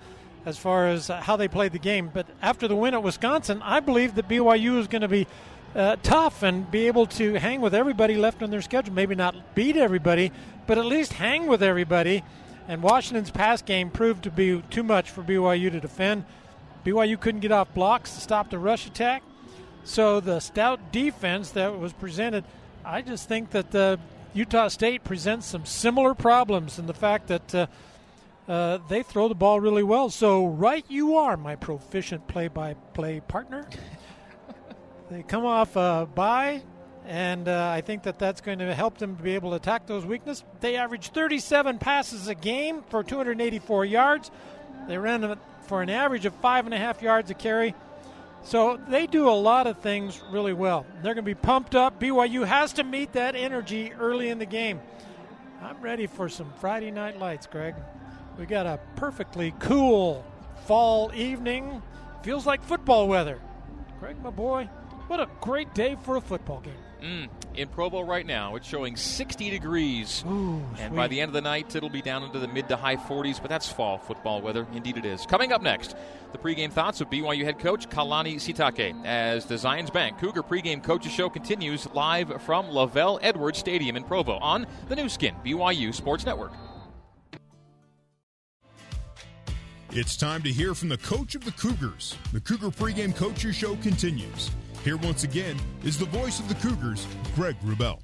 as 0.46 0.56
far 0.56 0.88
as 0.88 1.08
how 1.08 1.36
they 1.36 1.48
played 1.48 1.72
the 1.72 1.78
game. 1.78 2.10
But 2.12 2.26
after 2.40 2.66
the 2.66 2.76
win 2.76 2.94
at 2.94 3.02
Wisconsin, 3.02 3.60
I 3.62 3.80
believe 3.80 4.14
that 4.14 4.28
BYU 4.28 4.78
is 4.78 4.88
going 4.88 5.02
to 5.02 5.08
be 5.08 5.26
uh, 5.74 5.96
tough 6.02 6.42
and 6.42 6.70
be 6.70 6.86
able 6.86 7.06
to 7.06 7.34
hang 7.34 7.60
with 7.60 7.74
everybody 7.74 8.16
left 8.16 8.42
on 8.42 8.50
their 8.50 8.62
schedule. 8.62 8.94
Maybe 8.94 9.14
not 9.14 9.54
beat 9.54 9.76
everybody, 9.76 10.32
but 10.66 10.78
at 10.78 10.86
least 10.86 11.12
hang 11.14 11.46
with 11.46 11.62
everybody. 11.62 12.24
And 12.68 12.82
Washington's 12.82 13.30
pass 13.30 13.62
game 13.62 13.90
proved 13.90 14.24
to 14.24 14.30
be 14.30 14.62
too 14.70 14.82
much 14.82 15.10
for 15.10 15.22
BYU 15.22 15.70
to 15.72 15.80
defend. 15.80 16.24
BYU 16.84 17.20
couldn't 17.20 17.40
get 17.40 17.52
off 17.52 17.72
blocks 17.74 18.14
to 18.14 18.20
stop 18.20 18.50
the 18.50 18.58
rush 18.58 18.86
attack. 18.86 19.22
So 19.84 20.20
the 20.20 20.40
stout 20.40 20.92
defense 20.92 21.50
that 21.52 21.78
was 21.78 21.92
presented, 21.92 22.44
I 22.84 23.02
just 23.02 23.28
think 23.28 23.50
that 23.50 23.70
the 23.70 23.98
Utah 24.32 24.68
State 24.68 25.04
presents 25.04 25.46
some 25.46 25.66
similar 25.66 26.14
problems 26.14 26.78
in 26.78 26.86
the 26.86 26.94
fact 26.94 27.28
that 27.28 27.54
uh, 27.54 27.66
uh, 28.48 28.78
they 28.88 29.02
throw 29.02 29.28
the 29.28 29.34
ball 29.34 29.60
really 29.60 29.82
well. 29.82 30.08
So 30.10 30.46
right 30.46 30.84
you 30.88 31.16
are, 31.16 31.36
my 31.36 31.56
proficient 31.56 32.26
play-by-play 32.26 33.20
partner. 33.28 33.68
they 35.10 35.22
come 35.22 35.44
off 35.44 35.76
a 35.76 36.08
bye, 36.14 36.62
and 37.06 37.48
uh, 37.48 37.70
I 37.74 37.80
think 37.80 38.04
that 38.04 38.18
that's 38.18 38.40
going 38.40 38.60
to 38.60 38.74
help 38.74 38.98
them 38.98 39.16
to 39.16 39.22
be 39.22 39.34
able 39.34 39.50
to 39.50 39.56
attack 39.56 39.86
those 39.86 40.06
weaknesses. 40.06 40.44
They 40.60 40.76
averaged 40.76 41.12
37 41.12 41.78
passes 41.78 42.28
a 42.28 42.34
game 42.34 42.82
for 42.88 43.02
284 43.02 43.84
yards. 43.84 44.30
They 44.88 44.96
ran 44.96 45.38
for 45.62 45.82
an 45.82 45.90
average 45.90 46.24
of 46.24 46.34
five 46.36 46.64
and 46.64 46.74
a 46.74 46.78
half 46.78 47.02
yards 47.02 47.30
a 47.30 47.34
carry. 47.34 47.74
So 48.42 48.80
they 48.88 49.06
do 49.06 49.28
a 49.28 49.32
lot 49.32 49.66
of 49.66 49.78
things 49.78 50.20
really 50.30 50.52
well. 50.52 50.86
They're 51.02 51.14
going 51.14 51.24
to 51.24 51.30
be 51.30 51.34
pumped 51.34 51.74
up. 51.74 52.00
BYU 52.00 52.46
has 52.46 52.72
to 52.74 52.84
meet 52.84 53.12
that 53.12 53.36
energy 53.36 53.92
early 53.92 54.30
in 54.30 54.38
the 54.38 54.46
game. 54.46 54.80
I'm 55.62 55.80
ready 55.80 56.06
for 56.06 56.28
some 56.28 56.52
Friday 56.58 56.90
night 56.90 57.18
lights, 57.18 57.46
Greg. 57.46 57.74
We 58.38 58.46
got 58.46 58.66
a 58.66 58.80
perfectly 58.96 59.52
cool 59.58 60.24
fall 60.66 61.12
evening. 61.14 61.82
Feels 62.22 62.46
like 62.46 62.62
football 62.62 63.08
weather. 63.08 63.38
Greg, 63.98 64.20
my 64.22 64.30
boy, 64.30 64.64
what 65.08 65.20
a 65.20 65.28
great 65.40 65.74
day 65.74 65.96
for 66.02 66.16
a 66.16 66.20
football 66.20 66.60
game. 66.60 66.72
Mm, 67.00 67.28
in 67.54 67.68
Provo 67.68 68.02
right 68.02 68.26
now, 68.26 68.56
it's 68.56 68.66
showing 68.66 68.94
60 68.96 69.50
degrees. 69.50 70.22
Ooh, 70.26 70.62
and 70.78 70.94
by 70.94 71.08
the 71.08 71.20
end 71.20 71.30
of 71.30 71.32
the 71.32 71.40
night, 71.40 71.74
it'll 71.74 71.88
be 71.88 72.02
down 72.02 72.22
into 72.22 72.38
the 72.38 72.48
mid 72.48 72.68
to 72.68 72.76
high 72.76 72.96
40s, 72.96 73.40
but 73.40 73.48
that's 73.48 73.68
fall 73.68 73.98
football 73.98 74.42
weather. 74.42 74.66
Indeed, 74.74 74.98
it 74.98 75.04
is. 75.04 75.24
Coming 75.26 75.52
up 75.52 75.62
next, 75.62 75.96
the 76.32 76.38
pregame 76.38 76.70
thoughts 76.70 77.00
of 77.00 77.08
BYU 77.08 77.44
head 77.44 77.58
coach 77.58 77.88
Kalani 77.88 78.36
Sitake 78.36 78.94
as 79.04 79.46
the 79.46 79.54
Zions 79.54 79.92
Bank 79.92 80.18
Cougar 80.18 80.42
pregame 80.42 80.82
coaches 80.82 81.12
show 81.12 81.30
continues 81.30 81.88
live 81.94 82.42
from 82.42 82.66
LaVell 82.66 83.18
Edwards 83.22 83.58
Stadium 83.58 83.96
in 83.96 84.04
Provo 84.04 84.38
on 84.38 84.66
the 84.88 84.96
Nu 84.96 85.08
Skin, 85.08 85.34
BYU 85.44 85.94
Sports 85.94 86.26
Network. 86.26 86.52
It's 89.92 90.16
time 90.16 90.40
to 90.42 90.52
hear 90.52 90.72
from 90.76 90.88
the 90.88 90.98
coach 90.98 91.34
of 91.34 91.44
the 91.44 91.50
Cougars. 91.50 92.16
The 92.32 92.40
Cougar 92.40 92.68
pregame 92.68 93.14
coaches 93.14 93.56
show 93.56 93.74
continues. 93.76 94.50
Here 94.84 94.96
once 94.96 95.24
again 95.24 95.58
is 95.84 95.98
the 95.98 96.06
voice 96.06 96.40
of 96.40 96.48
the 96.48 96.54
Cougars, 96.54 97.06
Greg 97.34 97.54
Wrubell. 97.62 98.00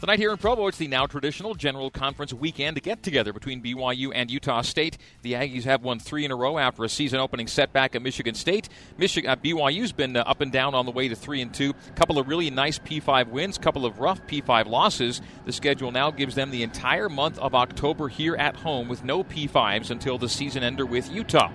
Tonight 0.00 0.18
here 0.18 0.30
in 0.30 0.38
Provo, 0.38 0.66
it's 0.66 0.78
the 0.78 0.88
now 0.88 1.04
traditional 1.04 1.54
General 1.54 1.90
Conference 1.90 2.32
weekend 2.32 2.82
get 2.82 3.02
together 3.02 3.34
between 3.34 3.62
BYU 3.62 4.12
and 4.14 4.30
Utah 4.30 4.62
State. 4.62 4.96
The 5.20 5.34
Aggies 5.34 5.64
have 5.64 5.82
won 5.82 5.98
three 5.98 6.24
in 6.24 6.30
a 6.30 6.36
row 6.36 6.56
after 6.56 6.84
a 6.84 6.88
season 6.88 7.20
opening 7.20 7.46
setback 7.48 7.94
at 7.94 8.00
Michigan 8.00 8.34
State. 8.34 8.70
Michigan, 8.96 9.30
uh, 9.30 9.36
BYU's 9.36 9.92
been 9.92 10.16
uh, 10.16 10.20
up 10.20 10.40
and 10.40 10.50
down 10.50 10.74
on 10.74 10.86
the 10.86 10.90
way 10.90 11.06
to 11.06 11.14
three 11.14 11.42
and 11.42 11.52
two. 11.52 11.74
A 11.88 11.92
couple 11.92 12.18
of 12.18 12.26
really 12.26 12.48
nice 12.48 12.78
P5 12.78 13.28
wins, 13.28 13.58
couple 13.58 13.84
of 13.84 13.98
rough 13.98 14.26
P5 14.26 14.68
losses. 14.68 15.20
The 15.44 15.52
schedule 15.52 15.92
now 15.92 16.10
gives 16.10 16.34
them 16.34 16.50
the 16.50 16.62
entire 16.62 17.10
month 17.10 17.38
of 17.40 17.54
October 17.54 18.08
here 18.08 18.36
at 18.36 18.56
home 18.56 18.88
with 18.88 19.04
no 19.04 19.22
P5s 19.22 19.90
until 19.90 20.16
the 20.16 20.30
season 20.30 20.62
ender 20.62 20.86
with 20.86 21.12
Utah. 21.12 21.50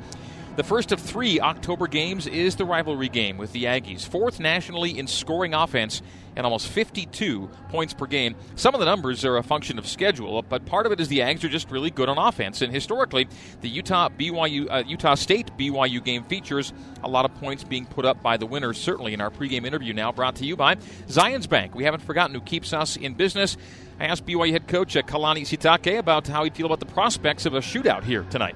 The 0.56 0.64
first 0.64 0.94
of 0.94 1.02
three 1.02 1.42
October 1.42 1.86
games 1.86 2.28
is 2.28 2.56
the 2.56 2.64
rivalry 2.64 3.10
game 3.10 3.38
with 3.38 3.52
the 3.52 3.66
Aggies, 3.66 4.08
fourth 4.08 4.40
nationally 4.40 4.98
in 4.98 5.06
scoring 5.06 5.54
offense 5.54 6.02
and 6.38 6.46
almost 6.46 6.70
52 6.70 7.50
points 7.68 7.94
per 7.94 8.06
game. 8.06 8.38
Some 8.56 8.74
of 8.74 8.80
the 8.80 8.86
numbers 8.86 9.26
are 9.26 9.36
a 9.36 9.44
function 9.44 9.78
of 9.78 9.86
schedule, 9.86 10.42
but 10.44 10.66
part 10.66 10.86
of 10.86 10.94
it 10.94 11.02
is 11.02 11.10
the 11.10 11.20
Ags 11.20 11.44
are 11.44 11.50
just 11.50 11.70
really 11.70 11.92
good 11.92 12.08
on 12.08 12.18
offense. 12.18 12.62
And 12.62 12.72
historically, 12.72 13.28
the 13.60 13.68
Utah 13.68 14.08
BYU 14.08 14.72
uh, 14.72 14.84
Utah 14.88 15.16
State 15.16 15.52
BYU 15.58 16.02
game 16.02 16.24
features 16.24 16.72
a 17.04 17.10
lot 17.10 17.26
of 17.26 17.36
points 17.36 17.66
being 17.66 17.86
put 17.86 18.06
up 18.06 18.24
by 18.24 18.38
the 18.38 18.46
winners. 18.46 18.78
Certainly 18.78 19.14
in 19.14 19.20
our 19.20 19.32
pregame 19.32 19.66
interview 19.66 19.94
now, 19.94 20.14
brought 20.14 20.38
to 20.38 20.46
you 20.46 20.56
by 20.56 20.76
Zions 21.08 21.50
Bank. 21.50 21.76
We 21.76 21.84
haven't 21.84 22.04
forgotten 22.04 22.34
who 22.34 22.40
keeps 22.40 22.72
us 22.72 22.96
in 22.96 23.16
business. 23.16 23.58
I 24.00 24.06
asked 24.06 24.26
BYU 24.26 24.52
head 24.52 24.70
coach 24.70 24.96
uh, 24.96 25.02
Kalani 25.02 25.42
Sitake 25.42 26.00
about 26.00 26.28
how 26.28 26.46
he'd 26.46 26.56
feel 26.56 26.66
about 26.66 26.80
the 26.80 26.86
prospects 26.86 27.46
of 27.46 27.56
a 27.56 27.60
shootout 27.60 28.06
here 28.06 28.24
tonight. 28.30 28.56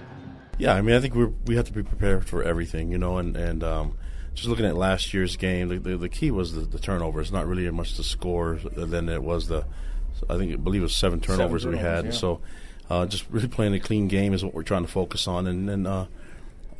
Yeah, 0.60 0.74
I 0.76 0.82
mean, 0.82 0.96
I 0.96 1.00
think 1.00 1.16
we 1.16 1.26
we 1.46 1.56
have 1.56 1.66
to 1.66 1.74
be 1.74 1.82
prepared 1.82 2.26
for 2.26 2.44
everything, 2.44 2.92
you 2.92 2.98
know, 2.98 3.18
and 3.18 3.36
and 3.36 3.64
um, 3.64 3.98
just 4.36 4.48
looking 4.48 4.66
at 4.66 4.76
last 4.76 5.14
year's 5.14 5.36
game, 5.38 5.70
the, 5.70 5.80
the, 5.80 5.98
the 5.98 6.10
key 6.10 6.30
was 6.30 6.54
the, 6.54 6.62
the 6.62 6.78
turnover. 6.78 7.22
It's 7.22 7.32
not 7.32 7.48
really 7.48 7.66
as 7.66 7.74
much 7.74 7.96
the 7.96 8.04
score 8.04 8.60
than 8.76 9.10
it 9.10 9.24
was 9.24 9.48
the, 9.48 9.66
I 10.30 10.38
think 10.38 10.54
I 10.54 10.58
believe 10.58 10.82
it 10.82 10.84
was 10.84 10.96
seven 10.96 11.22
turnovers, 11.22 11.64
seven 11.64 11.80
turnovers 11.80 12.06
we 12.06 12.06
had. 12.06 12.06
Yeah. 12.06 12.12
So, 12.12 12.42
uh, 12.90 13.06
just 13.06 13.26
really 13.30 13.48
playing 13.48 13.74
a 13.74 13.80
clean 13.80 14.08
game 14.08 14.34
is 14.34 14.44
what 14.44 14.54
we're 14.54 14.64
trying 14.64 14.86
to 14.86 14.92
focus 14.92 15.28
on, 15.28 15.48
and 15.48 15.68
then. 15.68 15.88
Uh, 15.88 16.06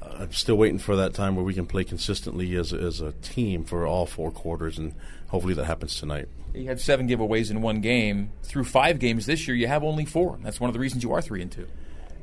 I'm 0.02 0.32
still 0.32 0.56
waiting 0.56 0.80
for 0.80 0.96
that 0.96 1.14
time 1.14 1.36
where 1.36 1.46
we 1.46 1.54
can 1.54 1.66
play 1.66 1.84
consistently 1.84 2.56
as, 2.56 2.74
as 2.74 3.00
a 3.00 3.12
team 3.12 3.64
for 3.64 3.86
all 3.86 4.06
four 4.06 4.32
quarters, 4.32 4.78
and 4.78 4.94
hopefully 5.28 5.54
that 5.54 5.66
happens 5.66 5.96
tonight. 5.98 6.28
You 6.54 6.66
had 6.66 6.80
seven 6.80 7.08
giveaways 7.08 7.52
in 7.52 7.62
one 7.62 7.80
game. 7.82 8.32
Through 8.44 8.64
five 8.64 9.00
games 9.00 9.26
this 9.26 9.48
year, 9.48 9.56
you 9.56 9.68
have 9.68 9.84
only 9.84 10.06
four. 10.06 10.40
That's 10.42 10.60
one 10.60 10.70
of 10.70 10.74
the 10.74 10.80
reasons 10.80 11.04
you 11.04 11.14
are 11.14 11.22
three 11.22 11.42
and 11.42 11.52
two. 11.52 11.68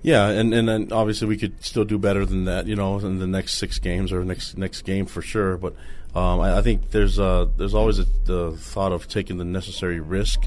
Yeah, 0.06 0.28
and 0.28 0.54
and 0.54 0.92
obviously 0.92 1.26
we 1.26 1.36
could 1.36 1.64
still 1.64 1.84
do 1.84 1.98
better 1.98 2.24
than 2.24 2.44
that, 2.44 2.68
you 2.68 2.76
know, 2.76 2.96
in 3.00 3.18
the 3.18 3.26
next 3.26 3.54
six 3.54 3.80
games 3.80 4.12
or 4.12 4.24
next 4.24 4.56
next 4.56 4.82
game 4.82 5.04
for 5.04 5.20
sure. 5.20 5.56
But 5.56 5.74
um, 6.14 6.38
I, 6.38 6.58
I, 6.58 6.62
think 6.62 6.92
there's 6.92 7.18
uh, 7.18 7.48
there's 7.56 7.74
always 7.74 7.98
a, 7.98 8.06
the 8.24 8.52
thought 8.52 8.92
of 8.92 9.08
taking 9.08 9.38
the 9.38 9.44
necessary 9.44 9.98
risk, 9.98 10.46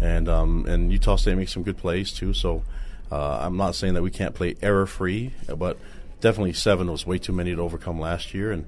and 0.00 0.28
um, 0.28 0.66
and 0.66 0.90
Utah 0.90 1.14
State 1.14 1.36
makes 1.36 1.52
some 1.52 1.62
good 1.62 1.76
plays 1.76 2.10
too. 2.10 2.34
So 2.34 2.64
uh, 3.12 3.38
I'm 3.42 3.56
not 3.56 3.76
saying 3.76 3.94
that 3.94 4.02
we 4.02 4.10
can't 4.10 4.34
play 4.34 4.56
error 4.60 4.86
free, 4.86 5.32
but 5.56 5.78
definitely 6.20 6.54
seven 6.54 6.90
was 6.90 7.06
way 7.06 7.18
too 7.18 7.32
many 7.32 7.54
to 7.54 7.62
overcome 7.62 8.00
last 8.00 8.34
year, 8.34 8.50
and 8.50 8.66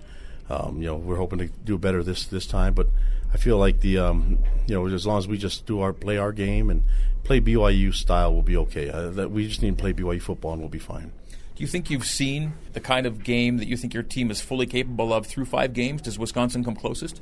um, 0.49 0.81
you 0.81 0.87
know 0.87 0.95
we're 0.95 1.17
hoping 1.17 1.41
to 1.41 1.49
do 1.49 1.79
better 1.79 2.05
this 2.05 2.25
this 2.27 2.47
time. 2.47 2.75
But 2.75 2.87
I 3.33 3.37
feel 3.37 3.59
like 3.59 3.81
the 3.81 3.99
um, 3.99 4.39
you 4.67 4.75
know 4.75 4.87
as 4.87 5.07
long 5.07 5.19
as 5.19 5.29
we 5.29 5.39
just 5.39 5.67
do 5.67 5.81
our 5.81 5.93
play 5.93 6.17
our 6.17 6.33
game 6.33 6.71
and 6.71 6.83
play 7.25 7.41
BYU 7.41 7.95
style 7.95 8.33
we'll 8.33 8.43
be 8.43 8.57
okay. 8.57 8.91
Uh, 8.91 9.11
that 9.11 9.31
we 9.31 9.47
just 9.47 9.63
need 9.63 9.77
to 9.77 9.83
play 9.83 9.93
BYU 9.93 10.21
football 10.21 10.53
and 10.53 10.61
we'll 10.61 10.71
be 10.71 10.79
fine. 10.79 11.13
Do 11.59 11.63
you 11.63 11.67
think 11.67 11.91
you've 11.91 12.07
seen 12.07 12.53
the 12.73 12.81
kind 12.81 13.05
of 13.05 13.25
game 13.25 13.57
that 13.57 13.67
you 13.67 13.77
think 13.77 13.93
your 13.93 14.05
team 14.05 14.31
is 14.31 14.41
fully 14.41 14.67
capable 14.67 15.13
of 15.13 15.27
through 15.27 15.47
five 15.47 15.73
games? 15.73 16.03
Does 16.03 16.17
Wisconsin 16.19 16.63
come 16.63 16.77
closest? 16.77 17.21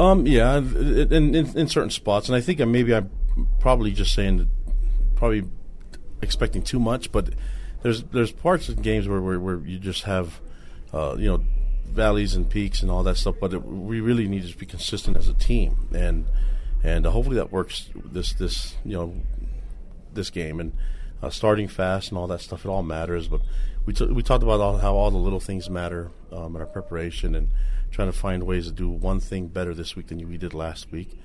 Um, 0.00 0.26
yeah, 0.26 0.56
in, 0.56 1.34
in, 1.34 1.56
in 1.56 1.68
certain 1.68 1.90
spots, 1.90 2.28
and 2.28 2.34
I 2.34 2.40
think 2.40 2.58
maybe 2.66 2.92
I'm 2.92 3.10
probably 3.60 3.92
just 3.92 4.12
saying 4.14 4.38
that 4.38 4.48
probably 5.14 5.44
expecting 6.20 6.62
too 6.62 6.80
much, 6.80 7.12
but 7.12 7.30
there's 7.82 8.02
there's 8.04 8.32
parts 8.32 8.68
of 8.68 8.82
games 8.82 9.06
where 9.06 9.20
where, 9.20 9.38
where 9.38 9.58
you 9.58 9.78
just 9.78 10.02
have 10.04 10.40
uh, 10.92 11.14
you 11.16 11.28
know 11.28 11.44
valleys 11.92 12.34
and 12.34 12.48
peaks 12.48 12.82
and 12.82 12.90
all 12.90 13.02
that 13.02 13.16
stuff, 13.16 13.36
but 13.40 13.52
it, 13.52 13.64
we 13.64 14.00
really 14.00 14.26
need 14.28 14.46
to 14.48 14.56
be 14.56 14.66
consistent 14.66 15.16
as 15.16 15.28
a 15.28 15.34
team 15.34 15.88
and 15.94 16.26
and 16.82 17.06
uh, 17.06 17.10
hopefully 17.10 17.36
that 17.36 17.52
works 17.52 17.90
this 17.94 18.32
this 18.32 18.74
you 18.84 18.92
know 18.92 19.14
this 20.12 20.30
game 20.30 20.60
and 20.60 20.72
uh, 21.22 21.30
starting 21.30 21.68
fast 21.68 22.08
and 22.10 22.18
all 22.18 22.26
that 22.26 22.40
stuff. 22.40 22.64
It 22.64 22.68
all 22.68 22.82
matters, 22.82 23.28
but 23.28 23.40
we 23.86 23.92
t- 23.92 24.06
we 24.06 24.22
talked 24.22 24.42
about 24.42 24.60
all, 24.60 24.78
how 24.78 24.94
all 24.94 25.10
the 25.10 25.18
little 25.18 25.40
things 25.40 25.70
matter 25.70 26.10
um, 26.32 26.56
in 26.56 26.62
our 26.62 26.66
preparation 26.66 27.34
and 27.34 27.48
trying 27.90 28.10
to 28.10 28.16
find 28.16 28.44
ways 28.44 28.66
to 28.66 28.72
do 28.72 28.88
one 28.88 29.20
thing 29.20 29.46
better 29.48 29.74
this 29.74 29.94
week 29.94 30.08
than 30.08 30.26
we 30.28 30.38
did 30.38 30.54
last 30.54 30.90
week. 30.90 31.18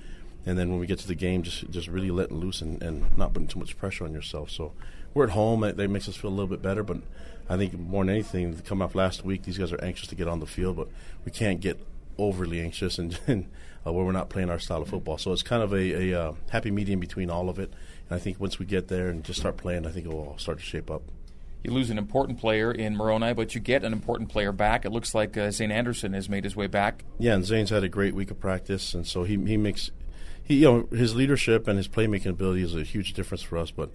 And 0.46 0.58
then 0.58 0.70
when 0.70 0.78
we 0.78 0.86
get 0.86 0.98
to 1.00 1.08
the 1.08 1.14
game, 1.14 1.42
just 1.42 1.68
just 1.70 1.88
really 1.88 2.10
letting 2.10 2.38
loose 2.38 2.62
and, 2.62 2.82
and 2.82 3.16
not 3.18 3.32
putting 3.34 3.48
too 3.48 3.58
much 3.58 3.76
pressure 3.76 4.04
on 4.04 4.12
yourself. 4.12 4.50
So 4.50 4.72
we're 5.12 5.24
at 5.24 5.30
home; 5.30 5.60
that, 5.60 5.76
makes 5.90 6.08
us 6.08 6.16
feel 6.16 6.30
a 6.30 6.32
little 6.32 6.46
bit 6.46 6.62
better. 6.62 6.82
But 6.82 6.98
I 7.48 7.56
think 7.56 7.78
more 7.78 8.04
than 8.04 8.14
anything, 8.14 8.54
come 8.62 8.82
off 8.82 8.94
last 8.94 9.24
week, 9.24 9.42
these 9.44 9.58
guys 9.58 9.72
are 9.72 9.82
anxious 9.82 10.08
to 10.08 10.14
get 10.14 10.28
on 10.28 10.40
the 10.40 10.46
field, 10.46 10.76
but 10.76 10.88
we 11.24 11.32
can't 11.32 11.60
get 11.60 11.80
overly 12.18 12.60
anxious 12.60 12.98
and, 12.98 13.18
and 13.26 13.48
uh, 13.86 13.92
where 13.92 14.04
we're 14.04 14.12
not 14.12 14.28
playing 14.28 14.50
our 14.50 14.58
style 14.58 14.82
of 14.82 14.88
football. 14.88 15.18
So 15.18 15.32
it's 15.32 15.42
kind 15.42 15.62
of 15.62 15.72
a, 15.72 16.12
a 16.12 16.20
uh, 16.20 16.32
happy 16.50 16.70
medium 16.70 17.00
between 17.00 17.30
all 17.30 17.48
of 17.48 17.58
it. 17.58 17.72
And 18.08 18.16
I 18.16 18.18
think 18.18 18.40
once 18.40 18.58
we 18.58 18.66
get 18.66 18.88
there 18.88 19.08
and 19.08 19.24
just 19.24 19.40
start 19.40 19.56
playing, 19.56 19.86
I 19.86 19.90
think 19.90 20.06
it 20.06 20.12
will 20.12 20.28
all 20.28 20.38
start 20.38 20.58
to 20.58 20.64
shape 20.64 20.90
up. 20.90 21.02
You 21.64 21.72
lose 21.72 21.90
an 21.90 21.98
important 21.98 22.38
player 22.38 22.70
in 22.70 22.96
Moroni, 22.96 23.34
but 23.34 23.54
you 23.54 23.60
get 23.60 23.82
an 23.82 23.92
important 23.92 24.28
player 24.28 24.52
back. 24.52 24.84
It 24.84 24.90
looks 24.90 25.14
like 25.14 25.36
uh, 25.36 25.50
Zayne 25.50 25.72
Anderson 25.72 26.12
has 26.12 26.28
made 26.28 26.44
his 26.44 26.54
way 26.54 26.68
back. 26.68 27.04
Yeah, 27.18 27.34
and 27.34 27.44
Zayne's 27.44 27.70
had 27.70 27.82
a 27.82 27.88
great 27.88 28.14
week 28.14 28.30
of 28.30 28.38
practice, 28.38 28.94
and 28.94 29.04
so 29.04 29.24
he 29.24 29.36
he 29.44 29.56
makes 29.56 29.90
he 30.44 30.56
you 30.56 30.64
know 30.64 30.96
his 30.96 31.16
leadership 31.16 31.66
and 31.66 31.76
his 31.76 31.88
playmaking 31.88 32.30
ability 32.30 32.62
is 32.62 32.76
a 32.76 32.84
huge 32.84 33.12
difference 33.12 33.42
for 33.42 33.58
us. 33.58 33.72
But 33.72 33.90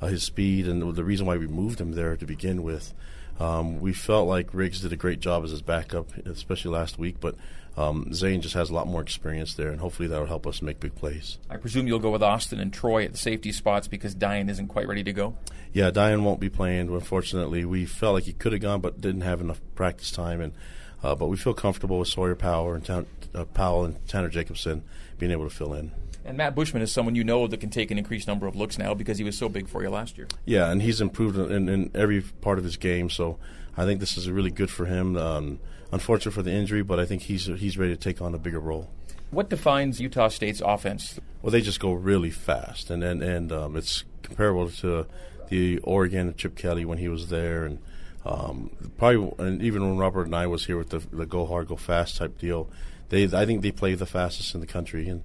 uh, 0.00 0.06
his 0.06 0.22
speed 0.22 0.66
and 0.68 0.94
the 0.94 1.04
reason 1.04 1.26
why 1.26 1.36
we 1.36 1.46
moved 1.46 1.80
him 1.80 1.92
there 1.92 2.16
to 2.16 2.26
begin 2.26 2.62
with, 2.62 2.94
um, 3.38 3.80
we 3.80 3.92
felt 3.92 4.28
like 4.28 4.54
Riggs 4.54 4.80
did 4.80 4.92
a 4.92 4.96
great 4.96 5.20
job 5.20 5.44
as 5.44 5.50
his 5.50 5.62
backup, 5.62 6.16
especially 6.26 6.70
last 6.70 6.98
week. 6.98 7.16
But 7.20 7.34
um, 7.76 8.12
Zayne 8.12 8.40
just 8.40 8.54
has 8.54 8.70
a 8.70 8.74
lot 8.74 8.86
more 8.86 9.02
experience 9.02 9.54
there, 9.54 9.68
and 9.68 9.80
hopefully 9.80 10.08
that'll 10.08 10.26
help 10.26 10.46
us 10.46 10.62
make 10.62 10.80
big 10.80 10.94
plays. 10.94 11.38
I 11.50 11.58
presume 11.58 11.86
you'll 11.86 11.98
go 11.98 12.10
with 12.10 12.22
Austin 12.22 12.58
and 12.58 12.72
Troy 12.72 13.04
at 13.04 13.12
the 13.12 13.18
safety 13.18 13.52
spots 13.52 13.86
because 13.88 14.14
Dayan 14.14 14.48
isn't 14.48 14.68
quite 14.68 14.88
ready 14.88 15.04
to 15.04 15.12
go. 15.12 15.36
Yeah, 15.72 15.90
Dayan 15.90 16.22
won't 16.22 16.40
be 16.40 16.48
playing. 16.48 16.88
Unfortunately, 16.88 17.66
we 17.66 17.84
felt 17.84 18.14
like 18.14 18.24
he 18.24 18.32
could 18.32 18.52
have 18.52 18.62
gone, 18.62 18.80
but 18.80 19.00
didn't 19.00 19.20
have 19.20 19.42
enough 19.42 19.60
practice 19.74 20.10
time. 20.10 20.40
And 20.40 20.54
uh, 21.02 21.14
but 21.14 21.26
we 21.26 21.36
feel 21.36 21.52
comfortable 21.52 21.98
with 21.98 22.08
Sawyer 22.08 22.36
and 22.74 22.84
Tan- 22.84 23.06
uh, 23.34 23.44
Powell 23.44 23.84
and 23.84 24.08
Tanner 24.08 24.30
Jacobson 24.30 24.82
being 25.18 25.30
able 25.30 25.48
to 25.48 25.54
fill 25.54 25.74
in. 25.74 25.92
And 26.26 26.36
Matt 26.36 26.56
Bushman 26.56 26.82
is 26.82 26.90
someone 26.90 27.14
you 27.14 27.22
know 27.22 27.46
that 27.46 27.60
can 27.60 27.70
take 27.70 27.92
an 27.92 27.98
increased 27.98 28.26
number 28.26 28.48
of 28.48 28.56
looks 28.56 28.78
now 28.78 28.94
because 28.94 29.16
he 29.16 29.24
was 29.24 29.38
so 29.38 29.48
big 29.48 29.68
for 29.68 29.82
you 29.82 29.90
last 29.90 30.18
year. 30.18 30.26
Yeah, 30.44 30.70
and 30.70 30.82
he's 30.82 31.00
improved 31.00 31.38
in, 31.38 31.68
in 31.68 31.90
every 31.94 32.20
part 32.20 32.58
of 32.58 32.64
his 32.64 32.76
game. 32.76 33.08
So 33.08 33.38
I 33.76 33.84
think 33.84 34.00
this 34.00 34.16
is 34.16 34.28
really 34.28 34.50
good 34.50 34.68
for 34.68 34.86
him. 34.86 35.16
Um, 35.16 35.60
unfortunate 35.92 36.32
for 36.32 36.42
the 36.42 36.50
injury, 36.50 36.82
but 36.82 36.98
I 36.98 37.06
think 37.06 37.22
he's 37.22 37.46
he's 37.46 37.78
ready 37.78 37.94
to 37.94 38.00
take 38.00 38.20
on 38.20 38.34
a 38.34 38.38
bigger 38.38 38.58
role. 38.58 38.90
What 39.30 39.50
defines 39.50 40.00
Utah 40.00 40.28
State's 40.28 40.60
offense? 40.60 41.20
Well, 41.42 41.52
they 41.52 41.60
just 41.60 41.78
go 41.78 41.92
really 41.92 42.30
fast, 42.30 42.90
and 42.90 43.04
and, 43.04 43.22
and 43.22 43.52
um, 43.52 43.76
it's 43.76 44.02
comparable 44.22 44.68
to 44.70 45.06
the 45.48 45.78
Oregon 45.78 46.34
Chip 46.36 46.56
Kelly 46.56 46.84
when 46.84 46.98
he 46.98 47.08
was 47.08 47.28
there, 47.28 47.64
and 47.64 47.78
um, 48.24 48.70
probably 48.98 49.32
and 49.38 49.62
even 49.62 49.82
when 49.82 49.96
Robert 49.96 50.28
Anae 50.28 50.50
was 50.50 50.66
here 50.66 50.76
with 50.76 50.90
the, 50.90 50.98
the 50.98 51.26
go 51.26 51.46
hard, 51.46 51.68
go 51.68 51.76
fast 51.76 52.16
type 52.16 52.38
deal. 52.38 52.68
They 53.10 53.24
I 53.24 53.46
think 53.46 53.62
they 53.62 53.70
play 53.70 53.94
the 53.94 54.06
fastest 54.06 54.54
in 54.54 54.60
the 54.60 54.66
country, 54.66 55.08
and 55.08 55.22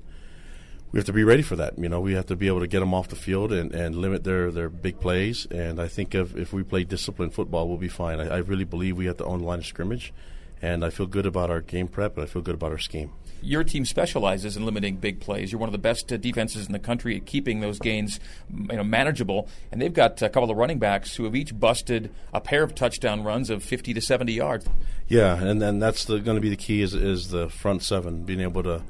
we 0.91 0.99
have 0.99 1.05
to 1.05 1.13
be 1.13 1.23
ready 1.23 1.41
for 1.41 1.55
that. 1.55 1.77
You 1.77 1.89
know, 1.89 2.01
we 2.01 2.13
have 2.13 2.25
to 2.27 2.35
be 2.35 2.47
able 2.47 2.59
to 2.59 2.67
get 2.67 2.81
them 2.81 2.93
off 2.93 3.07
the 3.07 3.15
field 3.15 3.53
and, 3.53 3.73
and 3.73 3.95
limit 3.95 4.23
their, 4.23 4.51
their 4.51 4.69
big 4.69 4.99
plays. 4.99 5.47
And 5.49 5.79
I 5.79 5.87
think 5.87 6.13
if, 6.13 6.35
if 6.35 6.51
we 6.51 6.63
play 6.63 6.83
disciplined 6.83 7.33
football, 7.33 7.67
we'll 7.67 7.77
be 7.77 7.87
fine. 7.87 8.19
I, 8.19 8.27
I 8.27 8.37
really 8.37 8.65
believe 8.65 8.97
we 8.97 9.05
have 9.05 9.17
to 9.17 9.25
own 9.25 9.39
the 9.39 9.45
line 9.45 9.59
of 9.59 9.65
scrimmage, 9.65 10.13
and 10.61 10.83
I 10.83 10.89
feel 10.89 11.07
good 11.07 11.25
about 11.25 11.49
our 11.49 11.61
game 11.61 11.87
prep, 11.87 12.17
and 12.17 12.23
I 12.23 12.27
feel 12.27 12.41
good 12.41 12.55
about 12.55 12.71
our 12.71 12.77
scheme. 12.77 13.11
Your 13.43 13.63
team 13.63 13.85
specializes 13.85 14.55
in 14.55 14.65
limiting 14.65 14.97
big 14.97 15.19
plays. 15.19 15.51
You're 15.51 15.59
one 15.59 15.69
of 15.69 15.73
the 15.73 15.79
best 15.79 16.11
uh, 16.13 16.17
defenses 16.17 16.67
in 16.67 16.73
the 16.73 16.79
country 16.79 17.15
at 17.15 17.25
keeping 17.25 17.61
those 17.61 17.79
gains 17.79 18.19
you 18.51 18.75
know, 18.75 18.83
manageable. 18.83 19.47
And 19.71 19.81
they've 19.81 19.93
got 19.93 20.21
a 20.21 20.29
couple 20.29 20.51
of 20.51 20.57
running 20.57 20.77
backs 20.77 21.15
who 21.15 21.23
have 21.23 21.35
each 21.35 21.59
busted 21.59 22.11
a 22.35 22.39
pair 22.39 22.61
of 22.61 22.75
touchdown 22.75 23.23
runs 23.23 23.49
of 23.49 23.63
50 23.63 23.95
to 23.95 24.01
70 24.01 24.33
yards. 24.33 24.67
Yeah, 25.07 25.41
and 25.41 25.59
then 25.59 25.79
that's 25.79 26.05
going 26.05 26.23
to 26.23 26.39
be 26.39 26.49
the 26.49 26.55
key 26.55 26.83
is, 26.83 26.93
is 26.93 27.29
the 27.29 27.49
front 27.49 27.81
seven, 27.81 28.23
being 28.23 28.41
able 28.41 28.61
to 28.61 28.83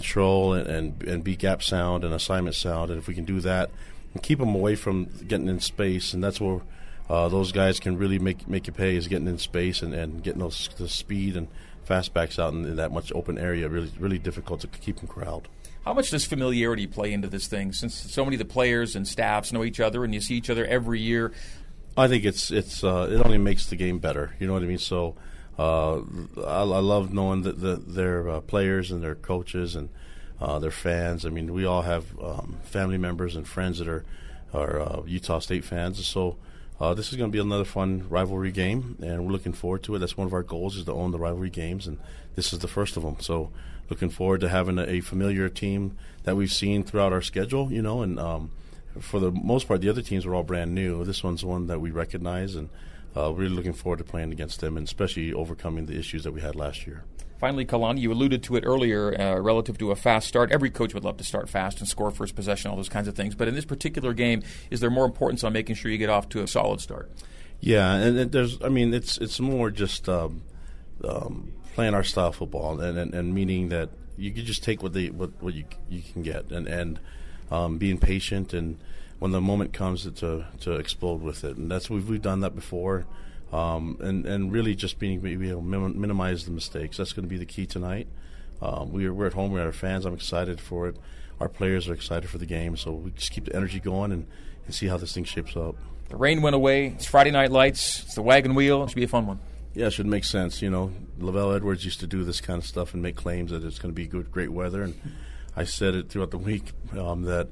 control 0.00 0.54
and, 0.54 0.66
and, 0.66 1.02
and 1.02 1.24
be 1.24 1.36
gap 1.36 1.62
sound 1.62 2.04
and 2.04 2.14
assignment 2.14 2.56
sound. 2.56 2.90
And 2.90 2.98
if 2.98 3.08
we 3.08 3.14
can 3.14 3.24
do 3.24 3.40
that 3.40 3.70
and 4.14 4.22
keep 4.22 4.38
them 4.38 4.54
away 4.54 4.74
from 4.74 5.06
getting 5.26 5.48
in 5.48 5.60
space, 5.60 6.14
and 6.14 6.22
that's 6.22 6.40
where 6.40 6.60
uh, 7.08 7.28
those 7.28 7.52
guys 7.52 7.80
can 7.80 7.96
really 7.96 8.18
make 8.18 8.48
make 8.48 8.66
you 8.66 8.72
pay 8.72 8.96
is 8.96 9.08
getting 9.08 9.28
in 9.28 9.38
space 9.38 9.82
and, 9.82 9.94
and 9.94 10.22
getting 10.22 10.40
those 10.40 10.68
the 10.78 10.88
speed 10.88 11.36
and 11.36 11.48
fastbacks 11.88 12.38
out 12.38 12.52
in, 12.52 12.64
in 12.64 12.76
that 12.76 12.92
much 12.92 13.12
open 13.14 13.38
area. 13.38 13.68
Really 13.68 13.92
really 13.98 14.18
difficult 14.18 14.60
to 14.60 14.68
keep 14.68 14.98
them 14.98 15.08
corralled. 15.08 15.48
How 15.84 15.94
much 15.94 16.10
does 16.10 16.26
familiarity 16.26 16.86
play 16.86 17.12
into 17.12 17.28
this 17.28 17.46
thing? 17.46 17.72
Since 17.72 17.94
so 17.94 18.24
many 18.24 18.34
of 18.36 18.38
the 18.38 18.44
players 18.44 18.94
and 18.94 19.08
staffs 19.08 19.52
know 19.52 19.64
each 19.64 19.80
other 19.80 20.04
and 20.04 20.12
you 20.12 20.20
see 20.20 20.34
each 20.34 20.50
other 20.50 20.66
every 20.66 21.00
year. 21.00 21.32
I 21.96 22.08
think 22.08 22.24
it's 22.24 22.50
it's 22.50 22.84
uh, 22.84 23.08
it 23.10 23.24
only 23.24 23.38
makes 23.38 23.66
the 23.66 23.76
game 23.76 23.98
better. 23.98 24.34
You 24.38 24.46
know 24.46 24.52
what 24.52 24.62
I 24.62 24.66
mean? 24.66 24.78
So 24.78 25.16
uh, 25.58 25.98
I, 26.38 26.60
I, 26.60 26.62
love 26.62 27.12
knowing 27.12 27.42
that 27.42 27.60
the, 27.60 27.76
their 27.76 28.28
uh, 28.28 28.40
players 28.40 28.90
and 28.90 29.02
their 29.02 29.16
coaches 29.16 29.74
and 29.74 29.88
uh, 30.40 30.58
their 30.58 30.70
fans. 30.70 31.26
I 31.26 31.30
mean, 31.30 31.52
we 31.52 31.64
all 31.64 31.82
have 31.82 32.06
um, 32.20 32.58
family 32.62 32.98
members 32.98 33.34
and 33.34 33.46
friends 33.46 33.78
that 33.78 33.88
are 33.88 34.04
are 34.54 34.80
uh, 34.80 35.02
Utah 35.06 35.40
State 35.40 35.64
fans. 35.64 36.04
So 36.06 36.36
uh, 36.80 36.94
this 36.94 37.10
is 37.10 37.16
going 37.16 37.30
to 37.30 37.32
be 37.32 37.40
another 37.40 37.64
fun 37.64 38.06
rivalry 38.08 38.52
game, 38.52 38.96
and 39.02 39.26
we're 39.26 39.32
looking 39.32 39.52
forward 39.52 39.82
to 39.84 39.94
it. 39.94 39.98
That's 39.98 40.16
one 40.16 40.26
of 40.26 40.32
our 40.32 40.42
goals 40.42 40.76
is 40.76 40.84
to 40.84 40.92
own 40.92 41.10
the 41.10 41.18
rivalry 41.18 41.50
games, 41.50 41.86
and 41.86 41.98
this 42.34 42.52
is 42.52 42.60
the 42.60 42.68
first 42.68 42.96
of 42.96 43.02
them. 43.02 43.16
So 43.20 43.50
looking 43.90 44.10
forward 44.10 44.40
to 44.42 44.48
having 44.48 44.78
a, 44.78 44.84
a 44.84 45.00
familiar 45.00 45.48
team 45.48 45.96
that 46.24 46.36
we've 46.36 46.52
seen 46.52 46.84
throughout 46.84 47.12
our 47.12 47.22
schedule. 47.22 47.72
You 47.72 47.82
know, 47.82 48.02
and 48.02 48.18
um, 48.18 48.52
for 49.00 49.18
the 49.20 49.32
most 49.32 49.66
part, 49.66 49.80
the 49.80 49.88
other 49.88 50.02
teams 50.02 50.24
were 50.24 50.34
all 50.34 50.44
brand 50.44 50.74
new. 50.74 51.04
This 51.04 51.24
one's 51.24 51.44
one 51.44 51.66
that 51.66 51.80
we 51.80 51.90
recognize 51.90 52.54
and 52.54 52.68
uh, 53.16 53.32
really 53.32 53.54
looking 53.54 53.72
forward 53.72 53.98
to 53.98 54.04
playing 54.04 54.32
against 54.32 54.60
them 54.60 54.76
and 54.76 54.86
especially 54.86 55.32
overcoming 55.32 55.86
the 55.86 55.98
issues 55.98 56.24
that 56.24 56.32
we 56.32 56.40
had 56.40 56.54
last 56.54 56.86
year. 56.86 57.04
Finally, 57.38 57.66
Kalani, 57.66 58.00
you 58.00 58.12
alluded 58.12 58.42
to 58.44 58.56
it 58.56 58.64
earlier 58.66 59.18
uh, 59.18 59.38
relative 59.38 59.78
to 59.78 59.92
a 59.92 59.96
fast 59.96 60.26
start. 60.26 60.50
Every 60.50 60.70
coach 60.70 60.92
would 60.92 61.04
love 61.04 61.18
to 61.18 61.24
start 61.24 61.48
fast 61.48 61.78
and 61.78 61.88
score 61.88 62.10
first 62.10 62.34
possession, 62.34 62.70
all 62.70 62.76
those 62.76 62.88
kinds 62.88 63.06
of 63.06 63.14
things. 63.14 63.36
But 63.36 63.46
in 63.46 63.54
this 63.54 63.64
particular 63.64 64.12
game, 64.12 64.42
is 64.70 64.80
there 64.80 64.90
more 64.90 65.04
importance 65.04 65.44
on 65.44 65.52
making 65.52 65.76
sure 65.76 65.90
you 65.90 65.98
get 65.98 66.10
off 66.10 66.28
to 66.30 66.42
a 66.42 66.48
solid 66.48 66.80
start? 66.80 67.10
Yeah, 67.60 67.94
and 67.94 68.32
there's, 68.32 68.60
I 68.62 68.68
mean, 68.68 68.92
it's 68.92 69.18
it's 69.18 69.38
more 69.38 69.70
just 69.70 70.08
um, 70.08 70.42
um, 71.04 71.52
playing 71.74 71.94
our 71.94 72.04
style 72.04 72.32
football, 72.32 72.80
and, 72.80 72.98
and, 72.98 73.14
and, 73.14 73.34
meaning 73.34 73.68
that 73.68 73.90
you 74.16 74.32
can 74.32 74.44
just 74.44 74.62
take 74.62 74.82
what 74.82 74.92
they 74.92 75.10
what, 75.10 75.30
what 75.40 75.54
you 75.54 75.64
you 75.88 76.02
can 76.12 76.22
get, 76.22 76.50
and 76.50 76.66
and 76.68 77.00
um, 77.50 77.78
being 77.78 77.98
patient 77.98 78.52
and 78.52 78.78
when 79.18 79.32
the 79.32 79.40
moment 79.40 79.72
comes 79.72 80.10
to 80.10 80.44
to 80.60 80.72
explode 80.72 81.20
with 81.22 81.44
it, 81.44 81.56
and 81.56 81.70
that's 81.70 81.90
we've 81.90 82.08
we've 82.08 82.22
done 82.22 82.40
that 82.40 82.54
before, 82.54 83.06
um, 83.52 83.96
and 84.00 84.26
and 84.26 84.52
really 84.52 84.74
just 84.74 84.98
being 84.98 85.24
able 85.26 85.60
to 85.60 85.62
minimize 85.62 86.44
the 86.44 86.50
mistakes. 86.50 86.96
That's 86.96 87.12
going 87.12 87.24
to 87.24 87.28
be 87.28 87.38
the 87.38 87.46
key 87.46 87.66
tonight. 87.66 88.06
Um, 88.60 88.92
we're 88.92 89.12
we're 89.12 89.26
at 89.26 89.34
home. 89.34 89.52
We're 89.52 89.64
our 89.64 89.72
fans. 89.72 90.04
I'm 90.04 90.14
excited 90.14 90.60
for 90.60 90.88
it. 90.88 90.96
Our 91.40 91.48
players 91.48 91.88
are 91.88 91.94
excited 91.94 92.28
for 92.28 92.38
the 92.38 92.46
game. 92.46 92.76
So 92.76 92.92
we 92.92 93.10
just 93.12 93.30
keep 93.30 93.44
the 93.44 93.54
energy 93.54 93.80
going 93.80 94.12
and, 94.12 94.26
and 94.66 94.74
see 94.74 94.86
how 94.86 94.96
this 94.96 95.14
thing 95.14 95.24
shapes 95.24 95.56
up. 95.56 95.76
The 96.08 96.16
rain 96.16 96.42
went 96.42 96.56
away. 96.56 96.88
It's 96.88 97.06
Friday 97.06 97.30
night 97.30 97.50
lights. 97.50 98.02
It's 98.04 98.14
the 98.14 98.22
wagon 98.22 98.54
wheel. 98.54 98.82
It 98.84 98.90
should 98.90 98.96
be 98.96 99.04
a 99.04 99.08
fun 99.08 99.26
one. 99.26 99.38
Yeah, 99.74 99.86
it 99.86 99.92
should 99.92 100.06
make 100.06 100.24
sense. 100.24 100.62
You 100.62 100.70
know, 100.70 100.92
LaVell 101.20 101.54
Edwards 101.54 101.84
used 101.84 102.00
to 102.00 102.06
do 102.06 102.24
this 102.24 102.40
kind 102.40 102.58
of 102.58 102.66
stuff 102.66 102.94
and 102.94 103.02
make 103.02 103.14
claims 103.14 103.50
that 103.50 103.62
it's 103.64 103.78
going 103.78 103.92
to 103.92 103.94
be 103.94 104.06
good, 104.06 104.32
great 104.32 104.50
weather. 104.50 104.82
And 104.82 104.98
I 105.54 105.64
said 105.64 105.94
it 105.94 106.08
throughout 106.08 106.30
the 106.30 106.38
week 106.38 106.72
um, 106.98 107.22
that 107.22 107.48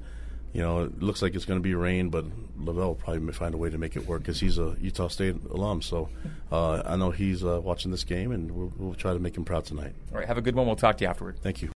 you 0.57 0.62
know, 0.62 0.85
it 0.85 1.03
looks 1.03 1.20
like 1.20 1.35
it's 1.35 1.45
going 1.45 1.59
to 1.59 1.62
be 1.62 1.74
rain, 1.74 2.09
but 2.09 2.24
LaVell 2.59 2.77
will 2.77 2.95
probably 2.95 3.31
find 3.35 3.53
a 3.53 3.59
way 3.59 3.69
to 3.69 3.77
make 3.77 3.95
it 3.95 4.07
work 4.07 4.23
because 4.23 4.41
he's 4.41 4.57
a 4.57 4.74
Utah 4.81 5.09
State 5.09 5.37
alum. 5.51 5.83
So 5.83 6.09
uh, 6.51 6.83
I 6.83 6.97
know 6.97 7.11
he's 7.11 7.45
uh, 7.45 7.61
watching 7.62 7.91
this 7.91 8.05
game, 8.05 8.33
and 8.33 8.51
we'll, 8.51 8.73
we'll, 8.78 8.95
try 8.95 9.12
to 9.12 9.19
make 9.19 9.37
him 9.37 9.45
proud 9.45 9.66
tonight. 9.66 9.93
All 10.11 10.19
right, 10.19 10.27
have 10.27 10.39
a 10.39 10.41
good 10.41 10.55
one. 10.55 10.65
We'll 10.66 10.74
talk 10.74 10.97
to 10.97 11.05
you 11.05 11.11
afterward. 11.11 11.41
Thank 11.43 11.61
you. 11.61 11.73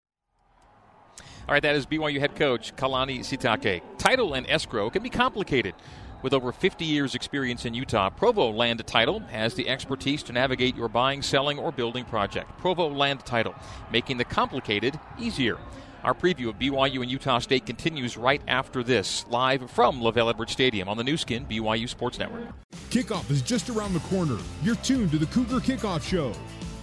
All 1.20 1.54
right, 1.54 1.64
that 1.64 1.76
is 1.76 1.88
BYU 1.88 2.20
head 2.20 2.36
coach 2.36 2.76
Kalani 2.76 3.22
Sitake. 3.22 3.82
Title 3.98 4.36
and 4.36 4.48
escrow 4.48 4.92
can 4.92 5.02
be 5.02 5.10
complicated. 5.10 5.74
With 6.22 6.36
over 6.36 6.52
50 6.52 6.86
years' 6.86 7.16
experience 7.16 7.66
in 7.66 7.74
Utah, 7.74 8.12
Provo 8.12 8.52
Land 8.52 8.86
Title 8.86 9.22
has 9.22 9.56
the 9.56 9.68
expertise 9.68 10.22
to 10.24 10.34
navigate 10.34 10.76
your 10.76 10.88
buying, 10.88 11.24
selling, 11.24 11.58
or 11.58 11.72
building 11.72 12.06
project. 12.06 12.56
Provo 12.60 12.90
Land 12.90 13.22
Title, 13.26 13.56
making 13.92 14.18
the 14.18 14.26
complicated 14.26 15.00
easier. 15.20 15.58
Our 16.04 16.14
preview 16.14 16.50
of 16.50 16.60
BYU 16.60 17.02
and 17.02 17.10
Utah 17.10 17.40
State 17.40 17.66
continues 17.66 18.18
right 18.18 18.42
after 18.48 18.84
this, 18.84 19.26
live 19.30 19.70
from 19.72 20.00
LaVell 20.00 20.30
Edwards 20.30 20.52
Stadium 20.52 20.88
on 20.88 20.96
the 20.96 21.04
Nu 21.04 21.18
Skin 21.18 21.46
BYU 21.46 21.90
Sports 21.90 22.20
Network. 22.20 22.48
Kickoff 22.90 23.30
is 23.32 23.42
just 23.42 23.70
around 23.70 23.94
the 23.94 24.00
corner. 24.02 24.38
You're 24.62 24.76
tuned 24.76 25.12
to 25.12 25.18
the 25.18 25.26
Cougar 25.28 25.60
Kickoff 25.60 26.08
Show. 26.08 26.34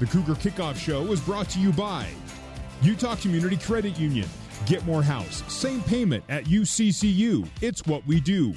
The 0.00 0.06
Cougar 0.06 0.34
Kickoff 0.34 0.76
Show 0.76 1.12
is 1.12 1.20
brought 1.20 1.48
to 1.50 1.60
you 1.60 1.72
by 1.72 2.08
Utah 2.82 3.14
Community 3.14 3.56
Credit 3.56 3.98
Union. 3.98 4.28
Get 4.66 4.84
more 4.84 5.02
house, 5.02 5.44
same 5.52 5.82
payment 5.82 6.24
at 6.28 6.44
UCCU. 6.44 7.48
It's 7.60 7.86
what 7.86 8.04
we 8.06 8.20
do. 8.20 8.54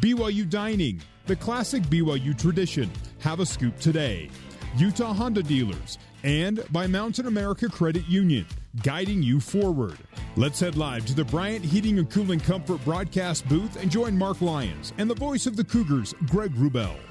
BYU 0.00 0.48
Dining, 0.48 1.02
the 1.26 1.36
classic 1.36 1.82
BYU 1.84 2.36
tradition. 2.38 2.90
Have 3.20 3.40
a 3.40 3.46
scoop 3.46 3.78
today. 3.78 4.30
Utah 4.76 5.12
Honda 5.12 5.42
Dealers, 5.42 5.98
and 6.24 6.64
by 6.70 6.86
Mountain 6.86 7.26
America 7.26 7.68
Credit 7.68 8.06
Union 8.06 8.46
guiding 8.82 9.22
you 9.22 9.40
forward. 9.40 9.98
Let's 10.36 10.60
head 10.60 10.76
live 10.76 11.06
to 11.06 11.14
the 11.14 11.24
Bryant 11.24 11.64
Heating 11.64 11.98
and 11.98 12.10
Cooling 12.10 12.40
Comfort 12.40 12.84
broadcast 12.84 13.48
booth 13.48 13.80
and 13.80 13.90
join 13.90 14.16
Mark 14.16 14.40
Lyons 14.40 14.92
and 14.98 15.10
the 15.10 15.14
voice 15.14 15.46
of 15.46 15.56
the 15.56 15.64
Cougars, 15.64 16.14
Greg 16.26 16.52
Wrubell. 16.54 17.07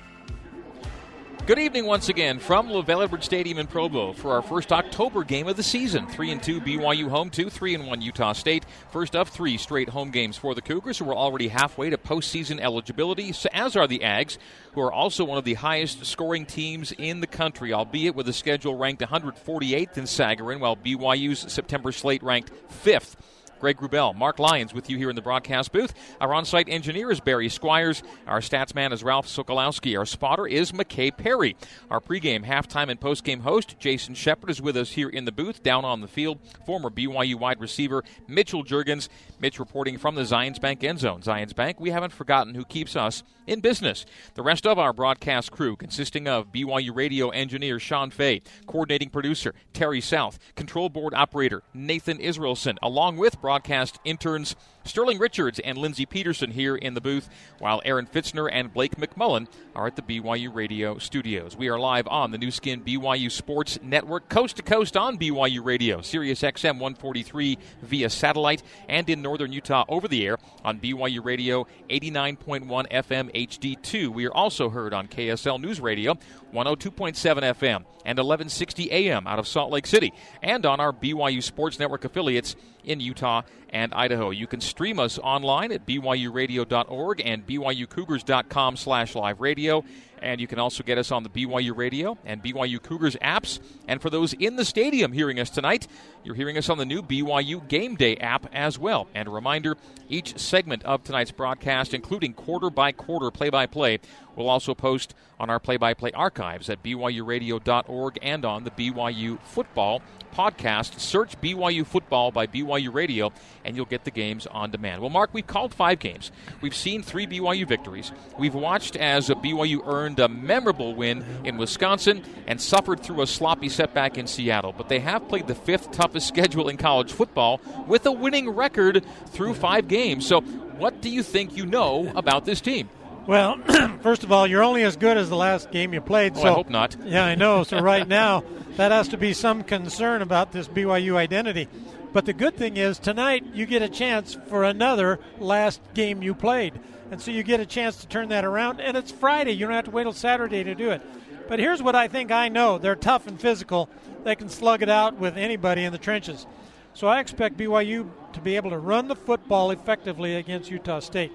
Good 1.47 1.59
evening 1.59 1.85
once 1.85 2.09
again 2.09 2.39
from 2.39 2.67
LaVell 2.67 3.05
Edwards 3.05 3.23
Stadium 3.23 3.57
in 3.57 3.67
Provo 3.67 4.11
for 4.11 4.33
our 4.33 4.41
first 4.41 4.73
October 4.73 5.23
game 5.23 5.47
of 5.47 5.55
the 5.55 5.63
season. 5.63 6.05
3 6.05 6.31
and 6.31 6.43
2 6.43 6.59
BYU 6.59 7.07
home 7.07 7.29
2, 7.29 7.49
3 7.49 7.75
and 7.75 7.87
1 7.87 8.01
Utah 8.01 8.33
State. 8.33 8.65
First 8.91 9.15
of 9.15 9.29
three 9.29 9.55
straight 9.55 9.87
home 9.87 10.11
games 10.11 10.35
for 10.35 10.53
the 10.53 10.61
Cougars, 10.61 10.97
who 10.97 11.09
are 11.09 11.15
already 11.15 11.47
halfway 11.47 11.89
to 11.89 11.97
postseason 11.97 12.59
eligibility, 12.59 13.33
as 13.53 13.77
are 13.77 13.87
the 13.87 13.99
Ags, 13.99 14.37
who 14.73 14.81
are 14.81 14.91
also 14.91 15.23
one 15.23 15.37
of 15.37 15.45
the 15.45 15.53
highest 15.53 16.05
scoring 16.05 16.45
teams 16.45 16.91
in 16.91 17.21
the 17.21 17.27
country, 17.27 17.71
albeit 17.71 18.13
with 18.13 18.27
a 18.27 18.33
schedule 18.33 18.75
ranked 18.75 19.01
148th 19.01 19.97
in 19.97 20.03
Sagarin, 20.03 20.59
while 20.59 20.75
BYU's 20.75 21.49
September 21.49 21.93
slate 21.93 22.23
ranked 22.23 22.51
5th. 22.83 23.15
Greg 23.59 23.77
Wrubell, 23.77 24.15
Mark 24.15 24.39
Lyons 24.39 24.73
with 24.73 24.89
you 24.89 24.97
here 24.97 25.09
in 25.09 25.15
the 25.15 25.21
broadcast 25.21 25.71
booth. 25.71 25.93
Our 26.21 26.33
on 26.33 26.45
site 26.45 26.69
engineer 26.69 27.11
is 27.11 27.19
Barry 27.19 27.49
Squires. 27.49 28.03
Our 28.25 28.39
stats 28.39 28.75
man 28.75 28.93
is 28.93 29.03
Ralph 29.03 29.27
Sokolowski. 29.27 29.97
Our 29.97 30.05
spotter 30.05 30.47
is 30.47 30.71
McKay 30.71 31.15
Perry. 31.15 31.55
Our 31.89 31.99
pregame, 31.99 32.45
halftime, 32.45 32.89
and 32.89 32.99
postgame 32.99 33.41
host, 33.41 33.79
Jason 33.79 34.15
Shepard, 34.15 34.49
is 34.49 34.61
with 34.61 34.77
us 34.77 34.91
here 34.91 35.09
in 35.09 35.25
the 35.25 35.31
booth. 35.31 35.63
Down 35.63 35.85
on 35.85 36.01
the 36.01 36.07
field, 36.07 36.39
former 36.65 36.89
BYU 36.89 37.35
wide 37.35 37.59
receiver 37.59 38.03
Mitchell 38.27 38.63
Juergens. 38.63 39.09
Mitch 39.39 39.59
reporting 39.59 39.97
from 39.97 40.15
the 40.15 40.23
Zions 40.23 40.59
Bank 40.59 40.83
end 40.83 40.99
zone. 40.99 41.21
Zions 41.21 41.55
Bank, 41.55 41.79
we 41.79 41.89
haven't 41.89 42.13
forgotten 42.13 42.55
who 42.55 42.65
keeps 42.65 42.95
us 42.95 43.23
in 43.47 43.61
business. 43.61 44.05
The 44.35 44.43
rest 44.43 44.67
of 44.67 44.77
our 44.77 44.93
broadcast 44.93 45.51
crew, 45.51 45.75
consisting 45.75 46.27
of 46.27 46.51
BYU 46.51 46.95
radio 46.95 47.29
engineer 47.29 47.79
Sean 47.79 48.11
Fay, 48.11 48.41
coordinating 48.67 49.09
producer 49.09 49.55
Terry 49.73 50.01
South, 50.01 50.37
control 50.55 50.89
board 50.89 51.13
operator 51.13 51.63
Nathan 51.73 52.19
Israelson, 52.19 52.77
along 52.81 53.17
with 53.17 53.41
broadcast 53.41 53.99
interns 54.03 54.55
Sterling 54.87 55.19
Richards 55.19 55.59
and 55.59 55.77
Lindsey 55.77 56.05
Peterson 56.05 56.51
here 56.51 56.75
in 56.75 56.93
the 56.93 57.01
booth, 57.01 57.29
while 57.59 57.81
Aaron 57.83 58.07
Fitzner 58.07 58.49
and 58.51 58.73
Blake 58.73 58.95
McMullen 58.95 59.47
are 59.75 59.87
at 59.87 59.95
the 59.95 60.01
BYU 60.01 60.53
Radio 60.53 60.97
studios. 60.97 61.57
We 61.57 61.67
are 61.67 61.77
live 61.77 62.07
on 62.07 62.31
the 62.31 62.37
Nu 62.37 62.51
Skin 62.51 62.81
BYU 62.81 63.29
Sports 63.29 63.79
Network, 63.83 64.29
coast 64.29 64.55
to 64.57 64.63
coast 64.63 64.95
on 64.95 65.17
BYU 65.17 65.63
Radio, 65.63 66.01
Sirius 66.01 66.41
XM 66.41 66.79
143 66.79 67.57
via 67.81 68.09
satellite, 68.09 68.63
and 68.87 69.09
in 69.09 69.21
northern 69.21 69.51
Utah 69.51 69.83
over 69.89 70.07
the 70.07 70.25
air 70.25 70.37
on 70.63 70.79
BYU 70.79 71.23
Radio 71.23 71.67
89.1 71.89 72.67
FM 72.89 73.29
HD2. 73.45 74.09
We 74.09 74.25
are 74.25 74.33
also 74.33 74.69
heard 74.69 74.93
on 74.93 75.07
KSL 75.07 75.61
News 75.61 75.79
Radio 75.79 76.15
102.7 76.53 77.13
FM 77.13 77.85
and 78.05 78.17
1160 78.17 78.91
AM 78.91 79.27
out 79.27 79.37
of 79.37 79.47
Salt 79.47 79.71
Lake 79.71 79.85
City, 79.85 80.13
and 80.41 80.65
on 80.65 80.79
our 80.79 80.91
BYU 80.93 81.43
Sports 81.43 81.77
Network 81.77 82.05
affiliates 82.05 82.55
in 82.83 82.99
Utah 82.99 83.43
and 83.77 83.93
Idaho. 83.93 84.31
You 84.31 84.47
can 84.47 84.59
stream 84.59 84.99
us 84.99 85.19
online 85.19 85.71
at 85.71 85.85
byuradio.org 85.85 87.21
and 87.23 87.45
byucougars.com 87.45 88.75
slash 88.75 89.13
live 89.13 89.39
radio. 89.39 89.83
And 90.19 90.41
you 90.41 90.47
can 90.47 90.57
also 90.57 90.81
get 90.81 90.97
us 90.97 91.11
on 91.11 91.21
the 91.21 91.29
BYU 91.29 91.77
Radio 91.77 92.17
and 92.25 92.43
BYU 92.43 92.81
Cougars 92.81 93.15
apps. 93.17 93.59
And 93.87 94.01
for 94.01 94.09
those 94.09 94.33
in 94.33 94.55
the 94.55 94.65
stadium 94.65 95.11
hearing 95.11 95.39
us 95.39 95.51
tonight, 95.51 95.87
you're 96.23 96.33
hearing 96.33 96.57
us 96.57 96.69
on 96.69 96.79
the 96.79 96.85
new 96.85 97.03
BYU 97.03 97.67
Game 97.67 97.95
Day 97.95 98.15
app 98.15 98.49
as 98.51 98.79
well. 98.79 99.07
And 99.13 99.27
a 99.27 99.31
reminder 99.31 99.77
each 100.09 100.39
segment 100.39 100.81
of 100.83 101.03
tonight's 101.03 101.29
broadcast, 101.31 101.93
including 101.93 102.33
quarter 102.33 102.71
by 102.71 102.91
quarter 102.93 103.29
play 103.29 103.51
by 103.51 103.67
play, 103.67 103.99
will 104.35 104.49
also 104.49 104.73
post 104.73 105.13
on 105.39 105.51
our 105.51 105.59
play 105.59 105.77
by 105.77 105.93
play 105.93 106.11
archives 106.13 106.67
at 106.67 106.81
byuradio.org 106.81 108.17
and 108.23 108.43
on 108.43 108.63
the 108.63 108.71
BYU 108.71 109.39
Football 109.41 110.01
podcast. 110.27 110.99
Search 110.99 111.39
BYU 111.41 111.85
Football 111.85 112.31
by 112.31 112.47
BYU 112.47 112.93
Radio, 112.93 113.31
and 113.65 113.75
you'll 113.75 113.85
get 113.85 114.03
the 114.03 114.11
games 114.11 114.47
on 114.47 114.71
demand. 114.71 115.01
Well, 115.01 115.09
Mark, 115.09 115.29
we've 115.33 115.47
called 115.47 115.73
five 115.73 115.99
games. 115.99 116.31
We've 116.61 116.75
seen 116.75 117.01
three 117.03 117.27
BYU 117.27 117.67
victories. 117.67 118.11
We've 118.37 118.53
watched 118.53 118.95
as 118.95 119.29
BYU 119.29 119.85
earned 119.87 120.19
a 120.19 120.27
memorable 120.27 120.95
win 120.95 121.23
in 121.43 121.57
Wisconsin 121.57 122.23
and 122.47 122.61
suffered 122.61 123.01
through 123.01 123.21
a 123.21 123.27
sloppy 123.27 123.69
setback 123.69 124.17
in 124.17 124.27
Seattle. 124.27 124.73
But 124.77 124.89
they 124.89 124.99
have 124.99 125.27
played 125.27 125.47
the 125.47 125.55
fifth 125.55 125.91
toughest 125.91 126.27
schedule 126.37 126.69
in 126.69 126.77
college 126.77 127.11
football 127.11 127.61
with 127.87 128.05
a 128.05 128.11
winning 128.11 128.49
record 128.49 129.05
through 129.27 129.53
five 129.53 129.87
games. 129.87 130.25
So, 130.25 130.41
what 130.41 131.01
do 131.01 131.09
you 131.09 131.23
think 131.23 131.57
you 131.57 131.65
know 131.65 132.11
about 132.15 132.45
this 132.45 132.61
team? 132.61 132.89
Well, 133.27 133.57
first 134.01 134.23
of 134.23 134.31
all, 134.31 134.47
you're 134.47 134.63
only 134.63 134.83
as 134.83 134.95
good 134.95 135.17
as 135.17 135.27
the 135.27 135.35
last 135.35 135.69
game 135.69 135.93
you 135.93 135.99
played. 135.99 136.33
Oh, 136.37 136.41
so 136.41 136.47
I 136.47 136.53
hope 136.53 136.69
not. 136.69 136.95
Yeah, 137.05 137.25
I 137.25 137.35
know. 137.35 137.63
So 137.63 137.79
right 137.81 138.07
now, 138.07 138.43
that 138.77 138.93
has 138.93 139.09
to 139.09 139.17
be 139.17 139.33
some 139.33 139.63
concern 139.63 140.21
about 140.21 140.53
this 140.53 140.67
BYU 140.69 141.15
identity. 141.17 141.67
But 142.13 142.25
the 142.25 142.33
good 142.33 142.55
thing 142.55 142.77
is 142.77 142.97
tonight 142.97 143.45
you 143.53 143.65
get 143.65 143.81
a 143.81 143.89
chance 143.89 144.37
for 144.47 144.63
another 144.63 145.19
last 145.39 145.81
game 145.93 146.23
you 146.23 146.33
played, 146.33 146.79
and 147.11 147.21
so 147.21 147.31
you 147.31 147.43
get 147.43 147.59
a 147.59 147.65
chance 147.65 147.97
to 147.97 148.07
turn 148.07 148.29
that 148.29 148.45
around. 148.45 148.79
And 148.79 148.95
it's 148.95 149.11
Friday; 149.11 149.51
you 149.51 149.65
don't 149.65 149.75
have 149.75 149.85
to 149.85 149.91
wait 149.91 150.03
till 150.03 150.13
Saturday 150.13 150.63
to 150.63 150.73
do 150.73 150.91
it. 150.91 151.01
But 151.49 151.59
here's 151.59 151.83
what 151.83 151.95
I 151.95 152.07
think 152.07 152.31
I 152.31 152.47
know: 152.47 152.77
they're 152.77 152.95
tough 152.95 153.27
and 153.27 153.39
physical. 153.39 153.89
They 154.23 154.35
can 154.35 154.47
slug 154.47 154.81
it 154.81 154.89
out 154.89 155.17
with 155.17 155.35
anybody 155.35 155.83
in 155.83 155.91
the 155.91 155.97
trenches. 155.97 156.47
So 156.93 157.07
I 157.07 157.19
expect 157.19 157.57
BYU 157.57 158.09
to 158.33 158.41
be 158.41 158.55
able 158.55 158.69
to 158.69 158.79
run 158.79 159.09
the 159.09 159.15
football 159.15 159.69
effectively 159.71 160.35
against 160.35 160.71
Utah 160.71 160.99
State. 160.99 161.31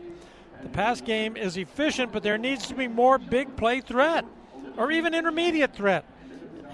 The 0.63 0.69
pass 0.69 1.01
game 1.01 1.37
is 1.37 1.57
efficient, 1.57 2.13
but 2.13 2.23
there 2.23 2.39
needs 2.39 2.67
to 2.69 2.75
be 2.75 2.89
more 2.89 3.19
big 3.19 3.57
play 3.57 3.81
threat 3.81 4.25
or 4.77 4.91
even 4.91 5.15
intermediate 5.15 5.75
threat. 5.75 6.05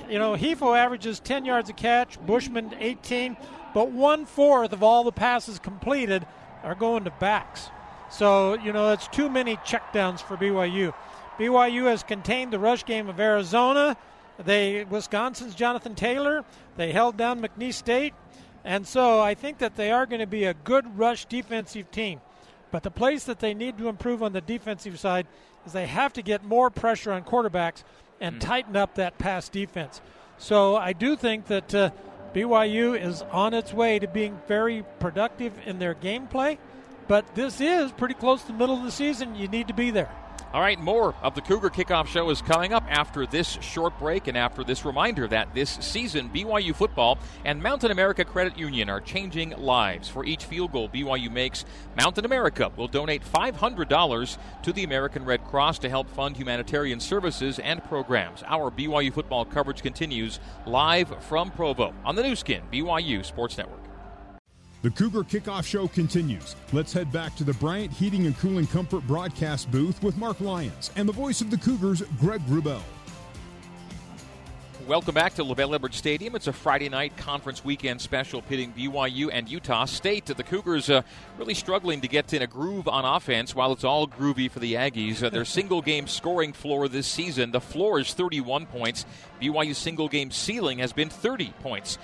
You 0.08 0.18
know, 0.18 0.34
Hifo 0.34 0.76
averages 0.76 1.20
10 1.20 1.44
yards 1.44 1.68
a 1.68 1.72
catch, 1.72 2.20
Bushman 2.24 2.74
18, 2.78 3.36
but 3.74 3.90
one 3.90 4.26
fourth 4.26 4.72
of 4.72 4.82
all 4.82 5.04
the 5.04 5.12
passes 5.12 5.58
completed 5.58 6.26
are 6.62 6.74
going 6.74 7.04
to 7.04 7.10
backs. 7.10 7.70
So, 8.10 8.54
you 8.54 8.72
know, 8.72 8.92
it's 8.92 9.08
too 9.08 9.28
many 9.28 9.56
checkdowns 9.56 10.20
for 10.20 10.36
BYU. 10.36 10.94
BYU 11.38 11.84
has 11.84 12.02
contained 12.02 12.52
the 12.52 12.58
rush 12.58 12.84
game 12.84 13.08
of 13.08 13.20
Arizona. 13.20 13.96
They 14.44 14.84
Wisconsin's 14.84 15.54
Jonathan 15.54 15.94
Taylor. 15.94 16.44
They 16.76 16.92
held 16.92 17.16
down 17.16 17.40
McNeese 17.40 17.74
State. 17.74 18.14
And 18.64 18.86
so 18.86 19.20
I 19.20 19.34
think 19.34 19.58
that 19.58 19.76
they 19.76 19.90
are 19.90 20.06
going 20.06 20.20
to 20.20 20.26
be 20.26 20.44
a 20.44 20.54
good 20.54 20.98
rush 20.98 21.26
defensive 21.26 21.90
team. 21.90 22.20
But 22.70 22.82
the 22.82 22.90
place 22.90 23.24
that 23.24 23.40
they 23.40 23.54
need 23.54 23.78
to 23.78 23.88
improve 23.88 24.22
on 24.22 24.32
the 24.32 24.40
defensive 24.40 24.98
side 24.98 25.26
is 25.66 25.72
they 25.72 25.86
have 25.86 26.12
to 26.14 26.22
get 26.22 26.44
more 26.44 26.70
pressure 26.70 27.12
on 27.12 27.24
quarterbacks 27.24 27.82
and 28.20 28.36
mm. 28.36 28.40
tighten 28.40 28.76
up 28.76 28.94
that 28.96 29.18
pass 29.18 29.48
defense. 29.48 30.00
So 30.38 30.76
I 30.76 30.92
do 30.92 31.16
think 31.16 31.46
that 31.46 31.74
uh, 31.74 31.90
BYU 32.34 33.00
is 33.00 33.22
on 33.22 33.54
its 33.54 33.72
way 33.72 33.98
to 33.98 34.06
being 34.06 34.38
very 34.46 34.84
productive 35.00 35.52
in 35.66 35.78
their 35.78 35.94
gameplay. 35.94 36.58
But 37.06 37.34
this 37.34 37.60
is 37.60 37.90
pretty 37.92 38.14
close 38.14 38.42
to 38.42 38.48
the 38.48 38.58
middle 38.58 38.76
of 38.76 38.84
the 38.84 38.90
season. 38.90 39.34
You 39.34 39.48
need 39.48 39.68
to 39.68 39.74
be 39.74 39.90
there. 39.90 40.10
All 40.50 40.62
right, 40.62 40.80
more 40.80 41.14
of 41.22 41.34
the 41.34 41.42
Cougar 41.42 41.68
Kickoff 41.68 42.06
Show 42.06 42.30
is 42.30 42.40
coming 42.40 42.72
up 42.72 42.82
after 42.88 43.26
this 43.26 43.58
short 43.60 43.98
break 43.98 44.28
and 44.28 44.38
after 44.38 44.64
this 44.64 44.82
reminder 44.82 45.28
that 45.28 45.52
this 45.52 45.76
season 45.82 46.30
BYU 46.30 46.74
football 46.74 47.18
and 47.44 47.62
Mountain 47.62 47.90
America 47.90 48.24
Credit 48.24 48.56
Union 48.56 48.88
are 48.88 49.02
changing 49.02 49.50
lives. 49.58 50.08
For 50.08 50.24
each 50.24 50.46
field 50.46 50.72
goal 50.72 50.88
BYU 50.88 51.30
makes, 51.30 51.66
Mountain 51.98 52.24
America 52.24 52.72
will 52.78 52.88
donate 52.88 53.22
$500 53.22 54.38
to 54.62 54.72
the 54.72 54.84
American 54.84 55.26
Red 55.26 55.44
Cross 55.44 55.80
to 55.80 55.90
help 55.90 56.08
fund 56.08 56.38
humanitarian 56.38 56.98
services 56.98 57.58
and 57.58 57.84
programs. 57.84 58.42
Our 58.46 58.70
BYU 58.70 59.12
football 59.12 59.44
coverage 59.44 59.82
continues 59.82 60.40
live 60.64 61.14
from 61.24 61.50
Provo 61.50 61.92
on 62.06 62.16
the 62.16 62.22
Nu 62.22 62.34
Skin 62.34 62.62
BYU 62.72 63.22
Sports 63.22 63.58
Network. 63.58 63.87
The 64.80 64.90
Cougar 64.90 65.24
Kickoff 65.24 65.64
Show 65.64 65.88
continues. 65.88 66.54
Let's 66.72 66.92
head 66.92 67.10
back 67.10 67.34
to 67.34 67.42
the 67.42 67.54
Bryant 67.54 67.90
Heating 67.90 68.26
and 68.26 68.38
Cooling 68.38 68.68
Comfort 68.68 69.04
broadcast 69.08 69.72
booth 69.72 70.00
with 70.04 70.16
Mark 70.16 70.40
Lyons 70.40 70.92
and 70.94 71.08
the 71.08 71.12
voice 71.12 71.40
of 71.40 71.50
the 71.50 71.56
Cougars, 71.56 72.00
Greg 72.20 72.40
Wrubell. 72.46 72.80
Welcome 74.86 75.16
back 75.16 75.34
to 75.34 75.42
LaVell 75.42 75.74
Edwards 75.74 75.96
Stadium. 75.96 76.36
It's 76.36 76.46
a 76.46 76.52
Friday 76.52 76.88
night 76.88 77.16
conference 77.16 77.64
weekend 77.64 78.00
special 78.00 78.40
pitting 78.40 78.72
BYU 78.72 79.30
and 79.32 79.48
Utah 79.48 79.84
State. 79.84 80.26
The 80.26 80.44
Cougars 80.44 80.88
uh, 80.88 81.02
really 81.38 81.54
struggling 81.54 82.00
to 82.02 82.08
get 82.08 82.32
in 82.32 82.42
a 82.42 82.46
groove 82.46 82.86
on 82.86 83.04
offense 83.04 83.56
while 83.56 83.72
it's 83.72 83.82
all 83.82 84.06
groovy 84.06 84.48
for 84.48 84.60
the 84.60 84.74
Aggies. 84.74 85.24
Uh, 85.24 85.28
their 85.28 85.44
single 85.44 85.82
game 85.82 86.06
scoring 86.06 86.52
floor 86.52 86.86
this 86.86 87.08
season, 87.08 87.50
the 87.50 87.60
floor 87.60 87.98
is 87.98 88.14
31 88.14 88.66
points. 88.66 89.04
BYU's 89.42 89.76
single 89.76 90.08
game 90.08 90.30
ceiling 90.30 90.78
has 90.78 90.92
been 90.92 91.10
30 91.10 91.52
points. 91.62 91.98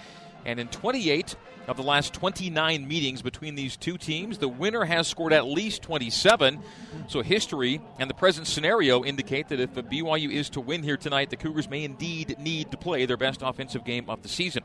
And 0.45 0.59
in 0.59 0.67
28 0.69 1.37
of 1.67 1.77
the 1.77 1.83
last 1.83 2.13
29 2.15 2.87
meetings 2.87 3.23
between 3.23 3.55
these 3.55 3.77
two 3.77 3.97
teams. 3.97 4.39
The 4.39 4.49
winner 4.49 4.85
has 4.85 5.09
scored 5.09 5.33
at 5.33 5.47
least 5.47 5.83
27. 5.83 6.61
So 7.09 7.23
history 7.23 7.81
and 7.99 8.09
the 8.09 8.15
present 8.15 8.47
scenario 8.47 9.05
indicate 9.05 9.49
that 9.49 9.61
if 9.61 9.75
BYU 9.75 10.31
is 10.31 10.51
to 10.51 10.61
win 10.61 10.83
here 10.83 10.97
tonight, 10.97 11.31
the 11.31 11.37
Cougars 11.37 11.69
may 11.69 11.85
indeed 11.85 12.37
need 12.39 12.71
to 12.71 12.77
play 12.77 13.07
their 13.07 13.17
best 13.17 13.41
offensive 13.43 13.85
game 13.85 14.09
of 14.09 14.23
the 14.23 14.29
season. 14.29 14.63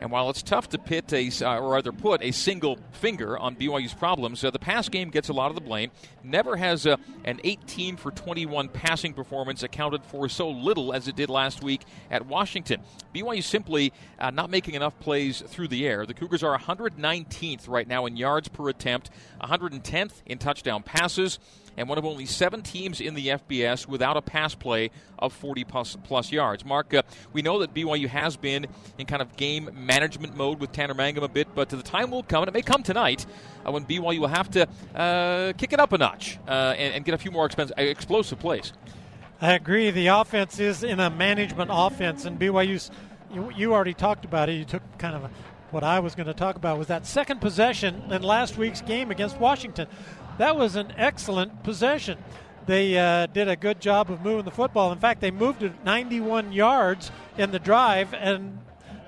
And 0.00 0.10
while 0.10 0.30
it's 0.30 0.42
tough 0.42 0.68
to 0.70 0.78
pit 0.78 1.12
a, 1.12 1.30
or 1.44 1.72
rather 1.72 1.92
put 1.92 2.22
a 2.22 2.30
single 2.30 2.78
finger 2.92 3.38
on 3.38 3.56
BYU's 3.56 3.94
problems, 3.94 4.44
uh, 4.44 4.50
the 4.50 4.58
pass 4.58 4.88
game 4.88 5.10
gets 5.10 5.28
a 5.28 5.32
lot 5.32 5.50
of 5.50 5.54
the 5.54 5.60
blame. 5.60 5.90
Never 6.22 6.56
has 6.56 6.86
uh, 6.86 6.96
an 7.24 7.40
18 7.42 7.96
for 7.96 8.10
21 8.10 8.68
passing 8.68 9.12
performance 9.12 9.62
accounted 9.62 10.04
for 10.04 10.28
so 10.28 10.50
little 10.50 10.92
as 10.92 11.08
it 11.08 11.16
did 11.16 11.30
last 11.30 11.62
week 11.62 11.82
at 12.10 12.26
Washington. 12.26 12.80
BYU 13.14 13.42
simply 13.42 13.92
uh, 14.18 14.30
not 14.30 14.50
making 14.50 14.74
enough 14.74 14.98
plays 15.00 15.40
through 15.40 15.68
the 15.68 15.86
air. 15.86 16.06
The 16.06 16.14
Cougars 16.14 16.37
are 16.42 16.58
119th 16.58 17.68
right 17.68 17.86
now 17.86 18.06
in 18.06 18.16
yards 18.16 18.48
per 18.48 18.68
attempt, 18.68 19.10
110th 19.42 20.22
in 20.26 20.38
touchdown 20.38 20.82
passes 20.82 21.38
and 21.78 21.88
one 21.88 21.96
of 21.96 22.04
only 22.04 22.26
seven 22.26 22.60
teams 22.60 23.00
in 23.00 23.14
the 23.14 23.28
FBS 23.28 23.86
without 23.86 24.16
a 24.16 24.22
pass 24.22 24.54
play 24.54 24.90
of 25.18 25.32
40 25.32 25.64
plus, 25.64 25.96
plus 26.02 26.32
yards. 26.32 26.64
Mark, 26.64 26.92
uh, 26.92 27.02
we 27.32 27.40
know 27.40 27.60
that 27.60 27.72
BYU 27.72 28.08
has 28.08 28.36
been 28.36 28.66
in 28.98 29.06
kind 29.06 29.22
of 29.22 29.36
game 29.36 29.70
management 29.72 30.36
mode 30.36 30.60
with 30.60 30.72
Tanner 30.72 30.94
Mangum 30.94 31.22
a 31.22 31.28
bit, 31.28 31.48
but 31.54 31.68
the 31.68 31.80
time 31.82 32.10
will 32.10 32.24
come, 32.24 32.42
and 32.42 32.48
it 32.48 32.54
may 32.54 32.62
come 32.62 32.82
tonight, 32.82 33.24
uh, 33.64 33.70
when 33.70 33.84
BYU 33.84 34.18
will 34.18 34.28
have 34.28 34.50
to 34.50 34.68
uh, 34.94 35.52
kick 35.52 35.72
it 35.72 35.78
up 35.78 35.92
a 35.92 35.98
notch 35.98 36.38
uh, 36.48 36.74
and, 36.76 36.94
and, 36.94 37.04
get 37.04 37.14
a 37.14 37.18
few 37.18 37.30
more 37.30 37.48
uh, 37.56 37.66
explosive 37.76 38.40
plays. 38.40 38.72
I 39.40 39.52
agree. 39.52 39.92
The 39.92 40.08
offense 40.08 40.58
is 40.58 40.82
in 40.82 40.98
a 40.98 41.10
management 41.10 41.70
offense, 41.72 42.24
and 42.24 42.38
BYU's. 42.38 42.90
You, 43.32 43.52
you 43.54 43.74
already 43.74 43.92
talked 43.92 44.24
about 44.24 44.48
it. 44.48 44.54
You 44.54 44.64
took 44.64 44.82
kind 44.96 45.14
of 45.14 45.24
a 45.24 45.30
what 45.70 45.84
I 45.84 46.00
was 46.00 46.14
going 46.14 46.26
to 46.26 46.34
talk 46.34 46.56
about 46.56 46.78
was 46.78 46.86
that 46.86 47.06
second 47.06 47.40
possession 47.40 48.10
in 48.10 48.22
last 48.22 48.56
week's 48.56 48.80
game 48.80 49.10
against 49.10 49.38
Washington. 49.38 49.86
That 50.38 50.56
was 50.56 50.76
an 50.76 50.92
excellent 50.96 51.62
possession. 51.62 52.18
They 52.66 52.98
uh, 52.98 53.26
did 53.26 53.48
a 53.48 53.56
good 53.56 53.80
job 53.80 54.10
of 54.10 54.22
moving 54.22 54.44
the 54.44 54.50
football. 54.50 54.92
In 54.92 54.98
fact, 54.98 55.20
they 55.20 55.30
moved 55.30 55.62
it 55.62 55.84
91 55.84 56.52
yards 56.52 57.10
in 57.36 57.50
the 57.50 57.58
drive 57.58 58.14
and 58.14 58.58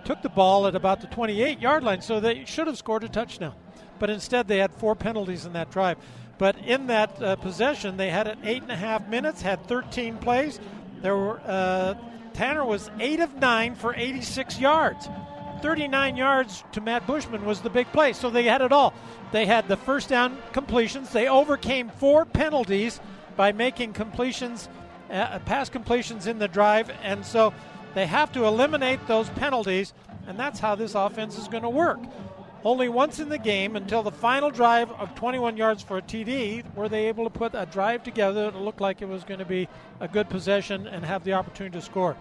took 0.05 0.23
the 0.23 0.29
ball 0.29 0.67
at 0.67 0.75
about 0.75 1.01
the 1.01 1.07
28 1.09 1.61
yard 1.61 1.83
line, 1.83 2.01
so 2.01 2.21
they 2.21 2.45
should 2.45 2.67
have 2.67 2.79
scored 2.79 3.05
a 3.05 3.09
touchdown. 3.09 3.55
But 3.99 4.11
instead, 4.11 4.49
they 4.49 4.59
had 4.59 4.73
four 4.75 4.95
penalties 4.95 5.45
in 5.45 5.53
that 5.53 5.71
drive. 5.71 5.99
But 6.39 6.57
in 6.59 6.87
that 6.87 7.23
uh, 7.23 7.37
possession, 7.37 7.99
they 7.99 8.09
had 8.09 8.27
it 8.27 8.39
eight 8.45 8.63
and 8.63 8.73
a 8.73 8.77
half 8.77 9.07
minutes, 9.09 9.43
had 9.43 9.67
13 9.67 10.17
plays. 10.17 10.59
There 11.03 11.17
were 11.17 11.41
uh, 11.45 11.95
Tanner 12.33 12.65
was 12.65 12.91
eight 12.99 13.21
of 13.21 13.35
nine 13.37 13.75
for 13.75 13.95
86 13.95 14.59
yards. 14.59 15.09
39 15.63 16.17
yards 16.17 16.65
to 16.73 16.81
Matt 16.81 17.07
Bushman 17.07 17.45
was 17.45 17.61
the 17.61 17.71
big 17.71 17.91
play. 17.93 18.13
So 18.13 18.31
they 18.31 18.45
had 18.45 18.63
it 18.63 18.73
all. 18.73 18.95
They 19.33 19.47
had 19.47 19.69
the 19.69 19.77
first 19.77 20.09
down 20.09 20.39
completions. 20.53 21.11
They 21.11 21.29
overcame 21.29 21.89
four 21.89 22.25
penalties 22.25 23.01
by 23.37 23.53
making 23.53 23.93
completions, 23.93 24.69
uh, 25.11 25.39
pass 25.41 25.69
completions 25.69 26.27
in 26.27 26.39
the 26.39 26.49
drive. 26.49 26.91
And 27.03 27.25
so 27.25 27.55
they 27.95 28.07
have 28.07 28.33
to 28.33 28.45
eliminate 28.45 29.07
those 29.07 29.29
penalties. 29.31 29.95
And 30.27 30.39
that's 30.39 30.61
how 30.61 30.75
this 30.75 30.95
offense 30.95 31.39
is 31.39 31.49
going 31.49 31.63
to 31.63 31.71
work. 31.71 32.01
Only 32.63 32.91
once 32.91 33.21
in 33.21 33.31
the 33.31 33.39
game 33.39 33.75
until 33.75 34.03
the 34.03 34.11
final 34.11 34.51
drive 34.51 34.91
of 34.93 35.15
21 35.15 35.57
yards 35.57 35.83
for 35.83 35.97
a 35.97 36.03
TD 36.03 36.63
were 36.75 36.91
they 36.91 37.07
able 37.07 37.25
to 37.25 37.31
put 37.31 37.55
a 37.55 37.65
drive 37.65 38.03
together 38.03 38.51
that 38.51 38.59
looked 38.59 38.83
like 38.83 39.01
it 39.01 39.09
was 39.09 39.25
going 39.25 39.39
to 39.39 39.47
be 39.47 39.67
a 39.99 40.07
good 40.07 40.29
possession 40.29 40.87
and 40.87 41.03
have 41.03 41.25
the 41.25 41.33
opportunity 41.33 41.79
to 41.79 41.85
score. 41.85 42.17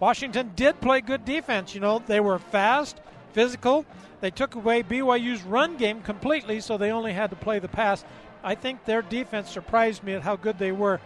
Washington 0.00 0.52
did 0.56 0.80
play 0.80 1.02
good 1.02 1.26
defense. 1.26 1.74
You 1.74 1.80
know, 1.80 2.02
they 2.06 2.20
were 2.20 2.38
fast, 2.38 3.00
physical. 3.32 3.84
They 4.20 4.30
took 4.30 4.54
away 4.54 4.82
BYU's 4.82 5.42
run 5.42 5.76
game 5.76 6.00
completely, 6.00 6.60
so 6.60 6.76
they 6.76 6.90
only 6.90 7.12
had 7.12 7.30
to 7.30 7.36
play 7.36 7.58
the 7.58 7.68
pass. 7.68 8.04
I 8.42 8.54
think 8.54 8.84
their 8.84 9.02
defense 9.02 9.50
surprised 9.50 10.02
me 10.02 10.14
at 10.14 10.22
how 10.22 10.36
good 10.36 10.58
they 10.58 10.72
were. 10.72 11.00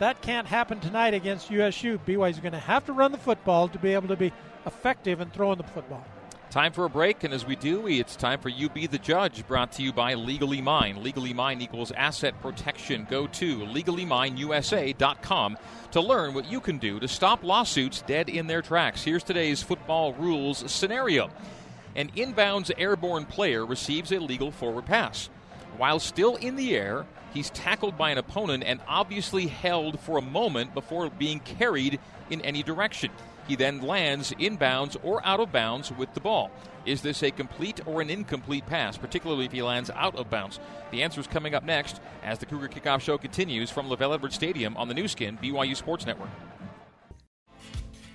That 0.00 0.20
can't 0.22 0.48
happen 0.48 0.80
tonight 0.80 1.14
against 1.14 1.50
USU. 1.50 1.98
BYU 1.98 2.30
is 2.30 2.40
going 2.40 2.52
to 2.52 2.58
have 2.58 2.84
to 2.86 2.92
run 2.92 3.12
the 3.12 3.18
football 3.18 3.68
to 3.68 3.78
be 3.78 3.94
able 3.94 4.08
to 4.08 4.16
be 4.16 4.32
effective 4.66 5.20
in 5.20 5.30
throwing 5.30 5.58
the 5.58 5.64
football. 5.64 6.04
Time 6.50 6.72
for 6.72 6.84
a 6.84 6.90
break, 6.90 7.22
and 7.22 7.32
as 7.32 7.46
we 7.46 7.54
do, 7.54 7.86
it's 7.86 8.16
time 8.16 8.40
for 8.40 8.48
You 8.48 8.68
Be 8.68 8.88
the 8.88 8.98
Judge, 8.98 9.46
brought 9.46 9.70
to 9.72 9.84
you 9.84 9.92
by 9.92 10.14
Legally 10.14 10.60
Mine. 10.60 11.00
Legally 11.00 11.32
Mine 11.32 11.60
equals 11.60 11.92
asset 11.92 12.34
protection. 12.42 13.06
Go 13.08 13.28
to 13.28 13.60
legallymineusa.com 13.60 15.58
to 15.92 16.00
learn 16.00 16.34
what 16.34 16.50
you 16.50 16.58
can 16.58 16.78
do 16.78 16.98
to 16.98 17.06
stop 17.06 17.44
lawsuits 17.44 18.02
dead 18.02 18.28
in 18.28 18.48
their 18.48 18.62
tracks. 18.62 19.04
Here's 19.04 19.22
today's 19.22 19.62
football 19.62 20.12
rules 20.14 20.68
scenario 20.68 21.30
An 21.94 22.10
inbounds 22.16 22.72
airborne 22.76 23.26
player 23.26 23.64
receives 23.64 24.10
a 24.10 24.18
legal 24.18 24.50
forward 24.50 24.86
pass. 24.86 25.30
While 25.76 26.00
still 26.00 26.34
in 26.34 26.56
the 26.56 26.74
air, 26.74 27.06
he's 27.32 27.50
tackled 27.50 27.96
by 27.96 28.10
an 28.10 28.18
opponent 28.18 28.64
and 28.66 28.80
obviously 28.88 29.46
held 29.46 30.00
for 30.00 30.18
a 30.18 30.22
moment 30.22 30.74
before 30.74 31.10
being 31.10 31.38
carried 31.38 32.00
in 32.28 32.40
any 32.40 32.64
direction. 32.64 33.12
He 33.46 33.56
then 33.56 33.82
lands 33.82 34.32
inbounds 34.32 34.96
or 35.02 35.24
out 35.26 35.40
of 35.40 35.52
bounds 35.52 35.92
with 35.92 36.12
the 36.14 36.20
ball. 36.20 36.50
Is 36.86 37.02
this 37.02 37.22
a 37.22 37.30
complete 37.30 37.80
or 37.86 38.00
an 38.00 38.08
incomplete 38.10 38.66
pass, 38.66 38.96
particularly 38.96 39.44
if 39.44 39.52
he 39.52 39.62
lands 39.62 39.90
out 39.94 40.16
of 40.16 40.30
bounds? 40.30 40.60
The 40.90 41.02
answer 41.02 41.20
is 41.20 41.26
coming 41.26 41.54
up 41.54 41.64
next 41.64 42.00
as 42.22 42.38
the 42.38 42.46
Cougar 42.46 42.68
Kickoff 42.68 43.00
Show 43.00 43.18
continues 43.18 43.70
from 43.70 43.88
LaVell 43.88 44.14
Edwards 44.14 44.34
Stadium 44.34 44.76
on 44.76 44.88
the 44.88 44.94
Nu 44.94 45.08
Skin 45.08 45.38
BYU 45.38 45.76
Sports 45.76 46.06
Network. 46.06 46.30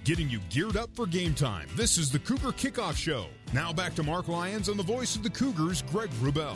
Getting 0.03 0.30
you 0.30 0.39
geared 0.49 0.77
up 0.77 0.89
for 0.93 1.07
game 1.07 1.34
time. 1.34 1.68
This 1.76 1.97
is 1.97 2.11
the 2.11 2.19
Cougar 2.19 2.52
Kickoff 2.52 2.95
Show. 2.95 3.26
Now 3.53 3.73
back 3.73 3.95
to 3.95 4.03
Mark 4.03 4.27
Lyons 4.27 4.69
and 4.69 4.77
the 4.77 4.84
voice 4.84 5.15
of 5.15 5.23
the 5.23 5.30
Cougars, 5.31 5.81
Greg 5.84 6.10
Wrubell. 6.22 6.56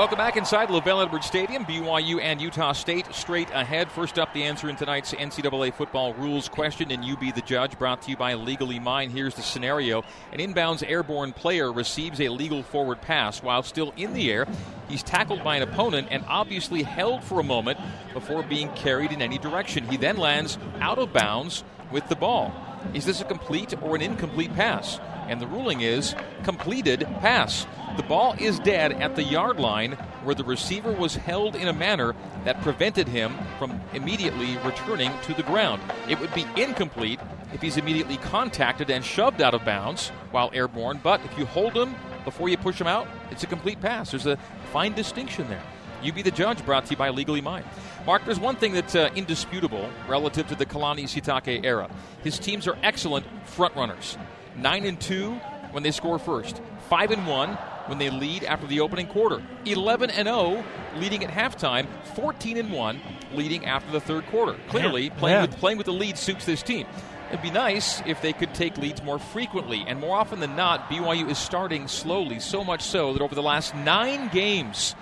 Welcome 0.00 0.16
back 0.16 0.38
inside 0.38 0.70
LaVell 0.70 1.04
Edwards 1.04 1.26
Stadium. 1.26 1.66
BYU 1.66 2.22
and 2.22 2.40
Utah 2.40 2.72
State 2.72 3.14
straight 3.14 3.50
ahead. 3.50 3.90
First 3.92 4.18
up, 4.18 4.32
the 4.32 4.44
answer 4.44 4.70
in 4.70 4.76
tonight's 4.76 5.12
NCAA 5.12 5.74
football 5.74 6.14
rules 6.14 6.48
question, 6.48 6.90
and 6.90 7.04
you 7.04 7.18
be 7.18 7.32
the 7.32 7.42
judge. 7.42 7.78
Brought 7.78 8.00
to 8.00 8.10
you 8.10 8.16
by 8.16 8.32
Legally 8.32 8.78
Mine. 8.78 9.10
Here's 9.10 9.34
the 9.34 9.42
scenario: 9.42 10.02
An 10.32 10.38
inbounds 10.38 10.82
airborne 10.88 11.34
player 11.34 11.70
receives 11.70 12.18
a 12.18 12.30
legal 12.30 12.62
forward 12.62 13.02
pass 13.02 13.42
while 13.42 13.62
still 13.62 13.92
in 13.98 14.14
the 14.14 14.32
air. 14.32 14.46
He's 14.88 15.02
tackled 15.02 15.44
by 15.44 15.56
an 15.56 15.64
opponent 15.64 16.08
and 16.10 16.24
obviously 16.26 16.82
held 16.82 17.22
for 17.22 17.38
a 17.38 17.44
moment 17.44 17.78
before 18.14 18.42
being 18.42 18.70
carried 18.70 19.12
in 19.12 19.20
any 19.20 19.36
direction. 19.36 19.86
He 19.86 19.98
then 19.98 20.16
lands 20.16 20.56
out 20.80 20.98
of 20.98 21.12
bounds 21.12 21.62
with 21.92 22.08
the 22.08 22.16
ball. 22.16 22.54
Is 22.94 23.04
this 23.04 23.20
a 23.20 23.24
complete 23.24 23.74
or 23.82 23.96
an 23.96 24.00
incomplete 24.00 24.54
pass? 24.54 24.98
And 25.30 25.40
the 25.40 25.46
ruling 25.46 25.80
is 25.80 26.14
completed 26.42 27.06
pass. 27.20 27.66
The 27.96 28.02
ball 28.02 28.34
is 28.38 28.58
dead 28.58 28.92
at 28.92 29.14
the 29.14 29.22
yard 29.22 29.58
line 29.58 29.92
where 30.24 30.34
the 30.34 30.44
receiver 30.44 30.92
was 30.92 31.14
held 31.14 31.54
in 31.54 31.68
a 31.68 31.72
manner 31.72 32.14
that 32.44 32.60
prevented 32.62 33.06
him 33.06 33.32
from 33.58 33.80
immediately 33.94 34.56
returning 34.58 35.12
to 35.22 35.34
the 35.34 35.44
ground. 35.44 35.80
It 36.08 36.18
would 36.20 36.34
be 36.34 36.44
incomplete 36.56 37.20
if 37.54 37.62
he's 37.62 37.76
immediately 37.76 38.16
contacted 38.16 38.90
and 38.90 39.04
shoved 39.04 39.40
out 39.40 39.54
of 39.54 39.64
bounds 39.64 40.08
while 40.32 40.50
airborne, 40.52 41.00
but 41.02 41.20
if 41.24 41.38
you 41.38 41.46
hold 41.46 41.76
him 41.76 41.94
before 42.24 42.48
you 42.48 42.56
push 42.56 42.80
him 42.80 42.88
out, 42.88 43.06
it's 43.30 43.44
a 43.44 43.46
complete 43.46 43.80
pass. 43.80 44.10
There's 44.10 44.26
a 44.26 44.36
fine 44.72 44.94
distinction 44.94 45.48
there. 45.48 45.62
You 46.02 46.12
be 46.12 46.22
the 46.22 46.30
judge, 46.30 46.64
brought 46.64 46.86
to 46.86 46.90
you 46.92 46.96
by 46.96 47.10
Legally 47.10 47.40
Mine. 47.40 47.64
Mark, 48.06 48.24
there's 48.24 48.40
one 48.40 48.56
thing 48.56 48.72
that's 48.72 48.94
uh, 48.94 49.10
indisputable 49.14 49.88
relative 50.08 50.48
to 50.48 50.54
the 50.54 50.64
Kalani 50.66 51.04
Sitake 51.04 51.64
era. 51.64 51.90
His 52.24 52.38
teams 52.38 52.66
are 52.66 52.76
excellent 52.82 53.26
front 53.46 53.76
runners. 53.76 54.16
9 54.56 54.84
and 54.84 55.00
2 55.00 55.32
when 55.72 55.82
they 55.82 55.90
score 55.90 56.18
first, 56.18 56.60
5 56.88 57.10
and 57.12 57.26
1 57.26 57.50
when 57.86 57.98
they 57.98 58.10
lead 58.10 58.44
after 58.44 58.66
the 58.66 58.80
opening 58.80 59.06
quarter, 59.06 59.42
11 59.64 60.10
and 60.10 60.26
0 60.26 60.62
leading 60.96 61.24
at 61.24 61.30
halftime, 61.30 61.86
14 62.14 62.56
and 62.56 62.72
1 62.72 63.00
leading 63.34 63.66
after 63.66 63.90
the 63.92 64.00
third 64.00 64.26
quarter. 64.26 64.56
Clearly, 64.68 65.04
Yeah. 65.04 65.10
playing 65.18 65.36
Yeah. 65.36 65.40
with 65.42 65.56
playing 65.58 65.78
with 65.78 65.86
the 65.86 65.92
lead 65.92 66.18
suits 66.18 66.44
this 66.44 66.62
team. 66.62 66.86
It'd 67.30 67.42
be 67.42 67.50
nice 67.50 68.02
if 68.06 68.20
they 68.22 68.32
could 68.32 68.54
take 68.54 68.76
leads 68.76 69.02
more 69.04 69.20
frequently, 69.20 69.84
and 69.86 70.00
more 70.00 70.16
often 70.16 70.40
than 70.40 70.56
not, 70.56 70.88
BYU 70.90 71.28
is 71.30 71.38
starting 71.38 71.86
slowly, 71.86 72.40
so 72.40 72.64
much 72.64 72.82
so 72.82 73.12
that 73.12 73.22
over 73.22 73.36
the 73.36 73.42
last 73.42 73.72
nine 73.74 74.28
games, 74.32 74.96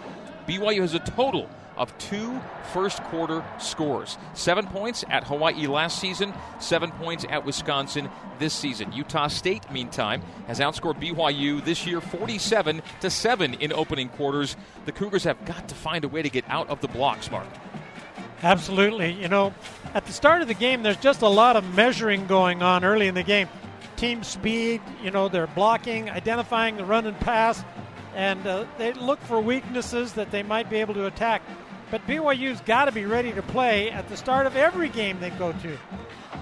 BYU 0.47 0.83
has 0.83 0.93
a 0.93 0.99
total 0.99 1.49
of 1.79 1.97
two 1.99 2.41
first 2.73 3.03
quarter 3.05 3.45
scores. 3.59 4.19
Seven 4.35 4.67
points 4.67 5.05
at 5.09 5.25
Hawaii 5.25 5.67
last 5.67 5.99
season, 5.99 6.35
seven 6.59 6.91
points 6.93 7.25
at 7.31 7.45
Wisconsin 7.45 8.11
this 8.39 8.53
season. 8.53 8.93
Utah 8.93 9.29
State, 9.29 9.71
meantime, 9.71 10.23
has 10.47 10.61
outscored 10.61 11.01
BYU 11.01 11.65
this 11.65 11.87
year 11.87 12.01
47 12.01 12.83
to 13.01 13.11
7 13.11 13.55
in 13.55 13.73
opening 13.73 14.09
quarters. 14.09 14.57
The 14.85 14.93
Cougars 14.93 15.25
have 15.25 15.43
got 15.45 15.69
to 15.69 15.75
find 15.75 16.05
a 16.05 16.09
way 16.09 16.23
to 16.23 16.31
get 16.31 16.45
out 16.49 16.69
of 16.69 16.81
the 16.81 16.89
blocks, 16.89 17.31
Mark. 17.31 17.47
Absolutely. 18.43 19.13
You 19.13 19.29
know, 19.29 19.53
at 19.95 20.07
the 20.07 20.13
start 20.13 20.43
of 20.43 20.49
the 20.49 20.55
game, 20.55 20.83
there's 20.83 20.99
just 20.99 21.23
a 21.23 21.29
lot 21.29 21.57
of 21.57 21.75
measuring 21.75 22.27
going 22.27 22.63
on 22.63 22.85
early 22.85 23.09
in 23.09 23.15
the 23.15 23.23
game. 23.23 23.49
Team 23.97 24.23
speed, 24.23 24.81
you 25.03 25.11
know, 25.11 25.29
they're 25.29 25.49
blocking, 25.49 26.09
identifying 26.09 26.77
the 26.77 26.85
run 26.85 27.07
and 27.07 27.19
pass, 27.19 27.65
and 28.15 28.47
uh, 28.47 28.65
they 28.79 28.93
look 28.93 29.21
for 29.23 29.41
weaknesses 29.41 30.13
that 30.13 30.31
they 30.31 30.43
might 30.43 30.71
be 30.71 30.77
able 30.77 30.95
to 30.95 31.07
attack. 31.07 31.43
But 31.90 32.06
BYU's 32.06 32.60
got 32.62 32.85
to 32.85 32.93
be 32.93 33.06
ready 33.06 33.32
to 33.32 33.43
play 33.43 33.90
at 33.90 34.09
the 34.09 34.16
start 34.16 34.47
of 34.47 34.56
every 34.56 34.89
game 34.89 35.19
they 35.20 35.31
go 35.31 35.52
to. 35.52 35.78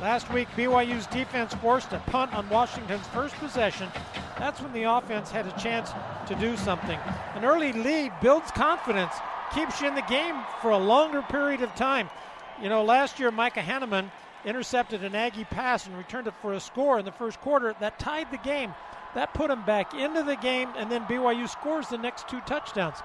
Last 0.02 0.31
week, 0.32 0.48
BYU's 0.56 1.06
defense 1.06 1.55
forced 1.55 1.93
a 1.93 1.98
punt 2.01 2.35
on 2.35 2.48
Washington's 2.48 3.06
first 3.09 3.35
possession. 3.36 3.89
That's 4.39 4.60
when 4.60 4.73
the 4.73 4.82
offense 4.82 5.31
had 5.31 5.47
a 5.47 5.59
chance 5.59 5.90
to 6.27 6.35
do 6.35 6.56
something. 6.56 6.98
An 7.35 7.44
early 7.44 7.73
lead 7.73 8.12
builds 8.20 8.51
confidence, 8.51 9.14
keeps 9.55 9.81
you 9.81 9.89
in 9.89 9.94
the 9.94 10.02
game 10.02 10.35
for 10.60 10.70
a 10.70 10.78
longer 10.78 11.23
period 11.23 11.62
of 11.62 11.74
time. 11.77 12.10
You 12.60 12.68
know, 12.68 12.85
last 12.85 13.20
year, 13.20 13.31
Micah 13.31 13.60
Hannemann 13.60 14.10
intercepted 14.44 15.05
an 15.05 15.14
Aggie 15.14 15.44
pass 15.44 15.86
and 15.86 15.97
returned 15.97 16.27
it 16.27 16.35
for 16.43 16.55
a 16.55 16.60
score 16.60 16.98
in 16.98 17.05
the 17.05 17.12
first 17.12 17.40
quarter 17.40 17.74
that 17.81 17.98
tied 17.98 18.31
the 18.31 18.39
game. 18.39 18.74
That 19.14 19.32
put 19.32 19.51
him 19.51 19.62
back 19.64 19.94
into 19.94 20.23
the 20.23 20.36
game, 20.36 20.68
and 20.77 20.90
then 20.90 21.05
BYU 21.05 21.48
scores 21.48 21.89
the 21.89 21.98
next 21.98 22.28
two 22.28 22.40
touchdowns. 22.43 22.98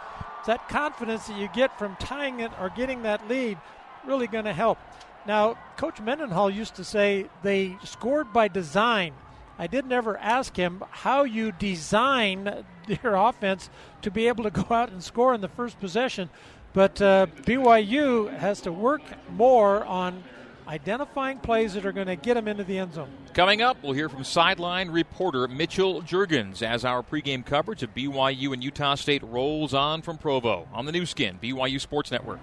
That 0.47 0.67
confidence 0.69 1.27
that 1.27 1.37
you 1.37 1.49
get 1.53 1.77
from 1.77 1.95
tying 1.97 2.39
it 2.39 2.51
or 2.59 2.69
getting 2.69 3.03
that 3.03 3.27
lead 3.27 3.57
really 4.05 4.27
going 4.27 4.45
to 4.45 4.53
help. 4.53 4.79
Now, 5.27 5.55
Coach 5.77 6.01
Mendenhall 6.01 6.49
used 6.49 6.75
to 6.75 6.83
say 6.83 7.27
they 7.43 7.77
scored 7.83 8.33
by 8.33 8.47
design. 8.47 9.13
I 9.59 9.67
did 9.67 9.91
ever 9.91 10.17
ask 10.17 10.55
him 10.55 10.83
how 10.89 11.23
you 11.23 11.51
design 11.51 12.65
your 13.03 13.15
offense 13.15 13.69
to 14.01 14.09
be 14.09 14.27
able 14.27 14.43
to 14.45 14.49
go 14.49 14.73
out 14.73 14.91
and 14.91 15.03
score 15.03 15.35
in 15.35 15.41
the 15.41 15.47
first 15.47 15.79
possession. 15.79 16.29
But 16.73 17.01
uh, 17.01 17.27
BYU 17.43 18.35
has 18.37 18.61
to 18.61 18.71
work 18.71 19.01
more 19.29 19.83
on 19.85 20.23
identifying 20.71 21.37
plays 21.37 21.73
that 21.73 21.85
are 21.85 21.91
going 21.91 22.07
to 22.07 22.15
get 22.15 22.35
them 22.35 22.47
into 22.47 22.63
the 22.63 22.77
end 22.77 22.93
zone. 22.93 23.09
Coming 23.33 23.61
up, 23.61 23.77
we'll 23.83 23.91
hear 23.91 24.07
from 24.07 24.23
sideline 24.23 24.89
reporter 24.89 25.47
Mitchell 25.47 26.01
Juergens 26.01 26.63
as 26.63 26.85
our 26.85 27.03
pregame 27.03 27.45
coverage 27.45 27.83
of 27.83 27.93
BYU 27.93 28.53
and 28.53 28.63
Utah 28.63 28.95
State 28.95 29.21
rolls 29.23 29.73
on 29.73 30.01
from 30.01 30.17
Provo 30.17 30.67
on 30.73 30.85
the 30.85 30.91
Nu 30.93 31.05
Skin, 31.05 31.37
BYU 31.43 31.79
Sports 31.79 32.09
Network. 32.09 32.39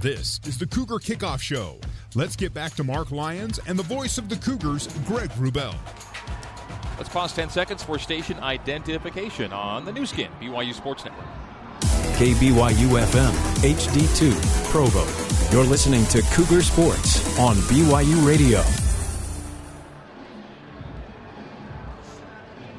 This 0.00 0.40
is 0.46 0.58
the 0.58 0.66
Cougar 0.66 0.96
Kickoff 0.96 1.40
Show. 1.40 1.78
Let's 2.14 2.34
get 2.34 2.52
back 2.52 2.72
to 2.72 2.84
Mark 2.84 3.12
Lyons 3.12 3.60
and 3.68 3.78
the 3.78 3.84
voice 3.84 4.18
of 4.18 4.28
the 4.28 4.36
Cougars, 4.36 4.88
Greg 5.06 5.30
Wrubell. 5.30 5.74
Let's 6.96 7.10
pause 7.10 7.32
10 7.34 7.50
seconds 7.50 7.82
for 7.82 7.98
station 7.98 8.36
identification 8.40 9.52
on 9.52 9.84
the 9.84 9.92
Nu 9.92 10.06
Skin, 10.06 10.30
BYU 10.40 10.74
Sports 10.74 11.04
Network. 11.04 11.26
KBYU 12.16 13.00
FM, 13.00 13.49
HD2, 13.60 14.70
Provo. 14.70 15.04
You're 15.52 15.68
listening 15.68 16.06
to 16.06 16.22
Cougar 16.32 16.62
Sports 16.62 17.38
on 17.38 17.56
BYU 17.56 18.26
Radio. 18.26 18.62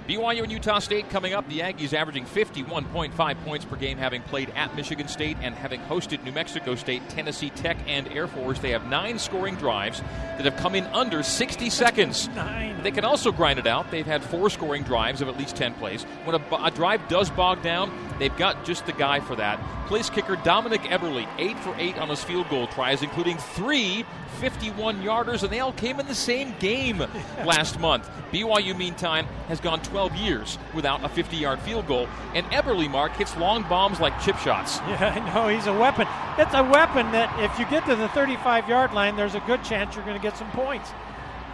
BYU 0.07 0.41
and 0.41 0.51
Utah 0.51 0.79
State 0.79 1.07
coming 1.11 1.35
up. 1.35 1.47
The 1.47 1.59
Aggies 1.59 1.93
averaging 1.93 2.25
51.5 2.25 3.43
points 3.45 3.63
per 3.63 3.75
game, 3.75 3.99
having 3.99 4.23
played 4.23 4.49
at 4.55 4.75
Michigan 4.75 5.07
State 5.07 5.37
and 5.43 5.53
having 5.53 5.79
hosted 5.81 6.23
New 6.23 6.31
Mexico 6.31 6.73
State, 6.73 7.07
Tennessee 7.09 7.51
Tech, 7.51 7.77
and 7.85 8.07
Air 8.07 8.25
Force. 8.25 8.57
They 8.57 8.71
have 8.71 8.87
nine 8.87 9.19
scoring 9.19 9.57
drives 9.57 10.01
that 10.01 10.45
have 10.45 10.57
come 10.57 10.73
in 10.73 10.85
under 10.87 11.21
60 11.21 11.69
seconds. 11.69 12.27
Nine. 12.29 12.81
They 12.81 12.91
can 12.91 13.05
also 13.05 13.31
grind 13.31 13.59
it 13.59 13.67
out. 13.67 13.91
They've 13.91 14.03
had 14.03 14.23
four 14.23 14.49
scoring 14.49 14.81
drives 14.81 15.21
of 15.21 15.27
at 15.27 15.37
least 15.37 15.55
10 15.55 15.75
plays. 15.75 16.03
When 16.23 16.35
a, 16.35 16.55
a 16.55 16.71
drive 16.71 17.07
does 17.07 17.29
bog 17.29 17.61
down, 17.61 17.91
they've 18.21 18.37
got 18.37 18.63
just 18.63 18.85
the 18.85 18.93
guy 18.93 19.19
for 19.19 19.35
that. 19.35 19.59
Place 19.87 20.09
kicker 20.09 20.35
Dominik 20.37 20.83
Eberle, 20.83 21.27
8 21.39 21.59
for 21.59 21.75
8 21.77 21.97
on 21.97 22.07
his 22.07 22.23
field 22.23 22.47
goal 22.49 22.67
tries, 22.67 23.01
including 23.01 23.37
three 23.37 24.05
51 24.39 25.03
yarders, 25.03 25.43
and 25.43 25.51
they 25.51 25.59
all 25.59 25.73
came 25.73 25.99
in 25.99 26.07
the 26.07 26.15
same 26.15 26.55
game 26.59 26.97
last 27.45 27.79
month. 27.79 28.09
BYU, 28.31 28.75
meantime, 28.75 29.27
has 29.47 29.59
gone 29.59 29.81
12 29.81 30.15
years 30.15 30.57
without 30.73 31.03
a 31.03 31.09
50 31.09 31.35
yard 31.35 31.59
field 31.59 31.87
goal, 31.87 32.07
and 32.33 32.45
Eberle, 32.47 32.89
Mark, 32.89 33.11
hits 33.13 33.35
long 33.37 33.63
bombs 33.63 33.99
like 33.99 34.19
chip 34.21 34.37
shots. 34.37 34.79
Yeah, 34.91 35.13
I 35.15 35.33
know. 35.33 35.47
He's 35.47 35.67
a 35.67 35.73
weapon. 35.73 36.05
It's 36.37 36.53
a 36.53 36.63
weapon 36.63 37.11
that 37.13 37.31
if 37.39 37.57
you 37.57 37.65
get 37.67 37.85
to 37.85 37.95
the 37.95 38.09
35 38.09 38.67
yard 38.67 38.93
line, 38.93 39.15
there's 39.15 39.35
a 39.35 39.39
good 39.41 39.63
chance 39.63 39.95
you're 39.95 40.03
going 40.03 40.17
to 40.17 40.21
get 40.21 40.35
some 40.37 40.49
points. 40.51 40.91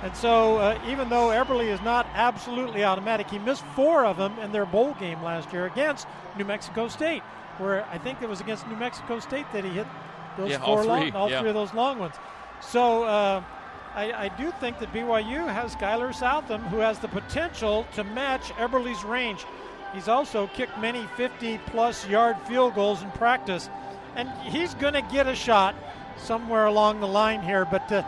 And 0.03 0.15
so, 0.15 0.57
uh, 0.57 0.79
even 0.87 1.09
though 1.09 1.29
Eberle 1.29 1.65
is 1.65 1.81
not 1.81 2.07
absolutely 2.13 2.83
automatic, 2.83 3.29
he 3.29 3.39
missed 3.39 3.63
four 3.75 4.05
of 4.05 4.17
them 4.17 4.37
in 4.39 4.51
their 4.51 4.65
bowl 4.65 4.93
game 4.99 5.21
last 5.23 5.51
year 5.51 5.65
against 5.65 6.07
New 6.37 6.45
Mexico 6.45 6.87
State, 6.87 7.23
where 7.57 7.83
I 7.91 7.97
think 7.97 8.21
it 8.21 8.29
was 8.29 8.39
against 8.39 8.67
New 8.67 8.75
Mexico 8.75 9.19
State 9.19 9.45
that 9.53 9.63
he 9.63 9.71
hit 9.71 9.87
those 10.37 10.51
Yeah, 10.51 10.57
all 10.57 10.75
four 10.77 10.85
long, 10.85 11.01
three, 11.01 11.11
all 11.11 11.29
yeah. 11.29 11.39
three 11.39 11.49
of 11.49 11.55
those 11.55 11.73
long 11.73 11.97
ones. 11.97 12.15
So, 12.61 13.03
uh, 13.03 13.43
I, 13.95 14.25
I 14.25 14.27
do 14.37 14.51
think 14.59 14.77
that 14.79 14.93
BYU 14.93 15.51
has 15.51 15.73
Skyler 15.75 16.13
Southam, 16.13 16.61
who 16.61 16.77
has 16.77 16.99
the 16.99 17.07
potential 17.07 17.87
to 17.95 18.03
match 18.03 18.51
Eberle's 18.53 19.03
range. 19.03 19.43
He's 19.91 20.07
also 20.07 20.45
kicked 20.47 20.77
many 20.79 21.07
50 21.15 21.57
plus 21.65 22.07
yard 22.07 22.37
field 22.47 22.75
goals 22.75 23.01
in 23.01 23.09
practice, 23.11 23.71
and 24.15 24.29
he's 24.43 24.75
going 24.75 24.93
to 24.93 25.01
get 25.01 25.25
a 25.25 25.33
shot 25.33 25.73
somewhere 26.17 26.67
along 26.67 26.99
the 26.99 27.07
line 27.07 27.41
here. 27.41 27.65
But 27.65 27.91
uh, 27.91 28.03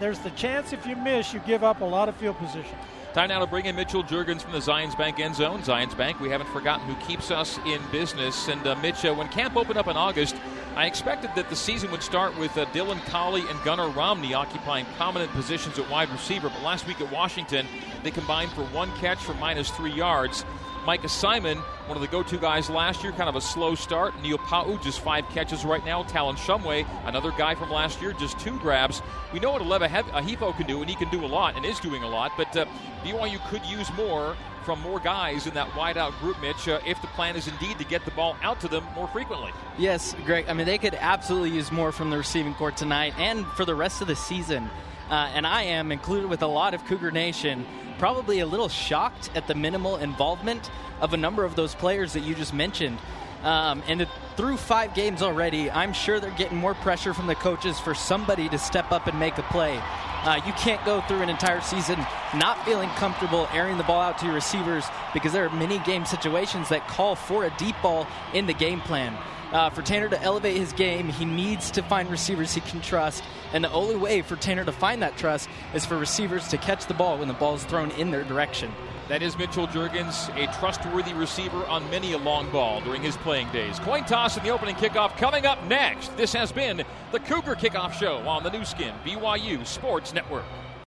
there's 0.00 0.18
the 0.20 0.30
chance 0.30 0.72
if 0.72 0.86
you 0.86 0.96
miss, 0.96 1.32
you 1.32 1.40
give 1.40 1.64
up 1.64 1.80
a 1.80 1.84
lot 1.84 2.08
of 2.08 2.16
field 2.16 2.38
position. 2.38 2.76
Time 3.14 3.28
now 3.28 3.38
to 3.38 3.46
bring 3.46 3.66
in 3.66 3.76
Mitchell 3.76 4.02
Juergens 4.02 4.42
from 4.42 4.50
the 4.50 4.58
Zions 4.58 4.98
Bank 4.98 5.20
end 5.20 5.36
zone. 5.36 5.62
Zions 5.62 5.96
Bank, 5.96 6.18
we 6.18 6.28
haven't 6.28 6.48
forgotten 6.48 6.84
who 6.92 7.06
keeps 7.06 7.30
us 7.30 7.58
in 7.64 7.80
business. 7.92 8.48
And 8.48 8.66
uh, 8.66 8.74
Mitch, 8.82 9.04
uh, 9.04 9.14
when 9.14 9.28
camp 9.28 9.56
opened 9.56 9.78
up 9.78 9.86
in 9.86 9.96
August, 9.96 10.34
I 10.74 10.86
expected 10.86 11.30
that 11.36 11.48
the 11.48 11.54
season 11.54 11.92
would 11.92 12.02
start 12.02 12.36
with 12.36 12.58
uh, 12.58 12.66
Dylan 12.66 13.00
Colley 13.06 13.42
and 13.48 13.62
Gunnar 13.62 13.88
Romney 13.90 14.34
occupying 14.34 14.84
prominent 14.96 15.30
positions 15.30 15.78
at 15.78 15.88
wide 15.88 16.10
receiver. 16.10 16.48
But 16.48 16.62
last 16.64 16.88
week 16.88 17.00
at 17.00 17.12
Washington, 17.12 17.68
they 18.02 18.10
combined 18.10 18.50
for 18.50 18.64
one 18.64 18.90
catch 18.96 19.18
for 19.18 19.34
minus 19.34 19.70
three 19.70 19.92
yards. 19.92 20.44
Micah 20.84 21.08
Simon, 21.08 21.56
one 21.86 21.96
of 21.96 22.02
the 22.02 22.08
go-to 22.08 22.36
guys 22.36 22.68
last 22.68 23.02
year, 23.02 23.12
kind 23.12 23.28
of 23.28 23.36
a 23.36 23.40
slow 23.40 23.74
start. 23.74 24.12
Neil 24.20 24.36
Pau'u, 24.36 24.82
just 24.82 25.00
five 25.00 25.26
catches 25.30 25.64
right 25.64 25.84
now. 25.84 26.02
Talon 26.02 26.36
Shumway, 26.36 26.86
another 27.06 27.30
guy 27.32 27.54
from 27.54 27.70
last 27.70 28.02
year, 28.02 28.12
just 28.12 28.38
two 28.38 28.58
grabs. 28.58 29.00
We 29.32 29.40
know 29.40 29.52
what 29.52 29.62
Aleva 29.62 29.88
Hifo 29.88 30.54
can 30.54 30.66
do, 30.66 30.82
and 30.82 30.90
he 30.90 30.94
can 30.94 31.08
do 31.08 31.24
a 31.24 31.26
lot, 31.26 31.56
and 31.56 31.64
is 31.64 31.80
doing 31.80 32.02
a 32.02 32.08
lot. 32.08 32.32
But 32.36 32.54
uh, 32.54 32.66
BYU 33.02 33.40
could 33.48 33.64
use 33.64 33.90
more 33.94 34.36
from 34.64 34.80
more 34.80 35.00
guys 35.00 35.46
in 35.46 35.54
that 35.54 35.74
wide-out 35.74 36.12
group, 36.20 36.40
Mitch, 36.42 36.68
uh, 36.68 36.80
if 36.86 37.00
the 37.00 37.06
plan 37.08 37.36
is 37.36 37.48
indeed 37.48 37.78
to 37.78 37.84
get 37.84 38.04
the 38.04 38.10
ball 38.12 38.36
out 38.42 38.60
to 38.60 38.68
them 38.68 38.84
more 38.94 39.08
frequently. 39.08 39.52
Yes, 39.78 40.14
Greg. 40.24 40.46
I 40.48 40.52
mean, 40.52 40.66
they 40.66 40.78
could 40.78 40.94
absolutely 40.94 41.50
use 41.50 41.70
more 41.72 41.92
from 41.92 42.10
the 42.10 42.18
receiving 42.18 42.54
corps 42.54 42.72
tonight 42.72 43.14
and 43.18 43.46
for 43.48 43.64
the 43.64 43.74
rest 43.74 44.02
of 44.02 44.08
the 44.08 44.16
season. 44.16 44.68
Uh, 45.10 45.30
and 45.34 45.46
I 45.46 45.62
am 45.62 45.92
included 45.92 46.28
with 46.28 46.42
a 46.42 46.46
lot 46.46 46.74
of 46.74 46.84
Cougar 46.86 47.10
Nation, 47.10 47.66
probably 47.98 48.40
a 48.40 48.46
little 48.46 48.68
shocked 48.68 49.30
at 49.34 49.46
the 49.46 49.54
minimal 49.54 49.96
involvement 49.96 50.70
of 51.00 51.12
a 51.12 51.16
number 51.16 51.44
of 51.44 51.56
those 51.56 51.74
players 51.74 52.14
that 52.14 52.20
you 52.20 52.34
just 52.34 52.54
mentioned. 52.54 52.98
Um, 53.42 53.82
and 53.86 54.00
it, 54.00 54.08
through 54.36 54.56
five 54.56 54.94
games 54.94 55.20
already, 55.20 55.70
I'm 55.70 55.92
sure 55.92 56.18
they're 56.18 56.30
getting 56.30 56.56
more 56.56 56.72
pressure 56.74 57.12
from 57.12 57.26
the 57.26 57.34
coaches 57.34 57.78
for 57.78 57.94
somebody 57.94 58.48
to 58.48 58.58
step 58.58 58.90
up 58.90 59.06
and 59.06 59.18
make 59.20 59.36
a 59.36 59.42
play. 59.42 59.78
Uh, 60.24 60.40
you 60.46 60.54
can't 60.54 60.82
go 60.86 61.02
through 61.02 61.20
an 61.20 61.28
entire 61.28 61.60
season 61.60 61.98
not 62.34 62.64
feeling 62.64 62.88
comfortable 62.90 63.46
airing 63.52 63.76
the 63.76 63.84
ball 63.84 64.00
out 64.00 64.16
to 64.18 64.24
your 64.24 64.34
receivers 64.34 64.86
because 65.12 65.34
there 65.34 65.44
are 65.44 65.50
many 65.50 65.78
game 65.80 66.06
situations 66.06 66.70
that 66.70 66.88
call 66.88 67.14
for 67.14 67.44
a 67.44 67.54
deep 67.58 67.76
ball 67.82 68.06
in 68.32 68.46
the 68.46 68.54
game 68.54 68.80
plan. 68.80 69.14
Uh, 69.54 69.70
for 69.70 69.82
Tanner 69.82 70.08
to 70.08 70.20
elevate 70.20 70.56
his 70.56 70.72
game, 70.72 71.08
he 71.08 71.24
needs 71.24 71.70
to 71.70 71.82
find 71.84 72.10
receivers 72.10 72.52
he 72.52 72.60
can 72.60 72.80
trust. 72.80 73.22
And 73.52 73.62
the 73.62 73.70
only 73.70 73.94
way 73.94 74.20
for 74.20 74.34
Tanner 74.34 74.64
to 74.64 74.72
find 74.72 75.00
that 75.02 75.16
trust 75.16 75.48
is 75.74 75.86
for 75.86 75.96
receivers 75.96 76.48
to 76.48 76.58
catch 76.58 76.86
the 76.86 76.94
ball 76.94 77.18
when 77.18 77.28
the 77.28 77.34
ball 77.34 77.54
is 77.54 77.62
thrown 77.62 77.92
in 77.92 78.10
their 78.10 78.24
direction. 78.24 78.72
That 79.08 79.22
is 79.22 79.38
Mitchell 79.38 79.68
Juergens, 79.68 80.28
a 80.34 80.52
trustworthy 80.58 81.14
receiver 81.14 81.64
on 81.66 81.88
many 81.88 82.14
a 82.14 82.18
long 82.18 82.50
ball 82.50 82.80
during 82.80 83.00
his 83.00 83.16
playing 83.18 83.48
days. 83.52 83.78
Coin 83.78 84.04
toss 84.04 84.36
in 84.36 84.42
the 84.42 84.50
opening 84.50 84.74
kickoff 84.74 85.16
coming 85.18 85.46
up 85.46 85.64
next. 85.66 86.16
This 86.16 86.32
has 86.32 86.50
been 86.50 86.82
the 87.12 87.20
Cougar 87.20 87.54
Kickoff 87.54 87.92
Show 87.92 88.16
on 88.26 88.42
the 88.42 88.50
Nu 88.50 88.64
Skin, 88.64 88.92
BYU 89.04 89.64
Sports 89.64 90.12
Network. 90.12 90.46